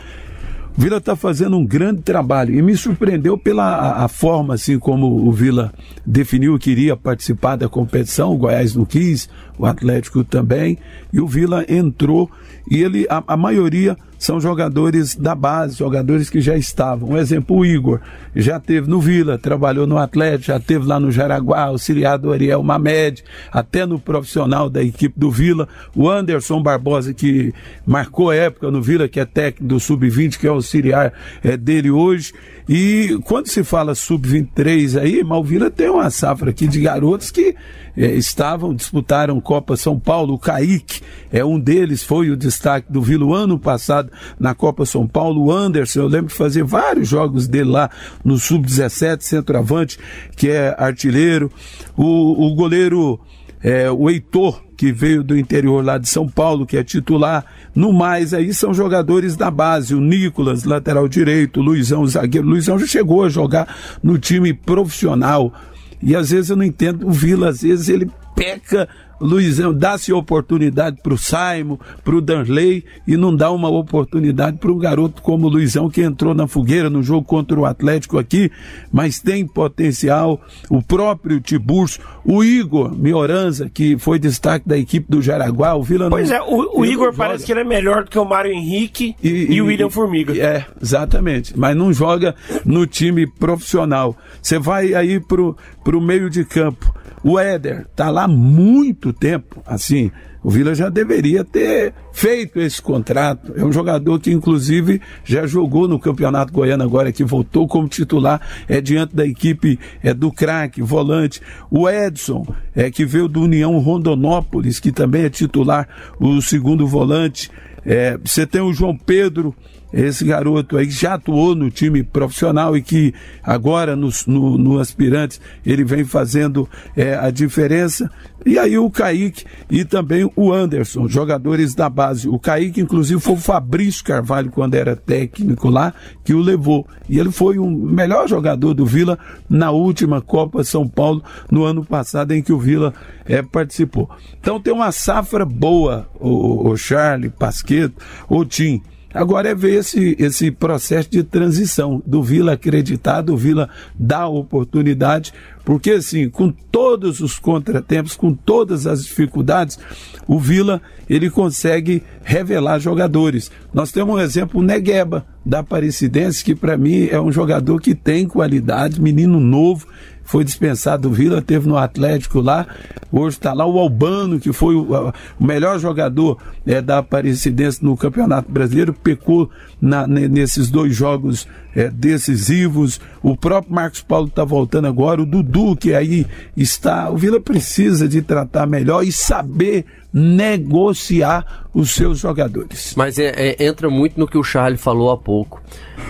O 0.76 0.80
Vila 0.80 0.96
está 0.96 1.14
fazendo 1.14 1.56
um 1.58 1.66
grande 1.66 2.00
trabalho 2.00 2.54
e 2.54 2.62
me 2.62 2.74
surpreendeu 2.74 3.36
pela 3.36 4.04
a, 4.04 4.08
forma 4.08 4.54
assim 4.54 4.78
como 4.78 5.06
o 5.06 5.30
Vila 5.30 5.72
definiu 6.06 6.58
que 6.58 6.70
iria 6.70 6.96
participar 6.96 7.56
da 7.56 7.68
competição. 7.68 8.32
O 8.32 8.38
Goiás 8.38 8.74
não 8.74 8.86
quis, 8.86 9.28
o 9.58 9.66
Atlético 9.66 10.24
também, 10.24 10.78
e 11.12 11.20
o 11.20 11.26
Vila 11.26 11.64
entrou 11.68 12.30
e 12.70 12.82
ele 12.82 13.06
a, 13.10 13.22
a 13.26 13.36
maioria 13.36 13.96
são 14.22 14.40
jogadores 14.40 15.16
da 15.16 15.34
base, 15.34 15.76
jogadores 15.76 16.30
que 16.30 16.40
já 16.40 16.56
estavam. 16.56 17.08
Um 17.10 17.16
exemplo, 17.16 17.56
o 17.56 17.66
Igor, 17.66 17.98
já 18.36 18.60
teve 18.60 18.88
no 18.88 19.00
Vila, 19.00 19.36
trabalhou 19.36 19.84
no 19.84 19.98
Atlético, 19.98 20.44
já 20.44 20.60
teve 20.60 20.86
lá 20.86 21.00
no 21.00 21.10
Jaraguá, 21.10 21.62
auxiliado 21.62 22.28
do 22.28 22.32
Ariel 22.32 22.62
Mamed, 22.62 23.24
até 23.50 23.84
no 23.84 23.98
profissional 23.98 24.70
da 24.70 24.80
equipe 24.80 25.18
do 25.18 25.28
Vila. 25.28 25.68
O 25.92 26.08
Anderson 26.08 26.62
Barbosa, 26.62 27.12
que 27.12 27.52
marcou 27.84 28.32
época 28.32 28.70
no 28.70 28.80
Vila, 28.80 29.08
que 29.08 29.18
é 29.18 29.24
técnico 29.24 29.64
do 29.64 29.80
Sub-20, 29.80 30.38
que 30.38 30.46
é 30.46 30.50
auxiliar 30.50 31.12
é, 31.42 31.56
dele 31.56 31.90
hoje. 31.90 32.32
E 32.74 33.18
quando 33.24 33.48
se 33.48 33.62
fala 33.62 33.94
Sub-23 33.94 34.98
aí, 34.98 35.22
Malvila 35.22 35.70
tem 35.70 35.90
uma 35.90 36.08
safra 36.08 36.48
aqui 36.48 36.66
de 36.66 36.80
garotos 36.80 37.30
que 37.30 37.54
é, 37.94 38.14
estavam, 38.14 38.74
disputaram 38.74 39.38
Copa 39.42 39.76
São 39.76 40.00
Paulo. 40.00 40.32
O 40.32 40.38
Kaique 40.38 41.02
é 41.30 41.44
um 41.44 41.60
deles, 41.60 42.02
foi 42.02 42.30
o 42.30 42.36
destaque 42.36 42.90
do 42.90 43.02
Vila 43.02 43.36
ano 43.36 43.58
passado 43.58 44.10
na 44.40 44.54
Copa 44.54 44.86
São 44.86 45.06
Paulo. 45.06 45.44
O 45.44 45.52
Anderson, 45.52 46.00
eu 46.00 46.08
lembro 46.08 46.28
de 46.28 46.34
fazer 46.34 46.64
vários 46.64 47.06
jogos 47.06 47.46
dele 47.46 47.68
lá 47.68 47.90
no 48.24 48.38
Sub-17, 48.38 49.20
centroavante, 49.20 49.98
que 50.34 50.48
é 50.48 50.74
artilheiro. 50.78 51.52
O, 51.94 52.46
o 52.46 52.54
goleiro, 52.54 53.20
é, 53.62 53.90
o 53.90 54.08
Heitor, 54.08 54.62
que 54.82 54.90
veio 54.90 55.22
do 55.22 55.38
interior 55.38 55.84
lá 55.84 55.96
de 55.96 56.08
São 56.08 56.28
Paulo, 56.28 56.66
que 56.66 56.76
é 56.76 56.82
titular. 56.82 57.44
No 57.72 57.92
mais, 57.92 58.34
aí 58.34 58.52
são 58.52 58.74
jogadores 58.74 59.36
da 59.36 59.48
base. 59.48 59.94
O 59.94 60.00
Nicolas, 60.00 60.64
lateral 60.64 61.06
direito, 61.06 61.60
Luizão, 61.60 62.04
zagueiro. 62.04 62.48
Luizão 62.48 62.76
já 62.80 62.86
chegou 62.88 63.22
a 63.22 63.28
jogar 63.28 63.76
no 64.02 64.18
time 64.18 64.52
profissional. 64.52 65.54
E 66.02 66.16
às 66.16 66.30
vezes 66.30 66.50
eu 66.50 66.56
não 66.56 66.64
entendo, 66.64 67.06
o 67.06 67.12
Vila, 67.12 67.50
às 67.50 67.62
vezes 67.62 67.88
ele 67.88 68.10
peca 68.34 68.88
Luizão 69.22 69.72
dá-se 69.72 70.12
oportunidade 70.12 70.98
para 71.02 71.14
o 71.14 71.18
Saimo, 71.18 71.80
para 72.04 72.14
o 72.14 72.20
Danley 72.20 72.84
e 73.06 73.16
não 73.16 73.34
dá 73.34 73.50
uma 73.50 73.68
oportunidade 73.68 74.58
para 74.58 74.72
um 74.72 74.78
garoto 74.78 75.22
como 75.22 75.46
o 75.46 75.50
Luizão 75.50 75.88
que 75.88 76.02
entrou 76.02 76.34
na 76.34 76.46
fogueira 76.46 76.90
no 76.90 77.02
jogo 77.02 77.26
contra 77.26 77.58
o 77.58 77.64
Atlético 77.64 78.18
aqui, 78.18 78.50
mas 78.92 79.20
tem 79.20 79.46
potencial. 79.46 80.40
O 80.68 80.82
próprio 80.82 81.40
Tiburcio, 81.40 82.02
o 82.24 82.42
Igor 82.42 82.96
Mioranza, 82.96 83.70
que 83.72 83.96
foi 83.98 84.18
destaque 84.18 84.68
da 84.68 84.76
equipe 84.76 85.06
do 85.08 85.22
Jaraguá, 85.22 85.74
o 85.74 85.82
Vila 85.82 86.10
Pois 86.10 86.28
não, 86.28 86.36
é, 86.36 86.42
o, 86.42 86.80
o 86.80 86.84
Igor 86.84 87.14
parece 87.14 87.44
que 87.44 87.52
ele 87.52 87.60
é 87.60 87.64
melhor 87.64 88.04
do 88.04 88.10
que 88.10 88.18
o 88.18 88.24
Mário 88.24 88.52
Henrique 88.52 89.14
e, 89.22 89.28
e, 89.28 89.52
e 89.54 89.62
o 89.62 89.66
William 89.66 89.90
Formiga. 89.90 90.36
É, 90.36 90.64
exatamente, 90.80 91.58
mas 91.58 91.76
não 91.76 91.92
joga 91.92 92.34
no 92.64 92.86
time 92.86 93.26
profissional. 93.26 94.16
Você 94.40 94.58
vai 94.58 94.94
aí 94.94 95.20
pro, 95.20 95.56
pro 95.84 96.00
meio 96.00 96.28
de 96.28 96.44
campo. 96.44 96.92
O 97.24 97.38
Éder 97.38 97.86
tá 97.94 98.10
lá 98.10 98.26
muito 98.26 99.12
tempo, 99.12 99.62
assim, 99.64 100.10
o 100.42 100.50
Vila 100.50 100.74
já 100.74 100.88
deveria 100.88 101.44
ter 101.44 101.94
feito 102.12 102.58
esse 102.58 102.82
contrato. 102.82 103.52
É 103.56 103.64
um 103.64 103.72
jogador 103.72 104.18
que, 104.18 104.32
inclusive, 104.32 105.00
já 105.24 105.46
jogou 105.46 105.86
no 105.86 106.00
Campeonato 106.00 106.52
Goiano 106.52 106.82
agora, 106.82 107.12
que 107.12 107.22
voltou 107.22 107.68
como 107.68 107.86
titular, 107.86 108.40
é 108.68 108.80
diante 108.80 109.14
da 109.14 109.24
equipe 109.24 109.78
é 110.02 110.12
do 110.12 110.32
craque, 110.32 110.82
volante. 110.82 111.40
O 111.70 111.88
Edson, 111.88 112.44
é 112.74 112.90
que 112.90 113.04
veio 113.04 113.28
do 113.28 113.42
União 113.42 113.78
Rondonópolis, 113.78 114.80
que 114.80 114.90
também 114.90 115.24
é 115.24 115.30
titular, 115.30 115.88
o 116.18 116.42
segundo 116.42 116.86
volante. 116.88 117.48
É, 117.86 118.18
você 118.18 118.44
tem 118.44 118.60
o 118.60 118.72
João 118.72 118.96
Pedro, 118.96 119.54
esse 119.92 120.24
garoto 120.24 120.76
aí 120.76 120.86
que 120.86 120.92
já 120.92 121.14
atuou 121.14 121.54
no 121.54 121.70
time 121.70 122.02
profissional 122.02 122.76
e 122.76 122.82
que 122.82 123.14
agora 123.42 123.94
no, 123.94 124.08
no, 124.26 124.58
no 124.58 124.78
Aspirantes 124.78 125.40
ele 125.64 125.84
vem 125.84 126.04
fazendo 126.04 126.68
é, 126.96 127.14
a 127.14 127.30
diferença. 127.30 128.10
E 128.44 128.58
aí 128.58 128.76
o 128.76 128.90
Kaique 128.90 129.44
e 129.70 129.84
também 129.84 130.28
o 130.34 130.52
Anderson, 130.52 131.06
jogadores 131.08 131.74
da 131.74 131.88
base. 131.88 132.28
O 132.28 132.38
Kaique, 132.38 132.80
inclusive, 132.80 133.20
foi 133.20 133.34
o 133.34 133.36
Fabrício 133.36 134.04
Carvalho, 134.04 134.50
quando 134.50 134.74
era 134.74 134.96
técnico 134.96 135.68
lá, 135.68 135.94
que 136.24 136.34
o 136.34 136.40
levou. 136.40 136.86
E 137.08 137.20
ele 137.20 137.30
foi 137.30 137.58
o 137.58 137.70
melhor 137.70 138.26
jogador 138.28 138.74
do 138.74 138.84
Vila 138.84 139.18
na 139.48 139.70
última 139.70 140.20
Copa 140.20 140.64
São 140.64 140.88
Paulo, 140.88 141.22
no 141.50 141.64
ano 141.64 141.84
passado, 141.84 142.32
em 142.32 142.42
que 142.42 142.52
o 142.52 142.58
Vila 142.58 142.92
é, 143.24 143.42
participou. 143.42 144.10
Então 144.40 144.60
tem 144.60 144.72
uma 144.72 144.90
safra 144.90 145.44
boa, 145.44 146.08
o, 146.18 146.70
o 146.70 146.76
Charlie, 146.76 147.30
Pasqueto, 147.30 147.94
o 148.28 148.44
Tim. 148.44 148.82
Agora 149.14 149.50
é 149.50 149.54
ver 149.54 149.80
esse, 149.80 150.16
esse 150.18 150.50
processo 150.50 151.10
de 151.10 151.22
transição 151.22 152.02
do 152.06 152.22
Vila 152.22 152.52
acreditar, 152.52 153.20
do 153.20 153.36
Vila 153.36 153.68
dar 153.94 154.28
oportunidade, 154.28 155.32
porque 155.64 155.92
assim, 155.92 156.28
com 156.28 156.50
todos 156.50 157.20
os 157.20 157.38
contratempos, 157.38 158.16
com 158.16 158.34
todas 158.34 158.86
as 158.86 159.04
dificuldades, 159.04 159.78
o 160.26 160.38
Vila 160.38 160.80
ele 161.08 161.30
consegue 161.30 162.02
revelar 162.24 162.78
jogadores. 162.78 163.50
Nós 163.72 163.92
temos 163.92 164.14
um 164.14 164.18
exemplo, 164.18 164.60
o 164.60 164.64
Negueba, 164.64 165.26
da 165.44 165.58
Aparecidense, 165.58 166.44
que 166.44 166.54
para 166.54 166.76
mim 166.76 167.08
é 167.10 167.20
um 167.20 167.32
jogador 167.32 167.80
que 167.80 167.94
tem 167.94 168.26
qualidade, 168.26 169.00
menino 169.00 169.40
novo, 169.40 169.86
foi 170.32 170.44
dispensado 170.44 171.10
do 171.10 171.14
Vila, 171.14 171.42
teve 171.42 171.68
no 171.68 171.76
Atlético 171.76 172.40
lá, 172.40 172.66
hoje 173.12 173.36
está 173.36 173.52
lá 173.52 173.66
o 173.66 173.78
Albano, 173.78 174.40
que 174.40 174.50
foi 174.50 174.74
o, 174.74 175.12
o 175.38 175.44
melhor 175.44 175.78
jogador 175.78 176.38
é, 176.66 176.80
da 176.80 176.98
Aparecidense 176.98 177.84
no 177.84 177.94
Campeonato 177.98 178.50
Brasileiro, 178.50 178.94
pecou 178.94 179.50
na, 179.78 180.06
nesses 180.06 180.70
dois 180.70 180.96
jogos 180.96 181.46
é, 181.74 181.88
decisivos, 181.88 183.00
o 183.22 183.36
próprio 183.36 183.74
Marcos 183.74 184.02
Paulo 184.02 184.28
está 184.28 184.44
voltando 184.44 184.86
agora, 184.86 185.22
o 185.22 185.26
Dudu, 185.26 185.76
que 185.76 185.94
aí 185.94 186.26
está, 186.56 187.10
o 187.10 187.16
Vila 187.16 187.40
precisa 187.40 188.08
de 188.08 188.22
tratar 188.22 188.66
melhor 188.66 189.02
e 189.04 189.12
saber 189.12 189.84
negociar 190.12 191.66
os 191.72 191.92
seus 191.92 192.18
jogadores. 192.18 192.94
Mas 192.96 193.18
é, 193.18 193.32
é, 193.34 193.64
entra 193.64 193.88
muito 193.88 194.20
no 194.20 194.28
que 194.28 194.36
o 194.36 194.44
Charlie 194.44 194.76
falou 194.76 195.10
há 195.10 195.16
pouco. 195.16 195.62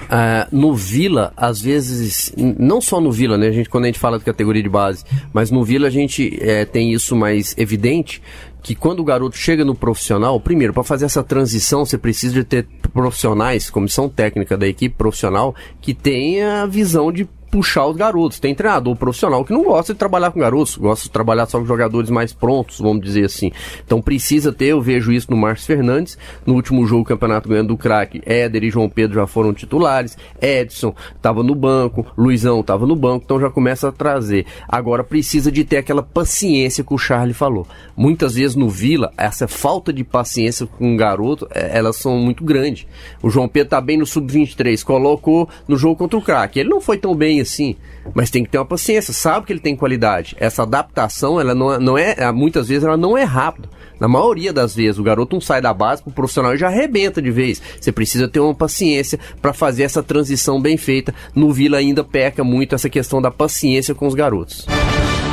Uh, 0.04 0.44
no 0.50 0.74
Vila, 0.74 1.32
às 1.36 1.62
vezes, 1.62 2.34
não 2.36 2.80
só 2.80 3.00
no 3.00 3.12
Vila, 3.12 3.38
né? 3.38 3.48
A 3.48 3.52
gente, 3.52 3.68
quando 3.68 3.84
a 3.84 3.86
gente 3.86 3.98
fala 3.98 4.18
de 4.18 4.24
categoria 4.24 4.62
de 4.62 4.68
base, 4.68 5.04
mas 5.32 5.50
no 5.50 5.64
Vila 5.64 5.86
a 5.86 5.90
gente 5.90 6.36
é, 6.42 6.64
tem 6.64 6.92
isso 6.92 7.14
mais 7.14 7.54
evidente, 7.56 8.20
que 8.62 8.74
quando 8.74 9.00
o 9.00 9.04
garoto 9.04 9.36
chega 9.36 9.64
no 9.64 9.74
profissional, 9.74 10.38
primeiro, 10.38 10.72
para 10.72 10.84
fazer 10.84 11.06
essa 11.06 11.22
transição, 11.22 11.84
você 11.84 11.98
precisa 11.98 12.34
de 12.34 12.44
ter 12.44 12.66
profissionais, 12.92 13.68
comissão 13.68 14.08
técnica 14.08 14.56
da 14.56 14.66
equipe 14.66 14.94
profissional, 14.96 15.54
que 15.80 15.92
tenha 15.92 16.62
a 16.62 16.66
visão 16.66 17.10
de 17.10 17.28
puxar 17.52 17.86
os 17.86 17.96
garotos. 17.96 18.40
Tem 18.40 18.54
treinador 18.54 18.96
profissional 18.96 19.44
que 19.44 19.52
não 19.52 19.62
gosta 19.62 19.92
de 19.92 19.98
trabalhar 19.98 20.30
com 20.30 20.40
garotos, 20.40 20.78
gosta 20.78 21.04
de 21.04 21.10
trabalhar 21.10 21.44
só 21.44 21.60
com 21.60 21.66
jogadores 21.66 22.08
mais 22.08 22.32
prontos, 22.32 22.80
vamos 22.80 23.04
dizer 23.04 23.26
assim. 23.26 23.52
Então 23.84 24.00
precisa 24.00 24.50
ter, 24.50 24.68
eu 24.68 24.80
vejo 24.80 25.12
isso 25.12 25.30
no 25.30 25.36
Márcio 25.36 25.66
Fernandes. 25.66 26.16
No 26.46 26.54
último 26.54 26.86
jogo, 26.86 27.02
o 27.02 27.04
campeonato 27.04 27.50
ganhando 27.50 27.68
do 27.68 27.76
craque, 27.76 28.22
Éder 28.24 28.64
e 28.64 28.70
João 28.70 28.88
Pedro 28.88 29.16
já 29.16 29.26
foram 29.26 29.52
titulares. 29.52 30.16
Edson 30.40 30.94
estava 31.14 31.42
no 31.42 31.54
banco, 31.54 32.06
Luizão 32.16 32.60
estava 32.60 32.86
no 32.86 32.96
banco, 32.96 33.24
então 33.26 33.38
já 33.38 33.50
começa 33.50 33.88
a 33.88 33.92
trazer. 33.92 34.46
Agora 34.66 35.04
precisa 35.04 35.52
de 35.52 35.62
ter 35.62 35.76
aquela 35.76 36.02
paciência 36.02 36.82
que 36.82 36.94
o 36.94 36.98
Charlie 36.98 37.34
falou. 37.34 37.66
Muitas 37.94 38.34
vezes 38.34 38.56
no 38.56 38.70
Vila, 38.70 39.12
essa 39.18 39.46
falta 39.46 39.92
de 39.92 40.02
paciência 40.02 40.66
com 40.66 40.94
um 40.94 40.96
garoto, 40.96 41.46
é, 41.50 41.76
elas 41.76 41.96
são 41.96 42.16
muito 42.16 42.42
grandes. 42.42 42.86
O 43.22 43.28
João 43.28 43.46
Pedro 43.46 43.68
tá 43.68 43.80
bem 43.80 43.98
no 43.98 44.06
sub-23, 44.06 44.82
colocou 44.82 45.46
no 45.68 45.76
jogo 45.76 45.96
contra 45.96 46.18
o 46.18 46.22
craque. 46.22 46.58
Ele 46.58 46.70
não 46.70 46.80
foi 46.80 46.96
tão 46.96 47.14
bem 47.14 47.41
assim, 47.42 47.76
mas 48.14 48.30
tem 48.30 48.44
que 48.44 48.50
ter 48.50 48.58
uma 48.58 48.64
paciência, 48.64 49.12
sabe 49.12 49.46
que 49.46 49.52
ele 49.52 49.60
tem 49.60 49.76
qualidade. 49.76 50.36
Essa 50.38 50.62
adaptação, 50.62 51.40
ela 51.40 51.54
não, 51.54 51.72
é, 51.72 51.78
não 51.78 51.98
é, 51.98 52.32
muitas 52.32 52.68
vezes 52.68 52.84
ela 52.84 52.96
não 52.96 53.16
é 53.16 53.24
rápida. 53.24 53.68
Na 54.00 54.08
maioria 54.08 54.52
das 54.52 54.74
vezes, 54.74 54.98
o 54.98 55.02
garoto 55.02 55.36
não 55.36 55.40
sai 55.40 55.60
da 55.60 55.72
base 55.72 56.02
pro 56.02 56.12
profissional 56.12 56.54
e 56.54 56.58
já 56.58 56.66
arrebenta 56.66 57.22
de 57.22 57.30
vez. 57.30 57.62
Você 57.80 57.92
precisa 57.92 58.26
ter 58.26 58.40
uma 58.40 58.54
paciência 58.54 59.18
para 59.40 59.52
fazer 59.52 59.84
essa 59.84 60.02
transição 60.02 60.60
bem 60.60 60.76
feita. 60.76 61.14
No 61.34 61.52
Vila 61.52 61.78
ainda 61.78 62.02
peca 62.02 62.42
muito 62.42 62.74
essa 62.74 62.90
questão 62.90 63.22
da 63.22 63.30
paciência 63.30 63.94
com 63.94 64.06
os 64.06 64.14
garotos. 64.14 64.66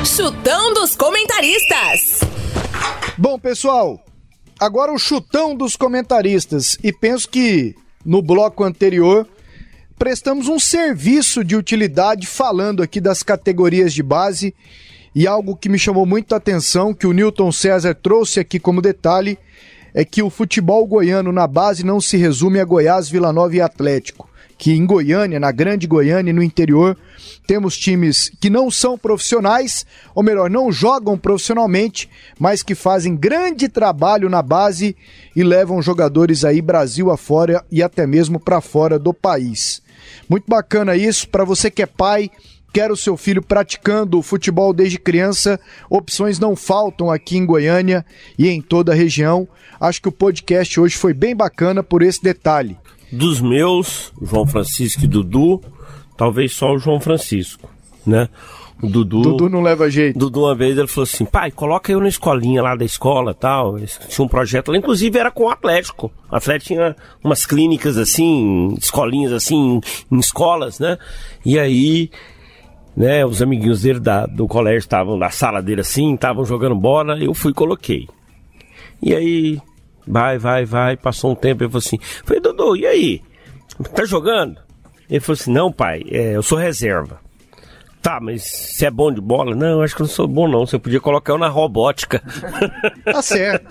Chutão 0.06 0.73
dos 0.73 0.95
comentaristas. 0.95 2.19
Bom, 3.18 3.40
pessoal, 3.40 3.99
agora 4.60 4.94
o 4.94 4.99
chutão 4.99 5.56
dos 5.56 5.76
comentaristas. 5.76 6.77
E 6.84 6.94
penso 6.94 7.27
que 7.27 7.76
no 8.06 8.22
bloco 8.22 8.64
anterior 8.64 9.27
prestamos 9.99 10.47
um 10.47 10.57
serviço 10.57 11.43
de 11.43 11.57
utilidade 11.57 12.26
falando 12.26 12.81
aqui 12.81 13.01
das 13.01 13.21
categorias 13.21 13.93
de 13.93 14.01
base 14.01 14.55
e 15.13 15.27
algo 15.27 15.57
que 15.57 15.67
me 15.67 15.77
chamou 15.77 16.05
muito 16.05 16.34
a 16.34 16.38
atenção, 16.38 16.93
que 16.93 17.05
o 17.05 17.11
Newton 17.11 17.51
César 17.51 17.93
trouxe 17.93 18.39
aqui 18.39 18.59
como 18.59 18.81
detalhe, 18.81 19.38
é 19.93 20.05
que 20.05 20.23
o 20.23 20.30
futebol 20.30 20.88
goiano 20.88 21.34
na 21.34 21.45
base 21.45 21.85
não 21.85 21.99
se 21.99 22.15
resume 22.15 22.61
a 22.61 22.65
Goiás, 22.65 23.09
Vila 23.09 23.34
Nova 23.34 23.53
e 23.55 23.61
Atlético. 23.61 24.28
Que 24.60 24.73
em 24.73 24.86
Goiânia, 24.86 25.40
na 25.40 25.52
grande 25.52 25.88
Goiânia 25.88 26.30
e 26.30 26.34
no 26.34 26.44
interior, 26.44 26.95
temos 27.48 27.76
times 27.76 28.30
que 28.40 28.48
não 28.48 28.69
são 28.69 28.95
profissionais, 28.95 29.86
ou 30.14 30.22
melhor, 30.22 30.52
não 30.52 30.72
jogam 30.72 31.18
profissionalmente, 31.18 32.07
mas 32.38 32.61
que 32.61 32.76
fazem 32.76 33.15
grande 33.15 33.68
trabalho 33.68 34.30
na 34.30 34.44
base 34.44 34.95
e 35.36 35.41
levam 35.41 35.81
jogadores 35.81 36.45
aí 36.45 36.61
Brasil 36.61 37.10
afora 37.10 37.65
e 37.72 37.81
até 37.81 38.06
mesmo 38.06 38.40
para 38.40 38.61
fora 38.61 38.99
do 38.99 39.11
país. 39.14 39.81
Muito 40.30 40.45
bacana 40.48 40.95
isso. 40.95 41.27
Para 41.27 41.44
você 41.45 41.72
que 41.72 41.81
é 41.81 41.88
pai, 41.88 42.30
quer 42.73 42.91
o 42.91 42.98
seu 42.98 43.18
filho 43.18 43.41
praticando 43.41 44.22
futebol 44.22 44.73
desde 44.73 44.99
criança, 44.99 45.60
opções 45.90 46.38
não 46.38 46.56
faltam 46.56 47.10
aqui 47.10 47.38
em 47.38 47.45
Goiânia 47.45 48.06
e 48.38 48.48
em 48.48 48.61
toda 48.61 48.91
a 48.91 48.95
região. 48.95 49.48
Acho 49.80 50.02
que 50.02 50.10
o 50.10 50.11
podcast 50.11 50.80
hoje 50.80 50.98
foi 50.98 51.14
bem 51.14 51.36
bacana 51.36 51.81
por 51.81 52.02
esse 52.02 52.22
detalhe. 52.22 52.77
Dos 53.11 53.41
meus, 53.41 54.14
João 54.22 54.45
Francisco 54.45 55.03
e 55.03 55.07
Dudu, 55.07 55.61
talvez 56.15 56.53
só 56.53 56.73
o 56.73 56.80
João 56.80 56.99
Francisco, 56.99 57.69
né? 58.06 58.30
O 58.81 58.88
Dudu. 58.88 59.22
Dudu 59.22 59.49
não 59.49 59.61
leva 59.61 59.90
jeito. 59.90 60.18
Dudu, 60.18 60.41
uma 60.41 60.56
vez, 60.56 60.77
ele 60.77 60.88
falou 60.88 61.03
assim: 61.03 61.26
pai, 61.26 61.52
coloca 61.52 61.91
eu 61.91 61.99
na 61.99 62.07
escolinha 62.07 62.61
lá 62.61 62.76
da 62.76 62.86
escola 62.86 63.34
tal. 63.34 63.77
Tinha 63.80 64.26
um 64.26 64.27
projeto 64.27 64.72
lá, 64.72 64.77
inclusive 64.77 65.19
era 65.19 65.30
com 65.31 65.44
o 65.44 65.49
Atlético. 65.49 66.10
O 66.31 66.36
Atlético 66.36 66.68
tinha 66.73 66.95
umas 67.23 67.45
clínicas 67.45 67.98
assim, 67.98 68.73
escolinhas 68.80 69.34
assim, 69.34 69.81
em 70.10 70.19
escolas, 70.19 70.80
né? 70.80 70.98
E 71.45 71.60
aí, 71.60 72.10
né, 72.95 73.26
os 73.26 73.41
amiguinhos 73.41 73.81
dele 73.81 73.99
da, 73.99 74.26
do 74.26 74.48
colégio 74.48 74.80
estavam 74.80 75.18
na 75.18 75.30
sala 75.30 75.61
dele 75.61 75.81
assim, 75.81 76.14
estavam 76.14 76.45
jogando 76.45 76.76
bola, 76.76 77.18
eu 77.19 77.34
fui 77.34 77.52
e 77.52 77.56
coloquei. 77.56 78.07
E 79.02 79.14
aí, 79.14 79.60
vai, 80.10 80.38
vai, 80.38 80.65
vai, 80.65 80.98
passou 80.98 81.31
um 81.31 81.36
tempo, 81.36 81.64
ele 81.64 81.69
falou 81.69 81.84
assim: 81.86 81.99
falei, 82.26 82.41
Dudu, 82.41 82.76
e 82.76 82.86
aí? 82.86 83.22
Tá 83.95 84.03
jogando? 84.03 84.60
Ele 85.10 85.19
falou 85.19 85.40
assim: 85.40 85.52
não, 85.52 85.72
pai, 85.72 86.03
é, 86.10 86.36
eu 86.36 86.44
sou 86.44 86.57
reserva. 86.57 87.19
Tá, 88.02 88.19
mas 88.22 88.44
você 88.44 88.86
é 88.86 88.91
bom 88.91 89.11
de 89.11 89.19
bola? 89.19 89.53
Não, 89.53 89.81
acho 89.81 89.95
que 89.95 90.02
eu 90.02 90.06
não 90.06 90.14
sou 90.14 90.27
bom 90.27 90.48
não. 90.48 90.65
Você 90.65 90.80
podia 90.80 91.02
colocar 91.02 91.34
eu 91.34 91.38
na 91.38 91.48
robótica. 91.48 92.22
Tá 93.03 93.22
certo. 93.22 93.68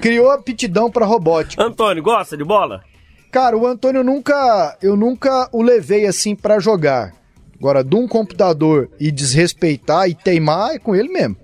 Criou 0.00 0.30
aptidão 0.30 0.90
para 0.90 1.04
robótica. 1.04 1.62
Antônio, 1.62 2.02
gosta 2.02 2.36
de 2.36 2.44
bola? 2.44 2.82
Cara, 3.30 3.56
o 3.56 3.66
Antônio 3.66 4.02
nunca, 4.02 4.78
eu 4.80 4.96
nunca 4.96 5.48
o 5.52 5.62
levei 5.62 6.06
assim 6.06 6.34
para 6.34 6.58
jogar. 6.58 7.12
Agora, 7.58 7.84
de 7.84 7.94
um 7.96 8.08
computador 8.08 8.90
e 8.98 9.10
desrespeitar 9.10 10.08
e 10.08 10.14
teimar 10.14 10.74
é 10.74 10.78
com 10.78 10.94
ele 10.94 11.08
mesmo. 11.08 11.36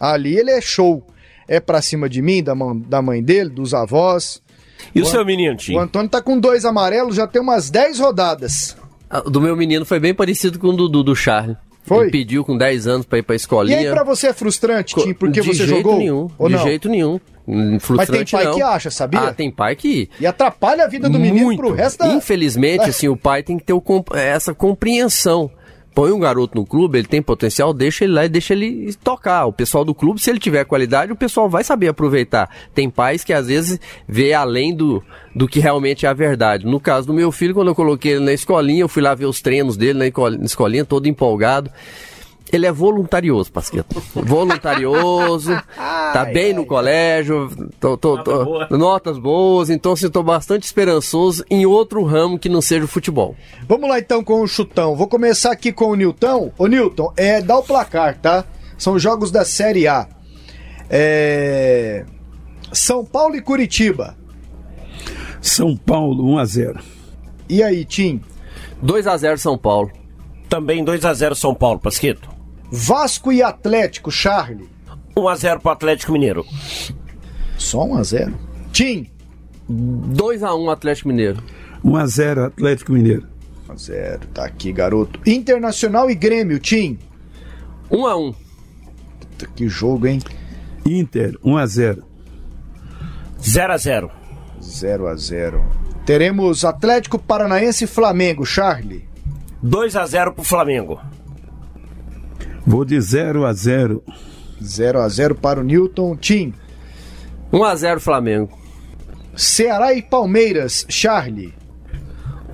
Ali 0.00 0.36
ele 0.36 0.50
é 0.50 0.60
show. 0.60 1.04
É 1.48 1.58
pra 1.60 1.80
cima 1.80 2.08
de 2.08 2.20
mim, 2.20 2.42
da, 2.42 2.54
mãe, 2.54 2.78
da 2.86 3.00
mãe 3.02 3.22
dele, 3.22 3.48
dos 3.50 3.72
avós. 3.74 4.42
E 4.94 5.00
o, 5.00 5.04
o 5.04 5.06
seu 5.06 5.24
menino, 5.24 5.56
Tim? 5.56 5.74
O 5.74 5.78
Antônio 5.80 6.08
tá 6.08 6.20
com 6.20 6.38
dois 6.38 6.64
amarelos, 6.64 7.16
já 7.16 7.26
tem 7.26 7.40
umas 7.40 7.70
10 7.70 7.98
rodadas. 7.98 8.76
Ah, 9.10 9.20
do 9.20 9.40
meu 9.40 9.56
menino 9.56 9.84
foi 9.86 9.98
bem 9.98 10.14
parecido 10.14 10.58
com 10.58 10.68
o 10.68 10.88
do, 10.88 11.16
Charlie. 11.16 11.56
Foi? 11.82 12.04
Ele 12.04 12.10
pediu 12.10 12.44
com 12.44 12.56
10 12.56 12.86
anos 12.86 13.06
pra 13.06 13.18
ir 13.18 13.22
pra 13.22 13.34
escolinha. 13.34 13.80
E 13.80 13.86
aí 13.86 13.90
pra 13.92 14.04
você 14.04 14.26
é 14.28 14.32
frustrante, 14.34 14.94
Tim, 14.94 15.14
porque 15.14 15.40
de 15.40 15.46
você 15.48 15.64
jeito 15.66 15.76
jogou? 15.82 15.98
Nenhum, 15.98 16.28
ou 16.38 16.48
de 16.48 16.54
não? 16.56 16.62
jeito 16.62 16.88
nenhum. 16.88 17.18
Hum, 17.46 17.54
Mas 17.56 17.70
tem 17.70 17.80
Frustrante 17.80 18.32
pai 18.32 18.44
não. 18.44 18.54
que 18.54 18.62
acha, 18.62 18.90
sabia? 18.90 19.20
Ah, 19.20 19.32
tem 19.32 19.50
pai 19.50 19.74
que... 19.74 20.10
E 20.20 20.26
atrapalha 20.26 20.84
a 20.84 20.86
vida 20.86 21.08
do 21.08 21.18
menino 21.18 21.46
Muito. 21.46 21.58
pro 21.58 21.72
resto 21.72 22.00
da... 22.00 22.08
Infelizmente, 22.12 22.90
assim, 22.90 23.08
o 23.08 23.16
pai 23.16 23.42
tem 23.42 23.56
que 23.58 23.64
ter 23.64 23.72
o 23.72 23.80
comp- 23.80 24.14
essa 24.14 24.52
compreensão. 24.52 25.50
Põe 25.98 26.12
um 26.12 26.20
garoto 26.20 26.56
no 26.56 26.64
clube, 26.64 26.96
ele 26.96 27.08
tem 27.08 27.20
potencial, 27.20 27.74
deixa 27.74 28.04
ele 28.04 28.12
lá 28.12 28.24
e 28.24 28.28
deixa 28.28 28.52
ele 28.52 28.94
tocar. 29.02 29.46
O 29.46 29.52
pessoal 29.52 29.84
do 29.84 29.92
clube, 29.92 30.22
se 30.22 30.30
ele 30.30 30.38
tiver 30.38 30.64
qualidade, 30.64 31.10
o 31.10 31.16
pessoal 31.16 31.50
vai 31.50 31.64
saber 31.64 31.88
aproveitar. 31.88 32.48
Tem 32.72 32.88
pais 32.88 33.24
que 33.24 33.32
às 33.32 33.48
vezes 33.48 33.80
vê 34.06 34.32
além 34.32 34.72
do, 34.72 35.02
do 35.34 35.48
que 35.48 35.58
realmente 35.58 36.06
é 36.06 36.08
a 36.08 36.12
verdade. 36.12 36.64
No 36.64 36.78
caso 36.78 37.08
do 37.08 37.12
meu 37.12 37.32
filho, 37.32 37.52
quando 37.52 37.66
eu 37.66 37.74
coloquei 37.74 38.12
ele 38.12 38.24
na 38.24 38.32
escolinha, 38.32 38.82
eu 38.82 38.88
fui 38.88 39.02
lá 39.02 39.12
ver 39.12 39.24
os 39.26 39.40
treinos 39.40 39.76
dele 39.76 39.98
na 39.98 40.06
escol- 40.06 40.30
na 40.30 40.44
escolinha, 40.44 40.84
todo 40.84 41.08
empolgado. 41.08 41.68
Ele 42.50 42.66
é 42.66 42.72
voluntarioso, 42.72 43.52
Pasqueto. 43.52 44.02
Voluntarioso, 44.14 45.50
tá 45.76 46.24
bem 46.24 46.54
no 46.54 46.64
colégio, 46.64 47.50
tô, 47.78 47.96
tô, 47.96 48.22
tô- 48.22 48.44
boa. 48.44 48.68
notas 48.70 49.18
boas, 49.18 49.68
então 49.68 49.92
assim, 49.92 50.08
tô 50.08 50.22
bastante 50.22 50.62
esperançoso 50.64 51.44
em 51.50 51.66
outro 51.66 52.02
ramo 52.04 52.38
que 52.38 52.48
não 52.48 52.62
seja 52.62 52.84
o 52.84 52.88
futebol. 52.88 53.36
Vamos 53.68 53.88
lá 53.88 53.98
então 53.98 54.24
com 54.24 54.40
o 54.40 54.46
chutão. 54.46 54.96
Vou 54.96 55.06
começar 55.06 55.52
aqui 55.52 55.72
com 55.72 55.86
o 55.90 55.94
Nilton. 55.94 56.50
Ô 56.56 56.66
Nilton, 56.66 57.12
é, 57.16 57.42
dá 57.42 57.58
o 57.58 57.62
placar, 57.62 58.18
tá? 58.18 58.44
São 58.78 58.98
jogos 58.98 59.30
da 59.30 59.44
Série 59.44 59.86
A. 59.86 60.08
É... 60.88 62.04
São 62.72 63.04
Paulo 63.04 63.36
e 63.36 63.42
Curitiba. 63.42 64.16
São 65.40 65.76
Paulo 65.76 66.24
1 66.34 66.38
a 66.38 66.44
0. 66.44 66.80
E 67.48 67.62
aí, 67.62 67.84
Tim? 67.84 68.20
2 68.82 69.06
a 69.06 69.16
0 69.16 69.38
São 69.38 69.58
Paulo. 69.58 69.90
Também 70.48 70.82
2 70.84 71.04
a 71.04 71.12
0 71.12 71.34
São 71.34 71.54
Paulo, 71.54 71.78
Pasquito. 71.78 72.37
Vasco 72.70 73.32
e 73.32 73.42
Atlético, 73.42 74.10
Charlie. 74.10 74.68
1 75.16 75.28
a 75.28 75.36
0 75.36 75.60
pro 75.60 75.70
Atlético 75.70 76.12
Mineiro. 76.12 76.44
Só 77.56 77.84
1 77.84 77.96
a 77.96 78.04
0. 78.04 78.34
Tim. 78.72 79.10
2 79.68 80.42
a 80.42 80.54
1 80.54 80.70
Atlético 80.70 81.08
Mineiro. 81.08 81.42
1 81.82 81.96
a 81.96 82.06
0 82.06 82.44
Atlético 82.44 82.92
Mineiro. 82.92 83.26
1 83.68 83.72
a 83.72 83.76
0. 83.76 84.20
Tá 84.32 84.44
aqui, 84.44 84.72
garoto. 84.72 85.20
Internacional 85.26 86.10
e 86.10 86.14
Grêmio, 86.14 86.58
Tim. 86.58 86.98
1 87.90 88.06
a 88.06 88.16
1 88.16 88.32
Puta, 88.32 89.46
Que 89.54 89.68
jogo, 89.68 90.06
hein? 90.06 90.20
Inter 90.84 91.36
1 91.42 91.56
a 91.56 91.66
0. 91.66 92.04
0 93.40 93.72
a 93.72 93.78
0 93.78 94.10
0 94.60 95.08
a 95.08 95.16
0. 95.16 95.64
Teremos 96.04 96.64
Atlético 96.64 97.18
Paranaense 97.18 97.84
e 97.84 97.86
Flamengo, 97.86 98.44
Charlie. 98.44 99.08
2 99.62 99.96
a 99.96 100.06
0 100.06 100.32
pro 100.32 100.44
Flamengo. 100.44 101.00
Vou 102.68 102.84
de 102.84 103.00
0 103.00 103.46
a 103.46 103.52
0. 103.54 104.04
0 104.62 105.00
a 105.00 105.08
0 105.08 105.34
para 105.36 105.58
o 105.58 105.62
Newton. 105.64 106.14
Tim. 106.16 106.52
1 107.50 107.64
a 107.64 107.74
0 107.74 107.98
Flamengo. 107.98 108.58
Ceará 109.34 109.94
e 109.94 110.02
Palmeiras, 110.02 110.84
Charlie. 110.86 111.54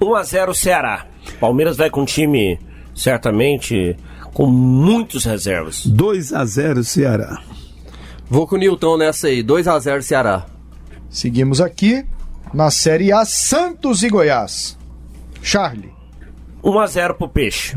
1 0.00 0.14
a 0.14 0.22
0 0.22 0.54
Ceará. 0.54 1.08
Palmeiras 1.40 1.76
vai 1.76 1.90
com 1.90 2.02
um 2.02 2.04
time, 2.04 2.60
certamente, 2.94 3.96
com 4.32 4.46
muitos 4.46 5.24
reservas. 5.24 5.84
2 5.84 6.32
a 6.32 6.44
0 6.44 6.84
Ceará. 6.84 7.42
Vou 8.30 8.46
com 8.46 8.54
o 8.54 8.58
Nilton 8.58 8.96
nessa 8.96 9.26
aí, 9.26 9.42
2 9.42 9.66
a 9.66 9.76
0 9.80 10.00
Ceará. 10.00 10.46
Seguimos 11.10 11.60
aqui 11.60 12.06
na 12.52 12.70
Série 12.70 13.12
A, 13.12 13.24
Santos 13.24 14.04
e 14.04 14.08
Goiás. 14.08 14.78
Charlie. 15.42 15.92
1 16.62 16.78
a 16.78 16.86
0 16.86 17.14
pro 17.14 17.28
Peixe. 17.28 17.76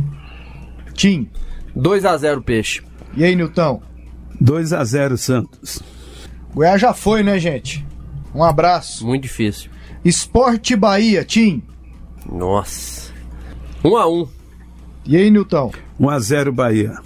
Tim. 0.93 1.31
2 1.77 2.05
a 2.05 2.17
0 2.17 2.41
Peixe. 2.41 2.81
E 3.15 3.23
aí, 3.23 3.35
Nilton? 3.35 3.81
2 4.41 4.73
a 4.73 4.83
0 4.83 5.15
Santos. 5.15 5.81
Goiás 6.53 6.81
já 6.81 6.91
foi, 6.93 7.21
né, 7.21 7.37
gente? 7.37 7.85
Um 8.33 8.43
abraço. 8.43 9.05
Muito 9.05 9.23
difícil. 9.23 9.69
Esporte 10.03 10.75
Bahia, 10.75 11.23
Tim. 11.23 11.61
Nossa. 12.31 13.11
1 13.83 13.95
a 13.95 14.07
1 14.09 14.27
E 15.05 15.17
aí, 15.17 15.29
Nilton? 15.29 15.71
1 15.99 16.09
a 16.09 16.19
0 16.19 16.51
Bahia. 16.51 16.97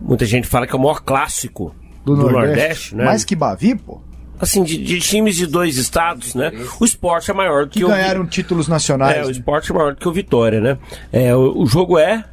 Muita 0.00 0.26
gente 0.26 0.48
fala 0.48 0.66
que 0.66 0.74
é 0.74 0.76
o 0.76 0.82
maior 0.82 1.00
clássico 1.00 1.74
Do, 2.04 2.16
do, 2.16 2.22
Nordeste. 2.22 2.46
Nordeste, 2.46 2.96
né? 2.96 3.04
Mais 3.04 3.24
que 3.24 3.36
Bavi, 3.36 3.76
pô. 3.76 4.00
Assim, 4.40 4.64
de, 4.64 4.76
de 4.76 4.98
times 4.98 5.36
de 5.36 5.46
dois 5.46 5.76
estados, 5.76 6.34
né? 6.34 6.50
O 6.80 6.84
esporte 6.84 7.30
é 7.30 7.34
maior 7.34 7.64
do 7.64 7.70
que, 7.70 7.78
Que 7.78 7.84
o. 7.84 7.88
ganharam 7.88 8.26
títulos 8.26 8.66
nacionais. 8.66 9.16
É, 9.16 9.22
o 9.22 9.26
né? 9.26 9.30
esporte 9.30 9.70
é 9.70 9.74
maior 9.74 9.94
do 9.94 10.00
que 10.00 10.08
o 10.08 10.12
Vitória, 10.12 10.60
né? 10.60 10.76
É, 11.12 11.34
o, 11.34 11.62
o 11.62 11.66
jogo 11.66 11.96
é 11.96 12.24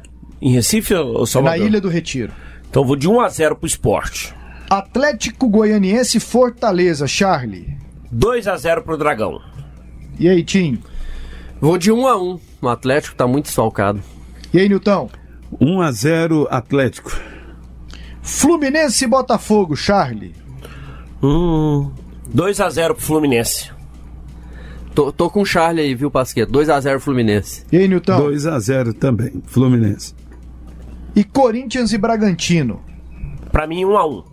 em 0.42 0.50
Recife 0.52 0.92
ou 0.92 1.20
Na 1.20 1.26
Salvador? 1.26 1.66
Ilha 1.66 1.80
do 1.80 1.88
Retiro. 1.88 2.32
Então 2.68 2.84
vou 2.84 2.96
de 2.96 3.08
1 3.08 3.20
a 3.20 3.28
0 3.28 3.54
pro 3.56 3.66
esporte. 3.66 4.34
Atlético 4.68 5.48
Goianiense 5.48 6.18
Fortaleza, 6.18 7.06
Charlie. 7.06 7.76
2 8.10 8.48
a 8.48 8.56
0 8.56 8.82
pro 8.82 8.98
Dragão. 8.98 9.40
E 10.18 10.28
aí, 10.28 10.42
Tim? 10.42 10.78
Vou 11.60 11.78
de 11.78 11.92
1 11.92 12.06
a 12.06 12.20
1 12.20 12.40
O 12.60 12.68
Atlético 12.68 13.14
tá 13.14 13.26
muito 13.26 13.44
desfalcado. 13.44 14.02
E 14.52 14.58
aí, 14.58 14.68
Nilton? 14.68 15.08
1 15.60 15.80
a 15.80 15.92
0 15.92 16.48
Atlético. 16.50 17.16
Fluminense 18.20 19.06
Botafogo, 19.06 19.76
Charlie. 19.76 20.34
Hum, 21.22 21.90
2 22.34 22.60
a 22.60 22.68
0 22.68 22.94
pro 22.94 23.04
Fluminense. 23.04 23.70
Tô, 24.94 25.12
tô 25.12 25.30
com 25.30 25.42
o 25.42 25.46
Charlie 25.46 25.84
aí, 25.84 25.94
viu, 25.94 26.10
Pasqueto? 26.10 26.50
2 26.50 26.68
a 26.68 26.80
0 26.80 27.00
Fluminense. 27.00 27.64
E 27.70 27.76
aí, 27.76 27.86
Nilton? 27.86 28.16
2 28.18 28.46
a 28.46 28.58
0 28.58 28.92
também. 28.94 29.42
Fluminense. 29.46 30.14
E 31.14 31.24
Corinthians 31.24 31.92
e 31.92 31.98
Bragantino. 31.98 32.80
Pra 33.50 33.66
mim 33.66 33.84
1 33.84 33.96
a 33.96 34.06
1. 34.06 34.24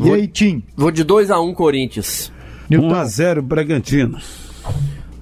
E 0.00 0.10
aí, 0.10 0.26
Tim? 0.26 0.62
Vou 0.76 0.90
de 0.90 1.04
2 1.04 1.30
a 1.30 1.40
1 1.40 1.54
Corinthians. 1.54 2.32
1 2.70 2.76
Nilton? 2.76 2.94
a 2.94 3.04
0 3.04 3.42
Bragantino. 3.42 4.18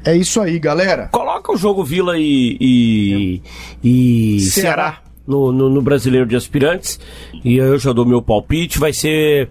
É 0.04 0.16
isso 0.16 0.40
aí, 0.40 0.58
galera. 0.58 1.08
Coloca 1.12 1.52
o 1.52 1.56
jogo 1.56 1.84
Vila 1.84 2.18
e, 2.18 2.56
e, 2.60 3.42
e 3.82 4.40
Ceará. 4.40 4.72
Ceará, 4.72 5.02
no, 5.26 5.52
no, 5.52 5.68
no 5.68 5.82
Brasileiro 5.82 6.26
de 6.26 6.36
Aspirantes. 6.36 6.98
E 7.44 7.56
eu 7.56 7.78
já 7.78 7.92
dou 7.92 8.06
meu 8.06 8.22
palpite. 8.22 8.78
Vai 8.78 8.92
ser 8.92 9.50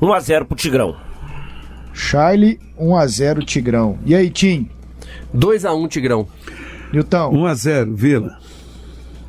1 0.00 0.12
a 0.12 0.20
0 0.20 0.46
pro 0.46 0.56
Tigrão. 0.56 0.96
Charlie, 1.92 2.60
1x0 2.80 3.44
Tigrão. 3.44 3.98
E 4.06 4.14
aí, 4.14 4.30
Tim? 4.30 4.70
2 5.34 5.64
a 5.64 5.74
1 5.74 5.88
Tigrão. 5.88 6.28
Nilton? 6.92 7.30
1 7.34 7.46
a 7.46 7.54
0 7.54 7.94
Vila. 7.96 8.38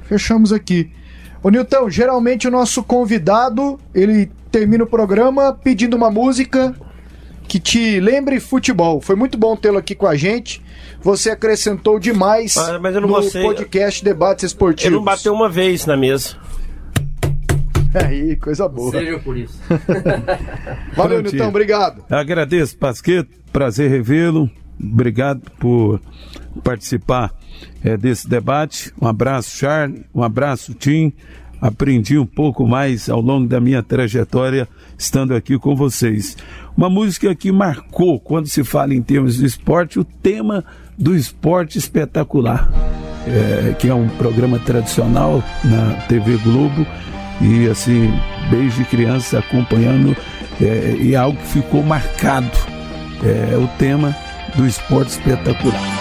Fechamos 0.04 0.54
aqui. 0.54 0.92
Ô, 1.42 1.50
Nilton, 1.50 1.90
geralmente 1.90 2.48
o 2.48 2.52
nosso 2.52 2.84
convidado, 2.84 3.80
ele 3.94 4.30
termina 4.52 4.84
o 4.84 4.88
programa 4.88 5.54
pedindo 5.54 5.96
uma 5.96 6.10
música 6.12 6.76
que 7.48 7.60
te 7.60 8.00
lembre 8.00 8.40
futebol. 8.40 9.00
Foi 9.02 9.16
muito 9.16 9.38
bom 9.38 9.56
tê-lo 9.56 9.78
aqui 9.78 9.96
com 9.96 10.06
a 10.06 10.16
gente. 10.16 10.62
Você 11.02 11.30
acrescentou 11.32 11.98
demais 11.98 12.58
Ah, 12.58 12.78
mas 12.80 12.94
eu 12.94 13.02
não 13.02 13.08
no 13.08 13.16
gostei. 13.16 13.42
podcast 13.42 14.04
Debates 14.04 14.44
Esportivos. 14.46 14.86
Ele 14.86 14.96
não 14.96 15.04
bateu 15.04 15.34
uma 15.34 15.48
vez 15.50 15.86
na 15.86 15.96
mesa. 15.96 16.36
Aí, 18.06 18.36
coisa 18.36 18.68
boa. 18.68 18.92
Seja 18.92 19.18
por 19.20 19.36
isso. 19.38 19.58
Valeu. 20.96 21.22
Nilton, 21.24 21.48
obrigado. 21.48 22.04
Agradeço, 22.10 22.78
Pasqueto. 22.78 23.30
Prazer 23.52 23.90
revê-lo. 23.90 24.50
Obrigado 24.82 25.42
por 25.60 26.00
participar 26.64 27.34
eh, 27.84 27.98
desse 27.98 28.28
debate. 28.28 28.92
Um 29.02 29.08
abraço, 29.08 29.58
Charlie. 29.58 30.06
Um 30.14 30.24
abraço, 30.24 30.74
Tim. 30.74 31.14
Aprendi 31.62 32.18
um 32.18 32.26
pouco 32.26 32.66
mais 32.66 33.10
ao 33.10 33.20
longo 33.20 33.48
da 33.48 33.60
minha 33.60 33.84
trajetória 33.84 34.68
estando 34.98 35.36
aqui 35.36 35.58
com 35.58 35.76
vocês. 35.76 36.38
Uma 36.76 36.90
música 36.90 37.36
que 37.36 37.52
marcou, 37.52 38.20
quando 38.20 38.48
se 38.48 38.64
fala 38.64 38.94
em 38.94 39.02
termos 39.02 39.38
de 39.38 39.46
esporte, 39.46 40.00
o 40.00 40.04
tema 40.04 40.64
do 40.98 41.16
esporte 41.16 41.78
espetacular, 41.78 42.72
eh, 43.28 43.76
que 43.78 43.90
é 43.90 43.94
um 43.94 44.08
programa 44.08 44.60
tradicional 44.60 45.44
na 45.64 45.96
TV 46.08 46.38
Globo 46.38 46.86
e 47.42 47.68
assim, 47.68 48.10
desde 48.50 48.86
criança 48.86 49.40
acompanhando, 49.40 50.16
eh, 50.62 50.98
e 51.00 51.14
é 51.14 51.18
algo 51.18 51.38
que 51.38 51.48
ficou 51.48 51.84
marcado 51.84 52.50
é 53.24 53.58
o 53.58 53.68
tema 53.78 54.16
do 54.56 54.66
esporte 54.66 55.10
espetacular. 55.10 55.99